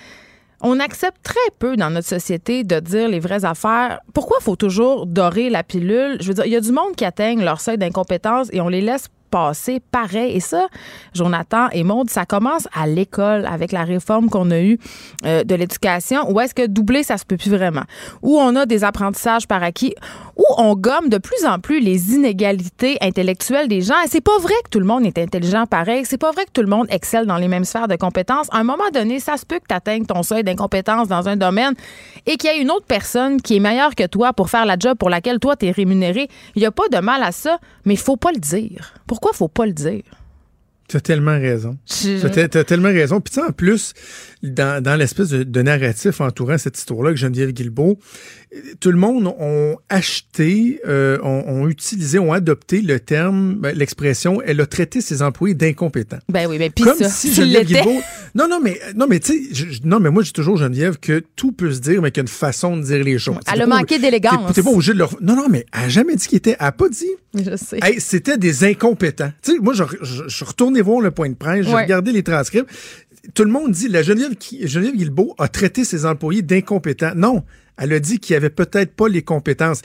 On 0.61 0.79
accepte 0.79 1.23
très 1.23 1.51
peu 1.59 1.77
dans 1.77 1.89
notre 1.89 2.07
société 2.07 2.65
de 2.65 2.81
dire 2.81 3.09
les 3.09 3.19
vraies 3.19 3.47
affaires. 3.47 4.01
Pourquoi 4.13 4.41
faut 4.41 4.57
toujours 4.57 5.07
dorer 5.07 5.49
la 5.49 5.63
pilule? 5.63 6.19
Je 6.21 6.29
veux 6.29 6.35
dire, 6.35 6.45
il 6.45 6.53
y 6.53 6.57
a 6.57 6.61
du 6.61 6.73
monde 6.73 6.97
qui 6.97 7.07
atteigne 7.07 7.43
leur 7.43 7.63
seuil 7.63 7.79
d'incompétence 7.79 8.49
et 8.53 8.61
on 8.61 8.69
les 8.69 8.83
laisse 8.83 9.09
passer 9.31 9.81
pareil. 9.91 10.37
Et 10.37 10.41
ça, 10.41 10.69
Jonathan 11.15 11.69
et 11.73 11.85
Maude, 11.85 12.11
ça 12.11 12.27
commence 12.27 12.69
à 12.75 12.87
l'école 12.87 13.47
avec 13.47 13.73
la 13.73 13.85
réforme 13.85 14.29
qu'on 14.29 14.51
a 14.51 14.61
eue 14.61 14.79
euh, 15.25 15.45
de 15.45 15.55
l'éducation. 15.55 16.31
Où 16.31 16.41
est-ce 16.41 16.55
que 16.55 16.67
doubler, 16.67 17.03
ça 17.03 17.19
se 17.19 17.25
peut 17.25 17.37
plus 17.37 17.51
vraiment? 17.51 17.85
Où 18.23 18.39
on 18.39 18.57
a 18.57 18.67
des 18.67 18.85
apprentissages 18.85 19.47
par 19.47 19.63
acquis 19.63 19.95
où 20.39 20.45
on 20.57 20.75
gomme 20.75 21.09
de 21.09 21.19
plus 21.19 21.45
en 21.45 21.59
plus 21.59 21.81
les 21.81 22.15
inégalités 22.15 22.97
intellectuelles 23.01 23.69
des 23.69 23.81
gens. 23.83 24.01
Et 24.05 24.09
c'est 24.09 24.21
pas 24.21 24.39
vrai 24.39 24.55
que 24.65 24.71
tout 24.71 24.79
le 24.79 24.87
monde 24.87 25.05
est 25.05 25.19
intelligent 25.19 25.67
pareil. 25.67 26.05
C'est 26.05 26.17
pas 26.19 26.31
vrai 26.31 26.45
que 26.45 26.53
tout 26.53 26.61
le 26.63 26.69
monde 26.69 26.87
excelle 26.91 27.27
dans 27.27 27.37
les 27.37 27.49
mêmes 27.49 27.65
sphères 27.65 27.89
de 27.89 27.97
compétences. 27.97 28.47
À 28.53 28.59
un 28.59 28.65
moment 28.65 28.89
donné, 28.95 29.19
ça 29.19 29.37
se 29.37 29.45
peut 29.45 29.59
que 29.59 29.67
tu 29.69 29.75
atteignes 29.75 30.07
ton 30.07 30.23
seuil 30.23 30.45
d'incompétence 30.45 31.09
dans 31.09 31.29
un 31.29 31.37
domaine 31.37 31.75
et 32.27 32.37
qu'il 32.37 32.51
y 32.51 32.53
ait 32.53 32.63
une 32.63 32.71
autre 32.71 32.87
personne 32.87 33.43
qui 33.43 33.57
est 33.57 33.61
meilleure 33.61 33.95
que 33.97 34.07
toi 34.07 34.33
pour 34.33 34.49
faire 34.49 34.65
la 34.65 34.77
job 34.79 34.97
pour 34.97 35.11
laquelle 35.11 35.41
toi, 35.41 35.57
tu 35.57 35.67
es 35.67 35.71
rémunéré. 35.73 36.29
Il 36.55 36.61
n'y 36.61 36.67
a 36.67 36.71
pas 36.71 36.89
de 36.89 36.99
mal 36.99 37.23
à 37.25 37.33
ça, 37.33 37.59
mais 37.85 37.95
il 37.95 38.01
faut 38.01 38.17
pas 38.17 38.31
le 38.33 38.39
dire. 38.39 38.95
Pourquoi 39.20 39.36
faut 39.36 39.49
pas 39.49 39.66
le 39.66 39.73
dire? 39.73 40.05
Tu 40.89 40.97
as 40.97 41.01
tellement 41.01 41.40
raison. 41.40 41.77
Tu 41.86 42.20
as, 42.24 42.65
tellement 42.65 42.89
raison. 42.89 43.20
Puis 43.20 43.35
tu 43.35 43.40
sais, 43.40 43.47
en 43.47 43.51
plus, 43.51 43.95
dans, 44.45 44.81
dans 44.81 44.95
l'espèce 44.95 45.28
de, 45.31 45.43
de, 45.43 45.62
narratif 45.62 46.20
entourant 46.20 46.57
cette 46.57 46.78
histoire-là, 46.78 47.11
que 47.11 47.16
Geneviève 47.16 47.51
Guilbeault, 47.51 47.99
tout 48.81 48.91
le 48.91 48.97
monde 48.97 49.27
ont 49.39 49.77
acheté, 49.89 50.81
euh, 50.87 51.19
ont, 51.23 51.69
utilisé, 51.69 52.19
ont 52.19 52.33
adopté 52.33 52.81
le 52.81 52.99
terme, 52.99 53.57
ben, 53.57 53.77
l'expression, 53.77 54.41
elle 54.43 54.61
a 54.61 54.66
traité 54.66 55.01
ses 55.01 55.23
employés 55.23 55.55
d'incompétents. 55.55 56.19
Ben 56.31 56.47
oui, 56.49 56.57
mais 56.59 56.70
puis 56.70 56.85
Comme 56.85 57.03
si 57.09 57.33
Geneviève 57.35 57.66
Guilbeault... 57.66 58.01
Non, 58.35 58.49
non, 58.49 58.61
mais, 58.62 58.81
non, 58.95 59.07
mais 59.09 59.20
tu 59.20 59.53
sais, 59.53 59.81
non, 59.85 60.01
mais 60.01 60.11
moi, 60.11 60.23
j'ai 60.23 60.33
toujours, 60.33 60.57
Geneviève, 60.57 60.99
que 60.99 61.23
tout 61.37 61.53
peut 61.53 61.73
se 61.73 61.81
dire, 61.81 62.01
mais 62.01 62.11
qu'il 62.11 62.19
y 62.19 62.20
a 62.20 62.23
une 62.23 62.29
façon 62.29 62.77
de 62.77 62.83
dire 62.83 63.05
les 63.05 63.19
choses. 63.19 63.37
Elle 63.53 63.62
a 63.62 63.66
manqué 63.66 63.99
d'élégance. 63.99 64.53
T'es 64.55 64.62
pas 64.62 64.70
obligé 64.70 64.93
de 64.93 64.99
leur... 64.99 65.15
Non, 65.20 65.37
non, 65.37 65.49
mais 65.51 65.66
elle 65.73 65.85
a 65.85 65.89
jamais 65.89 66.16
dit 66.16 66.27
qu'il 66.27 66.39
était... 66.39 66.57
Elle 66.59 66.66
a 66.66 66.73
pas 66.73 66.89
dit... 66.89 67.07
Je 67.35 67.57
sais. 67.57 67.79
c'était 67.99 68.39
des 68.39 68.65
incompétents. 68.65 69.31
Tu 69.43 69.53
sais, 69.53 69.59
moi, 69.59 69.75
je, 69.75 69.85
je, 70.01 70.29
suis 70.29 70.45
retourné 70.45 70.81
voir 70.81 71.01
le 71.01 71.11
point 71.11 71.29
de 71.29 71.35
presse, 71.35 71.66
j'ai 71.66 71.75
regardé 71.75 72.12
les 72.12 72.23
transcripts. 72.23 72.70
Tout 73.35 73.45
le 73.45 73.51
monde 73.51 73.73
dit, 73.73 73.89
la 73.89 74.03
Geneviève, 74.03 74.35
Geneviève 74.65 74.97
Guilbeault 74.97 75.35
a 75.39 75.49
traité 75.49 75.85
ses 75.85 76.07
employés 76.07 76.41
d'incompétents. 76.41 77.12
Non, 77.15 77.45
elle 77.79 77.93
a 77.93 78.01
dit 78.01 78.19
qu'il 78.19 78.35
n'y 78.35 78.39
avait 78.39 78.51
peut-être 78.51 78.95
pas 78.95 79.09
les 79.09 79.23
compétences. 79.23 79.83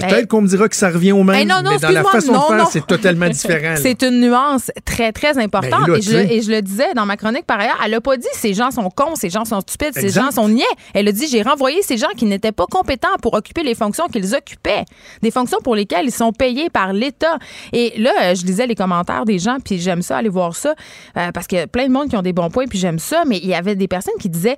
Peut-être 0.00 0.28
qu'on 0.28 0.42
me 0.42 0.48
dira 0.48 0.68
que 0.68 0.76
ça 0.76 0.90
revient 0.90 1.12
au 1.12 1.22
même, 1.22 1.36
mais 1.36 1.44
dans 1.46 1.62
la 1.62 2.04
façon 2.04 2.32
de 2.32 2.38
faire, 2.38 2.66
c'est 2.68 2.86
totalement 2.86 3.28
différent. 3.28 3.74
c'est 3.82 4.02
une 4.02 4.20
nuance 4.20 4.70
très, 4.84 5.12
très 5.12 5.38
importante. 5.38 5.86
Ben 5.86 5.96
et, 5.96 6.42
je, 6.42 6.50
le 6.50 6.60
disais 6.60 6.94
dans 6.94 7.06
ma 7.06 7.16
chronique 7.16 7.46
par 7.46 7.60
ailleurs, 7.60 7.78
elle 7.84 7.92
n'a 7.92 8.00
pas 8.00 8.16
dit 8.16 8.28
ces 8.32 8.54
gens 8.54 8.70
sont 8.70 8.90
cons, 8.90 9.14
ces 9.14 9.30
gens 9.30 9.44
sont 9.44 9.60
stupides, 9.60 9.94
ces 9.94 10.10
gens 10.10 10.30
sont 10.30 10.48
niais. 10.48 10.64
Elle 10.94 11.08
a 11.08 11.12
dit 11.12 11.26
j'ai 11.28 11.42
renvoyé 11.42 11.82
ces 11.82 11.96
gens 11.96 12.08
qui 12.16 12.24
n'étaient 12.24 12.52
pas 12.52 12.66
compétents 12.66 13.16
pour 13.20 13.34
occuper 13.34 13.62
les 13.62 13.74
fonctions 13.74 14.06
qu'ils 14.08 14.34
occupaient, 14.34 14.84
des 15.22 15.30
fonctions 15.30 15.58
pour 15.62 15.74
lesquelles 15.74 16.06
ils 16.06 16.12
sont 16.12 16.32
payés 16.32 16.70
par 16.70 16.92
l'État. 16.92 17.38
Et 17.72 17.94
là, 17.98 18.12
euh, 18.22 18.34
je 18.34 18.44
lisais 18.44 18.66
les 18.66 18.74
commentaires 18.74 19.24
des 19.24 19.38
gens, 19.38 19.56
puis 19.64 19.78
j'aime 19.78 20.02
ça 20.02 20.18
aller 20.18 20.28
voir 20.28 20.54
ça, 20.56 20.74
euh, 21.16 21.30
parce 21.32 21.46
qu'il 21.46 21.58
y 21.58 21.60
a 21.60 21.66
plein 21.66 21.86
de 21.86 21.92
monde 21.92 22.08
qui 22.08 22.16
ont 22.16 22.22
des 22.22 22.32
bons 22.32 22.50
points, 22.50 22.66
puis 22.66 22.78
j'aime 22.78 22.98
ça, 22.98 23.24
mais 23.26 23.38
il 23.38 23.48
y 23.48 23.54
avait 23.54 23.76
des 23.76 23.88
personnes 23.88 24.14
qui 24.20 24.28
disaient 24.28 24.56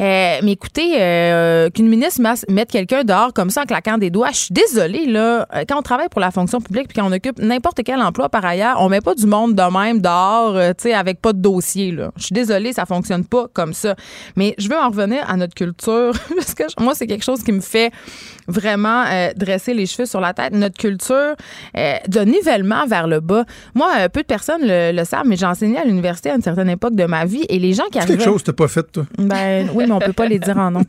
euh, 0.00 0.40
mais 0.42 0.52
écoutez, 0.52 0.90
qu'une 1.74 1.88
ministre 1.88 2.20
mette 2.48 2.70
quelqu'un 2.70 3.02
dehors 3.02 3.32
comme 3.32 3.50
ça 3.50 3.62
en 3.62 3.64
claquant 3.64 3.96
des 3.96 4.10
doigts, 4.10 4.30
je 4.30 4.36
suis 4.36 4.54
désolée 4.54 4.75
désolé, 4.76 5.06
là, 5.06 5.46
euh, 5.54 5.64
quand 5.66 5.78
on 5.78 5.82
travaille 5.82 6.08
pour 6.08 6.20
la 6.20 6.30
fonction 6.30 6.60
publique 6.60 6.88
puis 6.88 7.00
quand 7.00 7.08
on 7.08 7.12
occupe 7.12 7.38
n'importe 7.38 7.80
quel 7.84 8.00
emploi 8.00 8.28
par 8.28 8.44
ailleurs, 8.44 8.76
on 8.80 8.88
met 8.88 9.00
pas 9.00 9.14
du 9.14 9.26
monde 9.26 9.54
de 9.54 9.62
même 9.62 10.00
dehors, 10.00 10.54
euh, 10.54 10.72
tu 10.76 10.88
sais, 10.88 10.94
avec 10.94 11.20
pas 11.20 11.32
de 11.32 11.38
dossier, 11.38 11.92
là. 11.92 12.10
Je 12.16 12.24
suis 12.24 12.34
désolée, 12.34 12.72
ça 12.72 12.84
fonctionne 12.84 13.24
pas 13.24 13.46
comme 13.52 13.72
ça. 13.72 13.96
Mais 14.36 14.54
je 14.58 14.68
veux 14.68 14.76
en 14.76 14.88
revenir 14.88 15.28
à 15.28 15.36
notre 15.36 15.54
culture 15.54 16.12
parce 16.36 16.54
que 16.54 16.64
moi, 16.78 16.94
c'est 16.94 17.06
quelque 17.06 17.24
chose 17.24 17.42
qui 17.42 17.52
me 17.52 17.60
fait 17.60 17.90
vraiment 18.48 19.04
euh, 19.06 19.30
dresser 19.34 19.74
les 19.74 19.86
cheveux 19.86 20.06
sur 20.06 20.20
la 20.20 20.34
tête. 20.34 20.52
Notre 20.52 20.76
culture 20.76 21.34
de 21.74 22.20
nivellement 22.20 22.86
vers 22.86 23.06
le 23.06 23.20
bas. 23.20 23.44
Moi, 23.74 24.08
peu 24.08 24.20
de 24.20 24.26
personnes 24.26 24.62
le, 24.62 25.04
savent, 25.04 25.26
mais 25.26 25.36
j'ai 25.36 25.46
enseigné 25.46 25.78
à 25.78 25.84
l'université 25.84 26.30
à 26.30 26.34
une 26.34 26.42
certaine 26.42 26.68
époque 26.68 26.94
de 26.94 27.04
ma 27.04 27.24
vie 27.24 27.44
et 27.48 27.58
les 27.58 27.72
gens 27.72 27.84
qui 27.90 27.98
arrivaient... 27.98 28.16
quelque 28.16 28.24
chose 28.24 28.42
que 28.42 28.46
t'as 28.46 28.52
pas 28.52 28.68
fait, 28.68 28.84
toi. 28.90 29.04
Ben 29.18 29.68
oui, 29.74 29.84
mais 29.86 29.92
on 29.92 29.98
peut 29.98 30.12
pas 30.12 30.26
les 30.26 30.38
dire 30.38 30.56
en 30.58 30.70
nom. 30.70 30.82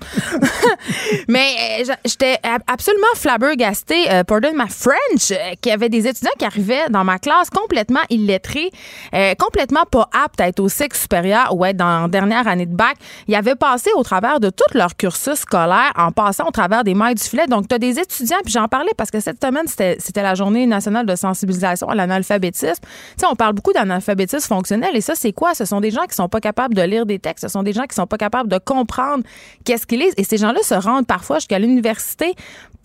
mais 1.28 1.84
j'étais 2.06 2.38
absolument 2.68 3.08
flabbergastée 3.16 3.77
euh, 3.92 4.24
pardon 4.24 4.54
ma 4.54 4.68
French, 4.68 5.32
euh, 5.32 5.54
qui 5.62 5.72
avait 5.72 5.90
des 5.90 6.08
étudiants 6.08 6.32
qui 6.38 6.46
arrivaient 6.46 6.90
dans 6.90 7.04
ma 7.04 7.20
classe 7.20 7.50
complètement 7.50 8.02
illettrés, 8.10 8.72
euh, 9.14 9.34
complètement 9.36 9.84
pas 9.90 10.10
aptes 10.14 10.42
à 10.42 10.48
être 10.48 10.60
au 10.60 10.70
sexe 10.70 11.02
supérieur 11.02 11.56
ou 11.56 11.66
être 11.66 11.78
dans 11.78 12.04
la 12.04 12.08
dernière 12.08 12.48
année 12.48 12.66
de 12.66 12.76
bac. 12.76 12.98
Ils 13.28 13.36
avaient 13.36 13.56
passé 13.56 13.90
au 13.96 14.04
travers 14.04 14.40
de 14.40 14.50
tout 14.50 14.66
leur 14.74 14.96
cursus 14.96 15.36
scolaire 15.36 15.92
en 15.96 16.12
passant 16.12 16.48
au 16.48 16.52
travers 16.52 16.84
des 16.84 16.94
mailles 16.94 17.16
du 17.16 17.24
filet. 17.24 17.48
Donc, 17.48 17.68
tu 17.68 17.76
as 17.76 17.80
des 17.80 18.00
étudiants, 18.00 18.38
puis 18.44 18.54
j'en 18.54 18.68
parlais 18.68 18.92
parce 18.98 19.12
que 19.12 19.20
cette 19.20 19.44
semaine, 19.44 19.68
c'était 19.68 20.22
la 20.22 20.36
journée 20.36 20.66
nationale 20.66 21.06
de 21.06 21.16
sensibilisation 21.16 21.90
à 21.90 21.96
l'analphabétisme. 21.96 22.82
Tu 22.82 22.88
sais, 23.18 23.26
on 23.30 23.36
parle 23.36 23.54
beaucoup 23.54 23.74
d'analphabétisme 23.74 24.48
fonctionnel 24.48 24.96
et 24.96 25.02
ça, 25.02 25.14
c'est 25.16 25.34
quoi? 25.34 25.54
Ce 25.54 25.66
sont 25.66 25.82
des 25.82 25.92
gens 25.92 26.06
qui 26.06 26.16
sont 26.16 26.30
pas 26.30 26.42
capables 26.42 26.74
de 26.74 26.82
lire 26.82 27.06
des 27.06 27.20
textes. 27.20 27.46
Ce 27.46 27.52
sont 27.52 27.64
des 27.64 27.74
gens 27.74 27.84
qui 27.84 27.96
sont 27.96 28.08
pas 28.08 28.18
capables 28.18 28.50
de 28.50 28.58
comprendre 28.58 29.24
qu'est-ce 29.64 29.86
qu'ils 29.86 30.00
lisent. 30.00 30.14
Et 30.18 30.24
ces 30.24 30.38
gens-là 30.38 30.62
se 30.64 30.76
rendent 30.76 31.08
parfois 31.08 31.38
jusqu'à 31.38 31.60
l'université 31.60 32.36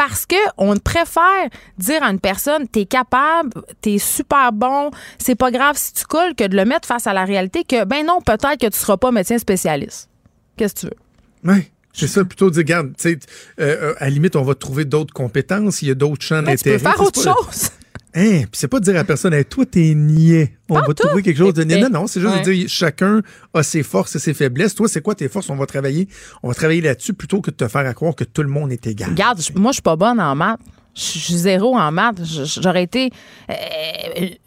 parce 0.09 0.27
qu'on 0.27 0.77
préfère 0.79 1.49
dire 1.79 2.03
à 2.03 2.11
une 2.11 2.19
personne, 2.19 2.67
t'es 2.67 2.87
capable, 2.87 3.53
t'es 3.81 3.99
super 3.99 4.53
bon, 4.53 4.91
c'est 5.17 5.37
pas 5.37 5.53
grave 5.53 5.77
si 5.79 5.93
tu 5.93 6.05
coules, 6.07 6.35
que 6.37 6.45
de 6.45 6.57
le 6.57 6.65
mettre 6.65 6.89
face 6.89 7.07
à 7.07 7.13
la 7.13 7.25
réalité 7.25 7.63
que, 7.63 7.85
ben 7.85 8.05
non, 8.05 8.21
peut-être 8.21 8.59
que 8.59 8.67
tu 8.67 8.77
seras 8.77 8.97
pas 8.97 9.13
médecin 9.13 9.39
spécialiste. 9.39 10.09
Qu'est-ce 10.57 10.75
que 10.75 10.81
tu 10.81 10.87
veux? 10.87 11.53
Oui. 11.55 11.71
C'est 11.93 12.09
ça, 12.09 12.25
plutôt 12.25 12.51
dire, 12.51 12.61
regarde, 12.61 12.95
euh, 13.05 13.17
euh, 13.61 13.95
à 13.99 14.05
la 14.05 14.11
limite, 14.11 14.35
on 14.35 14.43
va 14.43 14.55
trouver 14.55 14.87
d'autres 14.87 15.13
compétences, 15.13 15.83
il 15.83 15.89
y 15.89 15.91
a 15.93 15.95
d'autres 15.95 16.25
champs 16.25 16.43
d'intérêt. 16.43 16.79
Tu 16.79 16.85
peux 16.85 16.91
faire 16.91 17.01
autre 17.01 17.23
chose. 17.23 17.71
Hein, 18.15 18.43
puis 18.43 18.51
c'est 18.53 18.69
pas 18.69 18.79
de 18.79 18.85
dire 18.85 18.99
à 18.99 19.05
personne, 19.05 19.33
hey, 19.33 19.45
toi, 19.45 19.65
t'es 19.65 19.95
niais. 19.95 20.59
On 20.69 20.75
va 20.75 20.95
trouver 20.95 21.23
quelque 21.23 21.39
chose 21.39 21.55
de 21.55 21.65
niais. 21.65 21.81
Non, 21.81 21.89
non, 21.91 22.07
c'est 22.07 22.21
juste 22.21 22.45
de 22.45 22.53
dire, 22.53 22.69
chacun 22.69 23.23
a 23.55 23.63
ses 23.63 23.83
forces 23.83 24.17
et 24.17 24.19
ses 24.19 24.35
faiblesses. 24.35 24.75
Toi, 24.75 24.89
c'est 24.89 25.01
quoi 25.01 25.15
tes 25.15 25.29
forces? 25.29 25.49
On 25.51 25.57
va 25.57 25.67
travailler, 25.67 26.09
on 26.43 26.49
va 26.49 26.55
travailler 26.55 26.83
là-dessus 26.83 27.15
plutôt 27.15 27.41
que 27.41 27.51
de 27.51 27.57
te 27.57 27.69
faire 27.69 27.95
croire 27.95 28.15
que 28.15 28.25
tout 28.25 28.43
le 28.43 28.49
monde 28.49 28.73
est 28.73 28.87
égal. 28.87 29.11
Regarde, 29.11 29.41
moi, 29.57 29.73
je 29.73 29.77
suis 29.77 29.83
pas 29.83 29.97
bonne 29.97 30.21
en 30.21 30.35
maths. 30.35 30.61
Je 30.95 31.01
suis 31.01 31.35
zéro 31.35 31.77
en 31.77 31.91
maths. 31.91 32.21
J'aurais 32.23 32.83
été 32.83 33.11
euh, 33.51 33.55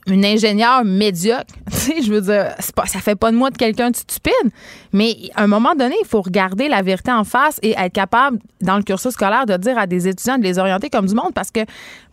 une 0.07 0.23
ingénieure 0.23 0.85
médiocre. 0.85 1.53
Je 1.71 2.11
veux 2.11 2.21
dire, 2.21 2.53
pas, 2.75 2.85
ça 2.85 2.99
fait 2.99 3.15
pas 3.15 3.31
de 3.31 3.35
moi 3.35 3.49
de 3.49 3.57
quelqu'un 3.57 3.89
de 3.89 3.95
stupide. 3.95 4.51
Mais 4.93 5.15
à 5.35 5.43
un 5.43 5.47
moment 5.47 5.73
donné, 5.73 5.95
il 6.01 6.07
faut 6.07 6.21
regarder 6.21 6.67
la 6.67 6.83
vérité 6.83 7.11
en 7.11 7.23
face 7.23 7.59
et 7.63 7.71
être 7.71 7.93
capable, 7.93 8.37
dans 8.61 8.77
le 8.77 8.83
cursus 8.83 9.13
scolaire, 9.13 9.47
de 9.47 9.57
dire 9.57 9.77
à 9.77 9.87
des 9.87 10.07
étudiants 10.07 10.37
de 10.37 10.43
les 10.43 10.59
orienter 10.59 10.89
comme 10.91 11.07
du 11.07 11.15
monde. 11.15 11.33
Parce 11.33 11.49
que 11.49 11.61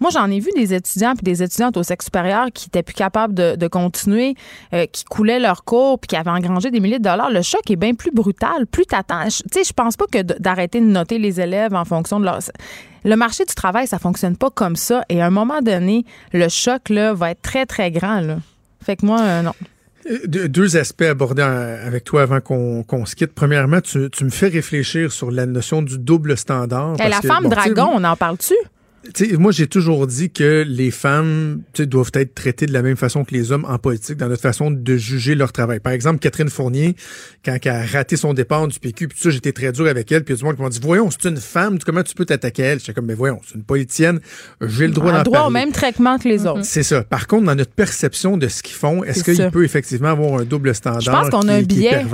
moi, 0.01 0.11
j'en 0.11 0.31
ai 0.31 0.41
vu 0.41 0.51
des 0.57 0.73
étudiants 0.73 1.15
puis 1.15 1.25
des 1.25 1.43
étudiantes 1.43 1.77
au 1.77 1.83
sexe 1.83 2.07
supérieur 2.07 2.47
qui 2.55 2.69
étaient 2.69 2.83
plus 2.83 2.95
capables 2.95 3.35
de, 3.35 3.69
continuer, 3.69 4.35
euh, 4.73 4.87
qui 4.87 5.05
coulaient 5.05 5.41
leur 5.41 5.65
cours 5.65 5.99
puis 5.99 6.09
qui 6.09 6.17
avaient 6.17 6.31
engrangé 6.31 6.71
des 6.71 6.81
milliers 6.81 6.99
de 6.99 7.05
dollars. 7.05 7.31
Le 7.31 7.43
choc 7.43 7.71
est 7.71 7.77
bien 7.77 7.93
plus 7.93 8.11
brutal. 8.11 8.67
Plus 8.67 8.87
t'attends. 8.87 9.25
Tu 9.27 9.43
sais, 9.53 9.65
je 9.65 9.73
pense 9.73 9.97
pas 9.97 10.07
que 10.11 10.23
d'arrêter 10.23 10.81
de 10.81 10.87
noter 10.87 11.19
les 11.19 11.41
élèves 11.41 11.75
en 11.75 11.85
fonction 11.85 12.19
de 12.19 12.25
leur 12.25 12.41
le 13.05 13.16
marché 13.16 13.45
du 13.45 13.55
travail, 13.55 13.87
ça 13.87 13.99
fonctionne 13.99 14.37
pas 14.37 14.51
comme 14.51 14.77
ça. 14.77 15.05
Et 15.09 15.20
à 15.20 15.27
un 15.27 15.31
moment 15.31 15.61
donné, 15.61 16.05
le 16.33 16.49
choc 16.49 16.89
là, 16.89 17.15
va 17.15 17.31
être 17.31 17.43
très, 17.43 17.66
très 17.66 17.91
grand. 17.91 18.20
Là. 18.20 18.39
Fait 18.85 18.97
que 18.97 19.07
moi, 19.07 19.20
euh, 19.20 19.43
non. 19.43 19.53
Euh, 20.11 20.49
deux 20.49 20.77
aspects 20.77 21.03
abordés 21.03 21.43
avec 21.43 22.05
toi 22.05 22.23
avant 22.23 22.41
qu'on 22.41 23.07
se 23.07 23.15
quitte. 23.15 23.33
Premièrement, 23.35 23.81
tu, 23.81 23.99
me 23.99 24.31
fais 24.31 24.49
réfléchir 24.49 25.12
sur 25.12 25.31
la 25.31 25.47
notion 25.47 25.83
du 25.83 25.99
double 25.99 26.37
standard. 26.37 26.97
la 26.97 27.20
femme 27.20 27.49
dragon, 27.49 27.91
on 27.93 28.05
en 28.05 28.16
parle-tu? 28.16 28.55
Moi, 29.39 29.53
j'ai 29.53 29.66
toujours 29.66 30.07
dit 30.07 30.31
que 30.31 30.65
les 30.66 30.91
femmes 30.91 31.62
doivent 31.79 32.11
être 32.15 32.35
traitées 32.35 32.66
de 32.66 32.73
la 32.73 32.83
même 32.83 32.97
façon 32.97 33.24
que 33.24 33.35
les 33.35 33.53
hommes 33.53 33.65
en 33.69 33.79
politique, 33.79 34.16
dans 34.16 34.29
notre 34.29 34.43
façon 34.43 34.70
de 34.70 34.97
juger 34.97 35.35
leur 35.35 35.53
travail. 35.53 35.81
Par 35.81 35.93
exemple, 35.93 36.20
Catherine 36.20 36.49
Fournier, 36.49 36.95
quand 37.45 37.57
elle 37.62 37.73
a 37.73 37.85
raté 37.85 38.16
son 38.16 38.35
départ 38.35 38.69
du 38.69 38.79
PQ, 38.79 39.09
puis 39.09 39.19
ça, 39.19 39.31
j'étais 39.31 39.53
très 39.53 39.73
dur 39.73 39.87
avec 39.87 40.11
elle, 40.12 40.24
puis 40.24 40.35
il 40.35 40.37
y 40.37 40.39
a 40.39 40.41
du 40.41 40.45
monde 40.45 40.57
qui 40.57 40.62
m'a 40.62 40.69
dit, 40.69 40.81
voyons, 40.83 41.11
c'est 41.11 41.29
une 41.29 41.37
femme, 41.37 41.79
comment 41.85 42.03
tu 42.03 42.15
peux 42.15 42.24
t'attaquer 42.24 42.65
à 42.65 42.66
elle? 42.69 42.81
J'étais 42.81 42.93
comme, 42.93 43.07
mais 43.07 43.15
voyons, 43.15 43.41
c'est 43.47 43.57
une 43.57 43.65
politicienne, 43.65 44.20
j'ai 44.61 44.87
le 44.87 44.93
droit 44.93 45.12
d'en 45.12 45.23
droit 45.23 45.47
au 45.47 45.51
même 45.51 45.73
traitement 45.73 46.19
que 46.19 46.29
les 46.29 46.47
autres. 46.47 46.65
C'est 46.65 46.83
ça. 46.83 47.03
Par 47.03 47.27
contre, 47.27 47.47
dans 47.47 47.55
notre 47.55 47.73
perception 47.73 48.37
de 48.37 48.49
ce 48.49 48.62
qu'ils 48.62 48.77
font, 48.77 49.03
est-ce 49.05 49.24
qu'il 49.24 49.51
peut 49.51 49.65
effectivement 49.65 50.11
avoir 50.11 50.41
un 50.41 50.45
double 50.45 50.74
standard 50.74 51.01
Je 51.01 51.11
pense 51.11 51.31
qu'on 51.31 51.49
a 51.49 51.55
un 51.55 51.62
biais. 51.62 52.05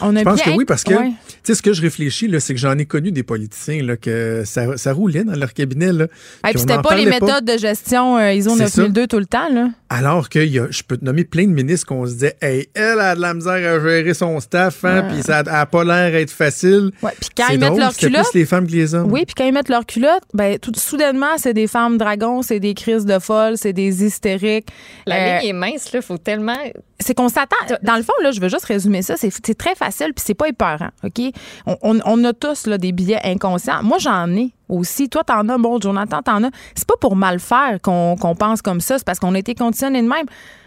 On 0.00 0.16
a 0.16 0.20
je 0.20 0.24
pense 0.24 0.42
que 0.42 0.50
oui, 0.50 0.64
parce 0.64 0.84
que, 0.84 0.94
tu 0.94 1.14
sais, 1.42 1.54
ce 1.54 1.62
que 1.62 1.72
je 1.72 1.82
réfléchis, 1.82 2.30
c'est 2.40 2.54
que 2.54 2.60
j'en 2.60 2.76
ai 2.78 2.86
connu 2.86 3.12
des 3.12 3.22
politiciens, 3.22 3.82
là, 3.82 3.96
que 3.96 4.42
ça, 4.44 4.76
ça 4.76 4.92
roulait 4.92 5.24
dans 5.24 5.36
leur 5.36 5.52
cabinet, 5.52 5.92
là. 5.92 6.06
Et 6.46 6.50
puis 6.50 6.60
c'était 6.60 6.80
pas 6.80 6.94
les 6.94 7.06
méthodes 7.06 7.44
de 7.44 7.56
gestion 7.58 8.16
euh, 8.16 8.32
ISO 8.32 8.54
9002 8.56 9.06
tout 9.06 9.18
le 9.18 9.26
temps, 9.26 9.48
là. 9.52 9.68
Alors 9.90 10.28
que 10.28 10.38
y 10.38 10.58
a, 10.58 10.66
je 10.70 10.82
peux 10.82 10.98
te 10.98 11.04
nommer 11.04 11.24
plein 11.24 11.44
de 11.44 11.52
ministres 11.52 11.86
qu'on 11.86 12.06
se 12.06 12.12
disait, 12.12 12.36
hey, 12.42 12.68
elle 12.74 13.00
a 13.00 13.14
de 13.14 13.20
la 13.20 13.32
misère 13.32 13.54
à 13.54 13.80
gérer 13.80 14.12
son 14.12 14.38
staff, 14.38 14.84
hein, 14.84 15.08
puis 15.10 15.22
ça 15.22 15.38
a 15.38 15.66
pas 15.66 15.82
l'air 15.82 16.12
d'être 16.12 16.30
facile. 16.30 16.92
Ouais, 17.02 17.12
puis 17.18 17.30
quand 17.34 17.48
ils 17.50 17.58
mettent 17.58 17.78
leur 17.78 17.96
culotte. 17.96 18.26
plus 18.30 18.38
les 18.38 18.44
femmes 18.44 18.66
que 18.66 18.72
les 18.72 18.94
hommes. 18.94 19.10
Oui, 19.10 19.24
puis 19.24 19.34
quand 19.34 19.44
ils 19.44 19.52
mettent 19.52 19.70
leur 19.70 19.86
culotte, 19.86 20.22
ben, 20.34 20.58
tout 20.58 20.72
soudainement, 20.76 21.38
c'est 21.38 21.54
des 21.54 21.66
femmes 21.66 21.96
dragons, 21.96 22.42
c'est 22.42 22.60
des 22.60 22.74
crises 22.74 23.06
de 23.06 23.18
folle, 23.18 23.56
c'est 23.56 23.72
des 23.72 24.04
hystériques. 24.04 24.68
La 25.06 25.16
euh, 25.16 25.38
ligne 25.38 25.48
est 25.48 25.52
mince, 25.54 25.92
là, 25.92 26.02
faut 26.02 26.18
tellement. 26.18 26.56
C'est 27.00 27.14
qu'on 27.14 27.28
s'attend. 27.28 27.56
Dans 27.82 27.96
le 27.96 28.02
fond, 28.02 28.12
là, 28.22 28.30
je 28.30 28.40
veux 28.40 28.48
juste 28.48 28.66
résumer 28.66 29.02
ça. 29.02 29.14
C'est 29.16 29.56
très 29.56 29.74
facile, 29.74 30.12
puis 30.14 30.22
c'est 30.26 30.34
pas 30.34 30.48
épeurant, 30.48 30.90
OK? 31.04 31.22
On, 31.66 31.98
on, 32.04 32.24
a 32.24 32.32
tous 32.32 32.66
là, 32.66 32.76
des 32.76 32.92
billets 32.92 33.20
inconscients. 33.24 33.82
Moi, 33.82 33.98
j'en 33.98 34.30
ai 34.34 34.50
aussi. 34.68 35.08
Toi, 35.08 35.24
t'en 35.24 35.48
as, 35.48 35.58
bon, 35.58 35.80
Jonathan, 35.80 36.22
t'en 36.22 36.44
as. 36.44 36.50
C'est 36.74 36.86
pas 36.86 36.96
pour 37.00 37.16
mal 37.16 37.40
faire 37.40 37.80
qu'on 37.80 38.16
pense 38.38 38.62
comme 38.62 38.80
ça, 38.80 38.98
c'est 38.98 39.04
parce 39.04 39.18
qu'on 39.18 39.34
a 39.34 39.38
été 39.38 39.54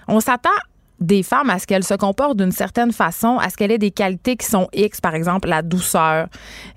On 0.08 0.20
s'attend 0.20 0.50
des 1.02 1.24
femmes 1.24 1.50
à 1.50 1.60
ce 1.60 1.66
qu'elles 1.66 1.84
se 1.84 1.96
comportent 1.96 2.38
d'une 2.38 2.52
certaine 2.52 2.94
façon, 2.94 3.38
à 3.40 3.50
ce 3.50 3.58
qu'elles 3.58 3.72
aient 3.72 3.80
des 3.80 3.92
qualités 3.92 4.38
qui 4.38 4.46
sont 4.46 4.70
X, 4.72 5.02
par 5.02 5.16
exemple 5.16 5.50
la 5.50 5.64
douceur. 5.64 6.28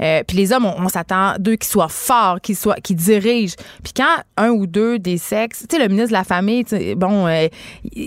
Euh, 0.01 0.23
puis 0.27 0.39
les 0.39 0.52
hommes, 0.52 0.65
on, 0.65 0.89
s'attend 0.89 1.35
d'eux 1.39 1.56
qu'ils 1.56 1.70
soient 1.70 1.89
forts, 1.89 2.40
qu'ils 2.40 2.56
soient, 2.56 2.77
qu'ils 2.77 2.97
dirigent. 2.97 3.55
Puis 3.82 3.93
quand 3.94 4.23
un 4.39 4.48
ou 4.48 4.66
deux 4.66 4.98
des 4.98 5.19
sexes, 5.19 5.66
tu 5.69 5.77
sais, 5.77 5.82
le 5.82 5.89
ministre 5.89 6.09
de 6.09 6.15
la 6.15 6.24
famille, 6.24 6.65
bon, 6.97 7.27
euh, 7.27 7.48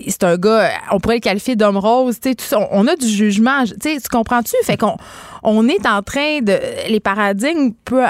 c'est 0.08 0.24
un 0.24 0.38
gars, 0.38 0.72
on 0.92 1.00
pourrait 1.00 1.16
le 1.16 1.22
qualifier 1.22 1.56
d'homme 1.56 1.78
rose, 1.78 2.20
tu 2.20 2.34
on, 2.72 2.88
a 2.88 2.96
du 2.96 3.08
jugement, 3.08 3.64
tu 3.66 4.02
tu 4.02 4.10
comprends-tu? 4.10 4.56
Fait 4.64 4.78
qu'on 4.78 4.98
on 5.44 5.68
est 5.68 5.86
en 5.86 6.02
train 6.02 6.42
de, 6.42 6.58
les 6.90 7.00
paradigmes 7.00 7.74
peu 7.86 8.04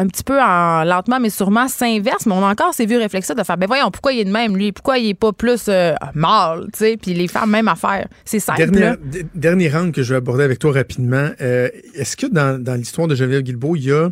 un 0.00 0.06
petit 0.06 0.24
peu 0.24 0.40
en 0.40 0.84
lentement 0.84 1.20
mais 1.20 1.30
sûrement 1.30 1.68
s'inverse, 1.68 2.26
mais 2.26 2.32
on 2.32 2.44
a 2.44 2.50
encore 2.50 2.74
ces 2.74 2.86
vieux 2.86 2.98
réflexes 2.98 3.30
de 3.30 3.42
faire 3.42 3.58
ben 3.58 3.66
voyons 3.66 3.90
pourquoi 3.90 4.12
il 4.12 4.20
est 4.20 4.24
de 4.24 4.32
même 4.32 4.56
lui, 4.56 4.72
pourquoi 4.72 4.98
il 4.98 5.10
est 5.10 5.14
pas 5.14 5.32
plus 5.32 5.66
euh, 5.68 5.94
mâle, 6.14 6.66
tu 6.72 6.78
sais, 6.78 6.96
puis 6.96 7.14
les 7.14 7.28
femmes 7.28 7.50
même 7.50 7.68
à 7.68 7.76
faire. 7.76 8.08
C'est 8.24 8.40
simple. 8.40 8.70
Dernier, 8.70 8.96
dernier 9.34 9.68
rang 9.68 9.92
que 9.92 10.02
je 10.02 10.14
vais 10.14 10.18
aborder 10.18 10.44
avec 10.44 10.58
toi 10.58 10.72
rapidement. 10.72 11.30
Euh, 11.40 11.68
est-ce 11.94 12.16
que 12.16 12.26
dans, 12.26 12.62
dans 12.62 12.74
l'histoire 12.74 13.08
de 13.08 13.14
Geneviève 13.14 13.42
Guilbeault, 13.42 13.76
il 13.76 13.84
y 13.84 13.92
a 13.92 14.10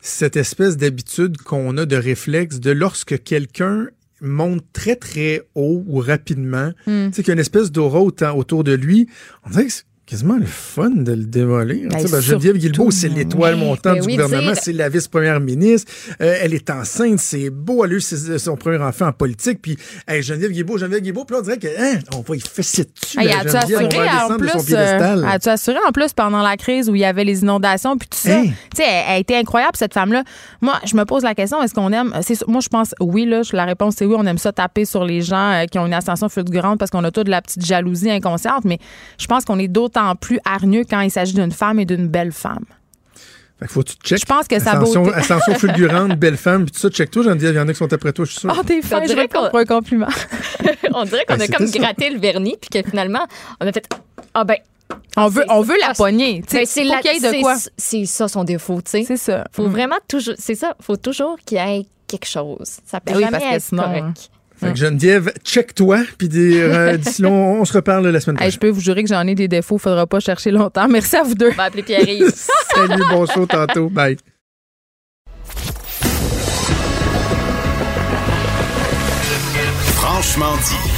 cette 0.00 0.36
espèce 0.36 0.76
d'habitude 0.76 1.38
qu'on 1.38 1.78
a 1.78 1.86
de 1.86 1.96
réflexe 1.96 2.60
de 2.60 2.70
lorsque 2.70 3.22
quelqu'un 3.22 3.86
monte 4.20 4.62
très 4.72 4.96
très 4.96 5.42
haut 5.54 5.82
ou 5.86 5.98
rapidement, 6.00 6.70
hmm. 6.86 7.08
tu 7.08 7.12
sais 7.12 7.22
qu'il 7.22 7.28
y 7.28 7.30
a 7.30 7.34
une 7.34 7.40
espèce 7.40 7.72
d'aura 7.72 8.00
autour 8.00 8.64
de 8.64 8.72
lui, 8.72 9.08
on 9.46 9.50
dirait 9.50 9.66
que 9.66 9.72
quasiment 10.14 10.36
le 10.36 10.46
fun 10.46 10.90
de 10.90 11.10
le 11.10 11.24
démolir. 11.24 11.88
Ben, 11.88 12.04
ben, 12.08 12.20
Geneviève 12.20 12.56
Guilbeault, 12.56 12.92
c'est 12.92 13.08
l'étoile 13.08 13.56
montante 13.56 13.82
ben 13.82 14.00
du 14.00 14.16
gouvernement, 14.16 14.52
c'est 14.54 14.72
la 14.72 14.88
vice-première 14.88 15.40
ministre. 15.40 15.90
Euh, 16.20 16.36
elle 16.40 16.54
est 16.54 16.70
enceinte, 16.70 17.18
c'est 17.18 17.50
beau, 17.50 17.84
elle 17.84 17.90
a 17.90 17.94
eu 17.96 18.00
son 18.00 18.56
premier 18.56 18.78
enfant 18.78 19.08
en 19.08 19.12
politique. 19.12 19.60
Puis 19.60 19.76
hey, 20.06 20.22
Geneviève 20.22 20.52
Guilbeault, 20.52 20.78
Geneviève 20.78 21.02
Guilbeault, 21.02 21.24
puis 21.24 21.34
là, 21.34 21.40
on 21.40 21.42
dirait 21.42 21.58
que, 21.58 21.66
hein, 21.66 21.98
on 22.14 22.20
va 22.20 22.36
y 22.36 22.40
fesser 22.40 22.84
dessus. 22.84 23.18
Hey, 23.18 23.32
as-tu 23.32 23.56
assuré, 23.56 23.84
en 23.84 24.36
plus, 24.36 24.72
euh, 24.72 25.50
assuré 25.50 25.78
en 25.88 25.90
plus 25.90 26.12
pendant 26.12 26.42
la 26.42 26.56
crise 26.56 26.88
où 26.88 26.94
il 26.94 27.00
y 27.00 27.04
avait 27.04 27.24
les 27.24 27.42
inondations 27.42 27.96
puis 27.96 28.08
tout 28.08 28.18
ça? 28.18 28.40
Tu 28.40 28.52
sais, 28.76 28.84
elle, 28.84 29.14
a 29.14 29.18
été 29.18 29.36
incroyable, 29.36 29.76
cette 29.76 29.94
femme-là. 29.94 30.22
Moi, 30.60 30.74
je 30.84 30.94
me 30.94 31.04
pose 31.04 31.24
la 31.24 31.34
question, 31.34 31.60
est-ce 31.60 31.74
qu'on 31.74 31.90
aime, 31.90 32.14
moi, 32.46 32.60
je 32.60 32.68
pense 32.68 32.94
oui, 33.00 33.24
là, 33.24 33.42
la 33.52 33.64
réponse 33.64 33.96
c'est 33.98 34.06
oui, 34.06 34.14
on 34.16 34.26
aime 34.26 34.38
ça 34.38 34.52
taper 34.52 34.84
sur 34.84 35.04
les 35.04 35.22
gens 35.22 35.50
euh, 35.54 35.64
qui 35.64 35.80
ont 35.80 35.86
une 35.86 35.94
ascension 35.94 36.28
fulgurante 36.28 36.78
parce 36.78 36.92
qu'on 36.92 37.02
a 37.02 37.10
toute 37.10 37.26
de 37.26 37.30
la 37.30 37.42
petite 37.42 37.66
jalousie 37.66 38.12
inconsciente, 38.12 38.64
mais 38.64 38.78
je 39.18 39.26
pense 39.26 39.44
qu'on 39.44 39.58
est 39.58 39.66
plus 40.14 40.38
hargneux 40.44 40.84
quand 40.88 41.00
il 41.00 41.10
s'agit 41.10 41.34
d'une 41.34 41.52
femme 41.52 41.78
et 41.78 41.84
d'une 41.84 42.08
belle 42.08 42.32
femme. 42.32 42.64
Fait 43.58 43.68
faut 43.68 43.82
que 43.82 43.90
tu 43.90 43.96
checkes. 44.02 44.20
Je 44.20 44.26
pense 44.26 44.48
que 44.48 44.58
ça 44.58 44.72
Ascension, 44.72 45.08
ascension 45.14 45.54
fulgurante, 45.54 46.18
belle 46.18 46.36
femme, 46.36 46.64
puis 46.64 46.72
tout 46.72 46.80
ça, 46.80 46.90
check-toi, 46.90 47.22
j'en 47.22 47.34
dis, 47.34 47.46
il 47.46 47.54
y 47.54 47.58
en 47.58 47.68
a 47.68 47.72
qui 47.72 47.78
sont 47.78 47.92
après 47.92 48.12
toi, 48.12 48.24
je 48.24 48.32
suis 48.32 48.40
sûr. 48.40 48.54
Oh, 48.56 48.62
t'es 48.64 48.82
fin, 48.82 49.00
je 49.02 49.08
dirais 49.08 49.28
pour 49.28 49.56
un 49.56 49.64
compliment. 49.64 50.08
on 50.94 51.04
dirait 51.04 51.24
qu'on 51.24 51.36
ben, 51.36 51.50
a 51.50 51.56
comme 51.56 51.70
gratté 51.70 52.10
le 52.10 52.18
vernis, 52.18 52.56
puis 52.60 52.82
que 52.82 52.88
finalement, 52.88 53.26
on 53.60 53.66
a 53.66 53.72
fait, 53.72 53.88
ah 54.34 54.44
ben, 54.44 54.56
on 55.16 55.28
veut, 55.28 55.44
on 55.48 55.62
veut 55.62 55.76
la 55.80 55.94
poignée. 55.94 56.42
Ben, 56.52 56.66
c'est 56.66 56.84
la, 56.84 56.96
de 56.96 57.40
quoi? 57.40 57.56
C'est 57.76 58.04
ça 58.06 58.26
son 58.26 58.44
défaut, 58.44 58.80
tu 58.82 58.90
sais. 58.90 59.04
C'est 59.04 59.16
ça. 59.16 59.44
Faut 59.52 59.68
mm. 59.68 59.72
vraiment 59.72 59.98
toujours, 60.08 60.34
c'est 60.38 60.56
ça, 60.56 60.74
faut 60.80 60.96
toujours 60.96 61.36
qu'il 61.46 61.58
y 61.58 61.60
ait 61.60 61.86
quelque 62.08 62.26
chose. 62.26 62.78
Ça 62.84 63.00
peut 63.00 63.14
ben 63.14 63.20
jamais 63.20 63.38
oui, 63.38 63.54
être 63.54 63.70
correct. 63.70 64.30
Fait 64.56 64.72
que 64.72 64.78
Geneviève, 64.78 65.32
check-toi, 65.44 66.02
puis 66.16 66.28
euh, 66.32 66.96
d'ici 66.98 67.22
là, 67.22 67.28
on, 67.28 67.64
se 67.64 67.72
reparle 67.72 68.08
la 68.08 68.20
semaine 68.20 68.36
prochaine. 68.36 68.52
je 68.52 68.58
peux 68.58 68.70
vous 68.70 68.80
jurer 68.80 69.02
que 69.02 69.08
j'en 69.08 69.26
ai 69.26 69.34
des 69.34 69.48
défauts, 69.48 69.78
faudra 69.78 70.06
pas 70.06 70.20
chercher 70.20 70.50
longtemps. 70.50 70.88
Merci 70.90 71.16
à 71.16 71.22
vous 71.22 71.34
deux. 71.34 71.50
On 71.50 71.54
va 71.54 71.64
appeler 71.64 71.82
Pierre-Yves. 71.82 72.32
Salut, 72.74 73.02
bon 73.10 73.26
show 73.26 73.46
tantôt. 73.46 73.88
Bye. 73.88 74.16
Franchement 79.96 80.54
dit. 80.68 80.94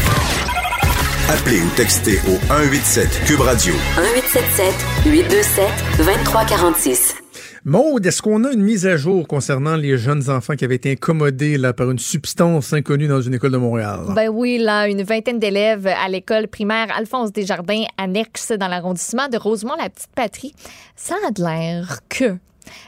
Appelez 1.29 1.61
ou 1.61 1.69
textez 1.77 2.21
au 2.29 2.39
187 2.47 3.25
Cube 3.27 3.41
Radio. 3.41 3.75
1877 3.97 4.75
827 5.07 5.67
2346. 5.99 7.26
Maude, 7.69 8.07
est-ce 8.07 8.23
qu'on 8.23 8.45
a 8.45 8.53
une 8.53 8.63
mise 8.63 8.87
à 8.87 8.97
jour 8.97 9.27
concernant 9.27 9.75
les 9.75 9.99
jeunes 9.99 10.31
enfants 10.31 10.55
qui 10.55 10.65
avaient 10.65 10.77
été 10.77 10.93
incommodés 10.93 11.59
là, 11.59 11.73
par 11.73 11.91
une 11.91 11.99
substance 11.99 12.73
inconnue 12.73 13.09
dans 13.09 13.21
une 13.21 13.35
école 13.35 13.51
de 13.51 13.57
Montréal? 13.57 14.03
Ben 14.15 14.29
oui, 14.29 14.59
là, 14.59 14.87
une 14.87 15.03
vingtaine 15.03 15.41
d'élèves 15.41 15.89
à 15.89 16.09
l'école 16.09 16.47
primaire 16.47 16.87
Alphonse 16.97 17.33
Desjardins, 17.33 17.83
annexe 17.99 18.53
dans 18.53 18.69
l'arrondissement 18.69 19.27
de 19.27 19.37
Rosemont-la-Petite-Patrie. 19.37 20.55
Ça 20.95 21.17
a 21.27 21.41
l'air 21.41 21.99
que 22.09 22.37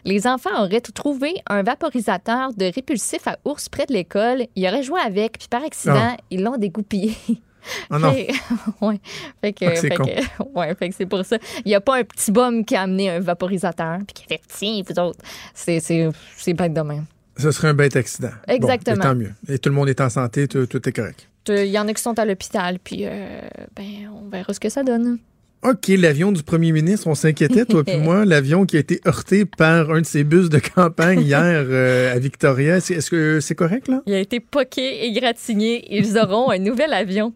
les 0.05 0.29
enfants 0.29 0.63
auraient 0.63 0.81
trouvé 0.81 1.35
un 1.49 1.65
vaporisateur 1.65 2.55
de 2.55 2.73
répulsif 2.73 3.27
à 3.27 3.37
ours 3.45 3.69
près 3.69 3.87
de 3.87 3.95
l'école. 3.95 4.47
Ils 4.55 4.69
auraient 4.69 4.85
joué 4.85 5.01
avec, 5.01 5.41
puis 5.41 5.49
par 5.51 5.65
accident, 5.65 6.13
ah. 6.13 6.17
ils 6.31 6.45
l'ont 6.45 6.57
dégoupillé. 6.57 7.17
Ah 7.91 7.99
non. 7.99 8.15
ouais. 8.81 9.01
Fait 9.41 9.53
que, 9.53 9.65
ah, 9.65 10.45
ouais, 10.55 10.75
fait 10.75 10.89
que 10.89 10.95
c'est 10.95 11.07
pour 11.07 11.25
ça. 11.25 11.39
Il 11.65 11.69
n'y 11.69 11.75
a 11.75 11.81
pas 11.81 11.99
un 11.99 12.05
petit 12.05 12.33
bum 12.33 12.65
qui 12.65 12.77
a 12.77 12.83
amené 12.83 13.11
un 13.11 13.21
vaporisateur 13.21 13.99
puis 14.07 14.15
qui 14.15 14.25
a 14.25 14.29
fait 14.29 14.43
tiens, 14.49 14.83
vous 14.89 15.01
autres. 15.01 15.21
C'est, 15.55 15.81
c'est, 15.81 16.09
c'est 16.37 16.55
bête 16.55 16.75
de 16.75 16.81
même. 16.81 17.05
Ce 17.37 17.51
serait 17.53 17.69
un 17.69 17.75
bête 17.75 17.95
accident. 17.97 18.33
Exactement. 18.49 18.97
Bon, 18.97 19.03
tant 19.03 19.15
mieux. 19.15 19.33
Et 19.49 19.59
tout 19.59 19.69
le 19.69 19.75
monde 19.75 19.89
est 19.89 20.01
en 20.01 20.11
santé, 20.11 20.49
tout, 20.49 20.67
tout 20.67 20.87
est 20.89 20.93
correct. 20.93 21.29
Il 21.49 21.67
y 21.67 21.79
en 21.79 21.89
a 21.89 21.95
qui 21.95 22.03
sont 22.03 22.19
à 22.19 22.25
l'hôpital, 22.25 22.79
puis 22.79 23.03
euh, 23.05 23.41
ben, 23.75 24.11
on 24.13 24.29
verra 24.29 24.53
ce 24.53 24.61
que 24.61 24.69
ça 24.69 24.83
donne. 24.83 25.19
OK, 25.63 25.89
l'avion 25.89 26.31
du 26.31 26.45
premier 26.45 26.71
ministre, 26.71 27.09
on 27.09 27.17
s'inquiétait, 27.17 27.65
toi 27.65 27.83
puis 27.83 27.97
moi, 27.97 28.25
l'avion 28.27 28.65
qui 28.65 28.77
a 28.77 28.81
été 28.81 29.01
heurté 29.07 29.45
par 29.45 29.91
un 29.91 30.01
de 30.03 30.07
ses 30.07 30.23
bus 30.23 30.51
de 30.51 30.61
campagne 30.61 31.21
hier 31.21 31.65
euh, 31.69 32.15
à 32.15 32.19
Victoria. 32.19 32.77
Est-ce 32.77 33.11
que 33.11 33.41
c'est 33.41 33.57
correct, 33.57 33.89
là? 33.89 34.03
Il 34.07 34.15
a 34.15 34.21
été 34.21 34.39
poqué 34.39 35.07
et 35.07 35.13
gratigné. 35.13 35.85
Ils 35.97 36.17
auront 36.17 36.51
un 36.51 36.59
nouvel 36.59 36.93
avion 36.93 37.33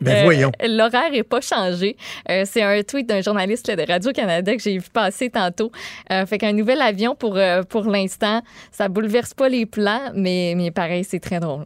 ben 0.00 0.28
euh. 0.28 0.68
L'horaire 0.68 1.10
n'est 1.12 1.22
pas 1.22 1.40
changé. 1.40 1.96
Euh, 2.28 2.44
c'est 2.46 2.62
un 2.62 2.82
tweet 2.82 3.08
d'un 3.08 3.20
journaliste 3.20 3.70
de 3.70 3.86
Radio-Canada 3.86 4.56
que 4.56 4.62
j'ai 4.62 4.78
vu 4.78 4.88
passer 4.92 5.30
tantôt. 5.30 5.70
Euh, 6.10 6.26
fait 6.26 6.38
qu'un 6.38 6.52
nouvel 6.52 6.80
avion 6.80 7.14
pour, 7.14 7.38
pour 7.68 7.84
l'instant, 7.84 8.42
ça 8.72 8.88
bouleverse 8.88 9.34
pas 9.34 9.48
les 9.48 9.66
plans, 9.66 10.12
mais, 10.14 10.54
mais 10.56 10.70
pareil, 10.70 11.04
c'est 11.04 11.20
très 11.20 11.40
drôle. 11.40 11.64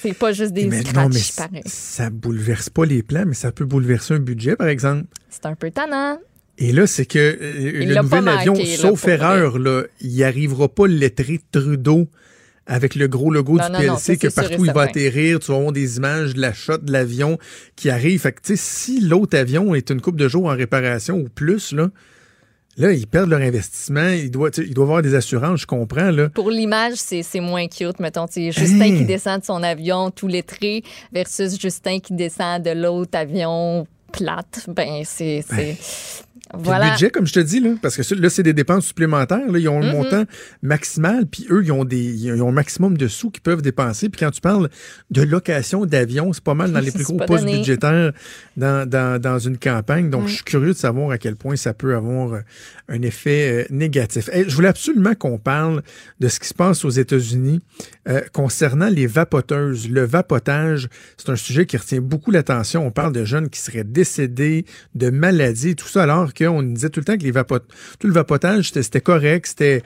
C'est 0.00 0.16
pas 0.16 0.32
juste 0.32 0.52
des 0.52 0.66
mais 0.66 0.82
non, 0.94 1.08
mais 1.08 1.62
Ça 1.66 2.10
bouleverse 2.10 2.70
pas 2.70 2.84
les 2.84 3.02
plans, 3.02 3.24
mais 3.26 3.34
ça 3.34 3.50
peut 3.50 3.64
bouleverser 3.64 4.14
un 4.14 4.20
budget, 4.20 4.54
par 4.54 4.68
exemple. 4.68 5.06
C'est 5.28 5.46
un 5.46 5.56
peu 5.56 5.70
tannant. 5.70 6.18
Et 6.58 6.72
là, 6.72 6.86
c'est 6.86 7.06
que 7.06 7.38
le 7.40 8.00
nouvel 8.00 8.28
avion, 8.28 8.54
sauf 8.54 9.06
erreur, 9.08 9.58
là, 9.58 9.84
il 10.00 10.10
n'y 10.10 10.24
arrivera 10.24 10.68
pas 10.68 10.86
le 10.86 10.94
lettré 10.94 11.40
Trudeau 11.50 12.08
avec 12.68 12.94
le 12.94 13.08
gros 13.08 13.30
logo 13.30 13.58
du 13.58 13.72
PLC 13.72 14.18
que 14.18 14.28
partout 14.28 14.64
il 14.64 14.72
va 14.72 14.82
atterrir, 14.82 15.40
tu 15.40 15.50
vas 15.50 15.56
avoir 15.56 15.72
des 15.72 15.96
images 15.96 16.34
de 16.34 16.40
la 16.40 16.52
shot 16.52 16.78
de 16.78 16.92
l'avion 16.92 17.38
qui 17.74 17.90
arrive. 17.90 18.20
Fait 18.20 18.32
que, 18.32 18.54
si 18.54 19.00
l'autre 19.00 19.36
avion 19.36 19.74
est 19.74 19.90
une 19.90 20.00
coupe 20.00 20.16
de 20.16 20.28
jours 20.28 20.46
en 20.46 20.56
réparation 20.56 21.16
ou 21.16 21.28
plus, 21.28 21.72
là, 21.72 21.88
Là, 22.78 22.92
ils 22.92 23.08
perdent 23.08 23.30
leur 23.30 23.40
investissement. 23.40 24.08
Ils 24.10 24.30
doivent, 24.30 24.52
ils 24.56 24.72
doivent 24.72 24.90
avoir 24.90 25.02
des 25.02 25.16
assurances, 25.16 25.62
je 25.62 25.66
comprends. 25.66 26.12
Là. 26.12 26.28
Pour 26.28 26.48
l'image, 26.48 26.94
c'est 26.94 27.40
moins 27.40 27.66
cute. 27.66 27.98
Mettons, 27.98 28.26
Justin 28.32 28.96
qui 28.96 29.04
descend 29.04 29.40
de 29.40 29.44
son 29.44 29.64
avion 29.64 30.12
tout 30.12 30.28
lettré 30.28 30.84
versus 31.12 31.60
Justin 31.60 31.98
qui 31.98 32.12
descend 32.12 32.62
de 32.62 32.70
l'autre 32.70 33.18
avion 33.18 33.84
plate. 34.12 34.66
Ben, 34.68 35.02
c'est. 35.04 35.44
Ben, 35.50 35.74
Voilà. 36.54 36.86
Le 36.86 36.90
budget, 36.92 37.10
comme 37.10 37.26
je 37.26 37.34
te 37.34 37.40
dis, 37.40 37.60
là, 37.60 37.70
parce 37.82 37.96
que 37.96 38.14
là, 38.14 38.30
c'est 38.30 38.42
des 38.42 38.54
dépenses 38.54 38.86
supplémentaires. 38.86 39.50
Là, 39.50 39.58
ils 39.58 39.68
ont 39.68 39.82
un 39.82 39.86
mm-hmm. 39.86 39.92
montant 39.92 40.24
maximal, 40.62 41.26
puis 41.26 41.46
eux, 41.50 41.62
ils 41.62 41.72
ont, 41.72 41.84
des, 41.84 41.98
ils 41.98 42.42
ont 42.42 42.48
un 42.48 42.52
maximum 42.52 42.96
de 42.96 43.06
sous 43.06 43.30
qu'ils 43.30 43.42
peuvent 43.42 43.62
dépenser. 43.62 44.08
Puis 44.08 44.20
quand 44.20 44.30
tu 44.30 44.40
parles 44.40 44.68
de 45.10 45.22
location 45.22 45.84
d'avion, 45.84 46.32
c'est 46.32 46.42
pas 46.42 46.54
mal 46.54 46.72
dans 46.72 46.80
les 46.84 46.90
plus 46.90 47.04
gros 47.04 47.18
postes 47.18 47.44
budgétaires 47.44 48.12
dans, 48.56 48.88
dans, 48.88 49.20
dans, 49.20 49.38
une 49.38 49.58
campagne. 49.58 50.10
Donc, 50.10 50.28
je 50.28 50.34
suis 50.36 50.44
curieux 50.44 50.72
de 50.72 50.78
savoir 50.78 51.10
à 51.10 51.18
quel 51.18 51.36
point 51.36 51.56
ça 51.56 51.74
peut 51.74 51.94
avoir 51.94 52.40
un 52.88 53.02
effet 53.02 53.50
euh, 53.50 53.64
négatif. 53.70 54.30
je 54.32 54.54
voulais 54.54 54.68
absolument 54.68 55.14
qu'on 55.14 55.38
parle 55.38 55.82
de 56.20 56.28
ce 56.28 56.40
qui 56.40 56.48
se 56.48 56.54
passe 56.54 56.84
aux 56.84 56.90
États-Unis 56.90 57.60
euh, 58.08 58.20
concernant 58.32 58.88
les 58.88 59.06
vapoteuses. 59.06 59.88
Le 59.90 60.04
vapotage, 60.04 60.88
c'est 61.16 61.28
un 61.28 61.36
sujet 61.36 61.66
qui 61.66 61.76
retient 61.76 62.00
beaucoup 62.00 62.30
l'attention. 62.30 62.86
On 62.86 62.90
parle 62.90 63.12
de 63.12 63.24
jeunes 63.24 63.50
qui 63.50 63.60
seraient 63.60 63.84
décédés 63.84 64.64
de 64.94 65.10
maladies, 65.10 65.76
tout 65.76 65.88
ça, 65.88 66.02
alors 66.02 66.32
qu'on 66.38 66.62
disait 66.62 66.90
tout 66.90 67.00
le 67.00 67.04
temps 67.04 67.16
que 67.16 67.24
les 67.24 67.30
vapot 67.30 67.58
tout 67.98 68.06
le 68.06 68.12
vapotage, 68.12 68.70
c'était 68.72 69.00
correct, 69.00 69.46
c'était 69.46 69.82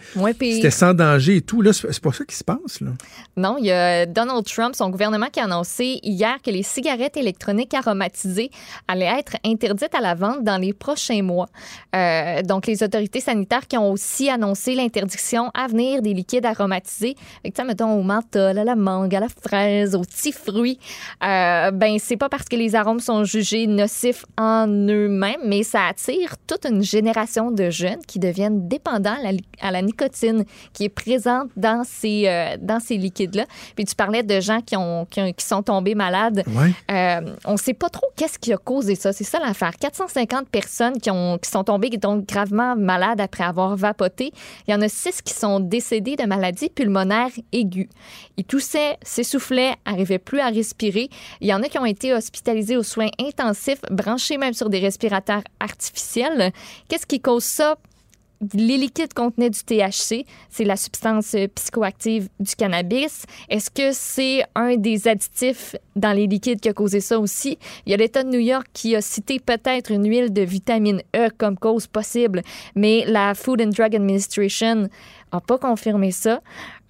sans 0.70 0.94
danger 0.94 1.36
et 1.36 1.40
tout. 1.40 1.62
Là, 1.62 1.72
c'est 1.72 2.00
pas 2.00 2.12
ça 2.12 2.24
qui 2.24 2.36
se 2.36 2.44
passe. 2.44 2.80
Là. 2.80 2.90
Non, 3.36 3.56
il 3.58 3.66
y 3.66 3.70
a 3.70 4.06
Donald 4.06 4.44
Trump, 4.44 4.74
son 4.74 4.90
gouvernement, 4.90 5.26
qui 5.32 5.40
a 5.40 5.44
annoncé 5.44 6.00
hier 6.02 6.36
que 6.44 6.50
les 6.50 6.62
cigarettes 6.62 7.16
électroniques 7.16 7.74
aromatisées 7.74 8.50
allaient 8.88 9.18
être 9.18 9.36
interdites 9.44 9.94
à 9.94 10.00
la 10.00 10.14
vente 10.14 10.44
dans 10.44 10.58
les 10.58 10.72
prochains 10.72 11.22
mois. 11.22 11.48
Euh, 11.94 12.42
donc, 12.42 12.66
les 12.66 12.82
autorités 12.82 13.20
sanitaires 13.20 13.66
qui 13.66 13.76
ont 13.76 13.90
aussi 13.90 14.28
annoncé 14.28 14.74
l'interdiction 14.74 15.50
à 15.54 15.66
venir 15.66 16.02
des 16.02 16.14
liquides 16.14 16.46
aromatisés, 16.46 17.16
avec, 17.44 17.58
mettons, 17.66 17.92
au 17.92 18.02
menthol, 18.02 18.58
à 18.58 18.64
la 18.64 18.76
mangue, 18.76 19.14
à 19.14 19.20
la 19.20 19.28
fraise, 19.28 19.94
aux 19.94 20.02
petits 20.02 20.32
fruits, 20.32 20.78
euh, 21.24 21.70
ben, 21.70 21.96
c'est 21.98 22.16
pas 22.16 22.28
parce 22.28 22.44
que 22.44 22.56
les 22.56 22.74
arômes 22.74 23.00
sont 23.00 23.24
jugés 23.24 23.66
nocifs 23.66 24.24
en 24.38 24.66
eux-mêmes, 24.66 25.40
mais 25.44 25.62
ça 25.62 25.86
attire 25.86 26.34
toute 26.47 26.64
une 26.64 26.82
génération 26.82 27.51
de 27.51 27.70
jeunes 27.70 28.01
qui 28.06 28.19
deviennent 28.19 28.69
dépendants 28.69 29.16
à 29.60 29.70
la, 29.70 29.82
nicotine 29.82 30.44
qui 30.73 30.85
est 30.85 30.89
présente 30.89 31.51
dans 31.56 31.82
ces, 31.85 32.24
euh, 32.27 32.56
dans 32.60 32.81
ces 32.81 32.97
liquides-là. 32.97 33.47
Puis 33.74 33.85
tu 33.85 33.94
parlais 33.94 34.23
de 34.23 34.40
gens 34.40 34.60
qui, 34.60 34.77
ont, 34.77 35.06
qui, 35.06 35.35
sont 35.39 35.62
tombés 35.62 35.94
malades. 35.94 36.44
Euh, 36.90 37.20
on 37.44 37.52
ne 37.52 37.56
sait 37.56 37.74
pas 37.74 37.89
trop 37.89 38.06
qu'est-ce 38.16 38.39
qui 38.39 38.52
a 38.52 38.56
causé 38.56 38.94
ça. 38.94 39.12
C'est 39.12 39.24
ça 39.24 39.39
l'affaire. 39.39 39.73
450 39.78 40.48
personnes 40.48 40.98
qui, 41.01 41.10
ont, 41.10 41.39
qui 41.39 41.51
sont 41.51 41.64
tombées, 41.64 41.90
gravement 41.90 42.77
malades 42.77 43.20
après 43.20 43.44
avoir 43.44 43.77
vapoté. 43.77 44.32
Il 44.66 44.73
y 44.73 44.74
en 44.74 44.81
a 44.82 44.89
six 44.89 45.23
qui 45.23 45.35
sont 45.35 45.60
décédés 45.60 46.16
de 46.16 46.24
maladies 46.24 46.69
pulmonaires 46.69 47.31
aiguës. 47.52 47.89
Ils 48.36 48.44
toussaient, 48.44 48.98
s'essoufflaient, 49.02 49.74
n'arrivaient 49.86 50.19
plus 50.19 50.40
à 50.40 50.48
respirer. 50.48 51.09
Il 51.40 51.48
y 51.48 51.55
en 51.55 51.62
a 51.62 51.69
qui 51.69 51.78
ont 51.78 51.86
été 51.86 52.12
hospitalisés 52.12 52.77
aux 52.77 52.82
soins 52.82 53.10
intensifs, 53.20 53.81
branchés 53.90 54.39
même 54.39 54.55
sur 54.55 54.69
des 54.69 54.78
respirateurs 54.78 55.43
artificiels. 55.60 56.31
Qu'est-ce 56.88 57.06
qui 57.06 57.20
cause 57.20 57.44
ça? 57.44 57.76
les 58.54 58.76
liquides 58.76 59.14
contenaient 59.14 59.50
du 59.50 59.60
THC, 59.60 60.26
c'est 60.50 60.64
la 60.64 60.76
substance 60.76 61.36
psychoactive 61.54 62.28
du 62.40 62.54
cannabis. 62.56 63.24
Est-ce 63.48 63.70
que 63.70 63.92
c'est 63.92 64.44
un 64.54 64.76
des 64.76 65.09
additifs 65.09 65.76
dans 65.96 66.12
les 66.12 66.26
liquides 66.26 66.60
qui 66.60 66.68
a 66.68 66.72
causé 66.72 67.00
ça 67.00 67.18
aussi? 67.18 67.59
Il 67.86 67.90
y 67.90 67.94
a 67.94 67.96
l'État 67.96 68.24
de 68.24 68.28
New 68.28 68.40
York 68.40 68.66
qui 68.72 68.96
a 68.96 69.00
cité 69.00 69.38
peut-être 69.38 69.92
une 69.92 70.09
huile 70.09 70.32
de 70.32 70.42
vitamine 70.42 71.02
E 71.14 71.28
comme 71.38 71.56
cause 71.56 71.86
possible, 71.86 72.42
mais 72.74 73.04
la 73.06 73.34
Food 73.34 73.62
and 73.62 73.70
Drug 73.70 73.94
Administration 73.94 74.88
n'a 75.32 75.40
pas 75.40 75.59
confirmé 75.59 76.10
ça. 76.10 76.40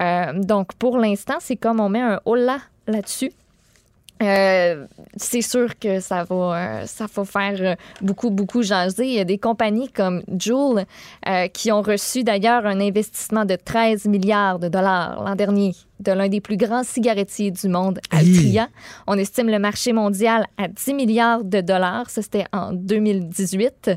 Euh, 0.00 0.32
donc, 0.34 0.74
pour 0.74 0.98
l'instant, 0.98 1.36
c'est 1.40 1.56
comme 1.56 1.80
on 1.80 1.88
met 1.88 2.00
un 2.00 2.20
hola 2.24 2.58
là-dessus. 2.86 3.32
Euh, 4.22 4.86
c'est 5.16 5.42
sûr 5.42 5.78
que 5.78 6.00
ça 6.00 6.24
va, 6.24 6.34
euh, 6.34 6.86
ça 6.86 7.06
va 7.12 7.24
faire 7.24 7.56
euh, 7.60 7.74
beaucoup, 8.00 8.30
beaucoup 8.30 8.62
jaser. 8.62 9.06
Il 9.06 9.14
y 9.14 9.20
a 9.20 9.24
des 9.24 9.38
compagnies 9.38 9.90
comme 9.90 10.22
Juul 10.38 10.84
qui 11.52 11.72
ont 11.72 11.82
reçu 11.82 12.24
d'ailleurs 12.24 12.66
un 12.66 12.80
investissement 12.80 13.44
de 13.44 13.56
13 13.56 14.06
milliards 14.06 14.58
de 14.58 14.68
dollars 14.68 15.22
l'an 15.22 15.34
dernier 15.34 15.74
de 16.00 16.12
l'un 16.12 16.28
des 16.28 16.40
plus 16.40 16.56
grands 16.56 16.82
cigarettiers 16.82 17.50
du 17.52 17.68
monde, 17.68 18.00
Altria. 18.10 18.68
On 19.06 19.16
estime 19.16 19.48
le 19.48 19.58
marché 19.58 19.92
mondial 19.92 20.46
à 20.58 20.66
10 20.66 20.94
milliards 20.94 21.44
de 21.44 21.60
dollars. 21.60 22.10
Ça, 22.10 22.22
c'était 22.22 22.46
en 22.52 22.72
2018. 22.72 23.90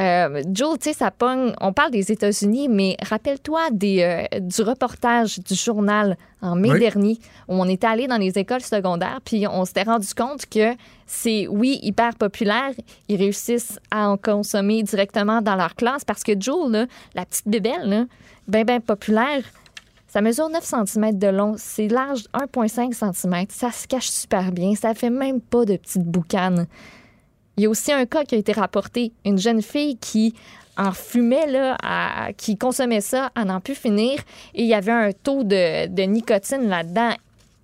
Euh, 0.00 0.42
Joel, 0.52 0.78
tu 0.78 0.88
sais, 0.88 0.94
ça 0.94 1.10
pogne. 1.10 1.52
On 1.60 1.72
parle 1.72 1.90
des 1.90 2.10
États-Unis, 2.10 2.68
mais 2.68 2.96
rappelle-toi 3.02 3.68
euh, 3.82 4.24
du 4.40 4.62
reportage 4.62 5.38
du 5.38 5.54
journal 5.54 6.16
en 6.40 6.56
mai 6.56 6.78
dernier 6.78 7.18
où 7.46 7.54
on 7.54 7.68
était 7.68 7.86
allé 7.86 8.06
dans 8.06 8.16
les 8.16 8.38
écoles 8.38 8.62
secondaires, 8.62 9.20
puis 9.24 9.46
on 9.46 9.64
s'était 9.64 9.84
rendu 9.84 10.08
compte 10.14 10.46
que 10.46 10.74
c'est, 11.06 11.46
oui, 11.46 11.78
hyper 11.82 12.14
populaire. 12.16 12.72
Ils 13.08 13.16
réussissent 13.16 13.78
à 13.90 14.08
en 14.08 14.16
consommer 14.16 14.82
directement 14.82 15.42
dans 15.42 15.56
leur 15.56 15.74
classe 15.74 16.04
parce 16.04 16.24
que 16.24 16.32
Joel, 16.38 16.88
la 17.14 17.26
petite 17.26 17.48
bébelle, 17.48 18.06
bien, 18.48 18.64
bien 18.64 18.80
populaire, 18.80 19.42
ça 20.08 20.20
mesure 20.20 20.48
9 20.48 20.62
cm 20.62 21.18
de 21.18 21.28
long, 21.28 21.54
c'est 21.56 21.88
large 21.88 22.24
1,5 22.34 22.92
cm. 22.92 23.46
Ça 23.48 23.70
se 23.70 23.86
cache 23.86 24.08
super 24.10 24.52
bien, 24.52 24.74
ça 24.74 24.94
fait 24.94 25.10
même 25.10 25.40
pas 25.40 25.64
de 25.64 25.76
petites 25.76 26.04
boucanes. 26.04 26.66
Il 27.56 27.64
y 27.64 27.66
a 27.66 27.70
aussi 27.70 27.92
un 27.92 28.06
cas 28.06 28.24
qui 28.24 28.34
a 28.34 28.38
été 28.38 28.52
rapporté. 28.52 29.12
Une 29.24 29.38
jeune 29.38 29.62
fille 29.62 29.96
qui 29.96 30.34
en 30.76 30.92
fumait, 30.92 31.46
là, 31.46 31.76
qui 32.36 32.56
consommait 32.56 33.00
ça 33.00 33.30
à 33.34 33.44
n'en 33.44 33.60
plus 33.60 33.74
finir. 33.74 34.18
Et 34.54 34.62
il 34.62 34.68
y 34.68 34.74
avait 34.74 34.92
un 34.92 35.10
taux 35.12 35.44
de, 35.44 36.06
nicotine 36.06 36.68
là-dedans 36.68 37.14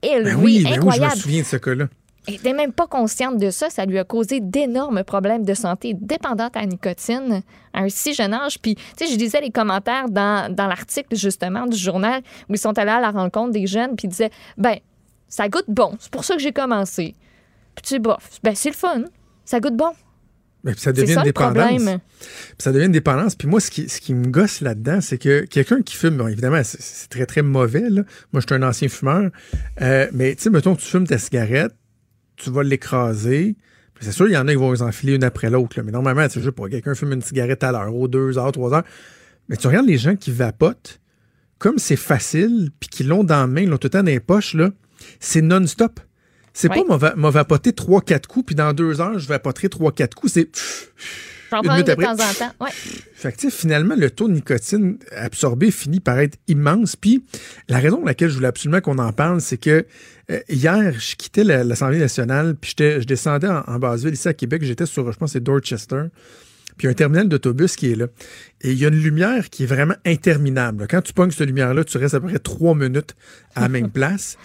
élevé, 0.03 0.31
ben 0.31 0.41
oui, 0.43 0.63
ben 0.63 0.75
incroyable. 0.75 1.05
Oui, 1.05 1.11
je 1.11 1.17
me 1.17 1.23
souviens 1.23 1.41
de 1.41 1.47
ce 1.47 1.57
cas-là. 1.57 1.89
Elle 2.29 2.35
n'était 2.35 2.53
même 2.53 2.73
pas 2.73 2.87
consciente 2.87 3.39
de 3.39 3.49
ça. 3.49 3.71
Ça 3.71 3.87
lui 3.87 3.99
a 3.99 4.05
causé 4.05 4.41
d'énormes 4.41 5.03
problèmes 5.03 5.45
de 5.45 5.55
santé 5.55 5.95
dépendante 5.99 6.57
à 6.57 6.61
la 6.61 6.67
nicotine 6.67 7.43
à 7.73 7.81
un 7.81 7.89
si 7.89 8.13
jeune 8.13 8.35
âge. 8.35 8.61
Puis, 8.61 8.75
tu 8.75 8.83
sais, 8.99 9.11
je 9.11 9.17
disais 9.17 9.41
les 9.41 9.51
commentaires 9.51 10.11
dans, 10.11 10.55
dans 10.55 10.67
l'article, 10.67 11.17
justement, 11.17 11.67
du 11.67 11.77
journal 11.77 12.21
où 12.51 12.55
ils 12.55 12.59
sont 12.59 12.77
allés 12.79 12.91
à 12.91 13.01
la 13.01 13.11
rencontre 13.11 13.53
des 13.53 13.67
jeunes, 13.67 13.97
puis 13.97 14.09
ils 14.09 14.11
disaient, 14.11 14.31
ben, 14.59 14.77
ça 15.29 15.49
goûte 15.49 15.65
bon. 15.69 15.97
C'est 15.99 16.11
pour 16.11 16.23
ça 16.23 16.37
que 16.37 16.43
j'ai 16.43 16.53
commencé. 16.53 17.15
Puis, 17.75 17.83
tu 17.83 17.89
sais, 17.89 17.99
bof, 17.99 18.39
ben, 18.43 18.55
c'est 18.55 18.71
le 18.71 18.77
fun 18.77 19.05
ça 19.49 19.61
goûte 19.61 19.77
bon. 19.79 19.93
Mais 20.63 20.75
ça 20.77 20.93
devient 20.93 21.15
une 21.15 21.23
dépendance. 21.23 21.83
ça 22.59 22.71
devient 22.71 22.85
une 22.85 22.93
dépendance. 22.93 23.35
Puis 23.35 23.49
moi, 23.49 23.61
ce 23.61 23.71
qui, 23.71 23.89
ce 23.89 23.99
qui 23.99 24.13
me 24.13 24.27
gosse 24.27 24.61
là-dedans, 24.61 25.01
c'est 25.01 25.17
que 25.17 25.47
quelqu'un 25.47 25.81
qui 25.81 25.97
fume, 25.97 26.19
bon, 26.19 26.27
évidemment, 26.27 26.61
c'est 26.63 27.09
très, 27.09 27.25
très 27.25 27.41
mauvais. 27.41 27.89
Là. 27.89 28.03
Moi, 28.33 28.43
je 28.43 28.47
suis 28.47 28.55
un 28.55 28.63
ancien 28.63 28.89
fumeur. 28.89 29.31
Euh, 29.81 30.07
mais 30.13 30.35
tu 30.35 30.43
sais, 30.43 30.51
mettons, 30.51 30.77
tu 30.77 30.85
fumes 30.85 31.07
ta 31.07 31.17
cigarette, 31.17 31.73
tu 32.37 32.51
vas 32.51 32.63
l'écraser. 32.63 33.57
C'est 34.01 34.13
sûr, 34.13 34.29
il 34.29 34.35
y 34.35 34.37
en 34.37 34.47
a 34.49 34.51
qui 34.51 34.59
vont 34.59 34.73
les 34.73 34.83
enfiler 34.83 35.15
une 35.15 35.25
après 35.25 35.49
l'autre. 35.49 35.81
Mais 35.81 35.93
normalement, 35.93 36.27
c'est 36.29 36.43
juste 36.43 36.55
pour 36.55 36.69
quelqu'un 36.69 36.95
fume 36.95 37.15
une 37.15 37.23
cigarette 37.23 37.65
à 37.65 37.73
l'heure, 37.73 37.95
aux 37.95 38.07
deux 38.07 38.37
heures, 38.37 38.53
trois 38.53 38.75
heures. 38.75 38.85
Mais 39.49 39.57
tu 39.57 39.67
regardes 39.67 39.87
les 39.87 39.97
gens 39.97 40.15
qui 40.15 40.31
vapotent, 40.31 41.01
comme 41.59 41.79
c'est 41.79 41.97
facile, 41.97 42.69
puis 42.81 42.91
qui 42.91 43.03
l'ont 43.03 43.25
dans 43.25 43.41
la 43.41 43.47
main, 43.47 43.65
l'ont 43.65 43.79
tout 43.79 43.87
le 43.87 43.91
temps 43.91 44.03
dans 44.03 44.11
les 44.11 44.21
poches, 44.21 44.53
là, 44.53 44.69
c'est 45.21 45.41
non-stop. 45.41 46.01
C'est 46.59 46.69
pas 46.69 47.15
m'a 47.15 47.31
vapoter 47.31 47.71
3-4 47.71 48.27
coups, 48.27 48.47
puis 48.47 48.55
dans 48.57 48.73
deux 48.73 49.01
heures, 49.01 49.17
je 49.17 49.29
vapoterai 49.29 49.69
3-4 49.69 50.15
coups. 50.15 50.33
C'est. 50.33 50.49
J'en 51.53 51.63
prends 51.63 51.81
de 51.81 51.95
temps 51.95 52.13
en 52.13 52.17
temps. 52.17 52.53
Ouais. 52.61 52.71
Fait 53.15 53.33
que, 53.33 53.49
finalement, 53.49 53.95
le 53.97 54.11
taux 54.11 54.27
de 54.27 54.33
nicotine 54.35 54.99
absorbé 55.17 55.71
finit 55.71 56.01
par 56.01 56.19
être 56.19 56.37
immense. 56.49 56.97
Puis, 56.97 57.25
la 57.69 57.79
raison 57.79 57.99
pour 57.99 58.07
laquelle 58.07 58.29
je 58.29 58.35
voulais 58.35 58.49
absolument 58.49 58.81
qu'on 58.81 58.99
en 58.99 59.13
parle, 59.13 59.41
c'est 59.41 59.57
que 59.57 59.87
euh, 60.33 60.41
hier, 60.49 60.93
je 60.99 61.15
quittais 61.15 61.45
l'Assemblée 61.45 62.01
nationale, 62.01 62.57
puis 62.61 62.75
je 62.77 63.05
descendais 63.05 63.47
en, 63.47 63.63
en 63.67 63.79
basse-ville 63.79 64.15
ici 64.15 64.27
à 64.27 64.35
Québec. 64.35 64.65
J'étais 64.65 64.85
sur, 64.85 65.11
je 65.13 65.17
pense, 65.17 65.33
c'est 65.33 65.43
Dorchester. 65.43 66.07
Puis 66.77 66.87
il 66.87 66.87
y 66.87 66.89
a 66.89 66.91
un 66.91 66.95
terminal 66.95 67.29
d'autobus 67.29 67.77
qui 67.77 67.93
est 67.93 67.97
là. 67.97 68.09
Et 68.63 68.73
il 68.73 68.79
y 68.79 68.85
a 68.85 68.89
une 68.89 69.01
lumière 69.01 69.49
qui 69.49 69.63
est 69.63 69.67
vraiment 69.67 69.97
interminable. 70.05 70.87
Quand 70.91 71.03
tu 71.03 71.13
pognes 71.13 71.31
cette 71.31 71.47
lumière-là, 71.47 71.85
tu 71.85 71.99
restes 71.99 72.15
à 72.15 72.21
peu 72.21 72.29
près 72.29 72.39
trois 72.41 72.75
minutes 72.75 73.15
à 73.55 73.63
la 73.63 73.69
même 73.69 73.91
place. 73.93 74.37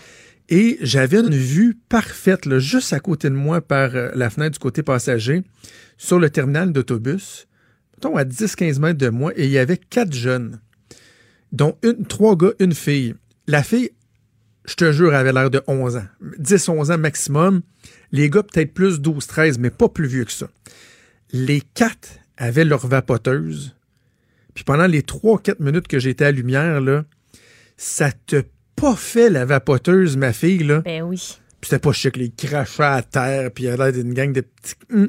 Et 0.55 0.77
j'avais 0.81 1.17
une 1.17 1.33
vue 1.33 1.79
parfaite, 1.89 2.59
juste 2.59 2.93
à 2.93 2.99
côté 2.99 3.27
de 3.27 3.33
moi, 3.33 3.59
par 3.59 3.95
euh, 3.95 4.11
la 4.13 4.29
fenêtre 4.29 4.51
du 4.51 4.59
côté 4.59 4.83
passager, 4.83 5.41
sur 5.97 6.19
le 6.19 6.29
terminal 6.29 6.71
d'autobus, 6.71 7.47
mettons 7.95 8.17
à 8.17 8.23
10-15 8.23 8.79
mètres 8.79 8.99
de 8.99 9.09
moi, 9.09 9.31
et 9.35 9.45
il 9.45 9.49
y 9.49 9.57
avait 9.57 9.77
quatre 9.77 10.13
jeunes, 10.13 10.61
dont 11.51 11.75
une, 11.81 12.05
trois 12.05 12.35
gars, 12.35 12.51
une 12.59 12.75
fille. 12.75 13.15
La 13.47 13.63
fille, 13.63 13.89
je 14.65 14.75
te 14.75 14.91
jure, 14.91 15.15
avait 15.15 15.33
l'air 15.33 15.49
de 15.49 15.63
11 15.65 15.95
ans, 15.95 16.05
10-11 16.39 16.93
ans 16.93 16.97
maximum. 16.99 17.63
Les 18.11 18.29
gars, 18.29 18.43
peut-être 18.43 18.75
plus 18.75 18.99
12-13, 18.99 19.55
mais 19.57 19.71
pas 19.71 19.89
plus 19.89 20.05
vieux 20.05 20.25
que 20.25 20.31
ça. 20.31 20.49
Les 21.31 21.61
quatre 21.61 22.09
avaient 22.37 22.63
leur 22.63 22.85
vapoteuse. 22.85 23.75
Puis 24.53 24.63
pendant 24.63 24.85
les 24.85 25.01
3-4 25.01 25.55
minutes 25.63 25.87
que 25.87 25.97
j'étais 25.97 26.25
à 26.25 26.31
lumière, 26.31 26.79
ça 27.75 28.11
te 28.11 28.43
pas 28.75 28.95
fait 28.95 29.29
la 29.29 29.45
vapoteuse, 29.45 30.17
ma 30.17 30.33
fille, 30.33 30.63
là. 30.63 30.81
Ben 30.81 31.03
oui. 31.03 31.37
Puis 31.61 31.69
c'était 31.69 31.79
pas 31.79 31.93
chic, 31.93 32.17
les 32.17 32.29
crachats 32.29 32.95
à 32.95 33.01
terre, 33.01 33.51
puis 33.51 33.65
il 33.65 33.67
y 33.67 33.69
a 33.69 33.77
l'air 33.77 33.93
d'une 33.93 34.13
gang 34.13 34.33
de 34.33 34.41
petits. 34.41 34.75
Hum. 34.91 35.07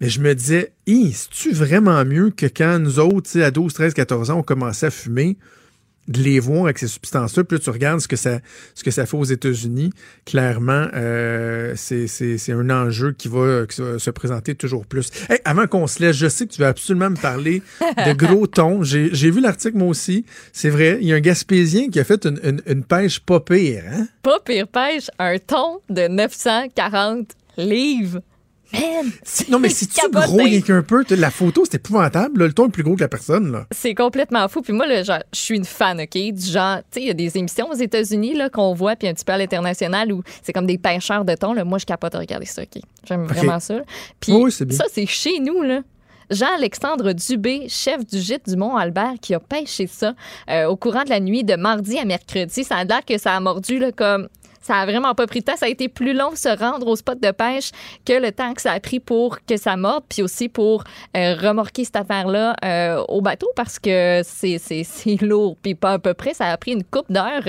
Mais 0.00 0.10
je 0.10 0.20
me 0.20 0.34
disais, 0.34 0.74
c'est-tu 0.86 1.52
vraiment 1.52 2.04
mieux 2.04 2.30
que 2.30 2.46
quand 2.46 2.78
nous 2.78 2.98
autres, 2.98 3.40
à 3.40 3.50
12, 3.50 3.72
13, 3.72 3.94
14 3.94 4.30
ans, 4.30 4.38
on 4.40 4.42
commençait 4.42 4.86
à 4.86 4.90
fumer? 4.90 5.38
De 6.08 6.20
les 6.20 6.40
voir 6.40 6.64
avec 6.64 6.78
ces 6.78 6.88
substances-là. 6.88 7.44
Puis 7.44 7.58
tu 7.60 7.70
regardes 7.70 8.00
ce 8.00 8.08
que 8.08 8.16
ça, 8.16 8.38
ce 8.74 8.84
que 8.84 8.90
ça 8.90 9.06
fait 9.06 9.16
aux 9.16 9.24
États-Unis. 9.24 9.90
Clairement, 10.24 10.88
euh, 10.94 11.74
c'est 11.76 12.52
un 12.52 12.70
enjeu 12.70 13.12
qui 13.12 13.28
va, 13.28 13.64
se 13.68 14.10
présenter 14.10 14.54
toujours 14.54 14.86
plus. 14.86 15.10
avant 15.44 15.66
qu'on 15.66 15.86
se 15.86 16.00
laisse, 16.00 16.16
je 16.16 16.28
sais 16.28 16.46
que 16.46 16.52
tu 16.52 16.60
veux 16.60 16.68
absolument 16.68 17.10
me 17.10 17.16
parler 17.16 17.62
de 17.80 18.12
gros 18.16 18.46
thons. 18.46 18.82
J'ai 18.82 19.30
vu 19.30 19.40
l'article 19.40 19.76
moi 19.76 19.88
aussi. 19.88 20.24
C'est 20.52 20.70
vrai, 20.70 20.98
il 21.00 21.08
y 21.08 21.12
a 21.12 21.16
un 21.16 21.20
Gaspésien 21.20 21.88
qui 21.90 22.00
a 22.00 22.04
fait 22.04 22.24
une, 22.26 22.60
une, 22.66 22.84
pêche 22.84 23.20
pas 23.20 23.40
pire. 23.40 23.82
Hein? 23.90 24.06
Pas 24.22 24.40
pire 24.40 24.68
pêche, 24.68 25.10
un 25.18 25.38
thon 25.38 25.80
de 25.88 26.08
940 26.08 27.32
livres. 27.56 28.20
Non, 29.48 29.58
mais 29.58 29.68
si 29.68 29.86
tu 29.86 30.00
gros 30.10 30.36
rien 30.36 30.60
qu'un 30.60 30.82
peu, 30.82 31.04
la 31.10 31.30
photo, 31.30 31.64
c'est 31.64 31.76
épouvantable. 31.76 32.44
le 32.44 32.52
ton 32.52 32.66
est 32.66 32.70
plus 32.70 32.82
gros 32.82 32.96
que 32.96 33.00
la 33.00 33.08
personne. 33.08 33.64
C'est 33.70 33.94
complètement 33.94 34.48
fou. 34.48 34.62
Puis 34.62 34.72
moi, 34.72 34.86
je 34.88 35.12
suis 35.32 35.56
une 35.56 35.64
fan, 35.64 36.00
OK? 36.00 36.16
Du 36.32 36.46
genre, 36.46 36.78
tu 36.78 36.84
sais, 36.92 37.00
il 37.02 37.06
y 37.06 37.10
a 37.10 37.14
des 37.14 37.36
émissions 37.36 37.68
aux 37.70 37.74
États-Unis 37.74 38.38
qu'on 38.52 38.74
voit, 38.74 38.96
puis 38.96 39.08
un 39.08 39.14
petit 39.14 39.24
peu 39.24 39.32
à 39.32 39.38
l'international 39.38 40.12
où 40.12 40.22
c'est 40.42 40.52
comme 40.52 40.66
des 40.66 40.78
pêcheurs 40.78 41.24
de 41.24 41.34
thon. 41.34 41.52
Là. 41.52 41.64
Moi, 41.64 41.78
je 41.78 41.86
capote 41.86 42.14
à 42.14 42.18
regarder 42.18 42.46
ça, 42.46 42.62
OK? 42.62 42.82
J'aime 43.06 43.24
vraiment 43.24 43.60
ça. 43.60 43.80
Puis 44.20 44.32
ça, 44.70 44.84
c'est 44.92 45.06
chez 45.06 45.38
nous, 45.40 45.62
là. 45.62 45.80
Jean-Alexandre 46.30 47.12
Dubé, 47.12 47.66
chef 47.68 48.04
du 48.04 48.18
gîte 48.18 48.48
du 48.48 48.56
Mont-Albert, 48.56 49.14
qui 49.20 49.34
a 49.34 49.40
pêché 49.40 49.86
ça 49.86 50.14
euh, 50.50 50.66
au 50.66 50.76
courant 50.76 51.04
de 51.04 51.10
la 51.10 51.20
nuit 51.20 51.44
de 51.44 51.54
mardi 51.54 51.98
à 51.98 52.04
mercredi. 52.04 52.64
Ça 52.64 52.76
a 52.76 52.84
l'air 52.84 53.04
que 53.04 53.16
ça 53.16 53.34
a 53.34 53.40
mordu 53.40 53.78
là, 53.78 53.92
comme 53.92 54.28
ça 54.66 54.78
a 54.78 54.86
vraiment 54.86 55.14
pas 55.14 55.28
pris 55.28 55.40
de 55.40 55.44
temps. 55.44 55.56
Ça 55.56 55.66
a 55.66 55.68
été 55.68 55.88
plus 55.88 56.12
long 56.12 56.34
se 56.34 56.48
rendre 56.48 56.88
au 56.88 56.96
spot 56.96 57.20
de 57.20 57.30
pêche 57.30 57.70
que 58.04 58.12
le 58.12 58.32
temps 58.32 58.52
que 58.52 58.60
ça 58.60 58.72
a 58.72 58.80
pris 58.80 58.98
pour 58.98 59.38
que 59.44 59.56
ça 59.56 59.76
morde, 59.76 60.02
puis 60.08 60.22
aussi 60.22 60.48
pour 60.48 60.82
euh, 61.16 61.36
remorquer 61.36 61.84
cette 61.84 61.96
affaire-là 61.96 62.56
euh, 62.64 63.04
au 63.08 63.20
bateau 63.20 63.48
parce 63.54 63.78
que 63.78 64.22
c'est, 64.24 64.58
lourd, 65.22 65.56
puis 65.62 65.76
pas 65.76 65.92
à 65.92 65.98
peu 66.00 66.14
près. 66.14 66.34
Ça 66.34 66.46
a 66.46 66.56
pris 66.56 66.72
une 66.72 66.82
coupe 66.82 67.12
d'heure. 67.12 67.46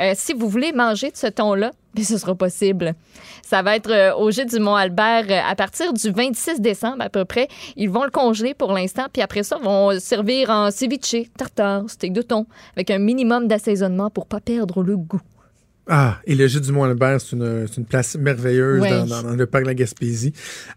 Euh, 0.00 0.12
si 0.14 0.32
vous 0.32 0.48
voulez 0.48 0.72
manger 0.72 1.10
de 1.10 1.16
ce 1.18 1.26
ton-là, 1.26 1.70
mais 1.96 2.02
ce 2.02 2.16
sera 2.16 2.34
possible. 2.34 2.94
Ça 3.42 3.60
va 3.60 3.76
être 3.76 4.18
au 4.18 4.30
gîte 4.30 4.50
du 4.50 4.58
Mont-Albert 4.58 5.26
à 5.46 5.54
partir 5.54 5.92
du 5.92 6.10
26 6.10 6.60
décembre 6.60 7.02
à 7.02 7.10
peu 7.10 7.26
près. 7.26 7.46
Ils 7.76 7.90
vont 7.90 8.04
le 8.04 8.10
congeler 8.10 8.54
pour 8.54 8.72
l'instant, 8.72 9.04
puis 9.12 9.20
après 9.20 9.42
ça, 9.42 9.58
vont 9.58 10.00
servir 10.00 10.48
en 10.48 10.70
ceviche, 10.70 11.28
tartare, 11.36 11.88
steak 11.88 12.14
de 12.14 12.22
thon, 12.22 12.46
avec 12.74 12.90
un 12.90 12.98
minimum 12.98 13.48
d'assaisonnement 13.48 14.08
pour 14.08 14.26
pas 14.26 14.40
perdre 14.40 14.82
le 14.82 14.96
goût. 14.96 15.20
Ah, 15.88 16.18
et 16.24 16.34
le 16.34 16.46
gîte 16.46 16.62
du 16.62 16.72
Mont-Albert, 16.72 17.20
c'est 17.20 17.36
une, 17.36 17.66
une, 17.76 17.84
place 17.84 18.16
merveilleuse 18.16 18.82
dans, 19.06 19.34
le 19.34 19.46
parc 19.46 19.64
de 19.64 19.68
la 19.68 19.74
Gaspésie. 19.74 20.32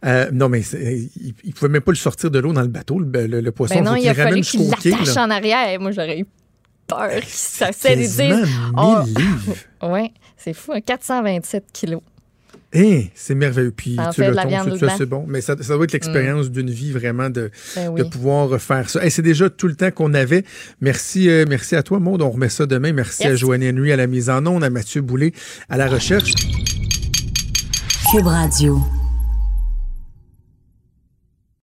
Euh, 0.06 0.30
non, 0.32 0.50
mais 0.50 0.62
il 0.62 1.34
ne 1.46 1.52
pouvait 1.54 1.72
même 1.72 1.82
pas 1.82 1.92
le 1.92 1.98
sortir 1.98 2.30
de 2.30 2.40
l'eau 2.40 2.52
dans 2.52 2.62
le 2.62 2.68
bateau, 2.68 3.00
le, 3.00 3.28
le, 3.28 3.52
poisson. 3.52 3.76
Ben 3.76 3.84
non, 3.84 3.96
il, 3.96 4.08
a 4.10 4.14
fallu 4.14 4.42
qu'il 4.42 4.70
l'attache 4.70 5.16
en 5.16 5.30
arrière. 5.30 5.80
Moi, 5.80 5.92
j'aurais 5.92 6.20
eu 6.20 6.26
peur. 6.88 7.22
Ça 7.26 7.72
fait 7.72 7.96
des 7.96 8.34
oh. 8.76 8.98
Oui, 9.84 10.12
c'est 10.36 10.54
fou, 10.54 10.74
427 10.86 11.64
hein, 11.64 11.68
kilos. 11.72 12.02
Eh, 12.80 13.10
c'est 13.16 13.34
merveilleux. 13.34 13.72
Puis 13.76 13.98
tu 14.14 14.22
le 14.22 14.78
ton, 14.78 14.88
c'est 14.98 15.06
bon? 15.08 15.26
Mais 15.28 15.42
ça, 15.42 15.56
ça 15.60 15.74
doit 15.74 15.86
être 15.86 15.94
l'expérience 15.94 16.48
mm. 16.48 16.52
d'une 16.52 16.70
vie 16.70 16.92
vraiment 16.92 17.30
de, 17.30 17.50
ben 17.76 17.94
de 17.96 18.04
pouvoir 18.04 18.62
faire 18.62 18.88
ça. 18.88 19.04
Et 19.04 19.10
c'est 19.10 19.24
déjà 19.24 19.50
tout 19.50 19.68
le 19.68 19.76
temps 19.76 19.90
qu'on 19.90 20.14
avait. 20.14 20.44
Merci, 20.80 21.28
euh, 21.30 21.46
merci 21.50 21.76
à 21.76 21.82
toi, 21.82 22.00
Maud. 22.00 22.22
On 22.22 22.30
remet 22.30 22.50
ça 22.50 22.68
demain. 22.68 22.94
Merci 22.94 23.26
à 23.26 23.36
Joanne 23.36 23.64
Henry 23.64 23.92
à 23.92 23.96
la 23.96 24.06
mise 24.06 24.30
en 24.30 24.46
onde, 24.46 24.64
à 24.64 24.70
Mathieu 24.70 25.02
Boulay 25.02 25.34
à 25.70 25.78
la 25.78 25.88
recherche. 25.88 26.34
Cube 28.12 28.28
Radio. 28.28 28.80